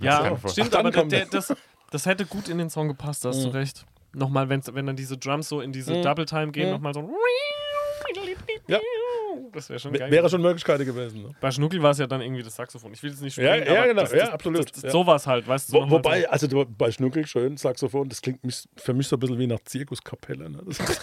Ja, 0.00 0.36
stimmt, 0.48 0.74
Ach, 0.74 0.80
aber 0.80 0.90
der, 0.90 1.04
der, 1.04 1.26
das, 1.26 1.54
das 1.92 2.06
hätte 2.06 2.26
gut 2.26 2.48
in 2.48 2.58
den 2.58 2.70
Song 2.70 2.88
gepasst, 2.88 3.24
da 3.24 3.28
hast 3.28 3.44
du 3.44 3.48
Mhm. 3.48 3.52
recht. 3.54 3.86
Nochmal, 4.14 4.48
wenn's, 4.48 4.72
wenn 4.74 4.86
dann 4.86 4.96
diese 4.96 5.16
Drums 5.18 5.48
so 5.48 5.60
in 5.60 5.72
diese 5.72 5.94
Mhm. 5.94 6.02
Double 6.02 6.26
Time 6.26 6.50
gehen, 6.52 6.66
Mhm. 6.66 6.72
nochmal 6.74 6.94
so. 6.94 7.08
Ja. 8.66 8.78
Das 9.52 9.68
wäre 9.70 9.78
schon 9.78 9.92
geil. 9.92 10.10
Wäre 10.10 10.28
schon 10.28 10.42
Möglichkeiten 10.42 10.84
gewesen. 10.84 11.22
Ne? 11.22 11.30
Bei 11.40 11.50
Schnuckel 11.50 11.82
war 11.82 11.90
es 11.92 11.98
ja 11.98 12.06
dann 12.06 12.20
irgendwie 12.20 12.42
das 12.42 12.54
Saxophon. 12.56 12.92
Ich 12.92 13.02
will 13.02 13.12
es 13.12 13.20
nicht 13.20 13.36
Ja, 13.38 13.54
spielen, 13.54 13.66
ja, 13.66 13.78
aber 13.78 13.88
genau, 13.88 14.02
das, 14.02 14.12
ja, 14.12 14.18
das, 14.20 14.28
absolut, 14.30 14.76
Das, 14.76 14.82
ja. 14.82 14.90
Sowas 14.90 15.26
halt, 15.26 15.46
weißt 15.48 15.70
du. 15.72 15.74
Wo, 15.74 15.90
wobei, 15.90 16.28
also 16.28 16.46
du- 16.46 16.64
bei 16.66 16.90
Schnuckel 16.90 17.26
schön, 17.26 17.56
Saxophon, 17.56 18.08
das 18.08 18.20
klingt 18.20 18.40
für 18.76 18.94
mich 18.94 19.08
so 19.08 19.16
ein 19.16 19.20
bisschen 19.20 19.38
wie 19.38 19.46
nach 19.46 19.60
Zirkuskapelle. 19.64 20.50
Ne? 20.50 20.62
Das 20.66 20.78
ist, 20.78 21.02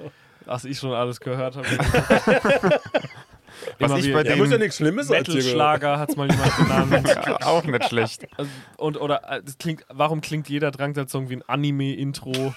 was 0.46 0.64
ich 0.64 0.78
schon 0.78 0.92
alles 0.92 1.20
gehört 1.20 1.56
habe. 1.56 1.66
Was 3.78 3.90
Immer 3.90 3.98
ich 4.00 4.12
bei 4.12 4.18
ja, 4.18 4.22
dem 4.24 4.38
muss 4.38 4.50
ja 4.50 4.58
nichts 4.58 4.76
Schlimmes 4.76 5.10
als 5.10 5.28
Metal-Schlager 5.28 5.98
hat 5.98 6.10
es 6.10 6.16
mal 6.16 6.30
jemand 6.30 6.56
genannt. 6.56 7.08
ja, 7.26 7.42
auch 7.46 7.64
nicht 7.64 7.84
schlecht. 7.84 8.26
Also, 8.36 8.50
und 8.76 9.00
oder 9.00 9.22
äh, 9.30 9.42
das 9.42 9.58
klingt, 9.58 9.84
warum 9.88 10.20
klingt 10.20 10.48
jeder 10.48 10.70
Drangsal-Song 10.70 11.28
wie 11.30 11.36
ein 11.36 11.42
Anime-Intro? 11.48 12.54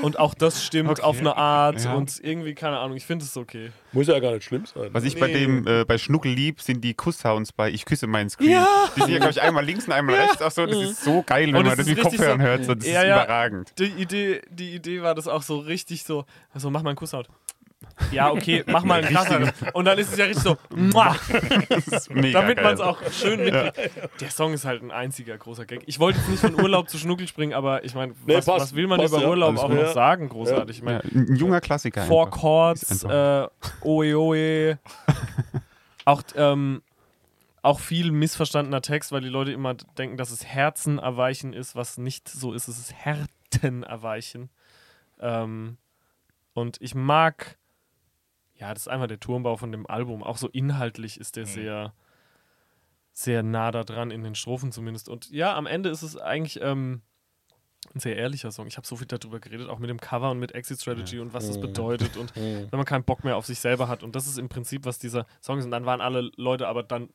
und 0.00 0.18
auch 0.18 0.34
das 0.34 0.64
stimmt 0.64 0.90
Okay. 0.90 1.02
auf 1.02 1.18
eine 1.18 1.36
Art 1.36 1.84
Ja. 1.84 1.94
und 1.94 2.18
irgendwie, 2.22 2.54
keine 2.54 2.78
Ahnung, 2.78 2.96
ich 2.96 3.06
finde 3.06 3.24
es 3.24 3.36
okay. 3.36 3.70
Muss 3.92 4.06
ja 4.08 4.18
gar 4.20 4.32
nicht 4.32 4.44
schlimm 4.44 4.64
sein. 4.66 4.88
Was 4.92 5.04
ich 5.04 5.18
bei 5.18 5.26
Nee. 5.28 5.32
dem 5.34 5.66
äh, 5.66 5.84
bei 5.84 5.98
Schnuckel 5.98 6.32
lieb, 6.32 6.60
sind 6.60 6.82
die 6.82 6.94
Kusssounds 6.94 7.52
bei 7.52 7.70
Ich 7.70 7.84
küsse 7.84 8.06
meinen 8.06 8.30
Screen. 8.30 8.50
Ja. 8.50 8.66
Die 8.96 9.00
sind 9.00 9.10
ja, 9.12 9.18
glaube 9.18 9.32
ich, 9.32 9.40
einmal 9.42 9.64
links 9.64 9.86
und 9.86 9.92
einmal 9.92 10.14
rechts. 10.16 10.42
Auch 10.42 10.50
so, 10.50 10.66
das 10.66 10.76
ist 10.76 11.04
so 11.04 11.22
geil, 11.22 11.48
wenn 11.48 11.56
Und 11.56 11.62
man 11.64 11.72
es 11.72 11.76
das 11.78 11.86
ist 11.88 11.94
mit 11.94 12.02
Kopfhörern 12.02 12.40
so- 12.40 12.46
hört. 12.46 12.64
So, 12.64 12.74
das 12.74 12.86
Ja, 12.86 13.00
ist 13.02 13.06
ja. 13.08 13.22
überragend. 13.22 13.72
Die 13.78 13.84
Idee, 13.84 14.40
die 14.50 14.74
Idee 14.74 15.02
war 15.02 15.14
das 15.14 15.28
auch 15.28 15.42
so 15.42 15.58
richtig 15.58 16.04
so, 16.04 16.24
also 16.52 16.70
mach 16.70 16.82
mal 16.82 16.90
einen 16.90 16.96
Kusshaut. 16.96 17.28
Ja, 18.10 18.30
okay, 18.30 18.64
mach 18.66 18.84
mal 18.84 19.02
einen 19.04 19.14
krasser. 19.14 19.52
Und 19.74 19.84
dann 19.84 19.98
ist 19.98 20.12
es 20.12 20.18
ja 20.18 20.24
richtig 20.26 20.42
so, 20.42 20.56
muah, 20.76 21.16
Das 21.68 21.86
ist 21.86 22.10
mega 22.14 22.40
damit 22.40 22.62
man 22.62 22.74
es 22.74 22.80
auch 22.80 22.98
schön 23.12 23.44
mitkriegt. 23.44 23.76
Der 24.20 24.30
Song 24.30 24.52
ist 24.52 24.64
halt 24.64 24.82
ein 24.82 24.90
einziger 24.90 25.36
großer 25.38 25.64
Gag. 25.66 25.82
Ich 25.86 25.98
wollte 26.00 26.18
jetzt 26.18 26.28
nicht 26.28 26.40
von 26.40 26.54
Urlaub 26.60 26.88
zu 26.88 26.98
Schnuckel 26.98 27.26
springen, 27.28 27.54
aber 27.54 27.84
ich 27.84 27.94
meine, 27.94 28.14
Nee, 28.26 28.36
was, 28.36 28.46
was 28.46 28.74
will 28.74 28.86
man 28.86 28.98
passt, 29.00 29.12
über 29.12 29.22
ja. 29.22 29.28
Urlaub 29.28 29.50
Alles 29.50 29.60
auch 29.62 29.68
gut. 29.68 29.76
noch 29.76 29.82
Ja. 29.84 29.92
sagen, 29.92 30.28
großartig? 30.28 30.78
Ich 30.78 30.82
Ja, 30.82 31.00
meine, 31.02 31.02
ein 31.28 31.36
junger 31.36 31.60
Klassiker. 31.60 32.02
Four 32.04 32.26
einfach. 32.26 32.40
Chords, 32.40 33.04
äh, 33.04 33.46
Oe 33.82 34.14
Oe. 34.18 34.78
Auch, 36.04 36.22
ähm, 36.34 36.82
auch 37.62 37.78
viel 37.78 38.10
missverstandener 38.10 38.82
Text, 38.82 39.12
weil 39.12 39.20
die 39.20 39.28
Leute 39.28 39.52
immer 39.52 39.74
denken, 39.96 40.16
dass 40.16 40.32
es 40.32 40.44
Herzen 40.44 40.98
erweichen 40.98 41.52
ist, 41.52 41.76
was 41.76 41.96
nicht 41.96 42.28
so 42.28 42.52
ist. 42.54 42.66
Es 42.66 42.76
ist 42.76 42.92
Härten 42.92 43.84
erweichen. 43.84 44.50
Ähm, 45.20 45.76
und 46.54 46.78
ich 46.80 46.96
mag, 46.96 47.56
ja, 48.62 48.72
das 48.72 48.84
ist 48.84 48.88
einfach 48.88 49.08
der 49.08 49.18
Turmbau 49.18 49.56
von 49.56 49.72
dem 49.72 49.88
Album. 49.88 50.22
Auch 50.22 50.36
so 50.36 50.48
inhaltlich 50.48 51.18
ist 51.18 51.34
der 51.34 51.46
sehr, 51.46 51.92
sehr 53.12 53.42
nah 53.42 53.72
da 53.72 53.82
dran, 53.82 54.12
in 54.12 54.22
den 54.22 54.36
Strophen 54.36 54.70
zumindest. 54.70 55.08
Und 55.08 55.28
ja, 55.30 55.56
am 55.56 55.66
Ende 55.66 55.90
ist 55.90 56.02
es 56.02 56.16
eigentlich 56.16 56.60
ähm, 56.62 57.02
ein 57.92 57.98
sehr 57.98 58.16
ehrlicher 58.16 58.52
Song. 58.52 58.68
Ich 58.68 58.76
habe 58.76 58.86
so 58.86 58.94
viel 58.94 59.08
darüber 59.08 59.40
geredet, 59.40 59.68
auch 59.68 59.80
mit 59.80 59.90
dem 59.90 59.98
Cover 59.98 60.30
und 60.30 60.38
mit 60.38 60.52
Exit 60.52 60.80
Strategy 60.80 61.18
und 61.18 61.34
was 61.34 61.48
das 61.48 61.60
bedeutet 61.60 62.16
und 62.16 62.36
wenn 62.36 62.68
man 62.70 62.84
keinen 62.84 63.02
Bock 63.02 63.24
mehr 63.24 63.36
auf 63.36 63.46
sich 63.46 63.58
selber 63.58 63.88
hat. 63.88 64.04
Und 64.04 64.14
das 64.14 64.28
ist 64.28 64.38
im 64.38 64.48
Prinzip, 64.48 64.84
was 64.84 65.00
dieser 65.00 65.26
Song 65.40 65.58
ist. 65.58 65.64
Und 65.64 65.72
dann 65.72 65.84
waren 65.84 66.00
alle 66.00 66.30
Leute 66.36 66.68
aber 66.68 66.84
dann 66.84 67.08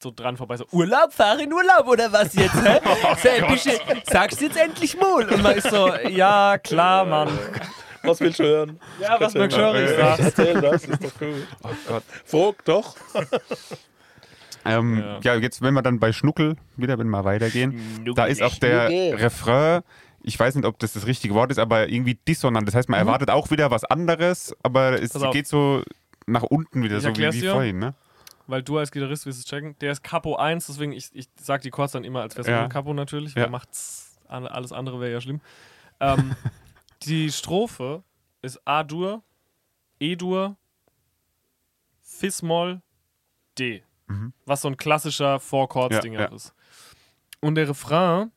so 0.00 0.12
dran 0.14 0.36
vorbei, 0.36 0.56
so 0.56 0.66
Urlaub, 0.70 1.12
fahr 1.12 1.36
in 1.40 1.52
Urlaub 1.52 1.88
oder 1.88 2.12
was 2.12 2.32
jetzt? 2.34 2.54
Hä? 2.54 2.78
Sei, 3.16 3.40
bitte, 3.40 4.02
sagst 4.08 4.40
jetzt 4.40 4.56
endlich 4.56 4.96
mal. 4.96 5.28
Und 5.28 5.42
man 5.42 5.56
ist 5.56 5.68
so, 5.68 5.92
ja, 5.96 6.58
klar, 6.58 7.04
Mann. 7.04 7.36
Was 8.02 8.20
willst 8.20 8.38
du 8.38 8.44
hören? 8.44 8.80
Ja, 9.00 9.20
was 9.20 9.34
Mark 9.34 9.50
mal. 9.52 9.56
Schöring 9.58 9.96
sagt. 9.96 10.20
Erzähl 10.20 10.60
das, 10.60 10.84
ist 10.84 11.04
doch 11.04 11.18
gut. 11.18 11.46
Oh 11.62 11.68
Gott. 11.88 12.02
Frag 12.24 12.64
doch. 12.64 12.96
Ähm, 14.64 14.98
Ja. 14.98 15.18
ja. 15.22 15.34
jetzt, 15.36 15.60
wenn 15.62 15.74
wir 15.74 15.82
dann 15.82 15.98
bei 15.98 16.12
Schnuckel 16.12 16.56
wieder, 16.76 16.98
wenn 16.98 17.08
wir 17.08 17.24
weitergehen, 17.24 17.80
da 18.14 18.26
ist 18.26 18.42
auch 18.42 18.54
der 18.56 18.88
Refrain. 19.18 19.82
Ich 20.22 20.38
weiß 20.38 20.54
nicht, 20.54 20.64
ob 20.64 20.78
das 20.78 20.92
das 20.92 21.06
richtige 21.06 21.34
Wort 21.34 21.50
ist, 21.50 21.58
aber 21.58 21.88
irgendwie 21.88 22.14
dissonant. 22.14 22.68
Das 22.68 22.76
heißt, 22.76 22.88
man 22.88 23.00
erwartet 23.00 23.28
auch 23.28 23.50
wieder 23.50 23.72
was 23.72 23.82
anderes, 23.84 24.54
aber 24.62 25.02
es 25.02 25.14
Mhm. 25.14 25.32
Geht 25.32 25.48
so 25.48 25.82
nach 26.26 26.44
unten 26.44 26.84
wieder, 26.84 26.98
Ich 26.98 27.02
so 27.02 27.08
wie, 27.16 27.32
wie 27.32 27.40
dir. 27.40 27.50
vorhin. 27.50 27.80
Ne? 27.80 27.94
Weil 28.46 28.62
du 28.62 28.78
als 28.78 28.92
Gitarrist 28.92 29.26
wirst 29.26 29.40
es 29.40 29.46
checken. 29.46 29.74
Der 29.80 29.90
ist 29.90 30.04
Capo 30.04 30.36
1, 30.36 30.68
deswegen 30.68 30.92
ich, 30.92 31.10
ich 31.12 31.26
sag 31.40 31.62
die 31.62 31.70
Chords 31.70 31.92
dann 31.94 32.04
immer 32.04 32.20
als 32.22 32.34
Version 32.34 32.54
Ja. 32.54 32.68
Capo 32.68 32.94
natürlich. 32.94 33.34
Ja. 33.34 33.48
Macht's? 33.48 34.16
Alle- 34.28 34.50
Alles 34.52 34.70
andere 34.70 35.00
wäre 35.00 35.10
ja 35.10 35.20
schlimm. 35.20 35.40
Ähm, 35.98 36.36
die 37.06 37.30
Strophe 37.32 38.02
ist 38.42 38.60
A-Dur, 38.66 39.22
E-Dur, 40.00 40.56
Fis-Moll, 42.00 42.82
D. 43.58 43.82
Mhm. 44.08 44.32
was 44.46 44.60
so 44.62 44.68
ein 44.68 44.76
klassischer 44.76 45.38
Four-Chords-Ding 45.40 46.14
Ja, 46.14 46.20
ja. 46.22 46.28
auch 46.28 46.32
ist. 46.32 46.54
Und 47.40 47.54
der 47.54 47.68
Refrain 47.68 48.30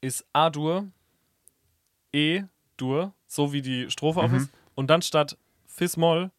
ist 0.00 0.24
A-Dur, 0.32 0.90
E-Dur, 2.12 3.12
so 3.26 3.52
wie 3.52 3.62
die 3.62 3.90
Strophe 3.90 4.20
auch 4.20 4.28
Mhm. 4.28 4.36
ist. 4.36 4.50
Und 4.74 4.88
dann 4.88 5.02
statt 5.02 5.36
Fis-Moll 5.66 6.30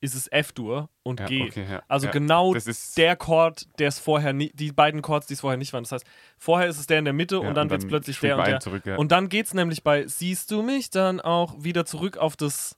ist 0.00 0.14
es 0.14 0.28
F-Dur 0.30 0.88
und 1.02 1.18
Ja, 1.20 1.26
G. 1.26 1.42
okay, 1.48 1.66
ja, 1.68 1.82
Also 1.88 2.06
ja. 2.06 2.12
genau 2.12 2.54
Das 2.54 2.66
ist- 2.66 2.96
der 2.96 3.16
Chord, 3.16 3.66
der 3.80 3.88
es 3.88 3.98
vorher 3.98 4.32
nie, 4.32 4.50
die 4.54 4.70
beiden 4.70 5.02
Chords, 5.02 5.26
die 5.26 5.34
es 5.34 5.40
vorher 5.40 5.56
nicht 5.56 5.72
waren. 5.72 5.82
Das 5.82 5.92
heißt, 5.92 6.06
vorher 6.38 6.68
ist 6.68 6.78
es 6.78 6.86
der 6.86 7.00
in 7.00 7.04
der 7.04 7.14
Mitte 7.14 7.40
und 7.40 7.54
dann 7.54 7.64
und 7.66 7.70
wird 7.70 7.78
es 7.80 7.84
dann 7.84 7.88
plötzlich 7.88 8.20
der 8.20 8.38
und 8.38 8.46
der. 8.46 8.60
zurück. 8.60 8.84
Und 8.96 9.10
dann 9.12 9.28
geht 9.28 9.46
es 9.46 9.54
nämlich 9.54 9.82
bei 9.82 10.06
Siehst 10.06 10.50
du 10.52 10.62
mich 10.62 10.90
dann 10.90 11.20
auch 11.20 11.54
wieder 11.64 11.84
zurück 11.84 12.16
auf 12.16 12.36
das 12.36 12.76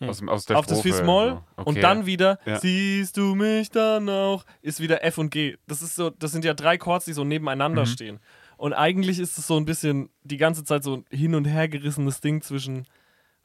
Aus, 0.00 0.18
dem- 0.18 0.28
aus 0.28 0.44
der 0.46 0.58
auf 0.58 0.64
das 0.66 0.78
Strophe, 0.78 0.94
Fis-Moll 0.96 1.30
so. 1.30 1.42
Okay. 1.56 1.68
und 1.68 1.82
dann 1.82 2.06
wieder. 2.06 2.38
Siehst 2.60 3.16
du 3.16 3.34
mich 3.34 3.70
dann 3.70 4.08
auch 4.08 4.44
ist 4.62 4.80
wieder 4.80 5.02
F 5.04 5.18
und 5.18 5.30
G. 5.30 5.56
Das 5.66 5.82
ist 5.82 5.96
so, 5.96 6.10
das 6.10 6.30
sind 6.32 6.44
ja 6.44 6.54
drei 6.54 6.78
Chords, 6.78 7.04
die 7.04 7.12
so 7.12 7.24
nebeneinander 7.24 7.82
Mhm. 7.82 7.86
stehen. 7.86 8.20
Und 8.56 8.74
eigentlich 8.74 9.18
ist 9.18 9.36
es 9.38 9.46
so 9.46 9.56
ein 9.56 9.64
bisschen 9.64 10.10
die 10.22 10.36
ganze 10.36 10.64
Zeit 10.64 10.84
so 10.84 10.98
ein 10.98 11.04
hin 11.10 11.34
und 11.34 11.46
her 11.46 11.66
gerissenes 11.68 12.20
Ding 12.20 12.42
zwischen 12.42 12.86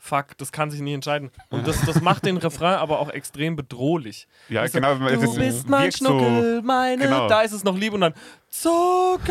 Fuck, 0.06 0.38
das 0.38 0.52
kann 0.52 0.70
sich 0.70 0.82
nicht 0.82 0.94
entscheiden. 0.94 1.32
Und 1.50 1.68
das, 1.68 1.82
das 1.84 2.00
macht 2.00 2.26
den 2.28 2.38
Refrain 2.38 2.76
aber 2.76 3.00
auch 3.00 3.10
extrem 3.10 3.56
bedrohlich. 3.56 4.28
Ja, 4.50 4.62
Das 4.62 4.68
ist 4.68 4.74
so, 4.74 4.80
genau. 4.80 4.94
Du 4.96 5.08
ist- 5.08 5.36
bist 5.36 5.68
mein 5.68 5.92
Schnuckel, 5.92 6.58
so, 6.62 6.68
meine. 6.68 7.02
genau. 7.02 7.28
Da 7.28 7.42
ist 7.42 7.54
es 7.54 7.64
noch 7.64 7.76
lieb 7.76 7.94
und 7.94 8.02
dann 8.02 8.14
Zuckerpuppe. 8.50 9.26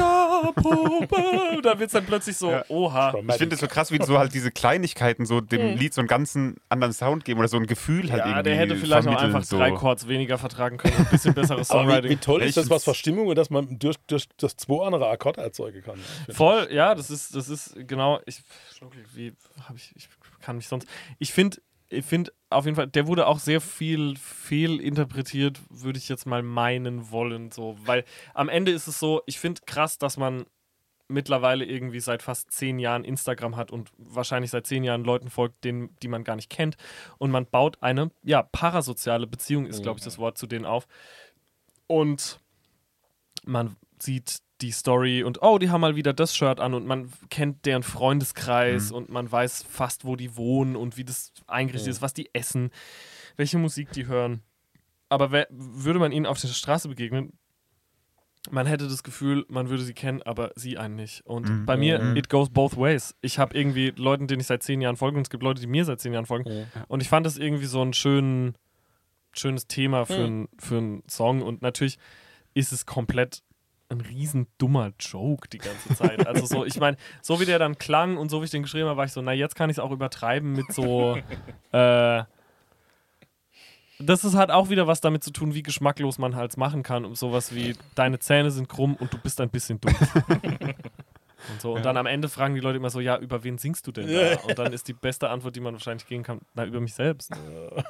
da 1.63 1.79
wird 1.79 1.89
es 1.89 1.93
dann 1.93 2.05
plötzlich 2.05 2.37
so, 2.37 2.51
Ja. 2.51 2.65
oha. 2.69 3.15
Ich 3.29 3.35
finde 3.37 3.55
es 3.55 3.61
so 3.61 3.69
krass, 3.69 3.91
wie 3.93 4.03
so 4.03 4.19
halt 4.19 4.35
diese 4.35 4.51
Kleinigkeiten 4.51 5.25
so 5.27 5.41
dem 5.41 5.77
Lied 5.79 5.95
so 5.95 6.01
einen 6.01 6.09
ganzen 6.09 6.57
anderen 6.69 6.93
Sound 6.93 7.25
geben 7.25 7.39
oder 7.41 7.49
so 7.49 7.57
ein 7.57 7.67
Gefühl 7.67 8.11
halt 8.11 8.21
Ja, 8.21 8.27
irgendwie 8.27 8.43
der 8.51 8.57
hätte 8.57 8.77
vielleicht 8.77 9.09
auch 9.09 9.17
einfach 9.17 9.45
so. 9.45 9.57
drei 9.59 9.71
Chords 9.73 10.09
weniger 10.09 10.37
vertragen 10.39 10.77
können. 10.77 10.95
Ein 10.99 11.07
bisschen 11.07 11.35
besseres 11.35 11.71
Aber 11.75 11.83
wie, 11.83 11.87
Songwriting. 11.87 12.11
wie 12.11 12.17
toll 12.17 12.43
ist 12.43 12.57
das, 12.57 12.69
was 12.69 12.85
Verstimmungen, 12.85 13.35
dass 13.35 13.49
man 13.51 13.79
durch, 13.79 13.97
durch 14.09 14.27
das 14.37 14.57
zwei 14.57 14.85
andere 14.87 15.09
Akkorde 15.09 15.41
erzeugen 15.41 15.83
kann. 15.83 15.99
Voll, 16.31 16.69
ja, 16.71 16.95
das 16.95 17.11
ist, 17.11 17.35
das 17.35 17.49
ist 17.49 17.75
genau. 17.87 18.21
Ich, 18.27 18.43
wie 19.15 19.33
habe 19.67 19.79
ich, 19.79 19.93
ich 19.97 20.09
kann 20.45 20.57
mich 20.57 20.69
sonst. 20.69 20.87
Ich 21.19 21.33
finde, 21.33 21.59
ich 21.89 22.05
finde 22.05 22.33
auf 22.51 22.65
jeden 22.65 22.77
Fall, 22.77 22.89
der 22.89 23.07
wurde 23.07 23.27
auch 23.27 23.39
sehr 23.39 23.61
viel 23.61 24.17
fehlinterpretiert, 24.17 25.61
würde 25.71 25.99
ich 25.99 26.09
jetzt 26.09 26.27
mal 26.27 26.43
meinen 26.43 27.11
wollen, 27.11 27.51
so, 27.51 27.77
weil 27.85 28.05
am 28.35 28.49
Ende 28.49 28.73
ist 28.73 28.87
es 28.87 28.99
so. 28.99 29.23
Ich 29.27 29.39
finde 29.39 29.63
krass, 29.67 29.99
dass 29.99 30.17
man 30.17 30.45
mittlerweile 31.09 31.65
irgendwie 31.65 32.01
seit 32.01 32.23
fast 32.23 32.51
zehn 32.51 32.79
Jahren 32.79 33.05
Instagram 33.05 33.57
hat 33.57 33.71
und 33.71 33.91
wahrscheinlich 33.99 34.51
seit 34.51 34.67
zehn 34.67 34.85
Jahren 34.85 35.05
Leuten 35.05 35.31
folgt, 35.31 35.65
denen, 35.65 35.95
die 36.03 36.09
man 36.09 36.25
gar 36.25 36.37
nicht 36.37 36.51
kennt. 36.51 36.77
Und 37.19 37.31
man 37.31 37.47
baut 37.47 37.83
eine, 37.83 38.11
ja, 38.23 38.43
parasoziale 38.43 39.27
Beziehung 39.27 39.67
ist, 39.67 39.83
glaube 39.83 39.99
ich, 39.99 40.05
das 40.05 40.19
Wort 40.19 40.39
zu 40.39 40.47
denen 40.47 40.65
auf. 40.65 40.87
Und 41.87 42.41
man 43.45 43.77
sieht 43.99 44.39
die 44.65 44.73
Story 44.73 45.23
und 45.23 45.43
oh, 45.43 45.59
die 45.59 45.71
haben 45.71 45.83
mal 45.83 45.95
wieder 45.95 46.13
das 46.13 46.35
Shirt 46.35 46.59
an 46.59 46.75
und 46.75 46.87
man 46.87 47.13
kennt 47.29 47.67
deren 47.67 47.83
Freundeskreis 47.83 48.91
und 48.93 49.11
man 49.11 49.31
weiß 49.31 49.65
fast, 49.69 50.05
wo 50.05 50.17
die 50.17 50.37
wohnen 50.37 50.75
und 50.75 50.97
wie 50.97 51.05
das 51.05 51.33
eingerichtet 51.47 51.91
ist, 51.91 52.03
was 52.03 52.15
die 52.15 52.31
essen, 52.33 52.71
welche 53.37 53.59
Musik 53.59 53.93
die 53.93 54.07
hören. 54.07 54.43
Aber 55.11 55.31
wer, 55.31 55.47
würde 55.51 55.99
man 55.99 56.13
ihnen 56.13 56.27
auf 56.27 56.41
der 56.41 56.49
Straße 56.49 56.89
begegnen, 56.89 57.35
man 58.51 58.67
hätte 58.67 58.89
das 58.89 59.03
Gefühl, 59.03 59.47
man 59.49 59.71
würde 59.71 59.83
sie 59.83 59.95
kennen, 59.95 60.23
aber 60.23 60.51
sie 60.55 60.77
einen 60.77 60.97
nicht. 60.97 61.25
Und 61.27 61.65
bei 61.67 61.77
mir, 61.77 61.99
it 62.17 62.29
goes 62.29 62.51
both 62.51 62.77
ways. 62.77 63.15
Ich 63.23 63.39
habe 63.39 63.57
irgendwie 63.57 63.93
Leuten, 63.97 64.27
denen 64.27 64.41
ich 64.41 64.47
seit 64.47 64.63
zehn 64.63 64.81
Jahren 64.81 64.97
folge, 64.97 65.17
und 65.17 65.23
es 65.23 65.31
gibt 65.31 65.43
Leute, 65.43 65.61
die 65.61 65.67
mir 65.67 65.85
seit 65.85 66.01
zehn 66.01 66.13
Jahren 66.13 66.27
folgen. 66.27 66.67
Und 66.89 67.01
ich 67.01 67.09
fand 67.09 67.25
das 67.25 67.39
irgendwie 67.39 67.65
so 67.67 67.83
ein 67.83 67.95
schön, 67.95 68.55
schönes 69.33 69.67
Thema 69.67 70.05
für, 70.05 70.25
ein, 70.27 70.49
für 70.59 70.77
einen 70.77 71.03
Song. 71.09 71.41
Und 71.43 71.63
natürlich 71.63 71.97
ist 72.53 72.73
es 72.73 72.85
komplett 72.85 73.43
ein 73.95 74.01
riesen 74.01 74.47
dummer 74.59 74.93
Joke 74.99 75.49
die 75.49 75.59
ganze 75.59 75.95
Zeit. 75.95 76.27
Also 76.27 76.47
so, 76.47 76.65
ich 76.65 76.79
meine, 76.79 76.97
so 77.23 77.41
wie 77.41 77.45
der 77.45 77.59
dann 77.59 77.79
klang 77.79 78.17
und 78.17 78.31
so 78.31 78.41
wie 78.41 78.47
ich 78.47 78.51
den 78.51 78.63
geschrieben 78.63 78.89
habe, 78.89 78.97
war 78.97 79.05
ich 79.05 79.13
so, 79.13 79.23
na 79.23 79.33
jetzt 79.33 79.55
kann 79.55 79.71
ich 79.71 79.77
es 79.77 79.79
auch 79.79 79.91
übertreiben 79.91 80.53
mit 80.53 80.73
so, 80.73 81.17
äh, 81.73 82.25
das 83.99 84.25
ist 84.25 84.35
halt 84.35 84.51
auch 84.51 84.71
wieder 84.71 84.87
was 84.87 85.01
damit 85.01 85.23
zu 85.23 85.31
tun, 85.31 85.55
wie 85.55 85.63
geschmacklos 85.63 86.19
man 86.19 86.37
halt 86.37 86.57
machen 86.57 86.83
kann. 86.83 87.05
Um 87.05 87.15
sowas 87.15 87.55
wie, 87.55 87.77
deine 87.95 88.19
Zähne 88.19 88.51
sind 88.51 88.69
krumm 88.69 88.95
und 88.97 89.13
du 89.13 89.19
bist 89.19 89.41
ein 89.41 89.51
bisschen 89.51 89.81
dumm. 89.81 89.95
und 91.51 91.61
so. 91.61 91.75
Und 91.75 91.85
dann 91.85 91.97
am 91.97 92.07
Ende 92.07 92.29
fragen 92.29 92.55
die 92.55 92.61
Leute 92.61 92.79
immer 92.79 92.91
so, 92.91 93.01
ja, 93.01 93.19
über 93.19 93.45
wen 93.45 93.59
singst 93.59 93.87
du 93.87 93.93
denn 93.93 94.13
da? 94.13 94.37
Und 94.49 94.59
dann 94.59 94.73
ist 94.73 94.89
die 94.89 94.93
beste 94.93 95.29
Antwort, 95.29 95.57
die 95.57 95.61
man 95.61 95.75
wahrscheinlich 95.75 96.07
geben 96.07 96.23
kann, 96.23 96.41
na, 96.55 96.65
über 96.65 96.81
mich 96.81 96.95
selbst. 96.95 97.31
Ja, 97.31 97.85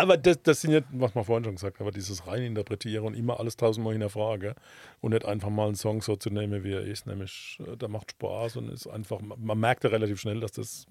aber 0.00 0.16
das, 0.16 0.42
das 0.42 0.60
sind 0.60 0.72
ja, 0.72 0.80
was 0.90 1.14
man 1.14 1.24
vorhin 1.24 1.44
schon 1.44 1.54
gesagt 1.54 1.76
hat, 1.76 1.80
aber 1.80 1.90
dieses 1.90 2.26
Reininterpretieren 2.26 3.06
und 3.06 3.14
immer 3.14 3.40
alles 3.40 3.56
tausendmal 3.56 3.94
hinterfragen 3.94 4.54
und 5.00 5.12
nicht 5.12 5.24
einfach 5.24 5.50
mal 5.50 5.66
einen 5.66 5.74
Song 5.74 6.02
so 6.02 6.16
zu 6.16 6.30
nehmen, 6.30 6.64
wie 6.64 6.72
er 6.72 6.82
ist. 6.82 7.06
Nämlich, 7.06 7.58
äh, 7.66 7.76
der 7.76 7.88
macht 7.88 8.12
Spaß 8.12 8.56
und 8.56 8.68
ist 8.70 8.86
einfach, 8.86 9.20
man 9.20 9.58
merkt 9.58 9.84
ja 9.84 9.90
relativ 9.90 10.20
schnell, 10.20 10.40
dass 10.40 10.52
das 10.52 10.86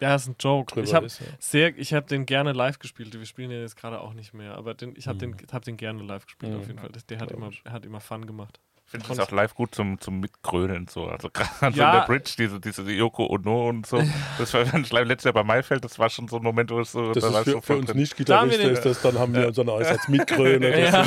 Ja, 0.00 0.14
ist 0.14 0.28
ein 0.28 0.36
Joke. 0.38 0.80
Ich 0.80 0.94
habe. 0.94 1.06
Ja. 1.06 1.12
sehr, 1.38 1.78
ich 1.78 1.94
habe 1.94 2.06
den 2.06 2.26
gerne 2.26 2.52
live 2.52 2.78
gespielt. 2.78 3.12
Wir 3.12 3.26
spielen 3.26 3.50
den 3.50 3.60
jetzt 3.60 3.76
gerade 3.76 4.00
auch 4.00 4.14
nicht 4.14 4.34
mehr, 4.34 4.54
aber 4.56 4.74
den, 4.74 4.94
ich 4.96 5.06
habe 5.06 5.18
den, 5.18 5.36
hab 5.52 5.64
den 5.64 5.76
gerne 5.76 6.02
live 6.02 6.26
gespielt 6.26 6.54
auf 6.54 6.66
jeden 6.66 6.78
Fall. 6.78 6.90
Der 7.08 7.20
hat 7.20 7.30
immer, 7.30 7.50
hat 7.68 7.84
immer 7.84 8.00
Fun 8.00 8.26
gemacht. 8.26 8.60
Ich 8.94 9.00
finde 9.06 9.08
das 9.08 9.26
auch 9.26 9.32
live 9.32 9.54
gut 9.54 9.74
zum, 9.74 9.98
zum 10.00 10.20
Mitgrölen 10.20 10.86
so. 10.88 11.06
Also 11.06 11.30
gerade 11.32 11.50
so 11.74 11.80
Ja. 11.80 11.92
in 11.92 11.98
der 12.00 12.06
Bridge, 12.06 12.34
diese, 12.36 12.60
diese 12.60 12.82
Yoko 12.90 13.26
Ono 13.26 13.68
und 13.70 13.86
so. 13.86 14.02
Das 14.38 14.52
war 14.54 14.64
letztes 15.04 15.24
Jahr 15.24 15.32
bei 15.34 15.42
Maifeld, 15.44 15.84
das 15.84 15.98
war 15.98 16.10
schon 16.10 16.28
so 16.28 16.36
ein 16.36 16.42
Moment, 16.42 16.70
wo 16.70 16.80
ich 16.80 16.88
so, 16.88 17.12
Das 17.12 17.24
ist 17.24 17.36
für, 17.44 17.50
so 17.52 17.60
für 17.60 17.76
uns 17.76 17.86
drin. 17.86 17.96
Nicht-Gitarristen 17.98 18.50
Da 18.58 18.60
haben 18.62 18.70
wir 18.70 18.72
ist 18.72 18.84
das, 18.84 19.00
dann 19.02 19.18
haben 19.18 19.34
wir 19.34 19.48
unseren 19.48 19.70
Einsatz 19.70 20.08
mitgrölen. 20.08 20.62
Ja. 20.72 21.04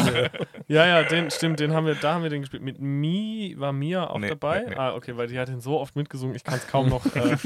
ja, 0.67 0.85
ja, 0.87 1.03
den 1.03 1.29
stimmt, 1.31 1.59
den 1.59 1.73
haben 1.73 1.85
wir, 1.85 1.95
da 1.95 2.13
haben 2.15 2.23
wir 2.23 2.29
den 2.29 2.41
gespielt. 2.41 2.63
Mit 2.63 2.79
Mi 2.79 3.55
war 3.57 3.71
Mia 3.73 4.07
auch 4.09 4.17
Nee, 4.19 4.29
dabei. 4.29 4.61
nee, 4.61 4.69
nee. 4.69 4.75
Ah, 4.75 4.93
okay, 4.95 5.15
weil 5.17 5.27
die 5.27 5.37
hat 5.39 5.47
den 5.47 5.61
so 5.61 5.79
oft 5.79 5.95
mitgesungen, 5.95 6.35
ich 6.35 6.43
kann 6.43 6.55
es 6.55 6.67
kaum 6.67 6.89
noch. 6.89 7.05
Äh, 7.15 7.37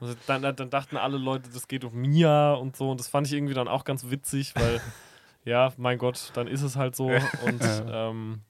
also 0.00 0.14
dann, 0.26 0.42
dann 0.42 0.70
dachten 0.70 0.96
alle 0.96 1.18
Leute, 1.18 1.50
das 1.52 1.68
geht 1.68 1.84
um 1.84 1.94
Mia 1.94 2.54
und 2.54 2.76
so. 2.76 2.90
Und 2.90 3.00
das 3.00 3.08
fand 3.08 3.26
ich 3.26 3.32
irgendwie 3.32 3.54
dann 3.54 3.68
auch 3.68 3.84
ganz 3.84 4.10
witzig, 4.10 4.54
weil, 4.56 4.80
ja, 5.44 5.72
mein 5.76 5.98
Gott, 5.98 6.30
dann 6.34 6.46
ist 6.46 6.62
es 6.62 6.76
halt 6.76 6.96
so. 6.96 7.06
Und 7.08 7.60
ähm, 7.90 8.40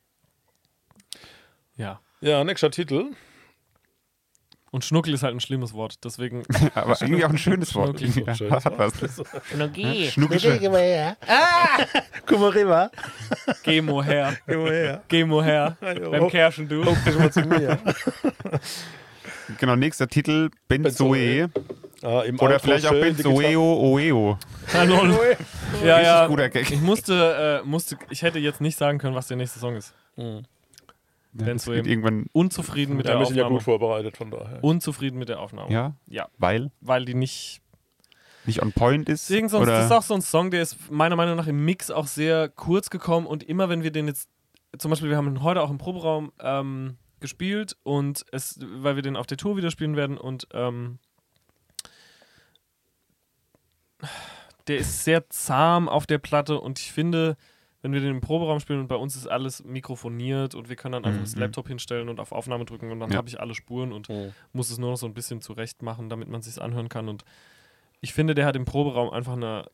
ja. 1.79 2.01
Ja, 2.21 2.45
nächster 2.45 2.71
Titel. 2.71 3.13
Und 4.71 4.85
Schnuckel 4.85 5.15
ist 5.15 5.23
halt 5.23 5.35
ein 5.35 5.41
schlimmes 5.41 5.73
Wort. 5.73 6.05
Deswegen. 6.05 6.43
Aber 6.75 7.01
irgendwie 7.01 7.25
auch 7.25 7.31
ein 7.31 7.39
schönes 7.39 7.75
Wort. 7.75 7.99
Schnuckel. 8.01 8.19
Irgendwie, 8.19 8.35
Schönes 8.37 8.65
Hat 8.65 8.79
was. 8.79 8.93
Schnucki. 9.51 10.11
Schnuckische. 10.11 10.59
Komm 10.61 10.73
mal 10.73 10.83
her. 10.83 11.17
Komm 12.27 12.41
mal 12.41 12.51
rüber. 12.51 12.91
Gemo 13.63 14.03
her. 14.03 14.37
Komm 14.47 14.65
mal 14.65 14.73
her. 14.73 15.03
Gemo 15.09 15.43
her. 15.43 15.77
Beim. 15.81 16.29
Kerschen 16.29 16.69
du. 16.69 16.85
Komm 16.85 17.19
mal 17.19 17.33
zu 17.33 17.41
mir. 17.41 17.79
Genau, 19.59 19.77
nächster 19.77 20.07
Titel, 20.07 20.51
Benzoe. 20.69 21.49
Ah, 22.03 22.23
im 22.23 22.39
Oder 22.39 22.61
vielleicht 22.61 22.87
auch 22.87 22.93
Benzoeo 22.93 23.81
Oeo. 23.81 24.39
Hallo. 24.73 25.19
Ja, 25.83 26.01
ja. 26.01 26.27
guter 26.27 26.49
Gag. 26.49 26.71
Ich 26.71 26.81
musste, 26.81 27.61
äh, 27.65 27.67
musste, 27.67 27.97
ich 28.11 28.23
hätte 28.23 28.39
jetzt 28.39 28.61
nicht 28.61 28.77
sagen 28.77 28.99
können, 28.99 29.15
was 29.15 29.27
der 29.27 29.37
nächste 29.37 29.59
Song 29.59 29.75
ist. 29.75 29.95
Ja, 30.17 30.43
Benzoe. 31.45 31.77
geht 31.77 31.87
irgendwann, 31.87 32.27
Unzufrieden 32.33 32.97
mit 32.97 33.07
der 33.07 33.19
Wir 33.19 33.27
sind 33.27 33.37
ja 33.37 33.45
Aufnahme. 33.45 33.57
gut 33.59 33.65
vorbereitet, 33.65 34.17
von 34.17 34.31
daher. 34.31 34.63
Unzufrieden 34.63 35.19
mit 35.19 35.29
der 35.29 35.41
Aufnahme. 35.41 35.73
ja, 35.73 35.95
Ja, 36.07 36.29
weil 36.39 36.71
weil 36.81 37.05
die 37.05 37.15
nicht. 37.15 37.61
nicht 38.47 38.63
on 38.63 38.73
point 38.73 39.09
ist. 39.09 39.29
Deswegen 39.29 39.49
sonst, 39.49 39.69
das 39.69 39.87
ist 39.87 39.93
auch 39.93 40.03
so 40.03 40.15
ein 40.15 40.23
Song, 40.23 40.51
der 40.51 40.63
ist 40.63 40.91
meiner 40.91 41.17
Meinung 41.17 41.37
nach 41.37 41.47
im 41.47 41.65
Mix 41.65 41.91
auch 41.91 42.07
sehr 42.07 42.49
kurz 42.49 42.91
gekommen 42.91 43.27
und 43.27 43.43
immer 43.43 43.69
wenn 43.69 43.83
wir 43.83 43.91
den 43.91 44.07
jetzt, 44.07 44.29
zum 44.79 44.91
Beispiel, 44.91 45.11
wir 45.11 45.17
haben 45.17 45.29
ihn 45.29 45.43
heute 45.43 45.63
auch 45.63 45.71
im 45.71 45.79
Proberaum 45.79 46.33
ähm, 46.41 46.97
gespielt 47.21 47.77
und 47.83 48.25
es, 48.33 48.59
weil 48.63 48.95
wir 48.97 49.03
den 49.03 49.17
auf 49.17 49.27
der 49.27 49.37
Tour 49.37 49.57
wieder 49.57 49.71
spielen 49.71 49.97
werden 49.97 50.17
und 50.19 50.47
ähm, 50.53 50.99
der 54.69 54.79
ist 54.79 55.05
sehr 55.05 55.29
zahm 55.31 55.89
auf 55.89 56.07
der 56.07 56.19
Platte 56.19 56.61
und 56.61 56.79
ich 56.79 56.93
finde, 56.93 57.37
wenn 57.83 57.93
wir 57.93 58.01
den 58.01 58.11
im 58.11 58.21
Proberaum 58.21 58.59
spielen 58.61 58.81
und 58.81 58.89
bei 58.89 58.97
uns 58.97 59.15
ist 59.17 59.27
alles 59.27 59.63
mikrofoniert 59.65 60.55
und 60.55 60.69
wir 60.69 60.77
können 60.77 60.93
dann 60.93 61.05
einfach 61.05 61.21
das 61.23 61.37
Laptop 61.37 61.69
hinstellen 61.69 62.09
und 62.09 62.19
auf 62.21 62.33
Aufnahme 62.33 62.65
drücken 62.65 62.91
und 62.91 63.01
dann 63.01 63.11
Ja. 63.11 63.17
habe 63.19 63.29
ich 63.29 63.39
alle 63.41 63.55
Spuren 63.55 63.93
und 63.93 64.09
Mhm. 64.09 64.33
muss 64.53 64.71
es 64.71 64.79
nur 64.79 64.91
noch 64.91 64.97
so 64.97 65.07
ein 65.07 65.15
bisschen 65.15 65.41
zurecht 65.41 65.83
machen, 65.83 66.09
damit 66.09 66.29
man 66.29 66.41
es 66.41 66.47
sich 66.47 66.61
anhören 66.61 66.89
kann 66.89 67.09
und 67.09 67.25
ich 68.01 68.13
finde, 68.15 68.35
der 68.35 68.47
hat 68.47 68.57
im 68.57 68.65
Proberaum 68.65 69.11
einfach 69.11 69.33
eine 69.35 69.67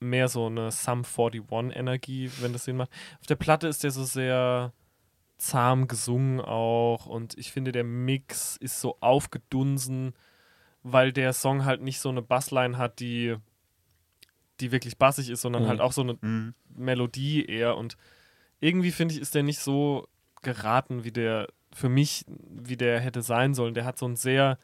mehr 0.00 0.28
so 0.28 0.46
eine 0.46 0.70
Sum 0.70 1.02
41 1.04 1.76
Energie, 1.76 2.30
wenn 2.40 2.52
das 2.52 2.64
Sinn 2.64 2.76
macht. 2.76 2.90
Auf 3.20 3.26
der 3.26 3.36
Platte 3.36 3.68
ist 3.68 3.84
der 3.84 3.90
so 3.90 4.04
sehr 4.04 4.72
zahm 5.38 5.88
gesungen 5.88 6.40
auch 6.40 7.06
und 7.06 7.36
ich 7.38 7.52
finde, 7.52 7.72
der 7.72 7.84
Mix 7.84 8.56
ist 8.58 8.80
so 8.80 8.96
aufgedunsen, 9.00 10.14
weil 10.82 11.12
der 11.12 11.32
Song 11.32 11.64
halt 11.64 11.80
nicht 11.82 12.00
so 12.00 12.08
eine 12.10 12.22
Bassline 12.22 12.76
hat, 12.78 13.00
die 13.00 13.36
die 14.64 14.72
wirklich 14.72 14.98
bassig 14.98 15.28
ist, 15.30 15.42
sondern 15.42 15.62
Mhm. 15.64 15.68
halt 15.68 15.80
auch 15.80 15.92
so 15.92 16.02
eine 16.02 16.16
Mhm. 16.20 16.54
Melodie 16.74 17.44
eher 17.44 17.76
und 17.76 17.96
irgendwie 18.60 18.90
finde 18.92 19.14
ich, 19.14 19.20
ist 19.20 19.34
der 19.34 19.42
nicht 19.42 19.58
so 19.60 20.08
geraten, 20.42 21.04
wie 21.04 21.12
der 21.12 21.48
für 21.72 21.88
mich, 21.88 22.24
wie 22.28 22.76
der 22.76 23.00
hätte 23.00 23.22
sein 23.22 23.52
sollen. 23.54 23.74
Der 23.74 23.84
hat 23.84 23.98
so 23.98 24.06
ein 24.06 24.16
sehr, 24.16 24.58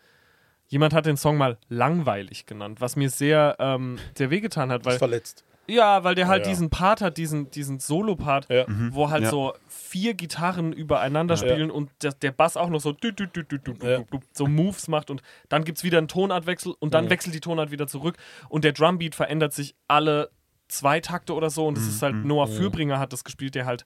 jemand 0.69 0.95
hat 0.95 1.07
den 1.07 1.17
Song 1.17 1.37
mal 1.37 1.59
langweilig 1.69 2.47
genannt, 2.47 2.81
was 2.81 2.97
mir 2.97 3.11
sehr, 3.11 3.57
ähm, 3.59 3.99
sehr 4.17 4.31
wehgetan 4.31 4.71
hat, 4.71 4.85
weil 4.85 4.99
verletzt. 4.99 5.45
Ja, 5.71 6.05
weil 6.05 6.15
der 6.15 6.29
halt 6.29 6.45
Ja, 6.45 6.51
diesen 6.51 6.69
Part 6.71 7.01
hat, 7.01 7.17
diesen, 7.17 7.51
diesen 7.51 7.79
Solo-Part, 7.79 8.49
Ja. 8.51 8.65
wo 8.91 9.11
halt 9.11 9.25
Ja. 9.25 9.31
so 9.31 9.55
vier 9.69 10.15
Gitarren 10.15 10.73
übereinander 10.73 11.37
spielen 11.37 11.71
und 11.71 11.91
der, 12.03 12.13
der 12.13 12.33
Bass 12.33 12.57
auch 12.57 12.69
noch 12.71 12.81
so, 12.81 12.91
dü- 12.91 13.13
dü- 13.17 13.31
dü- 13.31 14.21
so 14.33 14.47
Moves 14.47 14.89
macht 14.89 15.11
und 15.11 15.23
dann 15.49 15.65
gibt 15.65 15.79
es 15.79 15.85
wieder 15.85 15.99
einen 15.99 16.09
Tonartwechsel 16.09 16.75
und 16.79 16.95
dann 16.95 17.09
wechselt 17.11 17.35
die 17.35 17.41
Tonart 17.41 17.71
wieder 17.71 17.87
zurück 17.87 18.17
und 18.49 18.65
der 18.65 18.73
Drumbeat 18.73 19.15
verändert 19.15 19.53
sich 19.53 19.75
alle 19.89 20.31
zwei 20.69 21.01
Takte 21.01 21.35
oder 21.35 21.51
so 21.51 21.67
und 21.67 21.77
das 21.77 21.87
ist 21.87 22.03
halt 22.03 22.15
Noah 22.25 22.47
Fürbringer 22.47 22.99
hat 22.99 23.13
das 23.13 23.25
gespielt, 23.25 23.55
der 23.55 23.67
halt 23.67 23.85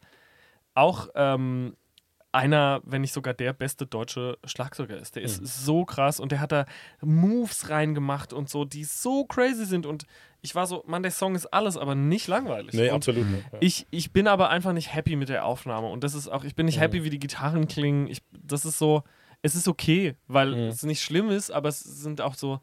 auch 0.74 1.08
ähm, 1.14 1.76
einer, 2.32 2.80
wenn 2.84 3.02
nicht 3.02 3.12
sogar 3.14 3.32
der 3.32 3.52
beste 3.52 3.86
deutsche 3.86 4.38
Schlagzeuger 4.44 4.96
ist. 4.98 5.14
Der 5.14 5.22
ist 5.22 5.44
so 5.64 5.84
krass 5.84 6.18
und 6.18 6.32
der 6.32 6.40
hat 6.40 6.50
da 6.50 6.64
Moves 7.00 7.70
reingemacht 7.70 8.32
und 8.32 8.48
so, 8.50 8.64
die 8.64 8.82
so 8.82 9.24
crazy 9.24 9.64
sind. 9.66 9.86
Und 9.86 10.04
ich 10.44 10.54
war 10.54 10.66
so, 10.66 10.84
Mann, 10.86 11.02
der 11.02 11.10
Song 11.10 11.34
ist 11.34 11.46
alles, 11.46 11.78
aber 11.78 11.94
nicht 11.94 12.28
langweilig. 12.28 12.74
Nee, 12.74 12.90
und 12.90 12.96
absolut 12.96 13.26
nicht. 13.26 13.44
Ja. 13.50 13.58
ich, 13.60 13.86
ich 13.90 14.12
bin 14.12 14.28
aber 14.28 14.50
einfach 14.50 14.74
nicht 14.74 14.94
happy 14.94 15.16
mit 15.16 15.30
der 15.30 15.46
Aufnahme. 15.46 15.88
Und 15.88 16.04
das 16.04 16.12
ist 16.12 16.28
auch, 16.28 16.44
ich 16.44 16.54
bin 16.54 16.66
nicht 16.66 16.78
happy, 16.78 17.02
wie 17.02 17.08
die 17.08 17.18
Gitarren 17.18 17.66
klingen. 17.66 18.08
Ich, 18.08 18.20
das 18.30 18.66
ist 18.66 18.78
so, 18.78 19.04
es 19.40 19.54
ist 19.54 19.68
okay, 19.68 20.16
weil 20.28 20.52
es 20.54 20.82
nicht 20.82 21.00
schlimm 21.00 21.30
ist, 21.30 21.50
aber 21.50 21.70
es 21.70 21.80
sind 21.80 22.20
auch 22.20 22.34
so 22.34 22.60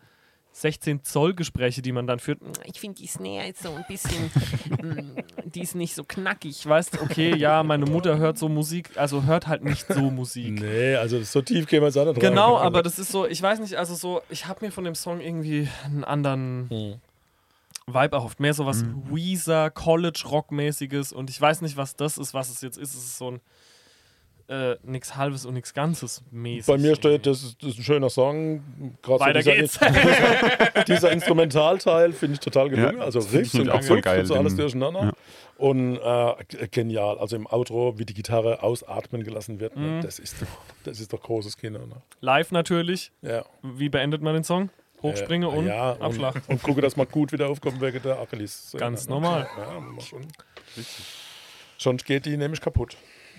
16 0.52 1.04
Zoll 1.04 1.34
Gespräche, 1.34 1.82
die 1.82 1.92
man 1.92 2.06
dann 2.06 2.20
führt. 2.20 2.38
Ich 2.66 2.80
finde 2.80 3.02
die 3.02 3.08
Snare 3.08 3.48
ist 3.48 3.64
so 3.64 3.74
ein 3.74 3.84
bisschen, 3.88 4.26
mm, 4.26 5.16
die 5.46 5.62
ist 5.62 5.74
nicht 5.74 5.96
so 5.96 6.04
knackig, 6.04 6.64
weißt 6.64 7.02
okay, 7.02 7.36
ja, 7.36 7.64
meine 7.64 7.86
Mutter 7.86 8.20
hört 8.20 8.38
so 8.38 8.48
Musik, 8.48 8.92
also 8.96 9.24
hört 9.24 9.48
halt 9.48 9.64
nicht 9.64 9.88
so 9.92 10.12
Musik. 10.12 10.62
Nee, 10.62 10.98
also 10.98 11.20
so 11.24 11.42
tief 11.42 11.66
gehen 11.66 11.82
wir 11.82 11.88
jetzt 11.88 11.98
auch 11.98 12.06
nicht 12.06 12.18
rein. 12.18 12.30
Genau, 12.30 12.58
Also, 12.58 12.66
aber 12.68 12.84
das 12.84 13.00
ist 13.00 13.12
so, 13.12 13.26
ich 13.26 13.42
weiß 13.42 13.60
nicht, 13.60 13.76
also 13.76 13.96
so, 13.96 14.22
ich 14.30 14.46
habe 14.46 14.64
mir 14.64 14.72
von 14.72 14.84
dem 14.84 14.94
Song 14.94 15.20
irgendwie 15.20 15.68
einen 15.86 16.04
anderen 16.04 16.70
Hm. 16.70 17.02
Vibe 17.94 18.16
erhofft. 18.16 18.40
Mehr 18.40 18.54
so 18.54 18.66
was 18.66 18.84
Weezer, 19.10 19.70
College-Rock-mäßiges 19.70 21.14
und 21.14 21.30
ich 21.30 21.40
weiß 21.40 21.62
nicht, 21.62 21.78
was 21.78 21.96
das 21.96 22.18
ist, 22.18 22.34
was 22.34 22.50
es 22.50 22.62
jetzt 22.62 22.78
ist. 22.78 22.94
Es 22.94 23.04
ist 23.04 23.18
so 23.18 23.32
ein 23.32 23.42
äh, 24.52 24.76
nix 24.84 25.16
Halbes 25.16 25.46
und 25.46 25.54
nix 25.54 25.74
Ganzes 25.74 26.22
mäßig. 26.30 26.68
Bei 26.68 26.78
mir 26.78 26.96
steht, 26.96 27.26
das 27.26 27.42
ist, 27.42 27.64
das 27.64 27.72
ist 27.72 27.80
ein 27.80 27.84
schöner 27.84 28.10
Song. 28.10 28.62
Gerade 29.02 29.20
so 29.20 29.26
Weiter 29.26 29.40
dieser, 29.40 29.56
geht's. 29.56 29.80
dieser 30.88 31.12
Instrumentalteil 31.12 32.12
finde 32.12 32.34
ich 32.34 32.40
total 32.42 32.70
gelungen. 32.70 32.98
Ja, 32.98 33.04
also 33.04 33.20
Riffs 33.20 33.54
ich 33.54 33.62
und 33.62 33.70
auch 33.70 33.82
voll 33.82 33.98
Riffs 33.98 34.06
geil, 34.06 34.20
und 34.20 34.26
so 34.26 34.36
alles 34.36 34.56
durcheinander. 34.56 35.04
ja. 35.04 35.12
Und 35.58 35.98
äh, 35.98 36.68
genial. 36.70 37.18
Also 37.20 37.36
im 37.36 37.48
Outro, 37.48 37.98
wie 37.98 38.06
die 38.06 38.16
Gitarre 38.16 38.62
ausatmen 38.64 39.24
gelassen 39.24 39.60
wird. 39.60 39.78
Mhm. 39.78 39.84
Ne? 39.84 40.00
Das, 40.02 40.20
ist 40.20 40.42
doch, 40.42 40.48
das 40.84 41.00
ist 41.00 41.14
doch 41.14 41.22
großes 41.22 41.56
Kino. 41.56 41.80
Ne? 41.86 42.02
Live 42.20 42.52
natürlich. 42.52 43.12
Ja. 43.22 43.46
Wie 43.62 43.88
beendet 43.88 44.22
man 44.22 44.34
den 44.34 44.44
Song? 44.44 44.70
Hochspringe 45.02 45.46
Äh, 45.48 45.50
und 45.50 45.68
ja, 45.68 45.94
Abschlag. 46.00 46.36
Und, 46.36 46.48
und 46.50 46.64
gucke, 46.64 46.82
dass 46.82 46.96
man 46.96 47.08
gut 47.08 47.32
wieder 47.32 47.50
aufkommt 47.50 47.82
wegen 47.82 48.02
der 48.02 48.20
Achilles. 48.20 48.76
Ganz 48.78 49.08
normal. 49.08 49.48
Ja, 49.58 50.02
schon. 50.02 50.28
Sonst 51.78 52.06
geht 52.06 52.26
die 52.26 52.38
nämlich 52.38 52.62
kaputt. 52.62 52.98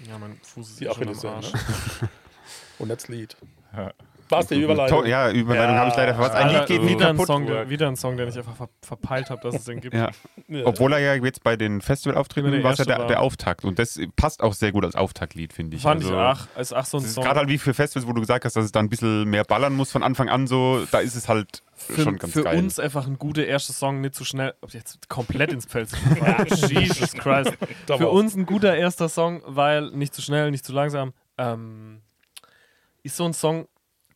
Ja, 0.08 0.18
mein 0.18 0.38
Fuß 0.42 0.70
ist 0.70 0.80
Die 0.80 0.86
eh 0.86 0.92
schon 0.94 1.02
am 1.04 1.08
Achilles. 1.10 1.24
Arsch. 1.24 1.52
Ne? 1.52 2.08
Und 2.78 2.88
das 2.88 3.08
Lied. 3.08 3.36
Ja. 3.76 3.92
Was 4.33 4.47
die 4.49 4.61
Überleitung? 4.61 5.07
Ja, 5.07 5.30
Überleitung 5.30 5.74
Ja. 5.74 5.80
habe 5.80 5.91
ich 5.91 5.97
leider 5.97 6.14
verpasst. 6.14 6.35
Ein 6.35 6.49
Lied 6.51 6.66
geht 6.66 6.83
nie 6.83 6.89
wieder, 6.91 7.09
ein 7.09 7.16
kaputt. 7.16 7.26
Song, 7.26 7.47
der, 7.47 7.68
wieder 7.70 7.89
ein 7.89 7.97
Song, 7.97 8.16
den 8.16 8.28
ich 8.28 8.37
einfach 8.39 8.57
ver 8.57 8.68
verpeilt 8.83 9.30
habe, 9.30 9.41
dass 9.43 9.55
es 9.55 9.64
den 9.64 9.80
gibt. 9.80 9.95
Ja. 10.49 10.66
Obwohl 10.66 10.93
er 10.93 10.99
ja 10.99 11.14
jetzt 11.14 11.43
bei 11.45 11.57
den 11.57 11.80
Festivalauftritten 11.80 12.51
der 12.53 12.62
war 12.62 12.72
es 12.72 12.78
ja 12.78 12.85
der, 12.85 13.07
der 13.07 13.20
Auftakt. 13.20 13.64
Und 13.64 13.78
das 13.78 13.99
passt 14.16 14.43
auch 14.43 14.53
sehr 14.53 14.72
gut 14.72 14.85
als 14.85 14.95
Auftaktlied, 14.97 15.53
finde 15.53 15.76
ich. 15.76 15.83
Fand 15.83 16.03
also, 16.03 16.12
ich 16.12 16.18
ach, 16.20 16.49
ist 16.59 16.72
ach 16.74 16.85
so 16.85 16.99
ein 16.99 17.05
Song. 17.05 17.24
gerade 17.24 17.41
halt 17.41 17.49
wie 17.49 17.57
für 17.59 17.72
Festivals, 17.72 18.07
wo 18.09 18.12
du 18.12 18.20
gesagt 18.20 18.45
hast, 18.45 18.55
dass 18.57 18.64
es 18.64 18.72
da 18.72 18.80
ein 18.80 18.89
bisschen 18.89 19.24
mehr 19.30 19.45
ballern 19.45 19.72
muss 19.74 19.91
von 19.93 20.03
Anfang 20.03 20.28
an 20.28 20.47
so. 20.47 20.85
Da 20.91 20.99
ist 20.99 21.14
es 21.14 21.28
halt 21.28 21.62
für, 21.74 22.03
schon 22.03 22.18
ganz 22.18 22.33
für 22.33 22.43
geil. 22.43 22.59
uns 22.59 22.78
einfach 22.78 23.07
ein 23.07 23.18
guter 23.18 23.47
erster 23.47 23.72
Song, 23.72 24.01
nicht 24.01 24.14
zu 24.14 24.24
schnell, 24.24 24.55
ob 24.61 24.72
jetzt 24.74 25.09
komplett 25.09 25.53
ins 25.53 25.64
Feld 25.66 25.89
zu. 25.91 25.97
Jesus 26.68 27.12
Christ. 27.14 27.53
Für 27.87 28.09
uns 28.11 28.35
ein 28.35 28.45
guter 28.47 28.74
erster 28.76 29.09
Song, 29.09 29.43
weil 29.47 29.91
nicht 29.93 30.14
zu 30.14 30.20
schnell, 30.22 30.51
nicht 30.51 30.64
zu 30.66 30.72
langsam. 30.72 31.12
Ähm, 31.39 32.03
ist 33.03 33.16
so 33.16 33.24
ein 33.24 33.33
Song, 33.35 33.66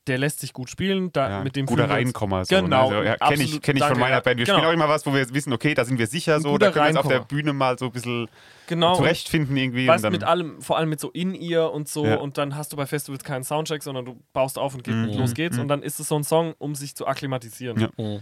der 0.07 0.19
lässt 0.19 0.41
sich 0.41 0.53
gut 0.53 0.71
spielen. 0.71 1.13
Da, 1.13 1.29
ja, 1.31 1.45
mit 1.45 1.57
dem 1.57 1.67
guter 1.67 1.89
Reinkommer. 1.91 2.45
So, 2.45 2.55
Genau, 2.57 2.91
ne? 2.91 2.97
Also, 2.97 3.03
ja, 3.09 3.17
kenne 3.17 3.43
ich, 3.43 3.61
kenn 3.63 3.77
ich 3.77 3.85
von 3.85 3.99
meiner. 3.99 4.21
Band. 4.21 4.39
Wir 4.39 4.45
Genau. 4.47 4.59
spielen 4.59 4.69
auch 4.71 4.75
immer 4.75 4.89
was, 4.89 5.05
wo 5.07 5.13
wir 5.15 5.29
wissen, 5.35 5.53
okay, 5.53 5.75
da 5.75 5.85
sind 5.85 5.99
wir 5.99 6.07
sicher 6.07 6.41
so. 6.41 6.57
Da 6.59 6.71
können 6.71 6.85
wir 6.85 6.89
uns 6.91 6.99
auf 6.99 7.09
der. 7.09 7.21
Bühne 7.21 7.53
mal 7.53 7.79
so 7.79 7.87
ein 7.87 7.93
bisschen 7.93 8.29
Genau. 8.69 8.95
zurechtfinden 8.97 9.57
irgendwie. 9.57 9.87
Weißt 9.89 10.05
und 10.05 10.13
mit 10.13 10.25
allem, 10.25 10.61
vor 10.63 10.77
allem 10.77 10.89
mit 10.89 11.01
so 11.01 11.11
In-Ear 11.11 11.73
und 11.73 11.89
so, 11.89 12.05
Ja. 12.07 12.17
und 12.17 12.39
dann 12.39 12.57
hast 12.57 12.73
du 12.73 12.77
bei 12.77 12.87
Festivals 12.87 13.25
keinen 13.25 13.45
Soundcheck, 13.45 13.83
sondern 13.83 14.05
du 14.05 14.21
baust 14.33 14.59
auf 14.59 14.75
und 14.75 14.85
geht, 14.85 14.95
Mhm. 14.95 15.19
los 15.19 15.35
geht's. 15.35 15.57
Mhm. 15.57 15.63
Und 15.63 15.69
dann 15.69 15.83
ist 15.83 15.99
es 16.01 16.09
so 16.09 16.17
ein 16.17 16.25
Song, 16.25 16.55
um 16.59 16.75
sich 16.75 16.95
zu 16.97 17.07
akklimatisieren. 17.07 17.81
Ja. 17.81 17.89
Mhm. 17.97 18.21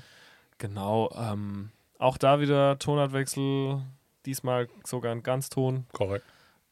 Genau. 0.58 1.10
Ähm, 1.16 1.70
auch 1.98 2.16
da 2.18 2.40
wieder 2.40 2.78
Tonartwechsel, 2.78 3.82
diesmal 4.26 4.68
sogar 4.84 5.12
ein 5.12 5.22
Ganzton. 5.22 5.86
Korrekt. 5.92 6.24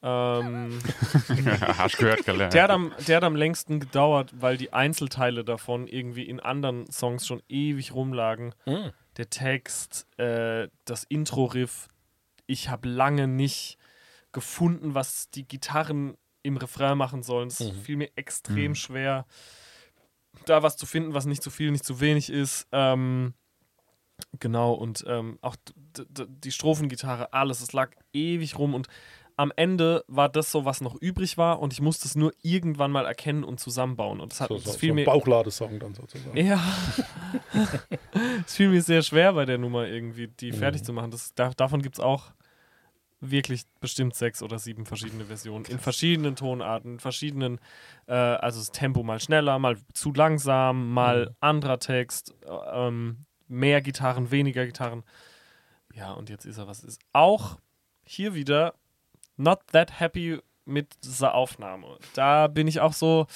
Ähm, 0.05 0.81
hast 1.79 1.97
gehört, 1.99 2.27
ja. 2.27 2.49
der, 2.49 2.63
hat 2.65 2.71
am, 2.71 2.93
der 3.07 3.19
hat 3.19 3.25
am 3.25 3.37
längsten 3.37 3.79
gedauert, 3.79 4.33
weil 4.37 4.57
die 4.57 4.73
Einzelteile 4.73 5.45
davon 5.45 5.87
irgendwie 5.87 6.25
in 6.25 6.41
anderen 6.41 6.91
Songs 6.91 7.27
schon 7.27 7.43
ewig 7.49 7.95
rumlagen. 7.95 8.55
Mhm. 8.67 8.91
Der 9.17 9.31
Text, 9.31 10.07
äh, 10.19 10.69
das 10.85 11.05
Intro-Riff. 11.05 11.89
Ich 12.47 12.69
habe 12.69 12.89
lange 12.89 13.29
nicht 13.29 13.79
gefunden, 14.33 14.95
was 14.95 15.31
die 15.31 15.47
Gitarren 15.47 16.17
im 16.43 16.57
Refrain 16.57 16.99
machen 16.99 17.23
sollen. 17.23 17.49
Es 17.49 17.61
Mhm. 17.61 17.73
fiel 17.83 17.97
mir 17.99 18.11
extrem 18.17 18.75
schwer, 18.75 19.27
da 20.47 20.63
was 20.65 20.77
zu 20.77 20.87
finden, 20.87 21.15
was 21.15 21.27
nicht 21.27 21.43
zu 21.43 21.51
viel, 21.51 21.71
nicht 21.71 21.85
zu 21.85 22.01
wenig 22.01 22.31
ist. 22.31 22.67
Ähm, 22.73 23.35
genau, 24.41 24.73
und 24.73 25.05
ähm, 25.07 25.39
auch 25.43 25.55
die 26.17 26.51
Strophengitarre, 26.51 27.33
alles, 27.33 27.61
es 27.61 27.73
lag 27.73 27.91
ewig 28.13 28.59
rum 28.59 28.75
und 28.75 28.89
am 29.43 29.53
Ende 29.57 30.05
war 30.07 30.29
das 30.29 30.51
so, 30.53 30.65
was 30.65 30.81
noch 30.81 30.95
übrig 30.95 31.37
war 31.37 31.59
und 31.61 31.73
ich 31.73 31.81
musste 31.81 32.07
es 32.07 32.15
nur 32.15 32.33
irgendwann 32.43 32.91
mal 32.93 33.05
erkennen 33.07 33.43
und 33.45 33.59
zusammenbauen. 33.61 34.21
Und 34.21 34.33
das, 34.33 34.41
hat, 34.41 34.49
So, 34.49 34.55
das 34.55 34.65
so, 34.65 34.79
fiel 34.79 34.91
so 34.91 34.95
mir 34.95 35.05
Bauchladesong 35.05 35.79
dann 35.81 35.95
sozusagen. 35.95 36.37
ja. 36.37 36.61
es 38.47 38.55
fiel 38.55 38.69
mir 38.69 38.83
sehr 38.83 39.03
schwer 39.03 39.33
bei 39.33 39.45
der 39.45 39.59
Nummer 39.59 39.87
irgendwie, 39.87 40.29
die 40.29 40.53
Mhm. 40.53 40.57
fertig 40.57 40.83
zu 40.85 40.93
machen. 40.93 41.11
Das, 41.11 41.35
da, 41.35 41.51
davon 41.51 41.83
gibt 41.83 41.97
es 41.97 42.01
auch 42.01 42.33
wirklich 43.21 43.63
bestimmt 43.81 44.15
sechs 44.15 44.43
oder 44.43 44.59
sieben 44.59 44.85
verschiedene 44.87 45.27
Versionen. 45.27 45.65
In 45.67 45.79
verschiedenen 45.79 46.35
Tonarten, 46.37 46.95
in 46.95 46.99
verschiedenen, 47.01 47.61
äh, 48.07 48.15
also 48.15 48.59
das 48.61 48.73
Tempo 48.73 49.03
mal 49.03 49.21
schneller, 49.21 49.59
mal 49.59 49.77
zu 49.93 50.13
langsam, 50.13 50.93
mal 50.93 51.27
Mhm. 51.27 51.37
anderer 51.41 51.79
Text, 51.79 52.35
äh, 52.45 52.49
ähm, 52.89 53.25
mehr 53.49 53.81
Gitarren, 53.81 54.31
weniger 54.31 54.67
Gitarren. 54.67 55.05
Ja, 55.95 56.13
und 56.13 56.31
jetzt 56.31 56.47
ist 56.47 56.59
er, 56.59 56.67
was 56.67 56.83
ist. 56.83 57.01
Auch 57.13 57.59
hier 58.05 58.35
wieder 58.35 58.75
not 59.37 59.61
that 59.73 60.01
happy 60.01 60.39
mit 60.65 60.93
dieser 61.05 61.35
Aufnahme. 61.35 61.99
Da 62.15 62.47
bin 62.47 62.67
ich 62.69 62.81
auch 62.81 62.93
so, 62.93 63.27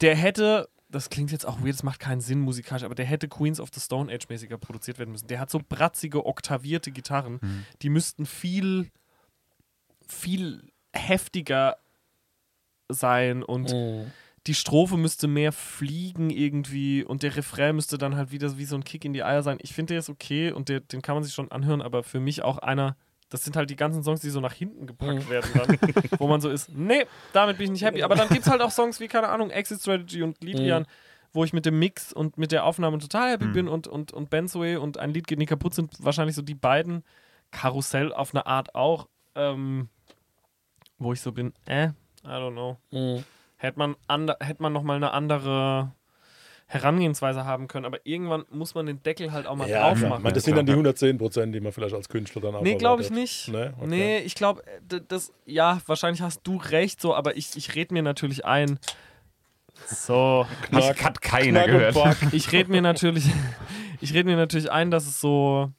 der 0.00 0.16
hätte, 0.16 0.68
das 0.88 1.08
klingt 1.10 1.30
jetzt 1.30 1.46
auch 1.46 1.60
weird, 1.60 1.74
das 1.74 1.82
macht 1.84 2.00
keinen 2.00 2.20
Sinn 2.20 2.40
musikalisch, 2.40 2.82
aber 2.84 2.94
der 2.96 3.06
hätte 3.06 3.28
Queens 3.28 3.60
of 3.60 3.68
the 3.72 3.80
Stone 3.80 4.12
Age 4.12 4.28
mäßiger 4.28 4.58
produziert 4.58 4.98
werden 4.98 5.12
müssen. 5.12 5.28
Der 5.28 5.38
hat 5.38 5.50
so 5.50 5.60
bratzige, 5.66 6.26
oktavierte 6.26 6.90
Gitarren, 6.90 7.38
Mhm. 7.40 7.64
die 7.82 7.88
müssten 7.90 8.26
viel, 8.26 8.90
viel 10.06 10.70
heftiger 10.92 11.76
sein 12.88 13.42
und 13.44 13.72
Mhm. 13.72 14.10
die 14.46 14.54
Strophe 14.54 14.96
müsste 14.96 15.28
mehr 15.28 15.52
fliegen 15.52 16.30
irgendwie 16.30 17.04
und 17.04 17.22
der 17.22 17.36
Refrain 17.36 17.76
müsste 17.76 17.98
dann 17.98 18.16
halt 18.16 18.32
wieder 18.32 18.58
wie 18.58 18.64
so 18.64 18.74
ein 18.74 18.82
Kick 18.84 19.04
in 19.04 19.12
die 19.12 19.22
Eier 19.22 19.42
sein. 19.44 19.58
Ich 19.60 19.72
finde, 19.74 19.92
der 19.94 20.00
ist 20.00 20.08
okay 20.08 20.50
und 20.50 20.68
der, 20.68 20.80
den 20.80 21.02
kann 21.02 21.14
man 21.14 21.22
sich 21.22 21.34
schon 21.34 21.52
anhören, 21.52 21.82
aber 21.82 22.02
für 22.02 22.18
mich 22.20 22.42
auch 22.42 22.58
einer, 22.58 22.96
das 23.30 23.42
sind 23.44 23.56
halt 23.56 23.70
die 23.70 23.76
ganzen 23.76 24.02
Songs, 24.04 24.20
die 24.20 24.28
so 24.30 24.40
nach 24.40 24.52
hinten 24.52 24.86
gepackt 24.86 25.26
Mhm. 25.26 25.30
werden 25.30 25.54
dann, 25.54 25.78
wo 26.18 26.26
man 26.28 26.40
so 26.40 26.50
ist, 26.50 26.68
nee, 26.74 27.06
damit 27.32 27.56
bin 27.56 27.66
ich 27.66 27.70
nicht 27.72 27.84
happy. 27.84 28.02
Aber 28.02 28.14
dann 28.16 28.28
gibt 28.28 28.42
es 28.42 28.50
halt 28.50 28.60
auch 28.60 28.70
Songs 28.70 29.00
wie, 29.00 29.08
keine 29.08 29.28
Ahnung, 29.28 29.50
Exit 29.50 29.80
Strategy 29.80 30.22
und 30.22 30.42
Liedrian, 30.44 30.86
wo 31.32 31.44
ich 31.44 31.52
mit 31.52 31.64
dem 31.64 31.78
Mix 31.78 32.12
und 32.12 32.36
mit 32.38 32.52
der 32.52 32.64
Aufnahme 32.64 32.98
total 32.98 33.30
happy 33.32 33.46
Mhm. 33.46 33.52
bin 33.52 33.68
und, 33.68 33.86
und, 33.86 34.12
und 34.12 34.28
Benzoe 34.30 34.78
und 34.80 34.98
ein 34.98 35.14
Lied 35.14 35.26
geht 35.26 35.38
nie 35.38 35.46
kaputt 35.46 35.74
sind 35.74 35.94
wahrscheinlich 36.04 36.34
so 36.36 36.42
die 36.42 36.54
beiden. 36.54 37.04
Karussell 37.52 38.12
auf 38.12 38.34
eine 38.34 38.46
Art 38.46 38.74
auch, 38.74 39.08
ähm, 39.34 39.88
wo 40.98 41.12
ich 41.12 41.20
so 41.20 41.32
bin, 41.32 41.52
äh, 41.66 41.88
I 42.24 42.28
don't 42.28 42.52
know 42.52 42.76
Mhm. 42.90 43.24
hätte 43.56 43.78
man, 43.78 43.94
ander, 44.08 44.36
hätte 44.40 44.62
man 44.62 44.72
nochmal 44.72 44.96
eine 44.96 45.12
andere 45.12 45.92
Herangehensweise 46.72 47.44
haben 47.44 47.66
können. 47.66 47.84
Aber 47.84 47.98
irgendwann 48.04 48.44
muss 48.48 48.76
man 48.76 48.86
den 48.86 49.02
Deckel 49.02 49.32
halt 49.32 49.44
auch 49.48 49.56
mal 49.56 49.68
Ja, 49.68 49.88
drauf 49.88 50.00
machen. 50.02 50.22
Man, 50.22 50.32
das 50.32 50.44
sind 50.44 50.56
dann 50.56 50.66
die 50.66 50.70
110 50.72 51.18
Prozent, 51.18 51.52
die 51.52 51.58
man 51.58 51.72
vielleicht 51.72 51.96
als 51.96 52.08
Künstler 52.08 52.40
dann 52.42 52.54
auch 52.54 52.62
Nee, 52.62 52.76
glaube 52.76 53.02
ich 53.02 53.10
nicht. 53.10 53.48
Nee, 53.48 53.70
okay. 53.76 53.86
Nee, 53.86 54.18
ich 54.18 54.36
glaube, 54.36 54.62
das, 55.08 55.32
ja, 55.46 55.80
wahrscheinlich 55.86 56.22
hast 56.22 56.42
du 56.44 56.58
recht, 56.58 57.00
so, 57.00 57.12
aber 57.12 57.36
ich, 57.36 57.56
ich 57.56 57.74
rede 57.74 57.92
mir 57.92 58.04
natürlich 58.04 58.44
ein. 58.44 58.78
So, 59.86 60.46
Hat, 60.70 61.02
hat 61.02 61.20
keiner 61.20 61.64
Knack 61.64 61.92
gehört. 61.94 62.32
Ich 62.32 62.52
rede 62.52 62.70
mir 62.70 62.82
natürlich, 62.82 63.24
ich 64.00 64.14
rede 64.14 64.28
mir 64.28 64.36
natürlich 64.36 64.70
ein, 64.70 64.92
dass 64.92 65.08
es 65.08 65.20
so, 65.20 65.72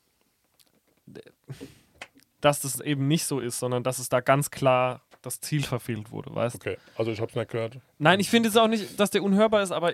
dass 2.41 2.59
das 2.59 2.81
eben 2.81 3.07
nicht 3.07 3.23
so 3.23 3.39
ist, 3.39 3.59
sondern 3.59 3.84
dass 3.84 3.97
es 3.97 4.09
da 4.09 4.19
ganz 4.19 4.51
klar 4.51 4.99
das 5.22 5.39
Ziel 5.39 5.63
verfehlt 5.63 6.11
wurde, 6.11 6.35
weißt 6.35 6.55
Okay, 6.55 6.77
also 6.97 7.11
ich 7.11 7.22
hab's 7.22 7.35
nicht 7.35 7.49
gehört. 7.49 7.77
Nein, 7.97 8.19
ich 8.19 8.30
finde 8.30 8.49
es 8.49 8.57
auch 8.57 8.68
nicht, 8.68 8.99
dass 8.99 9.11
der 9.11 9.23
unhörbar 9.23 9.61
ist, 9.61 9.72
aber 9.72 9.93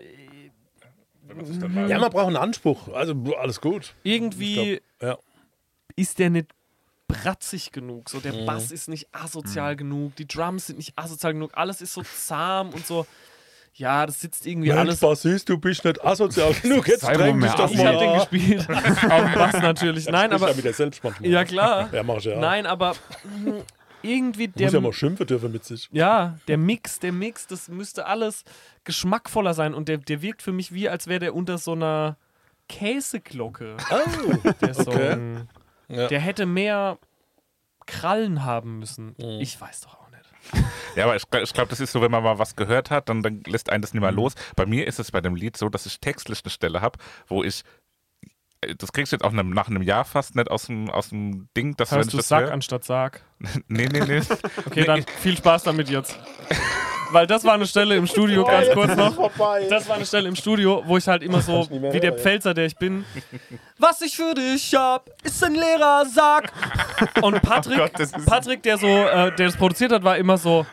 Ja, 1.87 1.99
man 1.99 2.09
braucht 2.09 2.27
einen 2.27 2.35
Anspruch. 2.37 2.87
Also 2.93 3.13
alles 3.39 3.61
gut. 3.61 3.93
irgendwie 4.03 4.73
Ich 4.73 4.81
glaub, 4.99 5.17
ja. 5.17 5.17
ist 5.95 6.19
der 6.19 6.29
nicht 6.29 6.47
bratzig 7.07 7.71
genug. 7.71 8.09
So 8.09 8.19
der 8.19 8.33
Bass 8.45 8.71
ist 8.71 8.89
nicht 8.89 9.07
asozial 9.11 9.75
genug, 9.75 10.15
die 10.17 10.27
Drums 10.27 10.67
sind 10.67 10.77
nicht 10.77 10.93
asozial 10.97 11.33
genug, 11.33 11.51
alles 11.53 11.81
ist 11.81 11.93
so 11.93 12.01
zahm 12.03 12.69
und 12.69 12.85
so. 12.85 13.05
Ja, 13.73 14.07
das 14.07 14.19
sitzt 14.19 14.47
irgendwie 14.47 14.69
Mensch, 14.69 14.79
alles. 14.79 14.99
Bassist, 15.01 15.47
du 15.49 15.57
bist 15.59 15.85
nicht 15.85 16.03
asozial 16.03 16.51
genug. 16.61 16.87
Jetzt 16.87 17.03
dräng 17.03 17.39
dich 17.39 17.49
mehr 17.49 17.55
doch 17.55 17.69
Ich 17.69 17.77
mal. 17.77 17.85
habe 17.93 17.99
den 17.99 18.13
gespielt. 18.15 18.67
Auf 19.11 19.33
Bass 19.35 19.61
natürlich. 19.61 20.09
Nein, 20.09 20.33
aber 20.33 20.49
ja 20.49 20.55
mit 20.55 20.65
der 20.65 20.73
selbst 20.73 21.03
manchmal. 21.03 21.29
ja 21.29 21.45
klar. 21.45 21.89
Ja, 21.93 22.01
mach 22.01 22.17
ich 22.17 22.23
ja. 22.25 22.39
Nein, 22.39 22.65
aber 22.65 22.95
irgendwie 24.01 24.47
Der 24.47 24.67
muss 24.67 24.73
ja 24.73 24.81
mal 24.81 24.93
schimpfen 24.93 25.25
dürfen 25.27 25.51
mit 25.51 25.63
sich. 25.65 25.89
Ja, 25.91 26.37
der 26.47 26.57
Mix, 26.57 26.99
der 26.99 27.11
Mix, 27.11 27.47
das 27.47 27.67
müsste 27.67 28.05
alles 28.05 28.43
geschmackvoller 28.83 29.53
sein 29.53 29.73
und 29.73 29.87
der, 29.89 29.97
der 29.97 30.21
wirkt 30.21 30.41
für 30.41 30.53
mich 30.53 30.71
wie, 30.73 30.87
als 30.89 31.07
wäre 31.07 31.19
der 31.19 31.35
unter 31.35 31.57
so 31.57 31.73
einer 31.73 32.17
Käseglocke. 32.69 33.77
Oh, 33.91 34.51
Der 34.61 34.73
Song. 34.73 34.87
Okay. 34.87 35.37
Ja. 35.89 36.07
Der 36.07 36.19
hätte 36.19 36.45
mehr 36.45 36.97
Krallen 37.85 38.43
haben 38.43 38.79
müssen. 38.79 39.15
Ich 39.39 39.59
weiß 39.59 39.81
doch 39.81 39.95
auch 39.99 40.09
nicht. 40.11 40.63
Ja, 40.95 41.05
aber 41.05 41.15
ich, 41.15 41.23
ich 41.43 41.53
glaube, 41.53 41.69
das 41.69 41.79
ist 41.79 41.91
so, 41.93 42.01
wenn 42.01 42.11
man 42.11 42.23
mal 42.23 42.37
was 42.39 42.55
gehört 42.55 42.91
hat, 42.91 43.07
dann, 43.09 43.21
dann 43.23 43.41
lässt 43.45 43.69
einen 43.69 43.81
das 43.81 43.93
nicht 43.93 44.01
mehr 44.01 44.11
Mhm. 44.11 44.17
los. 44.17 44.33
Bei 44.55 44.65
mir 44.65 44.85
ist 44.87 44.99
es 44.99 45.11
bei 45.11 45.21
dem 45.21 45.35
Lied 45.35 45.55
so, 45.57 45.69
dass 45.69 45.85
ich 45.85 45.99
textlich 45.99 46.41
eine 46.43 46.51
Stelle 46.51 46.81
habe, 46.81 46.99
wo 47.27 47.43
ich, 47.43 47.63
das 48.77 48.91
kriegst 48.91 49.11
du 49.11 49.15
jetzt 49.15 49.23
auch 49.23 49.31
nach 49.31 49.67
einem 49.67 49.81
Jahr 49.81 50.05
fast 50.05 50.35
nicht 50.35 50.49
aus 50.49 50.65
dem, 50.67 50.89
aus 50.89 51.09
dem 51.09 51.47
Ding, 51.55 51.75
dass 51.77 51.91
ich 51.91 52.07
du 52.07 52.17
das 52.17 52.27
Sack 52.27 52.45
höre. 52.45 52.51
anstatt 52.51 52.83
Sarg? 52.83 53.21
Nee, 53.67 53.87
nee, 53.91 53.99
nee. 53.99 54.21
Okay, 54.65 54.83
dann 54.85 55.05
viel 55.19 55.37
Spaß 55.37 55.63
damit 55.63 55.89
jetzt. 55.89 56.17
Weil 57.11 57.27
das 57.27 57.43
war 57.43 57.53
eine 57.53 57.65
Stelle 57.65 57.95
im 57.95 58.05
Studio, 58.07 58.43
ganz 58.43 58.69
kurz 58.73 58.95
noch. 58.95 59.13
Vorbei. 59.15 59.67
Das 59.69 59.87
war 59.87 59.95
eine 59.95 60.05
Stelle 60.05 60.27
im 60.27 60.35
Studio, 60.35 60.83
wo 60.85 60.97
ich 60.97 61.07
halt 61.07 61.23
immer 61.23 61.41
so, 61.41 61.67
wie 61.69 61.99
der 61.99 62.11
hören. 62.11 62.19
Pfälzer, 62.19 62.53
der 62.53 62.65
ich 62.65 62.75
bin, 62.77 63.05
was 63.77 64.01
ich 64.01 64.15
für 64.15 64.33
dich 64.33 64.73
hab, 64.75 65.09
ist 65.23 65.43
ein 65.43 65.53
leerer 65.55 66.05
Sack. 66.05 66.51
Und 67.21 67.41
Patrick, 67.43 67.77
Gott, 67.77 67.91
das 67.95 68.11
ist- 68.11 68.25
Patrick 68.25 68.63
der 68.63 68.77
so, 68.77 68.87
äh, 68.87 69.35
der 69.35 69.47
das 69.47 69.55
produziert 69.55 69.91
hat, 69.91 70.03
war 70.03 70.17
immer 70.17 70.37
so, 70.37 70.65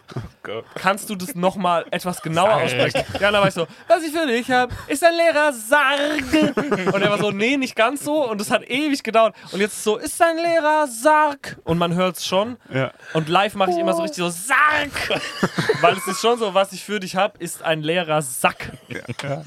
Gott. 0.43 0.65
kannst 0.75 1.09
du 1.11 1.15
das 1.15 1.35
nochmal 1.35 1.85
etwas 1.91 2.21
genauer 2.23 2.55
aussprechen? 2.55 3.03
Ja, 3.21 3.31
dann 3.31 3.41
war 3.41 3.49
ich 3.49 3.55
so, 3.55 3.67
was 3.89 4.03
ich 4.03 4.13
für 4.13 4.27
dich 4.27 4.51
hab, 4.51 4.71
ist 4.89 5.05
ein 5.05 5.15
leerer 5.15 5.53
Sarg. 5.53 6.93
Und 6.95 7.03
er 7.03 7.11
war 7.11 7.19
so, 7.19 7.31
nee, 7.31 7.57
nicht 7.57 7.77
ganz 7.77 8.05
so. 8.05 8.29
Und 8.31 8.41
das 8.41 8.51
hat 8.51 8.69
ewig 8.69 9.03
gedauert. 9.03 9.35
Und 9.53 9.61
jetzt 9.61 9.83
so, 9.85 9.97
ist 9.99 10.21
ein 10.23 10.37
leerer 10.37 10.87
Sarg. 10.89 11.57
Und 11.65 11.79
man 11.79 11.95
hört 11.95 12.17
es 12.17 12.27
schon. 12.27 12.57
Ja. 12.73 12.91
Und 13.13 13.29
live 13.29 13.55
mache 13.55 13.71
ich 13.71 13.79
immer 13.79 13.93
so 13.95 14.03
richtig 14.03 14.19
so, 14.19 14.31
Sarg. 14.31 15.21
Weil 15.81 15.97
es 15.97 16.07
ist 16.07 16.21
schon 16.25 16.39
so, 16.39 16.55
was 16.55 16.73
ich 16.73 16.83
für 16.83 17.01
dich 17.01 17.17
hab, 17.17 17.41
ist 17.41 17.63
ein 17.63 17.83
leerer 17.83 18.23
Sack. 18.23 18.73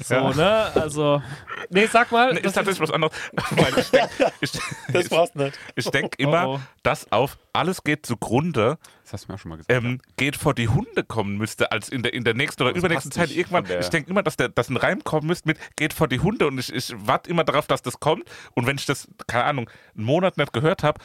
So, 0.04 0.30
ne? 0.30 0.72
Also, 0.76 1.22
nee, 1.70 1.88
sag 1.88 2.12
mal. 2.12 2.34
Nee, 2.34 2.41
ist 2.41 2.54
tatsächlich 2.54 2.80
was 2.80 2.91
anderes. 2.91 3.14
Weil 3.52 3.80
ich 3.80 3.90
denke 3.90 4.10
ich, 4.41 4.52
Das 4.94 5.10
passt 5.10 5.36
nicht. 5.36 5.58
ich 5.76 5.90
denk 5.90 6.16
immer, 6.20 6.48
Oh, 6.48 6.54
oh. 6.56 6.60
dass 6.84 7.12
auf 7.12 7.38
alles 7.54 7.84
geht 7.84 8.06
zugrunde 8.06 8.78
Das 9.04 9.14
hast 9.14 9.26
du 9.26 9.32
mir 9.32 9.36
auch 9.36 9.40
schon 9.40 9.49
mal 9.49 9.56
gesagt. 9.58 9.72
ähm, 9.72 9.99
geht 10.18 10.36
vor 10.36 10.54
die 10.54 10.68
Hunde 10.68 11.04
kommen 11.04 11.38
müsste, 11.38 11.72
als 11.72 11.90
in 11.90 12.04
der, 12.04 12.14
in 12.14 12.24
der 12.24 12.36
nächsten 12.36 12.62
oder 12.62 12.74
Das 12.74 12.80
übernächsten 12.80 13.12
Zeit 13.12 13.32
irgendwann. 13.32 13.66
Ich 13.80 13.90
denke 13.90 14.12
immer, 14.12 14.22
dass, 14.22 14.38
der, 14.38 14.49
dass 14.49 14.70
ein 14.70 14.78
Reim 14.78 15.04
kommen 15.04 15.26
müsste 15.26 15.48
mit 15.49 15.58
geht 15.76 15.94
vor 15.94 16.08
die 16.08 16.20
Hunde 16.20 16.45
und 16.48 16.60
ich, 16.60 16.72
ich 16.72 16.94
warte 16.95 17.30
immer 17.30 17.44
darauf, 17.44 17.66
dass 17.66 17.82
das 17.82 17.99
kommt. 17.99 18.26
Und 18.54 18.68
wenn 18.68 18.78
ich 18.78 18.86
das, 18.86 19.08
keine 19.26 19.45
Ahnung, 19.45 19.70
einen 19.95 20.06
Monat 20.06 20.38
nicht 20.38 20.54
gehört 20.54 20.84
habe, 20.84 21.02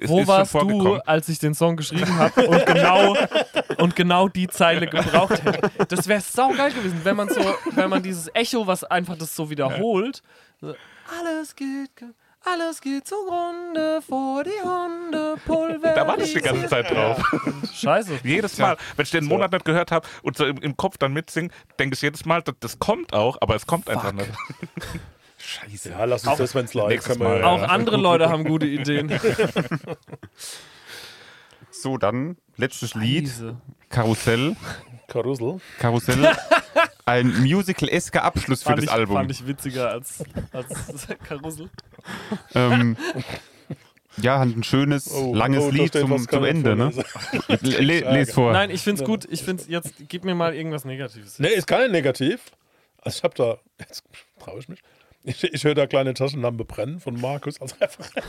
ist, 0.00 0.08
Wo 0.08 0.20
ist 0.20 0.26
warst 0.28 0.52
schon 0.52 0.68
du, 0.68 0.94
als 1.06 1.28
ich 1.28 1.38
den 1.38 1.54
Song 1.54 1.76
geschrieben 1.76 2.16
habe 2.18 2.46
und 2.46 2.66
genau, 2.66 3.16
und 3.78 3.94
genau 3.96 4.28
die 4.28 4.48
Zeile 4.48 4.86
gebraucht 4.86 5.42
hätte? 5.44 5.70
Das 5.88 6.08
wäre 6.08 6.20
saugeil 6.20 6.72
gewesen, 6.72 7.00
wenn 7.04 7.16
man 7.16 7.28
so, 7.28 7.40
wenn 7.72 7.88
man 7.90 8.02
dieses 8.02 8.28
Echo, 8.34 8.66
was 8.66 8.84
einfach 8.84 9.16
das 9.16 9.34
so 9.36 9.48
wiederholt. 9.50 10.22
So, 10.60 10.74
alles 11.20 11.54
geht, 11.56 11.94
ge- 11.96 12.08
alles 12.44 12.80
geht 12.80 13.06
zugrunde 13.06 14.00
vor 14.00 14.44
die 14.44 14.50
Hunde, 14.62 15.36
Pulver. 15.44 15.92
Da 15.94 16.06
warte 16.08 16.22
ich 16.22 16.32
die 16.32 16.40
ganze 16.40 16.66
Zeit 16.68 16.90
drauf. 16.90 17.22
Scheiße. 17.74 18.20
Jedes 18.24 18.56
Mal, 18.58 18.76
wenn 18.96 19.02
ich 19.04 19.10
den 19.10 19.26
Monat 19.26 19.52
nicht 19.52 19.64
gehört 19.66 19.92
habe 19.92 20.06
und 20.22 20.36
so 20.38 20.46
im, 20.46 20.56
im 20.58 20.76
Kopf 20.76 20.96
dann 20.98 21.12
mitsinge, 21.12 21.50
denke 21.78 21.94
ich 21.94 22.02
jedes 22.02 22.24
Mal, 22.24 22.40
das, 22.42 22.54
das 22.60 22.78
kommt 22.78 23.12
auch, 23.12 23.36
aber 23.42 23.56
es 23.56 23.66
kommt 23.66 23.88
einfach 23.90 24.12
nicht. 24.12 24.30
Scheiße. 25.50 25.90
Ja, 25.90 26.04
lass 26.04 26.24
uns 26.24 26.38
das, 26.38 26.54
wenn 26.54 26.64
es 26.64 26.74
live 26.74 27.02
können 27.02 27.18
Mal, 27.18 27.42
Auch 27.42 27.62
andere 27.62 27.96
Leute 27.96 28.28
haben 28.28 28.44
gute 28.44 28.66
Ideen. 28.66 29.10
So, 31.72 31.96
dann 31.96 32.36
letztes 32.58 32.94
Lied. 32.94 33.28
Scheiße. 33.28 33.56
Karussell. 33.88 34.54
Karussell. 35.08 35.60
Karussell. 35.78 36.30
Ein 37.06 37.40
musical-esker 37.42 38.22
Abschluss 38.22 38.62
für 38.62 38.70
Fand 38.70 38.78
das 38.78 38.84
ich, 38.84 38.90
Album. 38.90 39.16
fand 39.16 39.30
ich 39.30 39.46
witziger 39.46 39.88
als, 39.88 40.22
als 40.52 41.08
Karussell. 41.26 41.70
Ähm, 42.54 42.98
ja, 44.18 44.40
hat 44.40 44.48
ein 44.48 44.62
schönes, 44.62 45.10
Oh, 45.10 45.34
langes 45.34 45.64
oh, 45.64 45.70
Lied 45.70 45.92
zum, 45.94 46.28
zum 46.28 46.44
Ende. 46.44 46.76
Ne? 46.76 46.92
vorlesen. 46.92 47.86
Le 47.86 48.00
les 48.12 48.32
vor. 48.32 48.52
Nein, 48.52 48.68
ich 48.68 48.82
find's 48.82 49.02
gut. 49.02 49.26
Ich 49.30 49.42
find's 49.42 49.66
jetzt, 49.66 49.94
gib 50.08 50.24
mir 50.24 50.34
mal 50.34 50.54
irgendwas 50.54 50.84
Negatives. 50.84 51.38
Nee, 51.38 51.48
ist 51.48 51.66
nicht 51.66 51.92
negativ. 51.92 52.40
Also 53.00 53.16
ich 53.16 53.24
habe 53.24 53.34
da, 53.34 53.58
jetzt 53.78 54.04
traue 54.38 54.58
ich 54.58 54.68
mich. 54.68 54.82
Ich, 55.22 55.44
ich 55.44 55.64
höre 55.64 55.74
da 55.74 55.86
kleine 55.86 56.14
Taschenlampe 56.14 56.64
brennen 56.64 57.00
von 57.00 57.20
Markus 57.20 57.60
als 57.60 57.80
Referenz. 57.80 58.12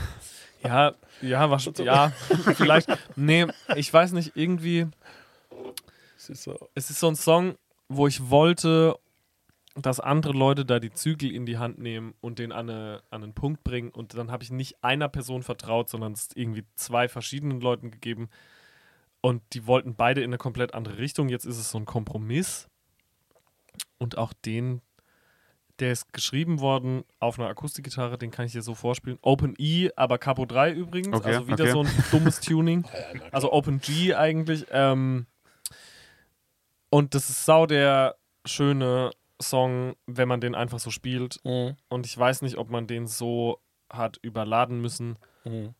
Ja, 0.64 0.94
ja, 1.20 1.50
was, 1.50 1.68
ja, 1.78 2.12
vielleicht. 2.54 2.88
Nee, 3.16 3.46
ich 3.74 3.92
weiß 3.92 4.12
nicht, 4.12 4.36
irgendwie. 4.36 4.86
Das 6.14 6.30
ist 6.30 6.44
so. 6.44 6.68
Es 6.76 6.88
ist 6.88 7.00
so 7.00 7.08
ein 7.08 7.16
Song, 7.16 7.56
wo 7.88 8.06
ich 8.06 8.30
wollte, 8.30 8.96
dass 9.74 9.98
andere 9.98 10.34
Leute 10.34 10.64
da 10.64 10.78
die 10.78 10.92
Zügel 10.92 11.32
in 11.32 11.46
die 11.46 11.58
Hand 11.58 11.80
nehmen 11.80 12.14
und 12.20 12.38
den 12.38 12.52
an, 12.52 12.70
eine, 12.70 13.02
an 13.10 13.24
einen 13.24 13.34
Punkt 13.34 13.64
bringen. 13.64 13.90
Und 13.90 14.14
dann 14.14 14.30
habe 14.30 14.44
ich 14.44 14.52
nicht 14.52 14.84
einer 14.84 15.08
Person 15.08 15.42
vertraut, 15.42 15.88
sondern 15.88 16.12
es 16.12 16.28
irgendwie 16.34 16.64
zwei 16.76 17.08
verschiedenen 17.08 17.60
Leuten 17.60 17.90
gegeben. 17.90 18.28
Und 19.20 19.42
die 19.54 19.66
wollten 19.66 19.96
beide 19.96 20.20
in 20.20 20.30
eine 20.30 20.38
komplett 20.38 20.74
andere 20.74 20.98
Richtung. 20.98 21.28
Jetzt 21.28 21.44
ist 21.44 21.58
es 21.58 21.70
so 21.70 21.78
ein 21.78 21.86
Kompromiss. 21.86 22.68
Und 23.98 24.18
auch 24.18 24.32
den, 24.32 24.80
der 25.78 25.92
ist 25.92 26.12
geschrieben 26.12 26.60
worden 26.60 27.04
auf 27.18 27.38
einer 27.38 27.48
Akustikgitarre, 27.48 28.18
den 28.18 28.30
kann 28.30 28.46
ich 28.46 28.52
dir 28.52 28.62
so 28.62 28.74
vorspielen. 28.74 29.18
Open 29.22 29.54
E, 29.58 29.90
aber 29.96 30.18
Capo 30.18 30.44
3 30.46 30.72
übrigens. 30.72 31.16
Okay, 31.16 31.34
also 31.34 31.48
wieder 31.48 31.64
okay. 31.64 31.72
so 31.72 31.80
ein 31.82 32.04
dummes 32.10 32.40
Tuning. 32.40 32.84
Also 33.30 33.52
Open 33.52 33.80
G 33.80 34.14
eigentlich. 34.14 34.66
Ähm, 34.70 35.26
und 36.90 37.14
das 37.14 37.30
ist 37.30 37.44
sau 37.44 37.66
der 37.66 38.16
schöne 38.44 39.12
Song, 39.40 39.94
wenn 40.06 40.28
man 40.28 40.40
den 40.40 40.54
einfach 40.54 40.78
so 40.78 40.90
spielt. 40.90 41.40
Mhm. 41.44 41.76
Und 41.88 42.06
ich 42.06 42.16
weiß 42.16 42.42
nicht, 42.42 42.58
ob 42.58 42.70
man 42.70 42.86
den 42.86 43.06
so 43.06 43.58
hat 43.90 44.18
überladen 44.22 44.80
müssen. 44.80 45.16
Mhm. 45.44 45.74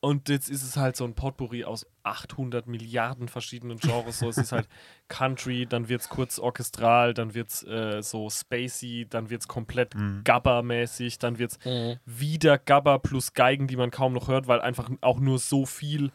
Und 0.00 0.28
jetzt 0.28 0.48
ist 0.48 0.62
es 0.62 0.76
halt 0.76 0.96
so 0.96 1.04
ein 1.04 1.14
Potpourri 1.14 1.64
aus 1.64 1.84
800 2.04 2.68
Milliarden 2.68 3.26
verschiedenen 3.26 3.78
Genres. 3.78 4.20
So, 4.20 4.28
es 4.28 4.38
ist 4.38 4.52
halt 4.52 4.68
Country, 5.08 5.66
dann 5.66 5.88
wird 5.88 6.02
es 6.02 6.08
kurz 6.08 6.38
orchestral, 6.38 7.14
dann 7.14 7.34
wird 7.34 7.48
es 7.48 7.64
äh, 7.64 8.00
so 8.00 8.30
spacey, 8.30 9.06
dann 9.10 9.28
wird 9.28 9.40
es 9.40 9.48
komplett 9.48 9.94
Gabba-mäßig, 10.22 11.18
dann 11.18 11.38
wird 11.38 11.50
es 11.50 11.58
Mhm. 11.64 11.96
wieder 12.04 12.58
Gabba 12.58 12.98
plus 12.98 13.32
Geigen, 13.34 13.66
die 13.66 13.76
man 13.76 13.90
kaum 13.90 14.12
noch 14.12 14.28
hört, 14.28 14.46
weil 14.46 14.60
einfach 14.60 14.88
auch 15.00 15.18
nur 15.18 15.40
so 15.40 15.66
viel 15.66 16.12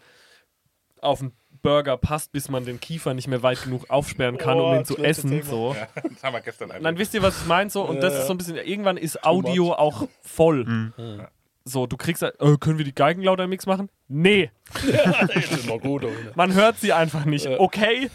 auf 1.01 1.19
den 1.19 1.33
Burger 1.61 1.97
passt, 1.97 2.31
bis 2.31 2.49
man 2.49 2.63
den 2.65 2.79
Kiefer 2.79 3.13
nicht 3.13 3.27
mehr 3.27 3.43
weit 3.43 3.63
genug 3.63 3.89
aufsperren 3.89 4.37
kann, 4.37 4.57
Oh, 4.59 4.67
um 4.69 4.73
ihn 4.75 4.79
das 4.79 4.87
zu 4.87 4.97
essen. 5.03 5.29
Thema. 5.29 5.43
So. 5.43 5.75
Das 5.95 6.23
haben 6.23 6.33
wir 6.33 6.39
gestern 6.41 6.71
Und 6.71 6.83
dann 6.83 6.97
wisst 6.97 7.13
ihr, 7.13 7.21
was 7.21 7.41
ich 7.41 7.47
meine? 7.47 7.69
So, 7.69 7.83
und 7.83 7.97
das 8.01 8.13
Ja, 8.13 8.19
ist 8.19 8.23
ja. 8.23 8.27
so 8.27 8.33
ein 8.33 8.37
bisschen, 8.37 8.55
irgendwann 8.55 8.95
ist 8.97 9.23
Audio 9.25 9.65
much. 9.65 9.77
auch 9.77 10.07
voll. 10.21 10.63
Mhm. 10.63 11.27
So, 11.65 11.87
du 11.87 11.95
kriegst, 11.95 12.21
halt, 12.21 12.39
äh, 12.41 12.57
können 12.57 12.77
wir 12.77 12.85
die 12.85 12.93
Geigen 12.93 13.21
lauter 13.23 13.45
im 13.45 13.49
Mix 13.49 13.65
machen? 13.65 13.89
Nee, 14.09 14.51
Das 14.73 15.35
ist 15.51 15.65
immer 15.65 15.79
gut. 15.79 16.03
Man 16.35 16.53
hört 16.53 16.77
sie 16.79 16.91
einfach 16.93 17.23
nicht. 17.25 17.45
Ja. 17.45 17.59
Okay. 17.59 18.09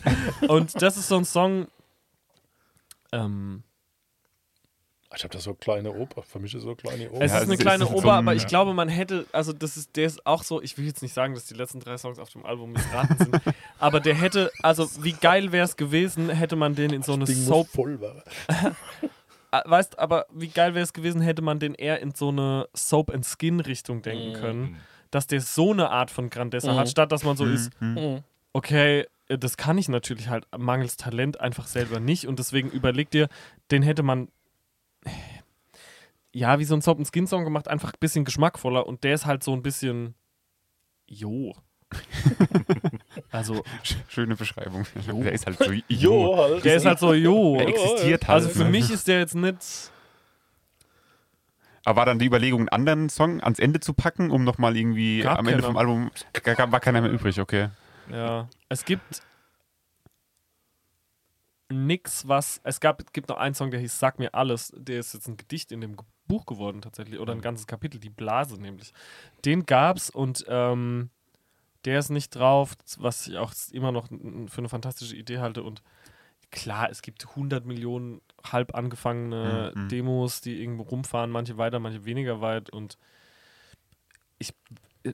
Und 0.48 0.80
das 0.82 0.96
ist 0.98 1.08
so 1.08 1.16
ein 1.16 1.24
Song. 1.24 1.66
Ähm, 3.10 3.62
Ich 5.16 5.24
habe 5.24 5.32
da 5.32 5.40
so 5.40 5.54
kleine 5.54 5.92
Oper. 5.92 6.22
Für 6.22 6.38
mich 6.40 6.54
ist 6.54 6.62
so 6.64 6.74
kleine 6.74 7.10
Oper. 7.10 7.24
es 7.24 7.32
Ja, 7.32 7.38
ist 7.38 7.44
eine 7.44 7.56
kleine 7.56 7.84
ist 7.84 7.90
Oper, 7.90 8.12
aber 8.12 8.34
ich 8.34 8.42
ja. 8.42 8.48
glaube, 8.48 8.74
man 8.74 8.90
hätte, 8.90 9.24
also 9.32 9.54
das 9.54 9.78
ist, 9.78 9.96
der 9.96 10.06
ist 10.06 10.26
auch 10.26 10.42
so, 10.42 10.60
ich 10.60 10.76
will 10.76 10.84
jetzt 10.86 11.00
nicht 11.00 11.14
sagen, 11.14 11.32
dass 11.34 11.46
die 11.46 11.54
letzten 11.54 11.80
drei 11.80 11.96
Songs 11.96 12.18
auf 12.18 12.28
dem 12.28 12.44
Album 12.44 12.72
missraten 12.72 13.16
sind, 13.16 13.40
aber 13.78 14.00
der 14.00 14.14
hätte, 14.14 14.50
also 14.62 14.86
wie 15.02 15.12
geil 15.12 15.52
wäre 15.52 15.64
es 15.64 15.76
gewesen, 15.78 16.28
hätte 16.28 16.56
man 16.56 16.74
den 16.74 16.92
in 16.92 17.02
so 17.02 17.14
eine 17.14 17.26
Soap 17.26 17.68
voll 17.68 17.98
werden. 18.00 18.22
Äh, 19.50 19.62
weißt, 19.64 19.98
aber 19.98 20.26
wie 20.32 20.48
geil 20.48 20.74
wäre 20.74 20.82
es 20.84 20.92
gewesen, 20.92 21.20
hätte 21.20 21.42
man 21.42 21.58
den 21.58 21.74
eher 21.74 22.00
in 22.00 22.12
so 22.12 22.28
eine 22.28 22.68
Soap 22.74 23.10
and 23.12 23.24
Skin 23.26 23.60
Richtung 23.60 24.02
denken 24.02 24.32
können, 24.34 24.76
dass 25.10 25.26
der 25.26 25.40
so 25.40 25.72
eine 25.72 25.90
Art 25.90 26.10
von 26.10 26.28
Grandessa 26.30 26.72
hat, 26.76 26.88
statt 26.90 27.12
dass 27.12 27.24
man 27.24 27.36
so 27.36 27.46
ist, 27.46 27.70
Mhm. 27.80 28.22
okay, 28.52 29.06
äh, 29.28 29.38
das 29.38 29.56
kann 29.56 29.78
ich 29.78 29.88
natürlich 29.88 30.28
halt 30.28 30.46
mangels 30.56 30.96
Talent 30.98 31.40
einfach 31.40 31.66
selber 31.66 31.98
nicht 32.00 32.26
und 32.26 32.38
deswegen 32.38 32.70
überleg 32.70 33.10
dir, 33.10 33.28
den 33.70 33.82
hätte 33.82 34.02
man 34.02 34.28
ja, 36.32 36.58
wie 36.58 36.64
so 36.64 36.74
ein 36.74 36.82
Soap 36.82 36.98
and 36.98 37.08
Skin 37.10 37.26
Song 37.26 37.44
gemacht, 37.44 37.68
einfach 37.68 37.92
ein 37.92 37.98
bisschen 38.00 38.24
geschmackvoller 38.26 38.86
und 38.86 39.02
der 39.02 39.14
ist 39.14 39.24
halt 39.26 39.42
so 39.42 39.52
ein 39.54 39.62
bisschen 39.62 40.14
jo. 41.06 41.54
also, 43.39 43.62
Schöne 44.09 44.36
Beschreibung. 44.36 44.86
Der 45.06 45.32
ist 45.32 45.47
halt 45.47 45.59
so. 45.59 45.73
Jo, 45.89 46.36
halt. 46.36 46.65
der 46.65 46.77
ist 46.77 46.86
halt 46.86 46.98
so 46.98 47.15
jo. 47.15 47.56
Er 47.56 47.69
existiert 47.69 48.28
halt. 48.28 48.35
Also 48.35 48.48
für 48.48 48.65
ne? 48.65 48.70
mich 48.70 48.90
ist 48.90 49.06
der 49.09 49.20
jetzt 49.20 49.35
nicht 49.35 49.90
Aber 51.85 51.98
war 51.98 52.06
dann 52.06 52.19
die 52.19 52.27
Überlegung, 52.27 52.60
einen 52.60 52.69
anderen 52.69 53.09
Song 53.09 53.40
ans 53.43 53.59
Ende 53.59 53.81
zu 53.81 53.94
packen, 53.94 54.31
um 54.31 54.44
nochmal 54.44 54.77
irgendwie 54.77 55.20
Gab 55.23 55.39
am 55.39 55.47
Ende 55.47 55.60
keiner. 55.60 55.66
vom 55.66 55.77
Album. 55.77 56.10
War 56.44 56.81
keiner 56.81 57.01
mehr 57.01 57.10
übrig, 57.10 57.40
okay. 57.40 57.69
Ja. 58.10 58.48
Es 58.69 58.85
gibt 58.85 59.23
nix, 61.70 62.27
was. 62.27 62.60
Es 62.65 62.81
gab, 62.81 63.12
gibt 63.12 63.28
noch 63.28 63.39
einen 63.39 63.55
Song, 63.55 63.70
der 63.70 63.81
hieß 63.81 63.98
Sag 63.98 64.19
mir 64.19 64.35
alles. 64.35 64.73
Der 64.77 64.98
ist 64.98 65.15
jetzt 65.15 65.28
ein 65.28 65.36
Gedicht 65.36 65.73
in 65.73 65.81
dem 65.81 65.97
Buch 66.27 66.47
geworden, 66.47 66.81
tatsächlich. 66.82 67.19
Oder 67.20 67.32
ein 67.32 67.40
ganzes 67.40 67.66
Kapitel, 67.66 68.01
die 68.01 68.10
Blase 68.10 68.60
nämlich. 68.60 68.93
Den 69.44 69.66
gab's 69.66 70.10
und 70.10 70.44
ähm, 70.48 71.10
der 71.84 71.98
ist 71.98 72.10
nicht 72.10 72.34
drauf, 72.34 72.74
was 72.98 73.26
ich 73.26 73.36
auch 73.36 73.52
immer 73.72 73.92
noch 73.92 74.09
für 74.09 74.59
eine 74.59 74.68
fantastische 74.68 75.16
Idee 75.16 75.38
halte. 75.38 75.62
Und 75.62 75.82
klar, 76.50 76.90
es 76.90 77.02
gibt 77.02 77.26
100 77.30 77.64
Millionen 77.66 78.20
halb 78.44 78.74
angefangene 78.74 79.72
Mhm. 79.74 79.88
Demos, 79.88 80.40
die 80.40 80.60
irgendwo 80.60 80.82
rumfahren, 80.84 81.30
manche 81.30 81.56
weiter, 81.59 81.78
manche 81.78 82.05
weniger 82.05 82.40
weit. 82.40 82.70
Und 82.70 82.98
ich. 84.38 84.52
äh, 85.05 85.12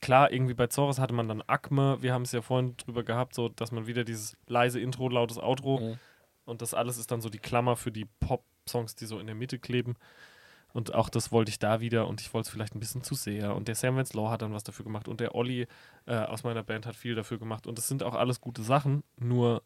Klar, 0.00 0.32
irgendwie 0.32 0.54
bei 0.54 0.66
Zoros 0.66 0.98
hatte 0.98 1.14
man 1.14 1.28
dann 1.28 1.42
Acme. 1.46 2.02
Wir 2.02 2.12
haben 2.12 2.22
es 2.22 2.32
ja 2.32 2.42
vorhin 2.42 2.76
drüber 2.76 3.04
gehabt, 3.04 3.34
so 3.34 3.48
dass 3.48 3.70
man 3.70 3.86
wieder 3.86 4.02
dieses 4.02 4.36
leise 4.48 4.80
Intro, 4.80 5.08
lautes 5.08 5.38
Outro 5.38 5.78
Mhm. 5.78 5.98
und 6.44 6.60
das 6.60 6.74
alles 6.74 6.98
ist 6.98 7.12
dann 7.12 7.20
so 7.20 7.28
die 7.28 7.38
Klammer 7.38 7.76
für 7.76 7.92
die 7.92 8.06
Pop-Songs, 8.20 8.96
die 8.96 9.06
so 9.06 9.20
in 9.20 9.26
der 9.26 9.36
Mitte 9.36 9.60
kleben. 9.60 9.94
Und 10.72 10.94
auch 10.94 11.08
das 11.08 11.32
wollte 11.32 11.50
ich 11.50 11.58
da 11.58 11.80
wieder 11.80 12.06
und 12.06 12.20
ich 12.20 12.32
wollte 12.34 12.48
es 12.48 12.52
vielleicht 12.52 12.74
ein 12.74 12.80
bisschen 12.80 13.02
zu 13.02 13.14
sehr. 13.14 13.54
Und 13.54 13.68
der 13.68 13.74
Sam 13.74 13.96
Law 13.96 14.30
hat 14.30 14.42
dann 14.42 14.52
was 14.52 14.64
dafür 14.64 14.84
gemacht 14.84 15.08
und 15.08 15.20
der 15.20 15.34
Olli 15.34 15.66
äh, 16.06 16.16
aus 16.16 16.44
meiner 16.44 16.62
Band 16.62 16.86
hat 16.86 16.94
viel 16.94 17.14
dafür 17.14 17.38
gemacht. 17.38 17.66
Und 17.66 17.78
das 17.78 17.88
sind 17.88 18.02
auch 18.02 18.14
alles 18.14 18.40
gute 18.40 18.62
Sachen, 18.62 19.02
nur 19.16 19.62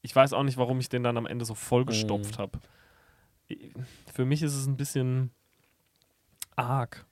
ich 0.00 0.14
weiß 0.14 0.32
auch 0.32 0.42
nicht, 0.42 0.56
warum 0.56 0.80
ich 0.80 0.88
den 0.88 1.02
dann 1.02 1.16
am 1.16 1.26
Ende 1.26 1.44
so 1.44 1.54
vollgestopft 1.54 2.38
habe. 2.38 2.60
Für 4.14 4.24
mich 4.24 4.42
ist 4.42 4.54
es 4.54 4.66
ein 4.66 4.76
bisschen 4.76 5.32
arg. 6.56 7.06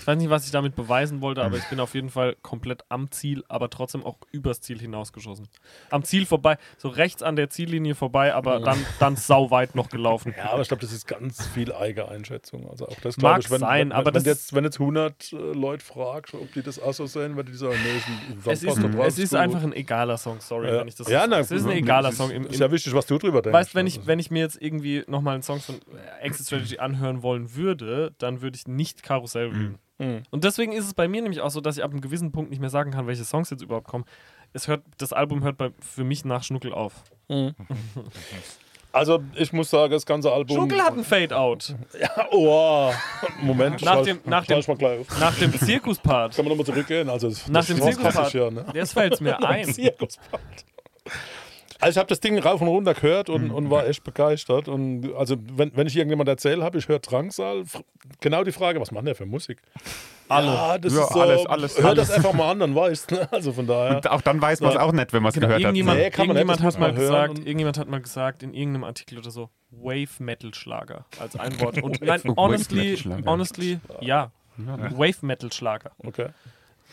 Ich 0.00 0.06
weiß 0.06 0.18
nicht, 0.18 0.30
was 0.30 0.44
ich 0.46 0.50
damit 0.50 0.74
beweisen 0.76 1.20
wollte, 1.20 1.42
aber 1.42 1.56
ich 1.56 1.64
bin 1.68 1.80
auf 1.80 1.94
jeden 1.94 2.10
Fall 2.10 2.36
komplett 2.42 2.84
am 2.88 3.10
Ziel, 3.10 3.44
aber 3.48 3.70
trotzdem 3.70 4.04
auch 4.04 4.16
übers 4.32 4.60
Ziel 4.60 4.78
hinausgeschossen. 4.78 5.48
Am 5.90 6.02
Ziel 6.04 6.26
vorbei, 6.26 6.56
so 6.78 6.88
rechts 6.88 7.22
an 7.22 7.36
der 7.36 7.50
Ziellinie 7.50 7.94
vorbei, 7.94 8.34
aber 8.34 8.60
dann, 8.60 8.78
dann 8.98 9.16
sau 9.16 9.50
weit 9.50 9.74
noch 9.74 9.88
gelaufen. 9.88 10.34
Ja, 10.36 10.50
aber 10.52 10.62
ich 10.62 10.68
glaube, 10.68 10.80
das 10.80 10.92
ist 10.92 11.06
ganz 11.06 11.46
viel 11.48 11.72
Eigeneinschätzung. 11.72 12.68
Also 12.70 12.86
auch 12.88 13.00
das 13.00 13.16
Mag 13.18 13.40
ich, 13.40 13.50
wenn, 13.50 13.60
sein, 13.60 13.88
wenn, 13.90 13.92
aber 13.92 14.06
wenn, 14.06 14.14
das 14.14 14.24
jetzt, 14.24 14.54
wenn 14.54 14.64
jetzt 14.64 14.80
100 14.80 15.32
äh, 15.32 15.36
Leute 15.36 15.84
fragst, 15.84 16.34
ob 16.34 16.52
die 16.52 16.62
das 16.62 16.80
auch 16.80 16.92
so 16.94 17.06
sehen, 17.06 17.36
weil 17.36 17.44
die 17.44 17.54
sagen, 17.54 17.76
nee, 17.82 17.96
ist 17.98 18.06
ein 18.08 18.52
Es 18.52 18.62
ist, 18.62 18.76
drauf, 18.82 19.06
es 19.06 19.18
ist 19.18 19.34
einfach 19.34 19.62
ein 19.62 19.72
egaler 19.72 20.16
Song, 20.16 20.40
sorry, 20.40 20.68
ja. 20.68 20.80
wenn 20.80 20.88
ich 20.88 20.94
das 20.94 21.08
ja, 21.08 21.26
na, 21.26 21.38
Es 21.40 21.50
ist 21.50 21.64
ein 21.64 21.72
egaler 21.72 22.10
ist- 22.10 22.16
Song. 22.16 22.30
Im, 22.30 22.46
ist 22.46 22.60
ja 22.60 22.70
wichtig, 22.70 22.94
was 22.94 23.06
du 23.06 23.18
drüber 23.18 23.42
denkst. 23.42 23.54
weißt, 23.56 23.74
wenn 23.74 23.86
ich, 23.86 24.06
wenn 24.06 24.18
ich 24.18 24.30
mir 24.30 24.40
jetzt 24.40 24.60
irgendwie 24.60 25.04
nochmal 25.06 25.34
einen 25.34 25.42
Song 25.42 25.60
von 25.60 25.76
Exit 26.20 26.46
Strategy 26.46 26.78
anhören 26.78 27.22
wollen 27.22 27.54
würde, 27.54 28.12
dann 28.18 28.42
würde 28.42 28.56
ich 28.56 28.66
nicht 28.66 29.02
Karussell 29.02 29.52
wählen. 29.52 29.65
Mhm. 29.98 30.22
Und 30.30 30.44
deswegen 30.44 30.72
ist 30.72 30.84
es 30.84 30.94
bei 30.94 31.08
mir 31.08 31.22
nämlich 31.22 31.40
auch 31.40 31.50
so, 31.50 31.60
dass 31.60 31.76
ich 31.78 31.84
ab 31.84 31.90
einem 31.90 32.00
gewissen 32.00 32.32
Punkt 32.32 32.50
nicht 32.50 32.60
mehr 32.60 32.70
sagen 32.70 32.90
kann, 32.90 33.06
welche 33.06 33.24
Songs 33.24 33.50
jetzt 33.50 33.62
überhaupt 33.62 33.86
kommen. 33.88 34.04
Es 34.52 34.68
hört, 34.68 34.82
das 34.98 35.12
Album 35.12 35.42
hört 35.42 35.56
bei, 35.58 35.70
für 35.80 36.04
mich 36.04 36.24
nach 36.24 36.42
Schnuckel 36.42 36.72
auf. 36.72 36.92
Also 38.92 39.22
ich 39.34 39.52
muss 39.52 39.68
sagen, 39.68 39.92
das 39.92 40.06
ganze 40.06 40.32
Album. 40.32 40.56
Schnuckel 40.56 40.80
hat 40.82 40.96
ein 40.96 41.04
Fade-Out. 41.04 41.74
Ja, 42.00 42.08
oh, 42.30 42.90
Moment. 43.42 43.82
Nach 43.82 43.94
schau- 43.96 44.04
dem- 44.04 44.20
nach 44.24 44.46
dem-. 44.46 44.62
Nach 45.20 45.34
dem 45.38 45.52
Zirkuspart. 45.52 46.34
Kann 46.34 46.46
man 46.46 46.50
nochmal 46.56 46.64
zurückgehen? 46.64 47.10
Also, 47.10 47.28
das- 47.28 47.46
Nach 47.46 47.60
das 47.60 47.66
dem 47.66 47.82
Zirkuspart. 47.82 48.32
ja, 48.32 48.50
ne? 48.50 48.64
Jetzt 48.72 48.94
fällt 48.94 49.12
es 49.14 49.20
mir 49.20 49.38
ein. 49.46 49.66
Zirkuspart. 49.70 50.40
Also 51.80 51.92
ich 51.92 51.98
habe 51.98 52.08
das 52.08 52.20
Ding 52.20 52.38
rauf 52.38 52.60
und 52.60 52.68
runter 52.68 52.94
gehört 52.94 53.28
Mhm. 53.28 53.34
und, 53.34 53.50
und 53.50 53.70
war 53.70 53.86
echt 53.86 54.02
begeistert. 54.04 54.68
Und 54.68 55.12
also 55.14 55.36
wenn, 55.52 55.76
wenn 55.76 55.86
ich 55.86 55.96
irgendjemand 55.96 56.28
erzählt 56.28 56.60
habe, 56.62 56.78
ich 56.78 56.88
höre 56.88 56.98
Drangsal, 57.00 57.64
genau 58.20 58.44
die 58.44 58.52
Frage, 58.52 58.80
was 58.80 58.90
macht 58.92 59.06
der 59.06 59.14
für 59.14 59.26
Musik? 59.26 59.58
Alle. 60.28 60.46
Ja, 60.46 60.78
das 60.78 60.92
Ja, 60.94 61.02
ist 61.04 61.12
so, 61.12 61.20
alles, 61.20 61.46
alles, 61.46 61.78
hör 61.78 61.90
alles. 61.90 62.08
das 62.08 62.16
einfach 62.16 62.32
mal 62.32 62.50
an, 62.50 62.58
dann 62.58 62.74
weißt 62.74 63.10
du. 63.12 63.32
Also 63.32 63.52
von 63.52 63.66
daher. 63.66 63.96
Und 63.96 64.10
auch 64.10 64.22
dann 64.22 64.40
weiß 64.42 64.60
man 64.60 64.70
es 64.70 64.74
Ja. 64.74 64.82
auch 64.82 64.92
nicht, 64.92 65.12
wenn 65.12 65.22
man 65.22 65.28
es 65.30 65.34
Genau, 65.34 65.46
gehört 65.48 65.60
hat. 65.62 65.66
irgendjemand, 65.68 65.98
Nee, 65.98 66.10
kann 66.10 66.26
irgendjemand 66.26 66.62
hat 66.62 66.78
mal 66.80 66.92
gesagt, 66.92 67.30
und- 67.30 67.46
irgendjemand 67.46 67.78
hat 67.78 67.88
mal 67.88 68.00
gesagt 68.00 68.42
in 68.42 68.52
irgendeinem 68.54 68.84
Artikel 68.84 69.18
oder 69.18 69.30
so, 69.30 69.50
Wave 69.70 70.08
Metal 70.18 70.52
Schlager 70.54 71.04
als 71.20 71.36
ein 71.38 71.60
Wort. 71.60 71.80
Und 71.82 72.00
nein, 72.02 72.22
honestly, 72.36 72.96
honestly, 73.26 73.78
ja, 74.00 74.32
Wave 74.56 75.18
Metal 75.24 75.52
Schlager. 75.52 75.90
Okay. 75.98 76.28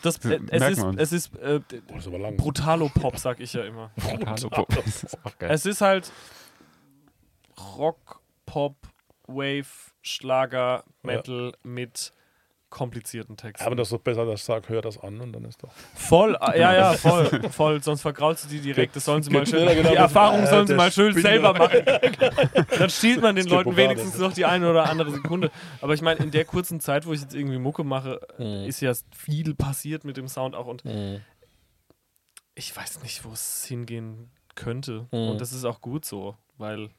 Das, 0.04 0.22
äh, 0.26 0.38
es 0.50 0.78
ist, 0.78 0.84
es 0.98 1.12
ist 1.12 1.36
äh, 1.36 1.60
Boah, 1.86 1.96
das 1.96 2.06
ist. 2.06 2.36
Brutalo 2.36 2.90
Pop, 2.90 3.18
sag 3.18 3.40
ich 3.40 3.54
ja 3.54 3.64
immer. 3.64 3.90
Ist 4.34 4.44
auch 5.24 5.38
geil. 5.38 5.50
Es 5.50 5.64
ist 5.64 5.80
halt 5.80 6.12
Rock, 7.78 8.20
Pop, 8.44 8.76
Wave, 9.26 9.64
Schlager, 10.02 10.84
Metal 11.02 11.54
mit 11.62 12.12
komplizierten 12.74 13.36
Texten. 13.36 13.64
Aber 13.64 13.76
das 13.76 13.86
ist 13.88 13.92
doch 13.92 14.00
besser, 14.00 14.26
dass 14.26 14.40
ich 14.40 14.44
sage, 14.44 14.68
hör 14.68 14.82
das 14.82 14.98
an 14.98 15.20
und 15.20 15.32
dann 15.32 15.44
ist 15.44 15.62
doch. 15.62 15.70
Voll, 15.94 16.36
ah, 16.40 16.54
ja, 16.54 16.74
ja, 16.74 16.92
voll, 16.94 17.26
voll. 17.50 17.82
Sonst 17.82 18.02
vergraulst 18.02 18.44
du 18.44 18.48
die 18.48 18.60
direkt. 18.60 18.96
Das 18.96 19.04
sollen 19.04 19.22
sie 19.22 19.30
mal 19.30 19.46
schön. 19.46 19.66
genau. 19.68 19.90
Die 19.90 19.96
Erfahrung 19.96 20.42
Äh, 20.42 20.46
sollen 20.48 20.66
sie 20.66 20.74
mal 20.74 20.90
schön 20.92 21.12
Spinner. 21.12 21.28
selber 21.28 21.52
machen. 21.54 21.80
Dann 22.78 22.90
stiehlt 22.90 23.22
man 23.22 23.36
den 23.36 23.46
Leuten 23.46 23.76
wenigstens 23.76 24.18
noch 24.18 24.32
die 24.32 24.44
eine 24.44 24.68
oder 24.68 24.90
andere 24.90 25.12
Sekunde. 25.12 25.50
Aber 25.80 25.94
ich 25.94 26.02
meine, 26.02 26.20
in 26.20 26.30
der 26.32 26.44
kurzen 26.44 26.80
Zeit, 26.80 27.06
wo 27.06 27.12
ich 27.12 27.20
jetzt 27.20 27.34
irgendwie 27.34 27.58
Mucke 27.58 27.84
mache, 27.84 28.20
ist 28.66 28.80
ja 28.80 28.92
viel 29.16 29.54
passiert 29.54 30.04
mit 30.04 30.16
dem 30.16 30.26
Sound 30.28 30.54
auch. 30.54 30.66
Und 30.66 30.82
ich 32.56 32.76
weiß 32.76 33.02
nicht, 33.02 33.24
wo 33.24 33.32
es 33.32 33.64
hingehen 33.66 34.30
könnte. 34.56 35.06
Und 35.10 35.40
das 35.40 35.52
ist 35.52 35.64
auch 35.64 35.80
gut 35.80 36.04
so, 36.04 36.36
weil 36.58 36.90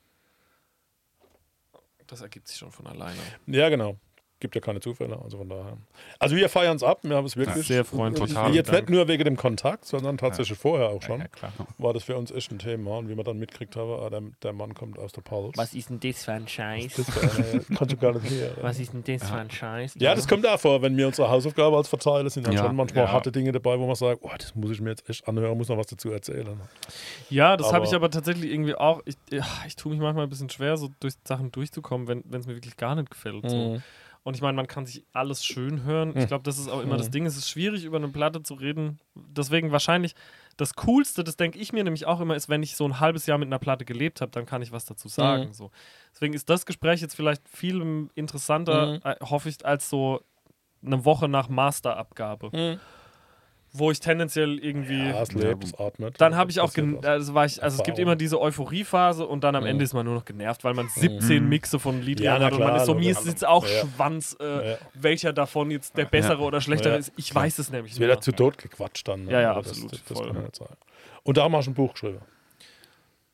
das 2.08 2.22
ergibt 2.22 2.48
sich 2.48 2.58
schon 2.58 2.72
von 2.72 2.88
alleine. 2.88 3.18
Ja, 3.48 3.70
genau. 3.70 3.98
Gibt 4.42 4.54
ja 4.54 4.60
keine 4.60 4.82
Zufälle, 4.82 5.18
also 5.24 5.38
von 5.38 5.48
daher. 5.48 5.78
Also 6.20 6.36
wir 6.36 6.50
feiern 6.50 6.76
es 6.76 6.84
ab, 6.84 7.00
wir 7.04 7.16
haben 7.16 7.26
es 7.26 7.38
wirklich. 7.38 7.66
Sehr 7.68 7.86
freundlich. 7.86 8.34
Total. 8.34 8.54
Jetzt 8.54 8.70
nicht 8.70 8.90
nur 8.90 9.08
wegen 9.08 9.24
dem 9.24 9.38
Kontakt, 9.38 9.86
sondern 9.86 10.18
tatsächlich 10.18 10.58
vorher 10.60 10.90
auch 10.90 11.02
schon. 11.02 11.22
Ja, 11.22 11.28
klar. 11.30 11.54
War 11.78 11.94
das 11.94 12.04
für 12.04 12.18
uns 12.18 12.32
echt 12.32 12.52
ein 12.52 12.60
Thema. 12.60 12.98
Und 12.98 13.08
wie 13.08 13.16
wir 13.16 13.24
dann 13.24 13.40
mitgekriegt 13.40 13.78
haben, 13.78 13.90
ah, 13.92 14.10
der, 14.10 14.22
der 14.44 14.52
Mann 14.52 14.74
kommt 14.74 15.00
aus 15.00 15.14
der 15.14 15.22
Pulse. 15.22 15.54
Was 15.56 15.74
ist 15.74 15.90
denn 15.90 16.02
das 16.02 16.26
für 16.26 16.34
ein 16.34 16.48
Scheiß? 16.50 16.94
Das 16.96 17.06
kannst 17.78 17.94
du 17.94 17.98
gar 17.98 18.14
nicht 18.14 18.30
hören. 18.30 18.58
Was 18.62 18.78
ist 18.78 18.92
denn 18.92 19.06
das 19.06 19.30
für 19.30 19.36
ein 19.38 19.50
Scheiß? 19.50 19.96
Ja, 20.00 20.14
das 20.14 20.28
kommt 20.28 20.46
auch 20.46 20.60
vor, 20.60 20.82
wenn 20.82 20.98
wir 20.98 21.08
unsere 21.08 21.30
Hausaufgabe 21.30 21.78
als 21.78 21.88
Verteiler 21.88 22.30
sind, 22.30 22.46
dann 22.46 22.56
Ja. 22.56 22.66
schon 22.66 22.76
manchmal 22.76 23.06
Ja. 23.06 23.12
harte 23.14 23.32
Dinge 23.32 23.54
dabei, 23.54 23.80
wo 23.80 23.86
man 23.88 23.96
sagt, 23.96 24.20
oh, 24.22 24.32
das 24.38 24.54
muss 24.54 24.72
ich 24.72 24.82
mir 24.82 24.90
jetzt 24.90 25.10
echt 25.10 25.26
anhören, 25.30 25.58
muss 25.58 25.70
noch 25.70 25.78
was 25.78 25.88
dazu 25.88 26.12
erzählen. 26.12 26.60
Ja, 27.30 27.56
das 27.56 27.72
habe 27.72 27.86
ich 27.86 27.94
aber 27.96 28.10
tatsächlich 28.12 28.52
irgendwie 28.52 28.76
auch. 28.76 29.02
Ich, 29.06 29.16
ja, 29.32 29.46
ich 29.66 29.78
tue 29.78 29.94
mich 29.94 30.02
manchmal 30.02 30.26
ein 30.26 30.30
bisschen 30.30 30.50
schwer, 30.50 30.76
so 30.76 30.90
durch 31.00 31.14
Sachen 31.24 31.54
durchzukommen, 31.54 32.08
wenn 32.08 32.40
es 32.40 32.48
mir 32.48 32.56
wirklich 32.56 32.76
gar 32.76 32.96
nicht 32.96 33.10
gefällt. 33.10 33.50
So. 33.50 33.82
Und 34.26 34.36
ich 34.36 34.42
meine, 34.42 34.56
man 34.56 34.66
kann 34.66 34.88
sich 34.88 35.06
alles 35.14 35.46
schön 35.46 35.84
hören. 35.84 36.18
Ich 36.18 36.26
glaube, 36.26 36.44
das 36.44 36.58
ist 36.58 36.68
auch 36.68 36.82
immer 36.82 36.98
das 36.98 37.12
Ding. 37.12 37.28
Es 37.28 37.38
ist 37.38 37.48
schwierig, 37.48 37.86
über 37.86 37.98
eine 37.98 38.08
Platte 38.08 38.42
zu 38.42 38.56
reden. 38.56 39.00
Deswegen 39.14 39.72
wahrscheinlich 39.72 40.16
das 40.58 40.74
Coolste, 40.74 41.24
das 41.24 41.38
denke 41.38 41.60
ich 41.60 41.74
mir 41.74 41.84
nämlich 41.84 42.08
auch 42.08 42.20
immer, 42.20 42.36
ist, 42.36 42.50
wenn 42.50 42.64
ich 42.64 42.76
so 42.76 42.86
ein 42.86 43.00
halbes 43.00 43.28
Jahr 43.28 43.38
mit 43.38 43.50
einer 43.50 43.60
Platte 43.60 43.86
gelebt 43.86 44.22
habe, 44.22 44.32
dann 44.32 44.48
kann 44.48 44.64
ich 44.64 44.72
was 44.72 44.86
dazu 44.86 45.10
sagen. 45.10 45.54
So. 45.54 45.70
Deswegen 46.12 46.34
ist 46.34 46.50
das 46.50 46.66
Gespräch 46.66 47.02
jetzt 47.02 47.16
vielleicht 47.16 47.48
viel 47.48 48.10
interessanter, 48.16 49.00
äh, 49.06 49.16
hoffe 49.24 49.48
ich, 49.48 49.64
als 49.64 49.92
so 49.92 50.22
eine 50.84 51.06
Woche 51.06 51.28
nach 51.28 51.48
Masterabgabe. 51.48 52.80
Wo 53.78 53.92
ich 53.92 54.00
tendenziell 54.00 54.58
irgendwie. 54.60 54.98
Ja, 55.10 55.22
es 55.22 55.34
lebt, 55.34 55.64
es 55.66 55.74
atmet. 55.78 56.20
Dann 56.22 56.36
habe 56.36 56.50
ich 56.50 56.60
auch, 56.62 56.72
also, 57.04 57.34
war 57.34 57.46
ich, 57.46 57.62
also 57.62 57.78
es 57.80 57.84
gibt 57.84 58.00
immer 58.00 58.16
diese 58.16 58.40
Euphoriephase 58.40 59.26
und 59.28 59.44
dann 59.44 59.56
am 59.56 59.66
Ende 59.66 59.84
ist 59.84 59.94
man 59.94 60.06
nur 60.06 60.16
noch 60.16 60.24
genervt, 60.26 60.64
weil 60.64 60.74
man 60.74 60.88
17 60.88 61.48
Mixe 61.50 61.78
von 61.80 62.02
Liedern 62.02 62.26
Ja, 62.26 62.34
hat 62.46 62.54
und 62.54 62.60
man 62.60 62.68
klar, 62.70 62.78
ist 62.78 62.86
so, 62.86 62.94
mir 62.94 63.02
logisch. 63.10 63.20
ist 63.20 63.28
jetzt 63.28 63.46
auch 63.46 63.66
Ja. 63.68 63.86
Schwanz, 63.86 64.38
äh, 64.40 64.72
Ja. 64.72 64.78
welcher 64.94 65.34
davon 65.34 65.72
jetzt 65.72 65.98
der 65.98 66.06
bessere 66.06 66.42
oder 66.42 66.62
schlechtere 66.62 66.94
Ja. 66.94 67.00
ist. 67.00 67.12
Ich 67.18 67.36
weiß 67.36 67.60
es 67.60 67.70
nämlich 67.70 67.94
Es 67.94 68.00
wird 68.00 68.12
nicht. 68.12 68.24
zu 68.24 68.32
tot 68.32 68.58
gequatscht 68.58 69.08
dann. 69.08 69.26
ne? 69.26 69.32
Ja, 69.34 69.42
ja, 69.42 69.56
absolut, 69.56 69.92
Das, 69.92 70.00
das, 70.00 70.08
das 70.08 70.18
voll. 70.18 70.28
kann 70.28 70.36
ja 70.38 70.42
nicht 70.44 70.56
sein. 70.56 70.68
Und 71.24 71.38
darum 71.38 71.56
hast 71.56 71.66
du 71.66 71.72
ein 71.72 71.74
Buch 71.74 71.92
geschrieben. 71.94 72.20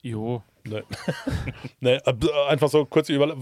Jo. 0.02 0.42
Nee. 0.64 0.82
nee, 1.80 1.96
äh, 1.96 2.14
einfach 2.50 2.70
so 2.70 2.86
kurz 2.86 3.10
über. 3.10 3.36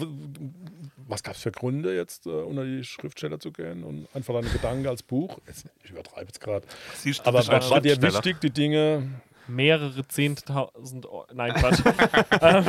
Was 1.09 1.23
gab 1.23 1.33
es 1.33 1.41
für 1.41 1.51
Gründe, 1.51 1.95
jetzt 1.95 2.27
äh, 2.27 2.29
unter 2.29 2.63
die 2.63 2.83
Schriftsteller 2.83 3.39
zu 3.39 3.51
gehen 3.51 3.83
und 3.83 4.07
einfach 4.13 4.35
deine 4.35 4.47
Gedanken 4.49 4.85
als 4.87 5.01
Buch? 5.01 5.39
Jetzt, 5.47 5.65
ich 5.83 5.89
übertreibe 5.89 6.27
jetzt 6.27 6.39
gerade. 6.39 6.67
Aber 7.23 7.39
was 7.47 7.69
war 7.71 7.81
dir 7.81 7.99
wichtig, 7.99 8.39
die 8.41 8.51
Dinge? 8.51 9.09
Mehrere 9.47 10.07
Zehntausend. 10.07 11.07
Nein, 11.33 11.53
Quatsch. 11.55 11.81
ähm, 12.41 12.65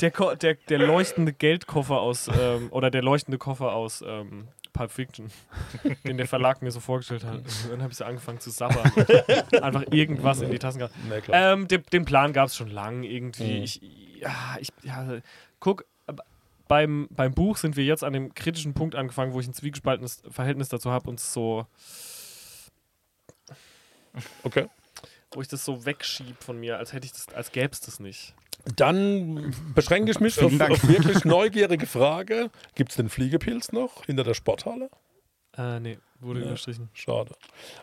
der, 0.00 0.36
der, 0.36 0.54
der 0.54 0.78
leuchtende 0.78 1.32
Geldkoffer 1.32 2.00
aus, 2.00 2.28
ähm, 2.28 2.68
oder 2.70 2.92
der 2.92 3.02
leuchtende 3.02 3.38
Koffer 3.38 3.72
aus 3.72 4.04
ähm, 4.06 4.46
Pulp 4.72 4.92
Fiction, 4.92 5.32
den 6.04 6.18
der 6.18 6.28
Verlag 6.28 6.62
mir 6.62 6.70
so 6.70 6.78
vorgestellt 6.78 7.24
hat. 7.24 7.38
Und 7.38 7.72
dann 7.72 7.82
habe 7.82 7.90
ich 7.90 7.98
so 7.98 8.04
angefangen 8.04 8.38
zu 8.38 8.50
sabbern. 8.50 8.88
Einfach 9.60 9.84
irgendwas 9.90 10.40
in 10.40 10.52
die 10.52 10.60
Tassen 10.60 10.78
gehabt. 10.78 10.94
Nee. 11.08 11.20
Ähm, 11.32 11.66
den, 11.66 11.82
den 11.92 12.04
Plan 12.04 12.32
gab 12.32 12.46
es 12.46 12.56
schon 12.56 12.70
lang 12.70 13.02
irgendwie. 13.02 13.58
Mhm. 13.58 13.62
Ich, 13.64 13.80
ja, 14.20 14.56
ich, 14.60 14.68
ja, 14.84 15.18
guck, 15.58 15.84
beim, 16.72 17.06
beim 17.10 17.34
Buch 17.34 17.58
sind 17.58 17.76
wir 17.76 17.84
jetzt 17.84 18.02
an 18.02 18.14
dem 18.14 18.32
kritischen 18.32 18.72
Punkt 18.72 18.94
angefangen, 18.94 19.34
wo 19.34 19.40
ich 19.40 19.46
ein 19.46 19.52
zwiegespaltenes 19.52 20.22
Verhältnis 20.30 20.70
dazu 20.70 20.90
habe 20.90 21.10
und 21.10 21.20
so, 21.20 21.66
Okay. 24.42 24.68
wo 25.34 25.42
ich 25.42 25.48
das 25.48 25.66
so 25.66 25.84
wegschieb 25.84 26.42
von 26.42 26.58
mir, 26.58 26.78
als 26.78 26.94
hätte 26.94 27.04
ich 27.04 27.12
das, 27.12 27.28
als 27.34 27.52
gäbe 27.52 27.68
es 27.72 27.80
das 27.80 28.00
nicht. 28.00 28.34
Dann 28.76 29.54
beschränke 29.74 30.12
ich 30.12 30.20
mich 30.20 30.40
auf, 30.42 30.58
auf 30.62 30.88
wirklich 30.88 31.26
neugierige 31.26 31.84
Frage. 31.86 32.50
Gibt 32.74 32.92
es 32.92 32.96
den 32.96 33.10
Fliegepilz 33.10 33.72
noch 33.72 34.06
hinter 34.06 34.24
der 34.24 34.32
Sporthalle? 34.32 34.88
Äh, 35.58 35.78
nee, 35.78 35.98
wurde 36.22 36.40
überstrichen. 36.40 36.88
Schade. 36.92 37.34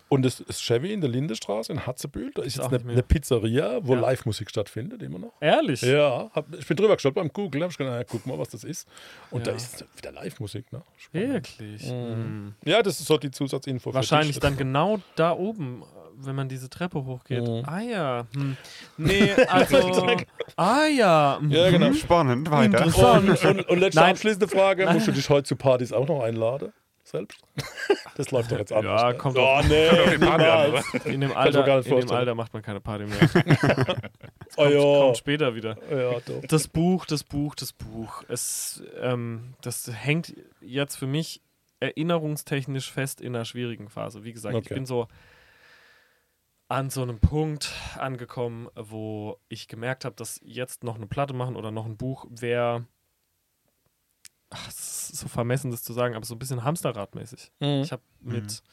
Und 0.07 0.23
das 0.23 0.39
ist 0.39 0.61
Chevy 0.63 0.93
in 0.93 1.01
der 1.01 1.09
Lindestraße 1.09 1.71
in 1.71 1.85
Hatzebühl. 1.85 2.31
Da 2.33 2.41
ist 2.43 2.55
jetzt 2.57 2.65
auch 2.65 2.71
eine, 2.71 2.89
eine 2.89 3.03
Pizzeria, 3.03 3.79
wo 3.85 3.93
Ja. 3.95 4.01
Live-Musik 4.01 4.49
stattfindet, 4.49 5.01
immer 5.03 5.19
noch. 5.19 5.33
Ehrlich? 5.41 5.81
Ja, 5.81 6.29
hab, 6.33 6.53
ich 6.55 6.65
bin 6.67 6.77
drüber 6.77 6.95
gestolpert 6.95 7.23
beim 7.23 7.33
Google. 7.33 7.63
Hab 7.63 7.71
ich 7.71 7.77
gedacht, 7.77 7.95
na, 7.97 8.03
guck 8.03 8.25
mal, 8.25 8.37
was 8.39 8.49
das 8.49 8.63
ist. 8.63 8.87
Und 9.31 9.45
da 9.47 9.51
Ja. 9.51 9.57
ist 9.57 9.85
wieder 9.97 10.11
Live-Musik. 10.11 10.71
Ne? 10.71 10.81
Spannend. 10.97 11.33
Wirklich? 11.33 11.89
Hm. 11.89 12.55
Ja, 12.65 12.81
das 12.81 12.99
ist 12.99 13.07
so 13.07 13.17
die 13.17 13.31
Zusatzinfo. 13.31 13.93
Wahrscheinlich 13.93 14.39
dann 14.39 14.57
genau 14.57 14.99
da 15.15 15.31
oben, 15.33 15.83
wenn 16.21 16.35
man 16.35 16.49
diese 16.49 16.69
Treppe 16.69 17.05
hochgeht. 17.05 17.47
Mhm. 17.47 17.63
Ah 17.65 17.79
ja. 17.81 18.27
Hm. 18.35 18.57
Nee, 18.97 19.31
also. 19.47 20.07
ah 20.57 20.85
ja. 20.87 21.39
mhm. 21.41 21.51
Ja, 21.51 21.69
genau. 21.69 21.93
Spannend, 21.93 22.51
weiter. 22.51 22.83
Interessant. 22.85 23.29
Und, 23.29 23.45
und, 23.45 23.69
und 23.69 23.79
letzte 23.79 24.01
Nein. 24.01 24.11
abschließende 24.11 24.47
Frage: 24.47 24.85
Musst 24.91 25.07
du 25.07 25.11
dich 25.13 25.29
heute 25.29 25.43
zu 25.47 25.55
Partys 25.55 25.93
auch 25.93 26.07
noch 26.07 26.21
einladen? 26.21 26.73
Selbst? 27.09 27.41
Das 28.15 28.31
läuft 28.31 28.51
doch 28.51 28.57
jetzt 28.57 28.73
anders. 28.73 29.01
Ja, 29.01 29.11
ne? 29.11 29.17
kommt 29.17 29.37
Oh, 29.37 29.61
nee, 29.63 29.89
den 30.09 30.19
Party 30.19 30.43
an, 30.45 30.65
niemals. 30.71 30.93
In 31.05 31.21
dem 31.21 31.31
Alter, 31.37 31.85
in 31.85 31.99
dem. 32.01 32.11
Alter 32.11 32.35
macht 32.35 32.53
man 32.53 32.61
keine 32.61 32.81
Party 32.81 33.05
mehr. 33.05 33.19
Oh, 34.57 34.65
ja. 34.65 34.79
Kommt 34.81 35.17
später 35.17 35.55
wieder. 35.55 35.77
ja, 35.89 36.19
doch. 36.19 36.41
Das 36.47 36.67
Buch, 36.67 37.05
das 37.05 37.23
Buch, 37.23 37.55
das 37.55 37.71
Buch. 37.71 38.23
Es, 38.27 38.83
ähm, 38.99 39.53
das 39.61 39.89
hängt 39.89 40.35
jetzt 40.59 40.97
für 40.97 41.07
mich 41.07 41.41
erinnerungstechnisch 41.79 42.91
fest 42.91 43.21
in 43.21 43.35
einer 43.35 43.45
schwierigen 43.45 43.87
Phase. 43.89 44.25
Wie 44.25 44.33
gesagt, 44.33 44.55
ich 44.55 44.65
Okay. 44.65 44.73
bin 44.73 44.85
so 44.85 45.07
an 46.67 46.89
so 46.89 47.01
einem 47.03 47.19
Punkt 47.19 47.71
angekommen, 47.97 48.67
wo 48.75 49.39
ich 49.47 49.67
gemerkt 49.69 50.03
habe, 50.03 50.15
dass 50.15 50.41
jetzt 50.43 50.83
noch 50.83 50.95
eine 50.95 51.07
Platte 51.07 51.33
machen 51.33 51.55
oder 51.55 51.71
noch 51.71 51.85
ein 51.85 51.95
Buch 51.97 52.25
wäre. 52.29 52.85
Ach, 54.51 54.67
es 54.67 55.11
ist 55.11 55.19
so 55.19 55.27
vermessen, 55.27 55.71
das 55.71 55.83
zu 55.83 55.93
sagen, 55.93 56.15
aber 56.15 56.25
so 56.25 56.35
ein 56.35 56.39
bisschen 56.39 56.63
Hamsterradmäßig. 56.63 57.51
Mhm. 57.59 57.81
Ich 57.83 57.91
habe 57.91 58.01
mit 58.21 58.63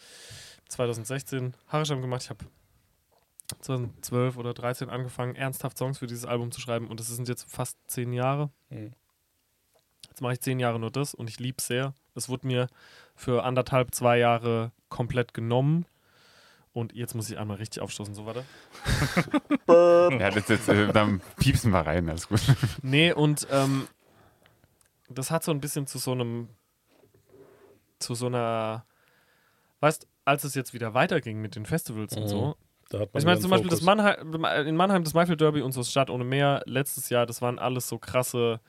2016 0.69 1.55
Harisham 1.69 2.01
gemacht. 2.01 2.23
Ich 2.23 2.31
habe 2.31 2.44
2012 3.61 4.36
oder 4.36 4.55
13 4.55 4.90
angefangen, 4.90 5.36
ernsthaft 5.36 5.78
Songs 5.78 5.98
für 5.98 6.07
dieses 6.07 6.24
Album 6.24 6.51
zu 6.51 6.61
schreiben 6.61 6.89
und 6.89 7.01
es 7.01 7.09
sind 7.09 7.28
jetzt 7.28 7.51
fast 7.51 7.78
zehn 7.86 8.12
Jahre. 8.12 8.51
Mhm. 8.70 8.93
Jetzt 10.09 10.20
mache 10.20 10.32
ich 10.32 10.40
zehn 10.40 10.59
Jahre 10.59 10.78
nur 10.78 10.90
das 10.90 11.15
und 11.15 11.28
ich 11.28 11.39
liebe 11.39 11.57
es 11.59 11.66
sehr. 11.66 11.94
Es 12.15 12.28
wurde 12.28 12.47
mir 12.47 12.69
für 13.15 13.44
anderthalb, 13.44 13.94
zwei 13.94 14.19
Jahre 14.19 14.73
komplett 14.89 15.35
genommen. 15.35 15.85
Und 16.73 16.94
jetzt 16.94 17.15
muss 17.15 17.31
ich 17.31 17.39
einmal 17.39 17.57
richtig 17.57 17.82
aufstoßen, 17.82 18.15
so 18.15 18.27
warte. 18.27 18.44
Ja, 19.69 20.31
das 20.31 20.48
jetzt, 20.48 20.69
äh, 20.69 20.93
dann 20.93 21.20
piepsen 21.39 21.73
wir 21.73 21.81
rein, 21.81 22.09
alles 22.09 22.28
gut. 22.28 22.40
Nee, 22.82 23.12
und 23.12 23.47
ähm, 23.51 23.89
das 25.09 25.31
hat 25.31 25.45
so 25.45 25.51
ein 25.53 25.61
bisschen 25.61 25.87
zu 25.87 25.99
so 25.99 26.12
einem, 26.12 26.49
zu 27.99 28.15
so 28.15 28.27
einer, 28.27 28.85
weißt, 29.81 30.07
als 30.24 30.45
es 30.45 30.55
jetzt 30.55 30.74
wieder 30.74 30.95
weiterging 30.95 31.41
mit 31.41 31.55
den 31.57 31.66
Festivals 31.66 32.16
und 32.16 32.24
Mhm. 32.24 32.28
so. 32.28 32.57
Da 32.91 33.01
hat 33.01 33.12
man 33.15 33.20
Ich 33.20 33.27
meine 33.27 33.41
zum 33.41 33.51
Beispiel 33.51 33.70
das. 33.70 33.81
Mannheim, 33.83 34.35
in 34.66 34.77
Mannheim 34.77 35.03
das 35.03 35.15
Maifeld 35.15 35.41
Derby 35.41 35.61
und 35.62 35.73
so 35.73 35.83
Stadt 35.83 36.09
ohne 36.11 36.24
Meer 36.24 36.62
letztes 36.66 37.09
Jahr, 37.09 37.27
das 37.27 37.43
waren 37.43 37.59
alles 37.59 37.89
so 37.89 37.99
krasse, 37.99 38.61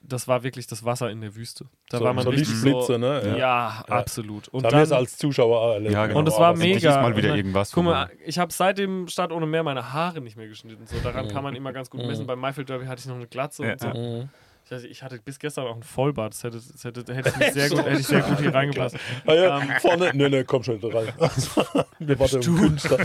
das 0.00 0.26
war 0.26 0.42
wirklich 0.42 0.66
das 0.66 0.84
Wasser 0.84 1.08
in 1.10 1.20
der 1.20 1.36
Wüste. 1.36 1.66
Da 1.88 1.98
so, 1.98 2.04
war 2.04 2.12
man 2.12 2.24
so 2.24 2.30
richtig 2.30 2.48
Lichtblitze, 2.50 2.86
so, 2.94 2.98
ne? 2.98 3.22
ja, 3.28 3.36
Ja. 3.36 3.84
absolut. 3.88 4.48
Und 4.48 4.64
da 4.64 4.70
haben 4.70 4.78
wir 4.78 4.82
es 4.82 4.92
als 4.92 5.16
Zuschauer 5.16 5.74
erlebt. 5.74 5.92
Ja, 5.92 6.06
genau. 6.06 6.18
Und 6.18 6.28
es 6.28 6.36
war 6.36 6.56
mega. 6.56 7.00
Mal 7.02 7.16
wieder 7.16 7.36
irgendwas. 7.36 7.70
Guck 7.70 7.84
mal, 7.84 8.10
ich 8.24 8.38
habe 8.40 8.52
seit 8.52 8.78
dem 8.78 9.06
Stadt 9.06 9.30
ohne 9.30 9.46
Meer 9.46 9.62
meine 9.62 9.92
Haare 9.92 10.20
nicht 10.20 10.36
mehr 10.36 10.48
geschnitten. 10.48 10.84
So, 10.88 10.98
daran 11.00 11.26
Mhm. 11.26 11.30
kann 11.30 11.44
man 11.44 11.54
immer 11.54 11.72
ganz 11.72 11.88
gut 11.88 12.04
messen. 12.04 12.26
Beim 12.26 12.40
Maifeld 12.40 12.68
Derby 12.68 12.86
hatte 12.86 12.98
ich 13.00 13.06
noch 13.06 13.14
eine 13.14 13.28
Glatze 13.28 13.64
Ja, 13.64 13.72
und 13.74 13.80
so. 13.80 14.28
Ja. 14.72 14.78
Mhm. 14.78 14.84
Ich, 14.86 15.02
hatte, 15.02 15.20
bis 15.20 15.38
gestern 15.38 15.66
auch 15.66 15.76
ein 15.76 15.82
Vollbart. 15.82 16.32
Das 16.34 16.44
hätte, 16.44 16.56
das 16.56 16.84
hätte, 16.84 17.04
da 17.04 17.12
hätte, 17.12 17.28
ich 17.30 17.36
mich 17.38 17.52
sehr 17.52 17.68
gut, 17.68 17.84
hätte 17.84 18.00
ich 18.00 18.06
sehr 18.06 18.22
gut 18.22 18.40
hier 18.40 18.54
reingepasst. 18.54 18.96
Ah, 19.26 19.34
ja, 19.34 19.60
Ähm, 19.60 19.70
vorne. 19.80 20.10
Nee, 20.14 20.28
nee, 20.28 20.44
komm 20.44 20.62
schon 20.62 20.82
wieder 20.82 20.94
rein. 20.94 21.12
wir 21.98 22.18
warten 22.18 22.40
Künstler. 22.40 22.98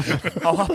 Aua, 0.43 0.67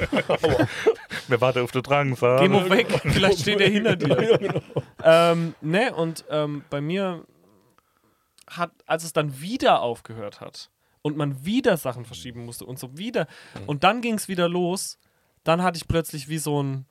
Wer 1.29 1.41
wartet 1.41 1.63
auf 1.63 1.73
den 1.73 1.83
Drang? 1.83 2.15
geh 2.15 2.49
mal 2.49 2.71
weg. 2.71 2.89
Vielleicht 3.05 3.41
steht 3.41 3.61
er 3.61 3.69
hinter 3.69 3.97
dir. 3.97 4.23
Ja, 4.23 4.37
genau. 4.37 4.61
ähm, 5.03 5.55
ne, 5.61 5.95
und 5.95 6.25
ähm, 6.31 6.65
bei 6.71 6.81
mir 6.81 7.25
hat, 8.49 8.73
als 8.87 9.05
es 9.05 9.13
dann 9.13 9.41
wieder 9.41 9.81
aufgehört 9.83 10.41
hat 10.41 10.71
und 11.01 11.17
man 11.17 11.45
wieder 11.45 11.77
Sachen 11.77 12.05
verschieben 12.05 12.45
musste 12.45 12.65
und 12.65 12.79
so 12.79 12.97
wieder, 12.97 13.27
und 13.67 13.85
dann 13.85 14.01
ging 14.03 14.15
es 14.15 14.29
wieder 14.29 14.49
los, 14.49 14.99
dann 15.45 15.63
hatte 15.63 15.77
ich 15.77 15.89
plötzlich 15.89 16.29
wie 16.29 16.39
so 16.39 16.63
ein 16.63 16.87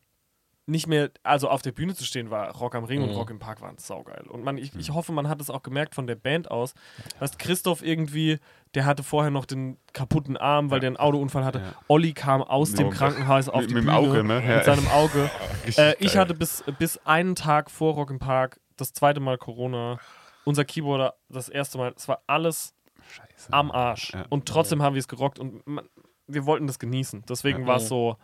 nicht 0.68 0.88
mehr, 0.88 1.10
also 1.24 1.50
auf 1.50 1.62
der 1.62 1.72
Bühne 1.72 1.96
zu 1.96 2.06
stehen 2.06 2.30
war 2.30 2.56
Rock 2.56 2.76
am 2.76 2.84
Ring 2.84 3.02
und 3.02 3.10
Mhm. 3.10 3.16
Rock 3.16 3.30
im 3.32 3.40
Park 3.40 3.62
waren 3.62 3.78
saugeil. 3.78 4.26
Und 4.30 4.44
man, 4.44 4.58
ich, 4.58 4.74
ich 4.76 4.92
hoffe, 4.94 5.12
man 5.12 5.28
hat 5.28 5.42
es 5.42 5.50
auch 5.50 5.64
gemerkt 5.64 5.96
von 5.96 6.06
der 6.08 6.16
Band 6.16 6.50
aus, 6.52 6.74
dass 7.20 7.38
Christoph 7.38 7.84
irgendwie, 7.84 8.38
der 8.76 8.86
hatte 8.86 9.04
vorher 9.04 9.32
noch 9.32 9.46
den 9.46 9.78
kaputten 9.94 10.38
Arm, 10.38 10.70
weil 10.70 10.80
der 10.80 10.88
einen 10.90 10.98
Autounfall 10.98 11.44
hatte. 11.44 11.60
Ja. 11.60 11.74
Olli 11.88 12.14
kam 12.14 12.42
aus 12.44 12.74
dem 12.74 12.88
Mit- 12.90 12.98
Krankenhaus 12.98 13.50
auf 13.50 13.62
mit- 13.62 13.70
die 13.72 13.74
mit 13.74 13.84
dem 13.84 13.88
Bühne 13.88 13.98
Auge, 13.98 14.24
ne? 14.24 14.44
Ja. 14.48 14.56
mit 14.58 14.66
seinem 14.66 14.88
Auge. 14.90 15.30
Äh, 15.78 15.96
ich 16.00 16.18
hatte 16.18 16.34
bis, 16.34 16.64
bis 16.80 16.98
einen 17.06 17.36
Tag 17.36 17.70
vor 17.70 17.94
Rock 17.96 18.10
im 18.12 18.20
Park 18.20 18.60
das 18.78 18.94
zweite 18.94 19.20
Mal 19.20 19.38
Corona. 19.38 20.00
Unser 20.44 20.66
Keyboarder 20.66 21.14
das 21.30 21.50
erste 21.50 21.78
Mal. 21.78 21.94
Es 21.96 22.08
war 22.08 22.24
alles 22.28 22.74
Scheiße. 23.10 23.52
am 23.54 23.70
Arsch. 23.72 24.14
Ja. 24.14 24.26
Und 24.30 24.48
trotzdem 24.48 24.82
haben 24.82 24.96
wir 24.96 25.00
es 25.00 25.08
gerockt 25.08 25.38
und 25.38 25.66
man, 25.68 25.88
wir 26.28 26.46
wollten 26.46 26.66
das 26.66 26.80
genießen. 26.80 27.24
Deswegen 27.30 27.62
Ja. 27.62 27.68
war 27.68 27.76
es 27.78 27.88
so 27.88 28.18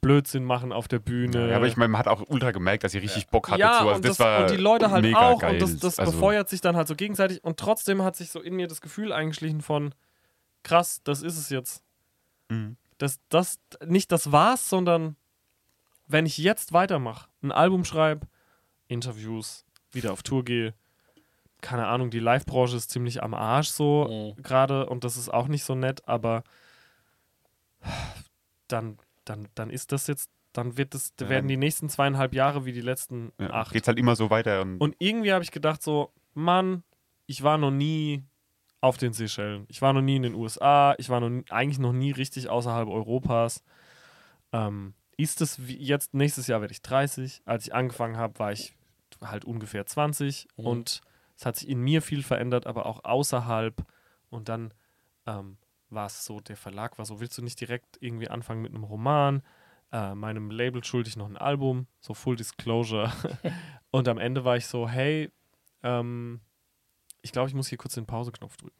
Blödsinn 0.00 0.44
machen 0.44 0.72
auf 0.72 0.88
der 0.88 0.98
Bühne. 0.98 1.50
Ja, 1.50 1.56
aber 1.56 1.66
ich 1.66 1.76
meine, 1.76 1.88
man 1.88 1.98
hat 1.98 2.08
auch 2.08 2.22
ultra 2.28 2.50
gemerkt, 2.50 2.84
dass 2.84 2.94
ihr 2.94 3.02
richtig 3.02 3.28
Bock 3.28 3.48
hattet. 3.48 3.60
ja, 3.60 3.80
so. 3.80 3.88
also 3.88 3.96
und, 3.96 4.04
das, 4.04 4.16
das, 4.16 4.26
war 4.26 4.40
und 4.42 4.50
die 4.50 4.56
Leute 4.56 4.90
halt 4.90 5.14
auch. 5.14 5.40
Geil. 5.40 5.54
Und 5.54 5.62
das, 5.62 5.76
das 5.78 5.98
also, 5.98 6.12
befeuert 6.12 6.48
sich 6.48 6.60
dann 6.60 6.76
halt 6.76 6.88
so 6.88 6.94
gegenseitig. 6.94 7.42
Und 7.42 7.58
trotzdem 7.58 8.02
hat 8.02 8.16
sich 8.16 8.30
so 8.30 8.40
in 8.40 8.54
mir 8.54 8.68
das 8.68 8.80
Gefühl 8.80 9.12
eingeschlichen 9.12 9.62
von, 9.62 9.94
krass, 10.62 11.00
das 11.04 11.22
ist 11.22 11.36
es 11.38 11.50
jetzt. 11.50 11.82
Mhm. 12.48 12.76
Das, 12.98 13.18
das, 13.28 13.58
nicht 13.84 14.12
das 14.12 14.32
war's, 14.32 14.68
sondern 14.68 15.16
wenn 16.06 16.26
ich 16.26 16.38
jetzt 16.38 16.72
weitermache, 16.72 17.28
ein 17.42 17.52
Album 17.52 17.84
schreibe, 17.84 18.26
Interviews, 18.88 19.64
wieder 19.92 20.12
auf 20.12 20.22
Tour 20.22 20.44
gehe, 20.44 20.74
keine 21.60 21.86
Ahnung, 21.86 22.10
die 22.10 22.20
Live-Branche 22.20 22.76
ist 22.76 22.90
ziemlich 22.90 23.22
am 23.22 23.34
Arsch 23.34 23.68
so 23.68 24.34
Mhm. 24.36 24.42
gerade 24.42 24.86
und 24.86 25.04
das 25.04 25.16
ist 25.16 25.32
auch 25.32 25.48
nicht 25.48 25.64
so 25.64 25.74
nett, 25.74 26.06
aber 26.06 26.44
dann, 28.68 28.98
dann, 29.28 29.48
dann 29.54 29.70
ist 29.70 29.92
das 29.92 30.06
jetzt, 30.06 30.30
dann 30.52 30.76
wird 30.78 30.94
das, 30.94 31.12
Ja, 31.20 31.28
werden 31.28 31.48
die 31.48 31.56
nächsten 31.58 31.88
zweieinhalb 31.88 32.34
Jahre 32.34 32.64
wie 32.64 32.72
die 32.72 32.80
letzten 32.80 33.32
Ja, 33.38 33.50
acht. 33.50 33.72
geht's 33.72 33.88
halt 33.88 33.98
immer 33.98 34.16
so 34.16 34.30
weiter. 34.30 34.62
Und, 34.62 34.78
Und 34.78 34.96
irgendwie 34.98 35.32
habe 35.32 35.44
ich 35.44 35.50
gedacht 35.50 35.82
so, 35.82 36.12
Mann, 36.34 36.82
ich 37.26 37.42
war 37.42 37.58
noch 37.58 37.70
nie 37.70 38.24
auf 38.80 38.96
den 38.96 39.12
Seychellen. 39.12 39.66
Ich 39.68 39.82
war 39.82 39.92
noch 39.92 40.02
nie 40.02 40.16
in 40.16 40.22
den 40.22 40.34
USA. 40.34 40.94
Ich 40.98 41.08
war 41.08 41.20
noch 41.20 41.28
nie, 41.28 41.44
eigentlich 41.50 41.78
noch 41.78 41.92
nie 41.92 42.12
richtig 42.12 42.48
außerhalb 42.48 42.88
Europas. 42.88 43.62
Ähm, 44.52 44.94
ist 45.16 45.40
es 45.40 45.66
wie 45.66 45.76
jetzt, 45.76 46.14
nächstes 46.14 46.46
Jahr 46.46 46.60
werde 46.60 46.72
ich 46.72 46.82
30. 46.82 47.42
Als 47.46 47.66
ich 47.66 47.74
angefangen 47.74 48.16
habe, 48.16 48.38
war 48.38 48.52
ich 48.52 48.76
halt 49.20 49.44
ungefähr 49.44 49.86
20 49.86 50.46
Mhm. 50.56 50.66
und 50.66 51.00
es 51.36 51.46
hat 51.46 51.56
sich 51.56 51.68
in 51.68 51.80
mir 51.80 52.02
viel 52.02 52.22
verändert, 52.22 52.66
aber 52.66 52.86
auch 52.86 53.04
außerhalb. 53.04 53.84
Und 54.30 54.48
dann 54.48 54.72
ähm, 55.26 55.56
war 55.96 56.06
es 56.06 56.24
so, 56.24 56.38
der 56.38 56.56
Verlag 56.56 56.98
war 56.98 57.04
so, 57.04 57.18
willst 57.18 57.36
du 57.36 57.42
nicht 57.42 57.60
direkt 57.60 57.96
irgendwie 58.00 58.28
anfangen 58.28 58.62
mit 58.62 58.72
einem 58.72 58.84
Roman? 58.84 59.42
Äh, 59.90 60.14
meinem 60.14 60.50
Label 60.50 60.84
schuldig 60.84 61.16
noch 61.16 61.26
ein 61.26 61.36
Album, 61.36 61.88
so 62.00 62.14
Full 62.14 62.36
Disclosure. 62.36 63.10
und 63.90 64.06
am 64.06 64.18
Ende 64.18 64.44
war 64.44 64.56
ich 64.56 64.66
so, 64.66 64.88
hey, 64.88 65.32
ähm, 65.82 66.40
ich 67.22 67.32
glaube, 67.32 67.48
ich 67.48 67.54
muss 67.54 67.68
hier 67.68 67.78
kurz 67.78 67.94
den 67.94 68.06
Pauseknopf 68.06 68.56
drücken. 68.56 68.76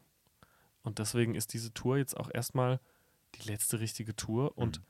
Und 0.82 1.00
deswegen 1.00 1.34
ist 1.34 1.52
diese 1.52 1.72
Tour 1.72 1.98
jetzt 1.98 2.16
auch 2.16 2.30
erstmal 2.32 2.78
die 3.34 3.48
letzte 3.48 3.80
richtige 3.80 4.14
Tour. 4.14 4.56
Und 4.56 4.80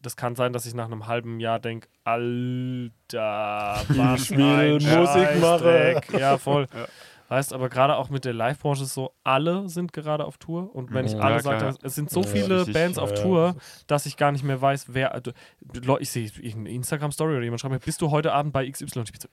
das 0.00 0.16
kann 0.16 0.34
sein, 0.34 0.52
dass 0.52 0.66
ich 0.66 0.74
nach 0.74 0.86
einem 0.86 1.06
halben 1.06 1.40
Jahr 1.40 1.60
denke, 1.60 1.88
Alter, 2.04 3.82
was 3.88 4.30
Ich 4.30 4.36
ein 4.36 4.72
Musik 4.72 5.40
machen. 5.40 6.18
Ja, 6.18 6.36
voll. 6.38 6.66
Weißt, 7.32 7.54
aber 7.54 7.70
gerade 7.70 7.96
auch 7.96 8.10
mit 8.10 8.26
der 8.26 8.34
Live-Branche 8.34 8.82
ist 8.82 8.92
so, 8.92 9.14
alle 9.24 9.66
sind 9.70 9.94
gerade 9.94 10.26
auf 10.26 10.36
Tour. 10.36 10.74
Und 10.76 10.92
wenn 10.92 11.06
ich 11.06 11.14
Mhm. 11.14 11.20
alle 11.22 11.36
Ja, 11.36 11.40
sage, 11.40 11.58
klar. 11.60 11.74
es 11.82 11.94
sind 11.94 12.10
so 12.10 12.20
Ja, 12.20 12.26
viele 12.26 12.58
richtig. 12.58 12.74
Bands 12.74 12.98
auf 12.98 13.08
Ja, 13.12 13.16
ja. 13.16 13.22
Tour, 13.22 13.56
dass 13.86 14.04
ich 14.04 14.18
gar 14.18 14.32
nicht 14.32 14.44
mehr 14.44 14.60
weiß, 14.60 14.88
wer. 14.92 15.14
Also, 15.14 15.32
ich 15.98 16.10
sehe 16.10 16.24
irgendeine 16.26 16.70
Instagram-Story 16.76 17.32
oder 17.36 17.42
jemand 17.44 17.62
schreibt 17.62 17.72
mir, 17.72 17.78
bist 17.78 18.02
du 18.02 18.10
heute 18.10 18.32
Abend 18.34 18.52
bei 18.52 18.68
XY? 18.70 18.98
Und 18.98 19.08
ich 19.08 19.12
bin 19.12 19.20
so, 19.22 19.28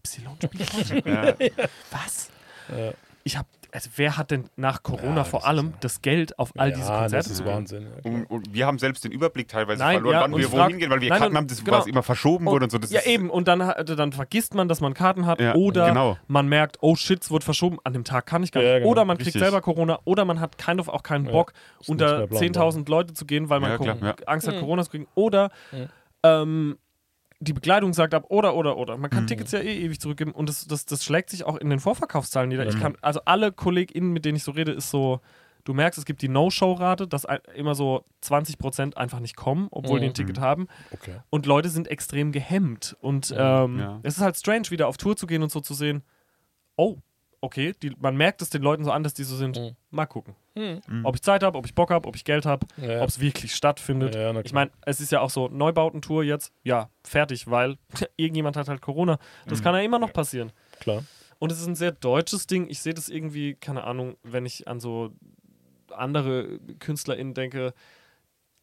XY 0.00 0.26
spielt 0.44 0.72
heute? 0.74 0.98
ja, 1.08 1.64
Was? 1.92 2.28
Ich 3.26 3.38
habe, 3.38 3.48
also 3.72 3.88
wer 3.96 4.18
hat 4.18 4.30
denn 4.30 4.50
nach 4.56 4.82
Corona 4.82 5.16
Ja, 5.16 5.24
vor 5.24 5.46
allem 5.46 5.72
das 5.80 6.02
Geld 6.02 6.38
auf 6.38 6.50
all 6.58 6.72
diese 6.72 6.88
ja, 6.90 6.98
Konzerte 7.00 7.28
das 7.30 7.38
ist? 7.38 7.44
Wahnsinn. 7.46 7.86
Und, 8.02 8.26
und 8.26 8.52
wir 8.52 8.66
haben 8.66 8.78
selbst 8.78 9.02
den 9.02 9.12
Überblick 9.12 9.48
teilweise 9.48 9.78
Nein, 9.82 9.94
verloren, 9.94 10.12
ja, 10.14 10.20
wann 10.20 10.34
und 10.34 10.40
wir 10.40 10.52
wohin 10.52 10.76
gehen, 10.78 10.90
weil 10.90 11.00
wir 11.00 11.08
Nein, 11.08 11.18
Karten 11.18 11.32
und- 11.32 11.36
haben, 11.38 11.46
das 11.48 11.64
genau. 11.64 11.78
was 11.78 11.86
immer 11.86 12.02
verschoben 12.02 12.44
wurde 12.44 12.64
und 12.66 12.70
so. 12.70 12.76
Das 12.76 12.90
ja, 12.90 13.00
ist, 13.00 13.06
eben. 13.06 13.30
Und 13.30 13.48
dann, 13.48 13.60
dann 13.60 14.12
vergisst 14.12 14.54
man, 14.54 14.68
dass 14.68 14.82
man 14.82 14.92
Karten 14.92 15.24
hat. 15.24 15.40
Ja, 15.40 15.54
oder 15.54 15.88
genau. 15.88 16.18
man 16.26 16.48
merkt, 16.48 16.76
oh 16.82 16.96
shit, 16.96 17.22
es 17.22 17.30
wurde 17.30 17.46
verschoben. 17.46 17.78
An 17.82 17.94
dem 17.94 18.04
Tag 18.04 18.26
kann 18.26 18.42
ich 18.42 18.52
gar 18.52 18.60
nicht. 18.60 18.68
Ja, 18.70 18.78
genau. 18.80 18.90
Oder 18.90 19.06
man 19.06 19.16
kriegt 19.16 19.28
Richtig. 19.28 19.40
selber 19.42 19.62
Corona. 19.62 20.00
Oder 20.04 20.26
man 20.26 20.38
hat 20.40 20.58
kind 20.58 20.78
of 20.78 20.88
auch 20.90 21.02
keinen 21.02 21.24
Bock, 21.24 21.54
unter 21.86 22.18
nichts 22.26 22.38
mehr 22.40 22.50
planbar. 22.50 22.72
10.000 22.72 22.90
Leute 22.90 23.14
zu 23.14 23.24
gehen, 23.24 23.48
weil 23.48 23.60
man 23.60 23.70
Ja, 23.70 23.76
Co- 23.78 23.84
klar, 23.84 23.96
ja. 24.02 24.14
Angst 24.26 24.46
hat, 24.46 24.56
Mhm. 24.56 24.60
Corona 24.60 24.84
zu 24.84 24.90
kriegen. 24.90 25.06
Oder 25.14 25.50
Mhm. 25.72 25.88
ähm, 26.22 26.78
die 27.40 27.52
Bekleidung 27.52 27.92
sagt 27.92 28.14
ab 28.14 28.26
oder 28.28 28.54
oder 28.56 28.76
oder. 28.76 28.96
Man 28.96 29.10
kann 29.10 29.24
Mhm. 29.24 29.28
Tickets 29.28 29.52
ja 29.52 29.58
eh 29.60 29.78
ewig 29.84 30.00
zurückgeben 30.00 30.32
und 30.32 30.48
das, 30.48 30.66
das, 30.66 30.86
das 30.86 31.04
schlägt 31.04 31.30
sich 31.30 31.44
auch 31.44 31.56
in 31.56 31.68
den 31.70 31.80
Vorverkaufszahlen 31.80 32.48
nieder. 32.48 32.66
Ich 32.66 32.76
Mhm. 32.76 32.80
kann, 32.80 32.96
also 33.02 33.20
alle 33.24 33.52
KollegInnen, 33.52 34.12
mit 34.12 34.24
denen 34.24 34.36
ich 34.36 34.44
so 34.44 34.52
rede, 34.52 34.72
ist 34.72 34.90
so, 34.90 35.20
du 35.64 35.74
merkst, 35.74 35.98
es 35.98 36.04
gibt 36.04 36.22
die 36.22 36.28
No-Show-Rate, 36.28 37.06
dass 37.08 37.26
immer 37.54 37.74
so 37.74 38.04
20% 38.22 38.96
einfach 38.96 39.20
nicht 39.20 39.36
kommen, 39.36 39.68
obwohl 39.70 39.98
die 40.00 40.06
ein 40.06 40.10
Mhm. 40.10 40.14
Ticket 40.14 40.38
haben. 40.40 40.68
Okay. 40.92 41.16
Und 41.30 41.46
Leute 41.46 41.68
sind 41.70 41.88
extrem 41.88 42.32
gehemmt. 42.32 42.96
Und 43.00 43.34
ähm, 43.36 43.78
Ja. 43.78 44.00
es 44.02 44.16
ist 44.16 44.22
halt 44.22 44.36
strange, 44.36 44.70
wieder 44.70 44.88
auf 44.88 44.96
Tour 44.96 45.16
zu 45.16 45.26
gehen 45.26 45.42
und 45.42 45.50
so 45.50 45.60
zu 45.60 45.74
sehen, 45.74 46.02
oh, 46.76 46.96
okay, 47.44 47.74
die, 47.82 47.92
man 48.00 48.16
merkt 48.16 48.42
es 48.42 48.50
den 48.50 48.62
Leuten 48.62 48.82
so 48.84 48.90
an, 48.90 49.02
dass 49.04 49.14
die 49.14 49.24
so 49.24 49.36
sind, 49.36 49.58
Mhm. 49.58 49.76
mal 49.90 50.06
gucken. 50.06 50.34
Mhm. 50.56 50.80
Ob 51.04 51.14
ich 51.14 51.22
Zeit 51.22 51.42
habe, 51.42 51.56
ob 51.58 51.66
ich 51.66 51.74
Bock 51.74 51.90
habe, 51.90 52.08
ob 52.08 52.16
ich 52.16 52.24
Geld 52.24 52.46
habe, 52.46 52.66
Ja. 52.76 53.02
ob 53.02 53.08
es 53.08 53.20
wirklich 53.20 53.54
stattfindet. 53.54 54.14
Ja, 54.14 54.34
Ich 54.40 54.52
meine, 54.52 54.70
es 54.82 55.00
ist 55.00 55.12
ja 55.12 55.20
auch 55.20 55.30
so, 55.30 55.48
Neubautentour 55.48 56.24
jetzt, 56.24 56.52
ja, 56.62 56.90
fertig, 57.04 57.48
weil 57.50 57.76
irgendjemand 58.16 58.56
hat 58.56 58.68
halt 58.68 58.80
Corona. 58.80 59.18
Das 59.46 59.62
kann 59.62 59.74
ja 59.74 59.80
immer 59.80 59.98
noch 59.98 60.12
passieren. 60.12 60.52
klar. 60.80 61.04
Und 61.40 61.50
es 61.52 61.60
ist 61.60 61.66
ein 61.66 61.74
sehr 61.74 61.92
deutsches 61.92 62.46
Ding. 62.46 62.68
Ich 62.70 62.80
sehe 62.80 62.94
das 62.94 63.08
irgendwie, 63.08 63.54
keine 63.54 63.84
Ahnung, 63.84 64.16
wenn 64.22 64.46
ich 64.46 64.66
an 64.68 64.80
so 64.80 65.10
andere 65.90 66.58
KünstlerInnen 66.78 67.34
denke, 67.34 67.74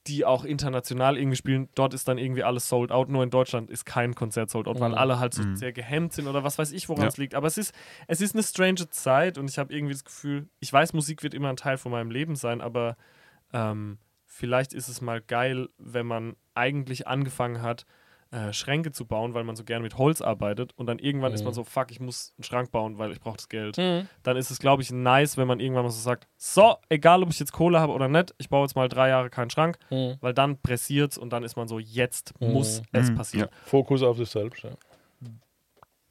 die 0.07 0.25
auch 0.25 0.43
international 0.45 1.17
irgendwie 1.17 1.35
spielen, 1.37 1.69
dort 1.75 1.93
ist 1.93 2.07
dann 2.07 2.17
irgendwie 2.17 2.43
alles 2.43 2.67
sold 2.67 2.91
out. 2.91 3.09
Nur 3.09 3.23
in 3.23 3.29
Deutschland 3.29 3.69
ist 3.69 3.85
kein 3.85 4.15
Konzert 4.15 4.49
sold 4.49 4.67
out, 4.67 4.79
weil 4.79 4.89
Mhm. 4.91 4.97
alle 4.97 5.19
halt 5.19 5.33
so 5.33 5.43
Mhm. 5.43 5.55
sehr 5.55 5.73
gehemmt 5.73 6.13
sind 6.13 6.27
oder 6.27 6.43
was 6.43 6.57
weiß 6.57 6.71
ich, 6.71 6.89
woran 6.89 7.03
Ja. 7.03 7.07
es 7.07 7.17
liegt. 7.17 7.35
Aber 7.35 7.45
es 7.47 7.57
ist, 7.57 7.73
es 8.07 8.19
ist 8.19 8.33
eine 8.35 8.43
strange 8.43 8.89
Zeit 8.89 9.37
und 9.37 9.49
ich 9.49 9.59
habe 9.59 9.73
irgendwie 9.73 9.93
das 9.93 10.03
Gefühl, 10.03 10.49
ich 10.59 10.73
weiß, 10.73 10.93
Musik 10.93 11.21
wird 11.23 11.33
immer 11.33 11.49
ein 11.49 11.55
Teil 11.55 11.77
von 11.77 11.91
meinem 11.91 12.09
Leben 12.09 12.35
sein, 12.35 12.61
aber 12.61 12.97
ähm, 13.53 13.99
vielleicht 14.25 14.73
ist 14.73 14.87
es 14.87 15.01
mal 15.01 15.21
geil, 15.21 15.69
wenn 15.77 16.07
man 16.07 16.35
eigentlich 16.55 17.07
angefangen 17.07 17.61
hat, 17.61 17.85
äh, 18.31 18.53
Schränke 18.53 18.91
zu 18.93 19.05
bauen, 19.05 19.33
weil 19.33 19.43
man 19.43 19.55
so 19.57 19.63
gerne 19.65 19.83
mit 19.83 19.97
Holz 19.97 20.21
arbeitet 20.21 20.71
und 20.77 20.85
dann 20.87 20.99
irgendwann 20.99 21.33
ist 21.33 21.43
man 21.43 21.51
Mhm. 21.51 21.55
so, 21.55 21.63
fuck, 21.65 21.91
ich 21.91 21.99
muss 21.99 22.33
einen 22.37 22.45
Schrank 22.45 22.71
bauen, 22.71 22.97
weil 22.97 23.11
ich 23.11 23.19
brauche 23.19 23.35
das 23.35 23.49
Geld. 23.49 23.77
Mhm. 23.77 24.07
Dann 24.23 24.37
ist 24.37 24.49
es, 24.51 24.59
glaube 24.59 24.81
ich, 24.81 24.91
nice, 24.91 25.35
wenn 25.35 25.47
man 25.47 25.59
irgendwann 25.59 25.83
mal 25.83 25.89
so 25.91 25.99
sagt, 25.99 26.27
so, 26.37 26.75
egal 26.87 27.23
ob 27.23 27.29
ich 27.29 27.39
jetzt 27.39 27.51
Kohle 27.51 27.79
habe 27.81 27.91
oder 27.91 28.07
nicht, 28.07 28.33
ich 28.37 28.47
baue 28.49 28.61
jetzt 28.63 28.75
mal 28.75 28.87
drei 28.87 29.09
Jahre 29.09 29.29
keinen 29.29 29.49
Schrank, 29.49 29.77
Mhm. 29.89 30.15
weil 30.21 30.33
dann 30.33 30.57
pressiert 30.61 31.11
es 31.11 31.17
und 31.17 31.31
dann 31.31 31.43
ist 31.43 31.57
man 31.57 31.67
so, 31.67 31.77
jetzt 31.77 32.33
Mhm. 32.39 32.53
muss 32.53 32.81
es 32.93 33.09
Mhm. 33.09 33.15
passieren. 33.15 33.49
Fokus 33.65 34.01
auf 34.01 34.15
sich 34.17 34.29
selbst. 34.29 34.63
Ja. 34.63 34.69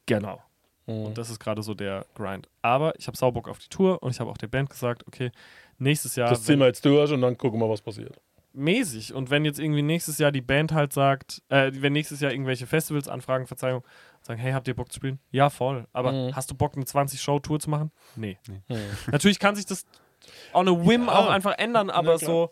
Genau. 0.05 0.41
Mhm. 0.87 1.05
Und 1.05 1.17
das 1.17 1.29
ist 1.29 1.39
gerade 1.39 1.61
so 1.63 1.73
der 1.73 2.05
Grind. 2.15 2.47
Aber 2.61 2.97
ich 2.99 3.07
habe 3.07 3.17
Saubock 3.17 3.47
auf 3.47 3.59
die 3.59 3.69
Tour 3.69 4.01
und 4.03 4.11
ich 4.11 4.19
habe 4.19 4.29
auch 4.29 4.37
der 4.37 4.47
Band 4.47 4.69
gesagt, 4.69 5.07
okay, 5.07 5.31
nächstes 5.77 6.15
Jahr 6.15 6.29
das 6.29 6.43
ziehen 6.43 6.59
wir 6.59 6.67
jetzt 6.67 6.83
durch 6.85 7.11
und 7.11 7.21
dann 7.21 7.37
gucken 7.37 7.59
wir, 7.59 7.69
was 7.69 7.81
passiert. 7.81 8.19
Mäßig. 8.53 9.13
Und 9.13 9.29
wenn 9.29 9.45
jetzt 9.45 9.59
irgendwie 9.59 9.81
nächstes 9.81 10.17
Jahr 10.17 10.31
die 10.31 10.41
Band 10.41 10.71
halt 10.73 10.93
sagt, 10.93 11.41
äh, 11.49 11.71
wenn 11.75 11.93
nächstes 11.93 12.19
Jahr 12.19 12.31
irgendwelche 12.31 12.67
Festivals 12.67 13.07
anfragen, 13.07 13.47
Verzeihung, 13.47 13.83
sagen, 14.21 14.39
hey, 14.39 14.51
habt 14.51 14.67
ihr 14.67 14.75
Bock 14.75 14.91
zu 14.91 14.97
spielen? 14.97 15.19
Ja, 15.31 15.49
voll. 15.49 15.87
Aber 15.93 16.11
Mhm. 16.11 16.35
hast 16.35 16.51
du 16.51 16.55
Bock, 16.55 16.75
eine 16.75 16.85
20-Show-Tour 16.85 17.59
zu 17.59 17.69
machen? 17.69 17.91
Nee. 18.15 18.37
Mhm. 18.47 18.61
Natürlich 19.11 19.39
kann 19.39 19.55
sich 19.55 19.65
das 19.65 19.85
on 20.53 20.67
a 20.67 20.71
whim 20.71 21.05
Ja. 21.05 21.13
auch 21.13 21.29
einfach 21.29 21.57
ändern, 21.57 21.89
aber 21.89 22.17
so 22.19 22.51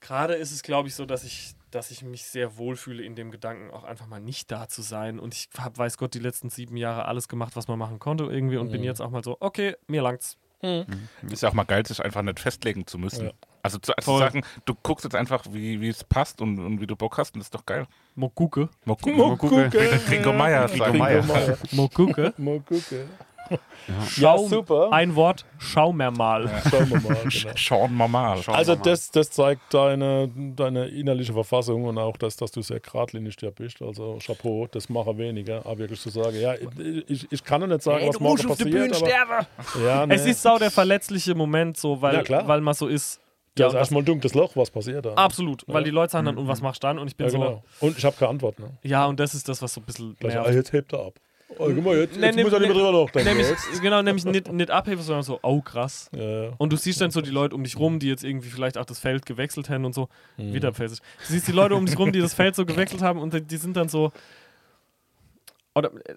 gerade 0.00 0.34
ist 0.34 0.52
es, 0.52 0.62
glaube 0.62 0.88
ich, 0.88 0.94
so, 0.94 1.04
dass 1.06 1.24
ich, 1.24 1.52
dass 1.70 1.90
ich 1.90 2.02
mich 2.02 2.24
sehr 2.24 2.56
wohlfühle 2.58 3.02
in 3.02 3.14
dem 3.16 3.30
Gedanken, 3.30 3.70
auch 3.70 3.84
einfach 3.84 4.06
mal 4.06 4.20
nicht 4.20 4.50
da 4.50 4.68
zu 4.68 4.82
sein. 4.82 5.18
Und 5.18 5.34
ich 5.34 5.48
habe, 5.58 5.76
weiß 5.78 5.98
Gott, 5.98 6.14
die 6.14 6.18
letzten 6.20 6.48
sieben 6.50 6.76
Jahre 6.76 7.06
alles 7.06 7.28
gemacht, 7.28 7.56
was 7.56 7.68
man 7.68 7.78
machen 7.78 7.98
konnte 7.98 8.24
irgendwie 8.24 8.56
und 8.56 8.70
bin 8.70 8.80
Mhm. 8.80 8.86
jetzt 8.86 9.00
auch 9.00 9.10
mal 9.10 9.22
so, 9.24 9.36
okay, 9.40 9.74
mir 9.86 10.02
langt's. 10.02 10.38
Ist 11.30 11.42
ja 11.42 11.48
auch 11.50 11.52
mal 11.54 11.64
geil, 11.64 11.86
sich 11.86 12.02
einfach 12.04 12.22
nicht 12.22 12.40
festlegen 12.40 12.86
zu 12.86 12.98
müssen. 12.98 13.30
Ja. 13.66 13.76
Also 13.76 13.78
zu, 13.78 13.96
also 13.96 14.12
zu 14.12 14.18
sagen, 14.18 14.42
du 14.64 14.74
guckst 14.82 15.04
jetzt 15.04 15.14
einfach, 15.16 15.44
wie 15.50 15.80
wie 15.80 15.88
es 15.88 16.04
passt 16.04 16.40
und, 16.40 16.58
und 16.58 16.80
wie 16.80 16.86
du 16.86 16.96
Bock 16.96 17.18
hast 17.18 17.34
und 17.34 17.40
das 17.40 17.46
ist 17.48 17.54
doch 17.54 17.66
geil. 17.66 17.86
Mo 18.14 18.28
gucke. 18.28 18.68
Mal 18.84 18.96
gucken. 18.96 19.16
Mo 19.16 19.36
gucke. 19.36 19.70
Ringo 20.10 20.32
Meier, 20.32 20.70
Ringo 20.70 20.84
sagen. 20.84 20.98
Meier. 20.98 21.22
Meier. 21.24 21.58
Mo 21.72 21.88
gucke. 21.88 22.32
Mo 22.38 22.60
gucke. 22.60 23.06
Schau, 24.08 24.42
Ja, 24.42 24.48
super. 24.48 24.92
Ein 24.92 25.14
Wort, 25.14 25.44
schau 25.58 25.92
mir 25.92 26.10
mal. 26.10 26.50
Schauen 26.68 26.90
wir 26.90 27.00
mal. 27.00 27.16
Genau. 27.22 27.52
Schauen 27.54 27.96
wir 27.96 28.08
mal. 28.08 28.42
Schauen 28.42 28.54
Also 28.56 28.72
wir 28.72 28.76
mal. 28.78 28.82
das, 28.84 29.10
das 29.12 29.30
zeigt 29.30 29.72
deine, 29.72 30.28
deine 30.56 30.88
innerliche 30.88 31.32
Verfassung 31.32 31.84
und 31.84 31.96
auch 31.96 32.16
das, 32.16 32.34
dass 32.34 32.50
du 32.50 32.62
sehr 32.62 32.80
geradlinig 32.80 33.36
ja 33.40 33.50
bist. 33.50 33.80
Also 33.80 34.18
Chapeau, 34.24 34.66
das 34.72 34.88
mache 34.88 35.16
weniger. 35.16 35.58
Aber 35.64 35.78
wirklich 35.78 36.00
zu 36.00 36.10
sagen, 36.10 36.36
ja, 36.40 36.54
ich, 37.06 37.30
ich 37.30 37.44
kann 37.44 37.60
noch 37.60 37.68
nicht 37.68 37.82
sagen, 37.82 38.08
was 38.08 38.18
morgen 38.18 38.48
passiert. 38.48 38.96
Aber, 39.00 39.46
ja, 39.84 40.06
nee, 40.06 40.14
Es 40.14 40.26
ist 40.26 40.42
sau 40.42 40.58
der 40.58 40.72
verletzliche 40.72 41.36
Moment, 41.36 41.76
so, 41.76 42.02
weil, 42.02 42.14
Ja, 42.16 42.22
klar. 42.22 42.48
weil 42.48 42.60
man 42.60 42.74
so 42.74 42.88
ist. 42.88 43.20
Ja, 43.58 43.64
Ja, 43.64 43.68
ist 43.68 43.74
erstmal 43.74 44.02
ein 44.02 44.06
dunkles 44.06 44.34
Loch, 44.34 44.52
was 44.56 44.70
passiert 44.70 45.04
da. 45.06 45.14
absolut. 45.14 45.64
Weil 45.66 45.82
Ja. 45.82 45.84
die 45.84 45.90
Leute 45.90 46.12
sagen 46.12 46.26
dann, 46.26 46.38
und 46.38 46.48
was 46.48 46.60
machst 46.60 46.82
du 46.82 46.86
dann? 46.86 46.98
Und 46.98 47.08
ich 47.08 47.16
bin 47.16 47.26
Ja, 47.26 47.30
so, 47.30 47.38
genau. 47.38 47.62
Und 47.80 47.98
ich 47.98 48.04
habe 48.04 48.16
keine 48.16 48.30
Antwort. 48.30 48.58
Ne? 48.58 48.70
ja, 48.82 49.06
und 49.06 49.18
das 49.20 49.34
ist 49.34 49.48
das, 49.48 49.60
was 49.62 49.74
so 49.74 49.80
ein 49.80 49.84
bisschen. 49.84 50.16
Gleich, 50.18 50.36
ah, 50.38 50.50
jetzt 50.50 50.72
hebt 50.72 50.92
er 50.92 51.06
ab. 51.06 51.14
Oh, 51.58 51.70
guck 51.72 51.84
mal, 51.84 51.96
jetzt, 51.96 52.16
Nee, 52.16 52.26
jetzt 52.26 52.36
nee, 52.36 52.42
muss 52.42 52.52
er 52.52 52.58
nicht 52.58 52.68
mehr 52.68 52.76
drüber 52.76 53.04
nachdenken. 53.04 53.28
Nämlich, 53.28 53.46
genau, 53.80 54.02
nämlich 54.02 54.24
nicht, 54.24 54.52
nicht 54.52 54.70
abheben, 54.70 55.00
sondern 55.02 55.22
so, 55.22 55.38
oh 55.42 55.60
krass. 55.62 56.10
Ja, 56.14 56.50
Und 56.58 56.72
du 56.72 56.76
siehst 56.76 57.00
dann 57.00 57.12
so 57.12 57.20
die 57.20 57.30
Leute 57.30 57.54
um 57.54 57.62
dich 57.62 57.78
rum, 57.78 57.98
die 58.00 58.08
jetzt 58.08 58.24
irgendwie 58.24 58.48
vielleicht 58.48 58.76
auch 58.76 58.84
das 58.84 58.98
Feld 58.98 59.24
gewechselt 59.24 59.70
haben 59.70 59.84
und 59.84 59.94
so. 59.94 60.08
Mhm. 60.36 60.52
Wieder 60.54 60.72
pfälzisch. 60.72 60.98
Du 61.26 61.32
siehst 61.32 61.46
die 61.48 61.52
Leute 61.52 61.76
um 61.76 61.86
dich 61.86 61.96
rum, 61.98 62.10
die 62.12 62.20
das 62.20 62.34
Feld 62.34 62.56
so 62.56 62.66
gewechselt 62.66 63.00
haben 63.00 63.20
und 63.20 63.50
die 63.50 63.56
sind 63.56 63.76
dann 63.76 63.88
so. 63.88 64.12
Oder 65.76 65.92
äh, 66.06 66.16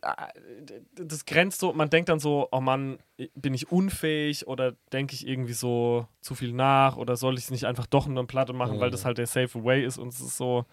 das 0.95 1.25
grenzt 1.25 1.59
so, 1.59 1.73
man 1.73 1.89
denkt 1.89 2.07
dann 2.09 2.19
so, 2.19 2.47
oh 2.51 2.61
Mann, 2.61 2.97
bin 3.35 3.53
ich 3.53 3.71
unfähig 3.71 4.47
oder 4.47 4.71
denke 4.93 5.13
ich 5.13 5.27
irgendwie 5.27 5.53
so 5.53 6.07
zu 6.21 6.33
viel 6.33 6.53
nach 6.53 6.95
oder 6.97 7.17
soll 7.17 7.37
ich 7.37 7.43
es 7.45 7.51
nicht 7.51 7.65
einfach 7.65 7.85
doch 7.85 8.05
in 8.07 8.13
einer 8.13 8.25
Platte 8.25 8.53
machen, 8.53 8.79
weil 8.79 8.87
Mhm. 8.87 8.93
das 8.93 9.05
halt 9.05 9.17
der 9.17 9.27
safe 9.27 9.63
way 9.63 9.83
ist 9.85 9.97
und 9.97 10.07
es 10.13 10.21
ist 10.21 10.37
so, 10.37 10.65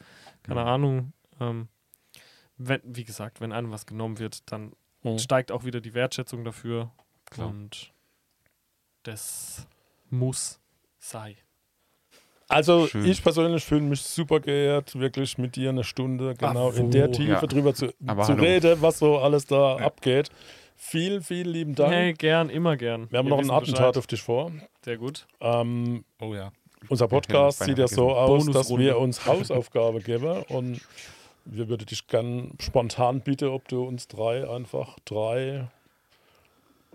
keine 0.45 0.63
Ahnung. 0.65 1.13
Ähm, 1.41 1.69
wenn, 2.59 2.81
wie 2.85 3.05
gesagt, 3.05 3.41
wenn 3.41 3.53
einem 3.53 3.71
was 3.73 3.87
genommen 3.87 4.19
wird, 4.19 4.51
dann 4.53 4.73
Mhm. 5.03 5.19
steigt 5.19 5.53
auch 5.53 5.65
wieder 5.65 5.81
die 5.81 5.93
Wertschätzung 5.95 6.45
dafür. 6.45 6.91
Klar. 7.27 7.49
Und 7.49 7.93
das 9.03 9.67
muss 10.11 10.61
sein. 10.99 11.37
Also 12.49 12.87
Schön. 12.87 13.05
ich 13.07 13.23
persönlich 13.23 13.65
fühle 13.65 13.81
mich 13.83 14.01
super 14.03 14.39
geehrt, 14.41 14.99
wirklich 14.99 15.37
mit 15.37 15.57
dir 15.57 15.71
eine 15.71 15.83
Stunde 15.83 16.35
genau 16.37 16.71
Ach, 16.73 16.77
in 16.79 16.91
der? 16.93 17.11
Tiefe 17.11 17.31
Ja. 17.33 17.41
drüber 17.47 17.75
zu, 17.75 17.93
Aber 18.07 18.23
zu 18.23 18.33
hallo. 18.35 18.43
reden, 18.43 18.81
was 18.83 18.99
so 19.01 19.19
alles 19.19 19.47
da 19.47 19.77
abgeht. 19.77 20.31
Vielen, 20.77 21.23
vielen 21.23 21.49
lieben 21.49 21.75
Dank. 21.75 21.93
Hey, 21.93 22.13
gern, 22.13 22.49
immer 22.51 22.77
gern. 22.77 23.11
Wir 23.11 23.19
haben 23.19 23.27
Ihr 23.27 23.31
noch 23.31 23.39
ein 23.39 23.51
Attentat 23.51 23.79
Bescheid. 23.81 23.97
auf 23.97 24.07
dich 24.07 24.23
vor. 24.23 24.53
Sehr 24.85 24.97
gut. 24.99 25.27
Ähm, 25.41 26.05
Oh 26.21 26.35
ja. 26.35 26.53
unser 26.89 27.07
Ja, 27.07 27.09
Podcast 27.09 27.65
sieht 27.65 27.79
ja 27.79 27.89
so 27.89 28.11
aus, 28.15 28.47
dass 28.47 28.71
wir 28.77 28.99
uns 28.99 29.27
Hausaufgabe 29.27 30.01
geben 30.01 30.43
und 30.49 30.81
wir 31.47 31.69
würden 31.69 31.87
dich 31.87 32.07
gern 32.07 32.53
spontan 32.61 33.23
bitten, 33.23 33.49
ob 33.49 33.67
du 33.69 33.83
uns 33.85 34.07
drei 34.07 34.49
einfach 34.49 34.99
drei 35.05 35.67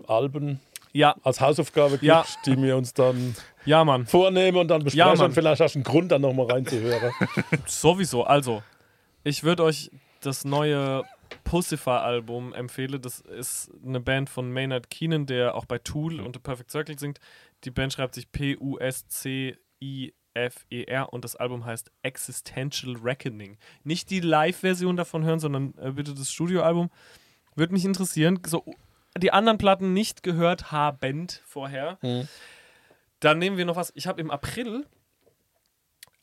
Alben 0.06 0.60
Ja, 0.92 1.16
als 1.22 1.40
Hausaufgabe 1.40 1.92
gibst, 1.92 2.02
Ja. 2.04 2.24
die 2.44 2.56
wir 2.62 2.76
uns 2.76 2.92
dann 2.92 3.34
ja, 3.64 3.82
Mann. 3.84 4.06
vornehmen 4.06 4.58
und 4.58 4.68
dann 4.68 4.84
besprechen 4.84 5.20
und 5.20 5.32
vielleicht 5.32 5.60
hast 5.60 5.74
du 5.74 5.78
einen 5.78 5.84
Grund, 5.84 6.12
dann 6.12 6.20
nochmal 6.22 6.46
reinzuhören. 6.50 7.12
Sowieso. 7.66 8.24
Also, 8.24 8.62
ich 9.24 9.42
würde 9.42 9.64
euch 9.64 9.90
das 10.20 10.44
neue 10.44 11.04
Pussifer-Album 11.44 12.52
empfehlen. 12.52 13.00
Das 13.00 13.20
ist 13.20 13.70
eine 13.86 14.00
Band 14.00 14.28
von 14.28 14.52
Maynard 14.52 14.90
Keenan, 14.90 15.24
der 15.26 15.54
auch 15.54 15.64
bei 15.64 15.78
Tool 15.78 16.20
und 16.20 16.34
The 16.36 16.40
Perfect 16.40 16.70
Circle 16.70 16.98
singt. 16.98 17.18
Die 17.64 17.70
Band 17.70 17.92
schreibt 17.94 18.14
sich 18.14 18.30
P-U-S-C-I-F-E-R 19.82 21.12
und 21.12 21.24
das 21.24 21.36
Album 21.36 21.64
heißt 21.64 21.90
Existential 22.02 22.96
Reckoning. 23.02 23.56
Nicht 23.84 24.10
die 24.10 24.20
Live-Version 24.20 24.96
davon 24.96 25.24
hören, 25.24 25.38
sondern 25.40 25.74
äh, 25.78 25.92
bitte 25.92 26.14
das 26.14 26.30
Studioalbum. 26.32 26.90
Würde 27.54 27.72
mich 27.72 27.84
interessieren. 27.84 28.40
So, 28.46 28.64
die 29.18 29.32
anderen 29.32 29.58
Platten 29.58 29.92
nicht 29.92 30.22
gehört 30.22 30.72
habend 30.72 31.42
vorher. 31.44 31.98
Mhm. 32.02 32.28
Dann 33.20 33.38
nehmen 33.38 33.56
wir 33.56 33.64
noch 33.64 33.76
was. 33.76 33.92
Ich 33.94 34.06
habe 34.06 34.20
im 34.20 34.30
April 34.30 34.86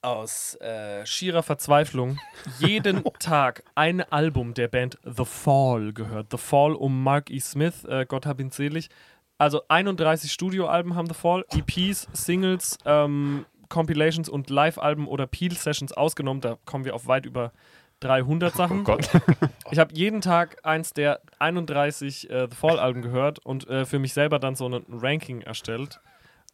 aus 0.01 0.55
äh, 0.55 1.05
schierer 1.05 1.43
Verzweiflung 1.43 2.19
jeden 2.59 3.03
Tag 3.19 3.63
ein 3.75 4.01
Album 4.01 4.53
der 4.53 4.67
Band 4.67 4.97
The 5.03 5.25
Fall 5.25 5.93
gehört. 5.93 6.27
The 6.31 6.37
Fall 6.37 6.73
um 6.73 7.03
Mark 7.03 7.29
E. 7.29 7.39
Smith, 7.39 7.83
äh, 7.85 8.05
Gott 8.05 8.25
hab 8.25 8.39
ihn 8.39 8.51
selig. 8.51 8.89
Also 9.37 9.61
31 9.67 10.31
Studioalben 10.31 10.95
haben 10.95 11.07
The 11.07 11.13
Fall, 11.13 11.45
EPs, 11.51 12.07
Singles, 12.13 12.77
ähm, 12.85 13.45
Compilations 13.69 14.27
und 14.27 14.49
Live-Alben 14.49 15.07
oder 15.07 15.27
Peel-Sessions 15.27 15.93
ausgenommen. 15.93 16.41
Da 16.41 16.57
kommen 16.65 16.83
wir 16.85 16.95
auf 16.95 17.07
weit 17.07 17.25
über 17.25 17.53
300 18.01 18.55
Sachen. 18.55 18.81
Oh 18.81 18.83
Gott. 18.83 19.09
Ich 19.71 19.77
habe 19.77 19.93
jeden 19.93 20.21
Tag 20.21 20.65
eins 20.65 20.93
der 20.93 21.21
31 21.37 22.29
äh, 22.29 22.47
The 22.49 22.55
Fall-Alben 22.55 23.01
gehört 23.01 23.39
und 23.45 23.67
äh, 23.67 23.85
für 23.85 23.99
mich 23.99 24.13
selber 24.13 24.39
dann 24.39 24.55
so 24.55 24.67
ein 24.67 24.83
Ranking 24.89 25.41
erstellt. 25.41 25.99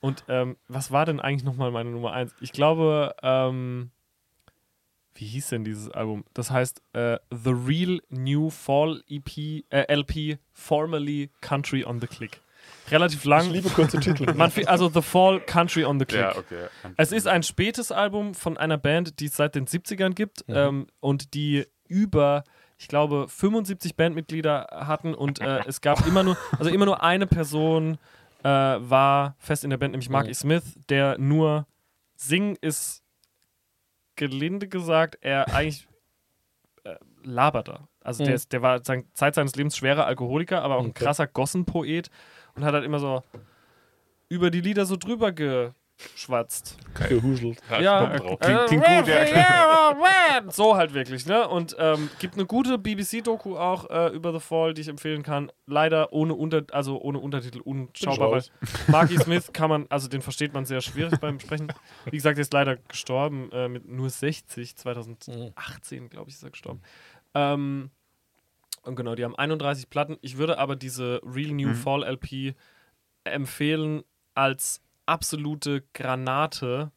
Und 0.02 0.26
ähm, 0.28 0.58
was 0.68 0.92
war 0.92 1.06
denn 1.06 1.20
eigentlich 1.20 1.46
nochmal 1.46 1.72
meine 1.72 1.92
Nummer 1.92 2.12
1? 2.12 2.36
Ich 2.42 2.52
glaube, 2.52 3.16
ähm, 3.24 3.92
wie 5.16 5.26
hieß 5.26 5.50
denn 5.50 5.64
dieses 5.64 5.90
Album? 5.90 6.26
Das 6.34 6.52
heißt 6.52 6.82
äh, 6.94 7.18
The 7.32 7.52
Real 7.52 8.02
New 8.10 8.50
Fall 8.50 9.02
EP, 9.08 9.64
äh, 9.70 9.94
LP, 9.94 10.38
formerly 10.52 11.30
Country 11.42 11.86
on 11.86 12.02
the 12.02 12.08
Click. 12.08 12.42
Relativ 12.91 13.20
Ich 13.20 13.26
lang. 13.26 13.49
liebe 13.49 13.70
kurze 13.70 13.99
Titel. 13.99 14.26
Man, 14.36 14.52
also 14.68 14.90
The 14.90 15.02
Fall 15.02 15.40
Country 15.41 15.86
on 15.86 15.99
the 15.99 16.06
Click. 16.06 16.22
Ja, 16.22 16.36
okay. 16.38 16.68
Es 16.98 17.12
ist 17.12 17.28
ein 17.28 17.44
spätes 17.44 17.91
Album 17.91 18.34
von 18.34 18.57
einer 18.57 18.78
Band, 18.78 19.20
die 19.20 19.26
es 19.26 19.36
seit 19.36 19.56
den 19.56 19.66
70ern 19.68 20.14
gibt 20.14 20.48
Mhm. 20.48 20.56
ähm, 20.56 20.88
und 20.99 21.34
die 21.34 21.66
über, 21.88 22.44
ich 22.78 22.88
glaube, 22.88 23.28
75 23.28 23.95
Bandmitglieder 23.95 24.68
hatten 24.88 25.14
und 25.14 25.40
äh, 25.40 25.64
es 25.68 25.82
gab 25.82 26.06
immer 26.07 26.24
nur, 26.24 26.38
also 26.57 26.70
immer 26.70 26.86
nur 26.86 27.02
eine 27.03 27.28
Person 27.28 27.98
äh, 28.44 28.48
war 28.49 29.36
fest 29.40 29.64
in 29.64 29.70
der 29.72 29.78
Band, 29.78 29.91
nämlich 29.94 30.10
Mark 30.10 30.28
E. 30.28 30.34
Smith, 30.34 30.64
der 30.90 31.18
nur 31.18 31.66
singen 32.16 32.56
ist 32.62 33.02
gelinde 34.16 34.68
gesagt, 34.68 35.18
er 35.22 35.53
eigentlich 35.53 35.88
äh, 36.84 36.95
laberter. 37.24 37.88
Also 38.02 38.24
der, 38.24 38.32
Mhm. 38.34 38.36
ist, 38.36 38.53
der 38.53 38.62
war 38.62 38.84
sein, 38.86 39.06
Zeit 39.14 39.36
seines 39.36 39.56
Lebens 39.56 39.76
schwerer 39.76 40.06
Alkoholiker, 40.06 40.62
aber 40.62 40.76
auch 40.76 40.84
ein 40.84 40.91
Okay. 40.91 41.03
krasser 41.03 41.26
Gossenpoet 41.28 42.10
und 42.56 42.64
hat 42.65 42.73
halt 42.73 42.86
immer 42.86 42.99
so 42.99 43.23
über 44.30 44.49
die 44.49 44.61
Lieder 44.61 44.86
so 44.86 44.95
drüber 44.95 45.32
geschwatzt. 45.32 46.77
Gehuschelt. 47.07 47.61
Ja, 47.80 48.06
Bock 48.06 48.18
drauf. 48.18 48.40
Klingt- 48.40 48.65
klingt 48.68 48.84
gut, 48.86 49.07
ja. 49.07 50.44
So 50.49 50.76
halt 50.76 50.94
wirklich, 50.94 51.26
ne? 51.26 51.48
Und 51.48 51.76
ähm, 51.80 52.10
gibt 52.19 52.34
eine 52.36 52.45
gute 52.45 52.77
BBC-Doku 52.77 53.56
auch 53.57 53.90
äh, 53.90 54.07
über 54.14 54.34
The 54.34 54.40
Fall, 54.40 54.73
die 54.73 54.82
ich 54.82 54.88
empfehlen 54.88 55.23
kann. 55.23 55.52
Leider 55.68 56.11
ohne 56.11 56.34
Unter 56.34 56.64
also 56.72 56.99
ohne 56.99 57.19
Untertitel 57.19 57.60
unschaubar, 57.61 58.32
weil. 58.32 58.44
Marky 58.88 59.18
Smith 59.18 59.52
kann 59.53 59.69
man, 59.69 59.86
also 59.90 60.07
den 60.10 60.22
versteht 60.22 60.53
man 60.53 60.65
sehr 60.65 60.82
schwierig 60.82 61.19
beim 61.19 61.40
Sprechen. 61.40 61.72
Wie 62.06 62.18
gesagt, 62.18 62.38
er 62.38 62.41
ist 62.41 62.53
leider 62.53 62.76
gestorben 62.77 63.49
äh, 63.52 63.68
mit 63.69 63.88
nur 63.88 64.10
60, 64.10 64.76
2018, 64.76 66.10
glaube 66.10 66.30
ich, 66.30 66.36
ist 66.36 66.44
er 66.44 66.52
gestorben. 66.52 66.82
Ähm, 67.34 67.90
und 68.86 68.95
genau, 68.95 69.16
die 69.16 69.24
haben 69.24 69.36
31 69.36 69.90
Platten. 69.90 70.18
Ich 70.22 70.38
würde 70.38 70.57
aber 70.57 70.76
diese 70.76 71.22
Real 71.24 71.52
New 71.52 71.74
Fall 71.74 72.03
LP 72.03 72.56
empfehlen 73.24 74.03
als 74.34 74.82
absolute 75.06 75.84
Granate, 75.94 76.91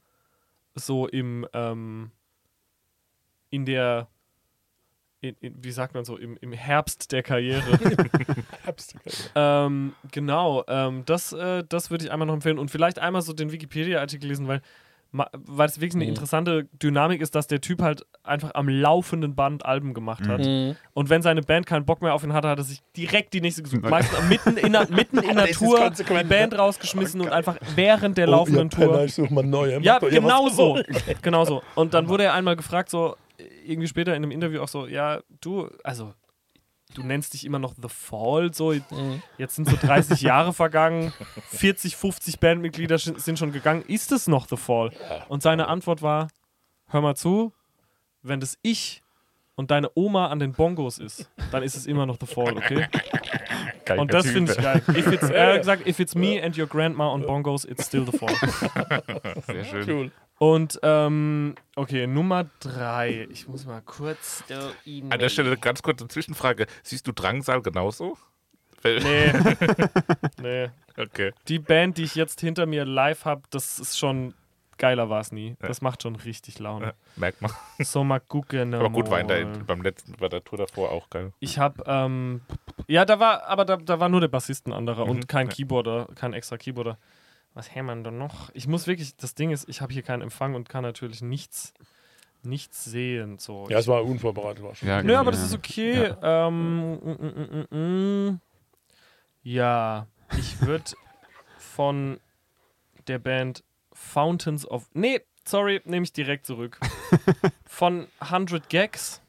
so 0.75 1.07
im, 1.07 1.47
ähm, 1.53 2.11
in 3.51 3.65
der, 3.65 4.09
in, 5.21 5.35
in, 5.41 5.65
wie 5.65 5.71
sagt 5.73 5.95
man 5.95 6.05
so, 6.05 6.17
im, 6.17 6.37
im 6.41 6.53
Herbst 6.53 7.13
der 7.13 7.23
Karriere. 7.23 7.79
ähm, 9.35 9.95
genau, 10.13 10.65
ähm, 10.69 11.05
das, 11.07 11.33
äh, 11.33 11.65
das 11.69 11.91
würde 11.91 12.05
ich 12.05 12.13
einmal 12.13 12.27
noch 12.27 12.35
empfehlen 12.35 12.59
und 12.59 12.71
vielleicht 12.71 12.99
einmal 12.99 13.23
so 13.23 13.33
den 13.33 13.53
Wikipedia-Artikel 13.53 14.29
lesen, 14.29 14.49
weil 14.49 14.63
weil 15.13 15.67
es 15.67 15.81
wirklich 15.81 15.95
eine 15.95 16.05
Mhm. 16.05 16.11
interessante 16.11 16.65
Dynamik 16.83 17.21
ist, 17.21 17.35
dass 17.35 17.47
der 17.47 17.61
Typ 17.61 17.81
halt 17.81 18.05
einfach 18.23 18.55
am 18.55 18.69
laufenden 18.69 19.35
Band 19.35 19.65
Alben 19.65 19.95
gemacht 19.95 20.29
hat. 20.29 20.41
Mhm. 20.41 20.77
Und 20.93 21.09
wenn 21.09 21.23
seine 21.23 21.43
Band 21.43 21.67
keinen 21.67 21.87
Bock 21.87 22.03
mehr 22.03 22.15
auf 22.15 22.23
ihn 22.25 22.33
hatte, 22.35 22.49
hat 22.49 22.59
er 22.59 22.65
sich 22.65 22.83
direkt 22.97 23.33
die 23.33 23.41
nächste 23.41 23.63
gesucht. 23.63 23.83
Meistens 23.89 24.29
mitten 24.29 24.57
in 24.59 24.73
der, 24.73 24.91
mitten 24.91 25.19
in 25.19 25.37
der 25.37 25.47
Tour 25.49 25.91
die 25.91 26.25
Band 26.25 26.59
rausgeschmissen 26.59 27.21
und 27.23 27.31
einfach 27.31 27.57
während 27.75 28.19
der 28.19 28.27
laufenden 28.27 28.69
oh, 28.69 28.71
ihr 28.71 28.77
Penner, 28.77 28.93
Tour. 28.93 29.05
Ich 29.05 29.15
suche 29.15 29.33
mal 29.33 29.45
neue. 29.45 29.81
Ja, 29.81 29.99
genau 29.99 30.49
so. 30.49 30.79
genau 31.23 31.45
so. 31.45 31.63
Und 31.75 31.95
dann 31.95 32.09
wurde 32.09 32.25
er 32.25 32.35
einmal 32.35 32.57
gefragt, 32.57 32.91
so 32.91 33.17
irgendwie 33.65 33.89
später 33.89 34.15
in 34.15 34.23
einem 34.23 34.31
Interview 34.31 34.61
auch 34.61 34.69
so, 34.69 34.87
ja, 34.87 35.21
du, 35.41 35.69
also 35.85 36.13
du 36.95 37.03
nennst 37.03 37.35
dich 37.35 37.45
immer 37.45 37.59
noch 37.59 37.75
The 37.81 37.89
Fall, 37.89 38.53
so 38.53 38.73
jetzt 38.73 39.57
sind 39.57 39.69
so 39.69 39.77
30 39.77 40.23
Jahre 40.23 40.53
vergangen, 40.53 41.13
40, 41.51 41.97
50 41.97 42.41
Bandmitglieder 42.41 42.99
sind 42.99 43.39
schon 43.39 43.53
gegangen, 43.53 43.83
ist 43.87 44.13
es 44.13 44.27
noch 44.27 44.49
The 44.49 44.57
Fall? 44.57 44.91
Und 45.29 45.43
seine 45.43 45.69
Antwort 45.69 46.03
war, 46.03 46.29
hör 46.89 47.01
mal 47.01 47.15
zu, 47.15 47.53
wenn 48.23 48.41
das 48.41 48.59
ich 48.63 49.03
und 49.55 49.71
deine 49.71 49.91
Oma 49.95 50.29
an 50.29 50.39
den 50.39 50.53
Bongos 50.53 50.99
ist, 50.99 51.31
dann 51.51 51.63
ist 51.63 51.77
es 51.77 51.87
immer 51.87 52.07
noch 52.07 52.17
The 52.21 52.27
Fall, 52.27 52.57
okay? 52.57 52.87
Geiler 53.85 54.03
Und 54.03 54.13
das 54.13 54.27
finde 54.27 54.53
ich 54.53 54.59
geil. 54.59 54.83
If 54.89 55.07
it's, 55.09 55.31
er 55.31 55.55
hat 55.55 55.59
gesagt, 55.59 55.87
if 55.87 55.99
it's 55.99 56.15
me 56.15 56.43
and 56.43 56.57
your 56.57 56.67
grandma 56.67 57.11
on 57.11 57.23
Bongos, 57.23 57.65
it's 57.65 57.87
still 57.87 58.07
The 58.07 58.17
Fall. 58.17 58.35
Sehr 59.47 59.65
schön. 59.65 59.89
Cool. 59.89 60.13
Und 60.39 60.79
ähm, 60.83 61.55
okay, 61.75 62.07
Nummer 62.07 62.47
drei. 62.61 63.27
Ich 63.31 63.49
muss 63.49 63.67
mal 63.67 63.83
kurz. 63.83 64.45
An 65.11 65.19
der 65.19 65.29
Stelle 65.29 65.57
ganz 65.57 65.83
kurze 65.83 66.07
Zwischenfrage. 66.07 66.67
Siehst 66.83 67.07
du 67.07 67.13
Drangsal 67.13 67.61
genauso? 67.63 68.17
Nee. 68.85 69.33
nee. 70.41 70.71
Okay. 70.97 71.33
Die 71.49 71.59
Band, 71.59 71.99
die 71.99 72.05
ich 72.05 72.15
jetzt 72.15 72.41
hinter 72.41 72.67
mir 72.67 72.85
live 72.85 73.25
habe, 73.25 73.43
das 73.51 73.79
ist 73.79 73.99
schon. 73.99 74.35
Geiler 74.81 75.11
war 75.11 75.19
es 75.21 75.33
nie. 75.33 75.57
Das 75.59 75.81
macht 75.83 76.05
schon 76.05 76.15
richtig 76.15 76.59
Ja, 76.59 76.63
Laune. 76.65 76.95
merkt 77.17 77.43
man. 77.43 77.51
So 77.81 78.05
mal 78.05 78.21
gucken. 78.21 78.75
Aber 78.75 78.91
gut, 78.91 79.11
war 79.11 79.19
in 79.19 79.27
der, 79.27 79.45
mal. 79.45 79.65
beim 79.65 79.83
letzten, 79.83 80.13
bei 80.13 80.29
der 80.29 80.45
Tour 80.45 80.57
davor 80.59 80.93
auch 80.93 81.11
geil. 81.11 81.33
Ich 81.41 81.59
habe, 81.59 81.83
ähm, 81.89 82.43
ja, 82.87 83.05
da 83.05 83.19
war, 83.19 83.43
aber 83.49 83.65
da, 83.65 83.77
da 83.77 83.99
war 83.99 84.09
nur 84.09 84.21
der 84.21 84.29
Bassist 84.29 84.69
ein 84.69 84.73
anderer 84.73 85.07
Mhm, 85.07 85.11
und 85.11 85.29
kein 85.29 85.49
ja. 85.49 85.53
Keyboarder, 85.53 86.07
kein 86.15 86.33
extra 86.33 86.57
Keyboarder. 86.57 86.97
Was 87.59 87.75
haben 87.75 87.87
wir 87.87 87.97
denn 87.97 88.17
noch? 88.19 88.51
Ich 88.55 88.69
muss 88.69 88.87
wirklich, 88.87 89.17
das 89.17 89.35
Ding 89.35 89.51
ist, 89.51 89.69
ich 89.69 89.81
habe 89.81 89.93
hier 89.93 90.03
keinen 90.03 90.23
Empfang 90.23 90.55
und 90.55 90.69
kann 90.69 90.85
natürlich 90.85 91.23
nichts, 91.23 91.75
nichts 92.45 92.85
sehen. 92.85 93.39
So. 93.39 93.67
Ja, 93.69 93.81
es 93.81 93.89
war 93.89 94.05
unvorbereitet. 94.05 94.63
War 94.63 94.77
schon. 94.77 94.89
Ja, 94.89 95.03
Nö, 95.03 95.09
genau, 95.09 95.19
aber 95.19 95.33
das 95.33 95.41
ja. 95.41 95.47
ist 95.47 95.55
okay. 95.57 96.15
Ähm, 96.23 96.93
mm, 96.93 97.17
mm, 97.21 97.67
mm, 97.73 97.77
mm. 98.31 98.41
Ja, 99.43 100.07
ich 100.39 100.63
würde 100.63 100.85
von 101.59 102.21
der 103.09 103.19
Band 103.19 103.65
Fountains 103.93 104.65
of. 104.65 104.89
Nee, 104.95 105.23
sorry, 105.45 105.83
nehme 105.85 106.05
ich 106.05 106.13
direkt 106.13 106.47
zurück. 106.47 106.79
Von 107.67 108.07
100 108.21 108.69
Gags. 108.69 109.21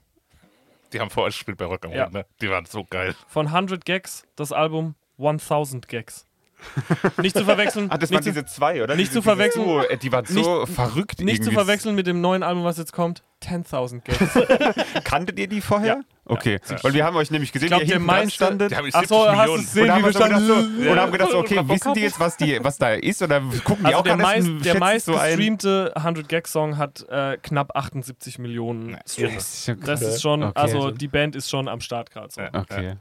Die 0.93 0.99
haben 0.99 1.09
vor 1.09 1.23
euch 1.23 1.33
gespielt 1.33 1.57
bei 1.57 1.65
Rock 1.65 1.83
am 1.83 1.93
Ja. 1.93 2.03
Ring, 2.03 2.13
ne? 2.13 2.25
Die 2.41 2.49
waren 2.51 2.65
so 2.65 2.83
geil. 2.83 3.15
Von 3.27 3.47
100 3.47 3.85
Gags 3.85 4.27
das 4.35 4.51
Album 4.51 4.93
1000 5.17 5.87
Gags. 5.87 6.28
Nicht 7.21 7.37
zu 7.37 7.45
verwechseln. 7.45 7.87
Ah, 7.89 7.97
das 7.97 8.09
nicht 8.09 8.17
waren 8.17 8.23
zu, 8.23 8.29
diese 8.31 8.45
zwei, 8.45 8.83
oder? 8.83 8.95
nicht 8.95 9.09
Diese- 9.11 9.19
zu 9.19 9.21
verwechseln. 9.23 9.63
diese- 9.65 9.81
So, 9.81 9.87
äh, 9.87 9.97
die 9.97 10.11
waren 10.11 10.25
so 10.25 10.65
verrückt. 10.65 11.21
nicht 11.21 11.37
zu 11.43 11.49
irgendwie. 11.49 11.55
verwechseln 11.55 11.95
mit 11.95 12.07
dem 12.07 12.21
neuen 12.21 12.43
Album, 12.43 12.63
was 12.63 12.77
jetzt 12.77 12.93
kommt. 12.93 13.23
10.000 13.41 14.03
Gags. 14.03 14.19
Kanntet 15.05 15.39
ihr 15.39 15.47
die 15.47 15.61
vorher? 15.61 15.87
Ja. 15.95 16.01
Okay, 16.25 16.59
weil 16.83 16.93
wir 16.93 17.05
haben 17.05 17.15
euch 17.15 17.31
nämlich 17.31 17.51
gesehen, 17.53 17.67
Ich 17.67 17.69
glaub, 17.71 17.81
wie 17.81 17.91
ihr 17.91 18.13
hinten 18.15 18.29
standet. 18.31 18.71
Die 18.71 18.75
haben 18.75 18.89
Achso, 18.93 19.23
70 19.23 19.37
hast 19.37 19.47
du 19.47 19.55
gesehen, 19.55 19.83
Und 19.85 19.91
haben, 19.91 20.01
wie 20.01 20.05
wir 20.05 20.11
so, 20.13 20.19
standen? 20.19 20.87
und 20.89 20.99
haben 20.99 21.11
gedacht, 21.11 21.31
so, 21.31 21.37
okay, 21.39 21.55
Ja. 21.55 21.69
wissen 21.69 21.93
die 21.93 22.01
jetzt, 22.01 22.19
was, 22.19 22.37
die, 22.37 22.59
was 22.61 22.77
da 22.77 22.93
ist? 22.93 23.21
Oder 23.23 23.39
gucken 23.63 23.77
die 23.79 23.85
Also 23.85 23.97
auch 23.99 24.03
der, 24.03 24.17
meist, 24.17 24.47
der 24.65 24.77
meist 24.77 25.05
so 25.05 25.13
gestreamte 25.13 25.93
100-Gag-Song 25.95 26.77
hat 26.77 27.07
äh, 27.09 27.37
knapp 27.41 27.75
78 27.75 28.37
Millionen 28.39 28.97
Streams. 29.07 29.35
Das 29.35 29.53
ist 29.53 29.67
ja 29.67 29.75
Das 29.75 30.01
ist 30.01 30.21
schon, 30.21 30.43
Okay. 30.43 30.59
also 30.59 30.91
die 30.91 31.07
Band 31.07 31.35
ist 31.35 31.49
schon 31.49 31.67
am 31.69 31.79
Start 31.79 32.11
gerade 32.11 32.29
so. 32.31 32.41
Ja. 32.41 32.49
Okay. 32.53 32.95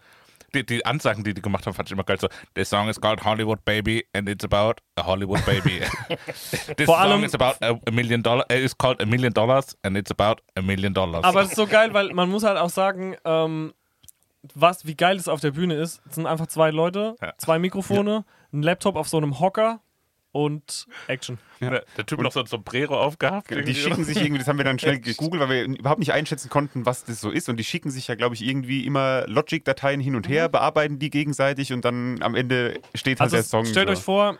Die, 0.54 0.64
die 0.64 0.84
Ansagen, 0.86 1.24
die 1.24 1.34
die 1.34 1.42
gemacht 1.42 1.66
haben, 1.66 1.74
fand 1.74 1.88
ich 1.88 1.92
immer 1.92 2.04
geil. 2.04 2.18
So, 2.18 2.28
the 2.56 2.64
song 2.64 2.88
is 2.88 2.98
called 3.00 3.22
Hollywood 3.24 3.64
Baby 3.64 4.06
and 4.14 4.28
it's 4.28 4.44
about 4.44 4.76
a 4.96 5.04
Hollywood 5.04 5.44
Baby. 5.44 5.80
This 6.76 6.86
Vor 6.86 6.96
song 6.96 6.96
allem- 6.96 7.24
is 7.24 7.34
about 7.34 7.56
a, 7.60 7.90
million 7.90 8.22
dollar, 8.22 8.44
uh, 8.50 8.54
is 8.54 8.76
called 8.76 9.00
a 9.02 9.06
million 9.06 9.32
dollars 9.32 9.76
and 9.82 9.96
it's 9.96 10.10
about 10.10 10.40
a 10.56 10.62
million 10.62 10.94
dollars. 10.94 11.22
Aber 11.24 11.42
es 11.42 11.48
ist 11.50 11.56
so 11.56 11.66
geil, 11.66 11.92
weil 11.92 12.12
man 12.14 12.30
muss 12.30 12.44
halt 12.44 12.56
auch 12.58 12.70
sagen, 12.70 13.16
ähm, 13.24 13.74
was, 14.54 14.86
wie 14.86 14.94
geil 14.94 15.16
es 15.16 15.28
auf 15.28 15.40
der 15.40 15.50
Bühne 15.50 15.74
ist. 15.74 16.00
Es 16.08 16.14
sind 16.14 16.26
einfach 16.26 16.46
zwei 16.46 16.70
Leute, 16.70 17.16
Ja. 17.20 17.34
zwei 17.38 17.58
Mikrofone, 17.58 18.24
ein 18.52 18.62
Laptop 18.62 18.96
auf 18.96 19.08
so 19.08 19.16
einem 19.18 19.40
Hocker 19.40 19.80
und 20.32 20.86
Action. 21.06 21.38
Ne, 21.60 21.82
der 21.96 22.06
Typ 22.06 22.20
noch 22.20 22.32
so 22.32 22.40
ein 22.40 22.46
Sombrero 22.46 23.00
aufgehabt. 23.00 23.50
Die 23.50 23.74
schicken 23.74 24.04
sich 24.04 24.16
irgendwie, 24.18 24.38
das 24.38 24.48
haben 24.48 24.58
wir 24.58 24.64
dann 24.64 24.78
schnell 24.78 25.00
gegoogelt, 25.00 25.42
weil 25.42 25.48
wir 25.48 25.64
überhaupt 25.64 25.98
nicht 25.98 26.12
einschätzen 26.12 26.50
konnten, 26.50 26.86
was 26.86 27.04
das 27.04 27.20
so 27.20 27.30
ist. 27.30 27.48
Und 27.48 27.56
die 27.56 27.64
schicken 27.64 27.90
sich 27.90 28.08
ja, 28.08 28.14
glaube 28.14 28.34
ich, 28.34 28.44
irgendwie 28.44 28.86
immer 28.86 29.26
Logic-Dateien 29.26 30.00
hin 30.00 30.14
und 30.14 30.28
her, 30.28 30.48
bearbeiten 30.48 30.98
die 30.98 31.10
gegenseitig 31.10 31.72
und 31.72 31.84
dann 31.84 32.22
am 32.22 32.34
Ende 32.34 32.80
steht 32.94 33.20
halt 33.20 33.32
Also 33.32 33.36
der 33.36 33.44
Song. 33.44 33.64
stellt 33.64 33.88
so. 33.88 33.92
euch 33.92 34.00
vor, 34.00 34.38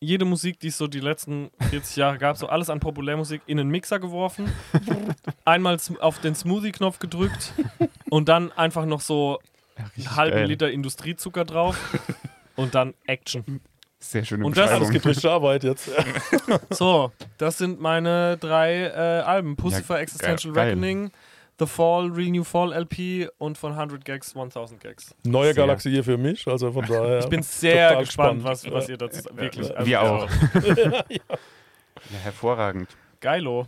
jede 0.00 0.24
Musik, 0.24 0.60
die 0.60 0.68
es 0.68 0.78
so 0.78 0.86
die 0.86 1.00
letzten 1.00 1.50
40 1.70 1.96
Jahre 1.96 2.18
gab, 2.18 2.36
so 2.36 2.46
alles 2.46 2.70
an 2.70 2.80
Populärmusik 2.80 3.42
in 3.46 3.58
einen 3.58 3.70
Mixer 3.70 3.98
geworfen, 3.98 4.52
einmal 5.44 5.78
auf 6.00 6.20
den 6.20 6.34
Smoothie-Knopf 6.34 6.98
gedrückt 6.98 7.54
und 8.10 8.28
dann 8.28 8.52
einfach 8.52 8.84
noch 8.84 9.00
so 9.00 9.40
einen 9.76 10.16
halben 10.16 10.36
geil. 10.36 10.46
Liter 10.46 10.70
Industriezucker 10.70 11.44
drauf 11.44 11.78
und 12.56 12.74
dann 12.74 12.94
Action. 13.06 13.60
Sehr 14.10 14.24
schöne 14.24 14.44
Und 14.44 14.56
das- 14.56 14.90
gibt 14.90 15.06
richtig 15.06 15.28
Arbeit 15.28 15.64
jetzt. 15.64 15.90
So, 16.70 17.10
das 17.38 17.58
sind 17.58 17.80
meine 17.80 18.36
drei 18.36 18.82
äh, 18.84 18.90
Alben. 19.22 19.56
Pussifer 19.56 19.94
Ja, 19.94 20.00
Existential 20.00 20.52
geil. 20.52 20.68
Reckoning, 20.68 21.10
The 21.58 21.66
Fall, 21.66 22.10
Real 22.10 22.30
New 22.30 22.44
Fall 22.44 22.72
LP 22.74 23.30
und 23.38 23.56
von 23.56 23.72
100 23.72 24.04
Gags 24.04 24.34
1000 24.36 24.80
Gags. 24.80 25.14
Neue 25.24 25.46
Sehr. 25.46 25.54
Galaxie 25.54 25.90
hier 25.90 26.04
für 26.04 26.18
mich. 26.18 26.46
Also 26.46 26.70
von 26.70 26.84
daher. 26.84 27.20
Ich 27.20 27.28
bin 27.28 27.42
sehr 27.42 27.96
gespannt, 27.96 28.42
gespannt. 28.42 28.44
was, 28.44 28.70
was 28.70 28.88
ihr 28.88 28.98
dazu 28.98 29.22
wirklich. 29.32 29.74
also, 29.74 29.86
Wir 29.86 30.02
auch. 30.02 30.28
ja, 31.08 32.18
hervorragend. 32.22 32.90
Geilo. 33.20 33.66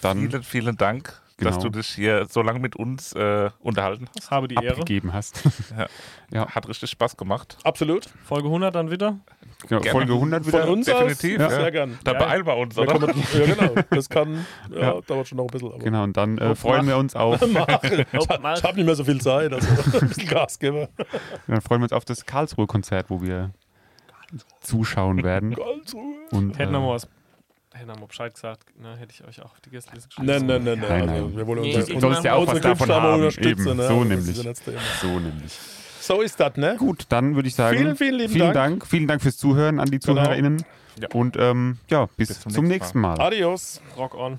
Dann 0.00 0.28
Vielen, 0.30 0.42
vielen 0.42 0.76
Dank, 0.76 1.20
Genau. 1.38 1.50
dass 1.52 1.62
du 1.62 1.68
dich 1.70 1.86
hier 1.86 2.26
so 2.28 2.42
lange 2.42 2.58
mit 2.58 2.74
uns 2.74 3.12
äh, 3.12 3.48
unterhalten 3.60 4.08
hast. 4.16 4.30
Habe 4.30 4.48
die 4.48 4.56
Ehre. 4.56 4.70
abgegeben 4.80 5.12
hast. 5.12 5.44
Hat 6.34 6.68
richtig 6.68 6.90
Spaß 6.90 7.16
gemacht. 7.16 7.56
Absolut. 7.62 8.06
Folge 8.24 8.48
100 8.48 8.74
dann 8.74 8.90
wieder. 8.90 9.18
Genau, 9.68 9.80
Gerne. 9.80 9.90
Folge 9.98 10.12
100 10.14 10.44
Von 10.44 10.52
wieder. 10.52 10.68
uns 10.68 10.86
definitiv, 10.86 11.40
aus. 11.40 11.52
ja. 11.52 11.60
Sehr 11.60 11.70
gern. 11.70 11.98
Da 12.02 12.12
Ja. 12.12 12.18
beeilen 12.18 12.44
wir 12.44 12.56
uns, 12.56 12.76
oder? 12.76 12.98
man, 12.98 13.14
ja, 13.32 13.46
genau. 13.54 13.74
Das 13.90 14.08
kann, 14.08 14.46
ja, 14.72 14.80
Ja. 14.94 15.00
dauert 15.00 15.28
schon 15.28 15.36
noch 15.36 15.44
ein 15.44 15.48
bisschen. 15.48 15.72
Aber 15.72 15.78
Genau, 15.82 16.02
und 16.02 16.16
dann 16.16 16.38
äh, 16.38 16.54
freuen 16.56 16.86
wir 16.88 16.96
uns 16.96 17.14
auf, 17.14 17.40
ich 17.42 17.56
habe 17.68 18.74
nicht 18.76 18.86
mehr 18.86 18.94
so 18.96 19.04
viel 19.04 19.20
Zeit, 19.20 19.52
also 19.52 19.66
ein 20.00 20.08
bisschen 20.08 20.28
Gas 20.28 20.58
geben. 20.58 20.88
dann 21.46 21.60
freuen 21.60 21.80
wir 21.80 21.84
uns 21.84 21.92
auf 21.92 22.04
das 22.04 22.26
Karlsruhe-Konzert, 22.26 23.10
wo 23.10 23.22
wir 23.22 23.50
zuschauen 24.60 25.22
werden. 25.22 25.54
Karlsruhe. 25.54 26.02
Und, 26.32 26.58
Hätten 26.58 26.72
wir 26.72 26.78
äh, 26.78 26.82
mal 26.82 26.94
was. 26.94 27.08
Hätte 27.72 27.86
mal 27.86 28.06
Bescheid 28.06 28.32
gesagt, 28.34 28.78
ne, 28.80 28.96
hätte 28.96 29.12
ich 29.12 29.26
euch 29.26 29.40
auch 29.42 29.52
auf 29.52 29.60
die 29.60 29.70
Gästeliste 29.70 30.08
geschrieben. 30.08 30.26
Nein, 30.26 30.46
nein, 30.46 30.64
nein, 30.64 30.78
nein. 30.80 31.06
Nein, 31.06 31.08
Also, 31.08 31.36
wir 31.36 31.46
wollen 31.46 31.60
Nee, 31.62 31.76
unsere, 31.76 32.00
sollst 32.00 32.24
ja 32.24 32.34
auch 32.34 32.46
was 32.46 32.60
davon 32.60 32.88
mal 32.88 33.00
haben. 33.02 33.22
Eben, 33.38 33.64
ne? 33.76 33.86
so 33.88 34.04
nämlich. 34.04 34.36
so 35.00 35.18
nämlich. 35.20 35.58
So 36.00 36.22
ist 36.22 36.40
das, 36.40 36.56
ne? 36.56 36.76
Gut, 36.78 37.04
dann 37.10 37.34
würde 37.34 37.48
ich 37.48 37.54
sagen, 37.54 37.76
Vielen, 37.76 37.96
vielen 37.96 38.14
lieben 38.14 38.32
vielen 38.32 38.52
Dank. 38.54 38.80
Dank. 38.80 38.86
Vielen 38.86 39.06
Dank 39.06 39.20
fürs 39.22 39.36
Zuhören 39.36 39.78
an 39.78 39.90
die 39.90 39.98
Genau. 39.98 40.14
ZuhörerInnen. 40.14 40.64
Ja. 41.00 41.08
Und 41.12 41.36
ähm, 41.38 41.78
ja, 41.88 42.06
bis, 42.16 42.28
Bis 42.28 42.40
zum, 42.40 42.52
zum 42.52 42.64
nächsten 42.64 43.00
nächsten 43.00 43.00
Mal. 43.00 43.20
Adios. 43.20 43.80
Rock 43.96 44.14
on. 44.14 44.38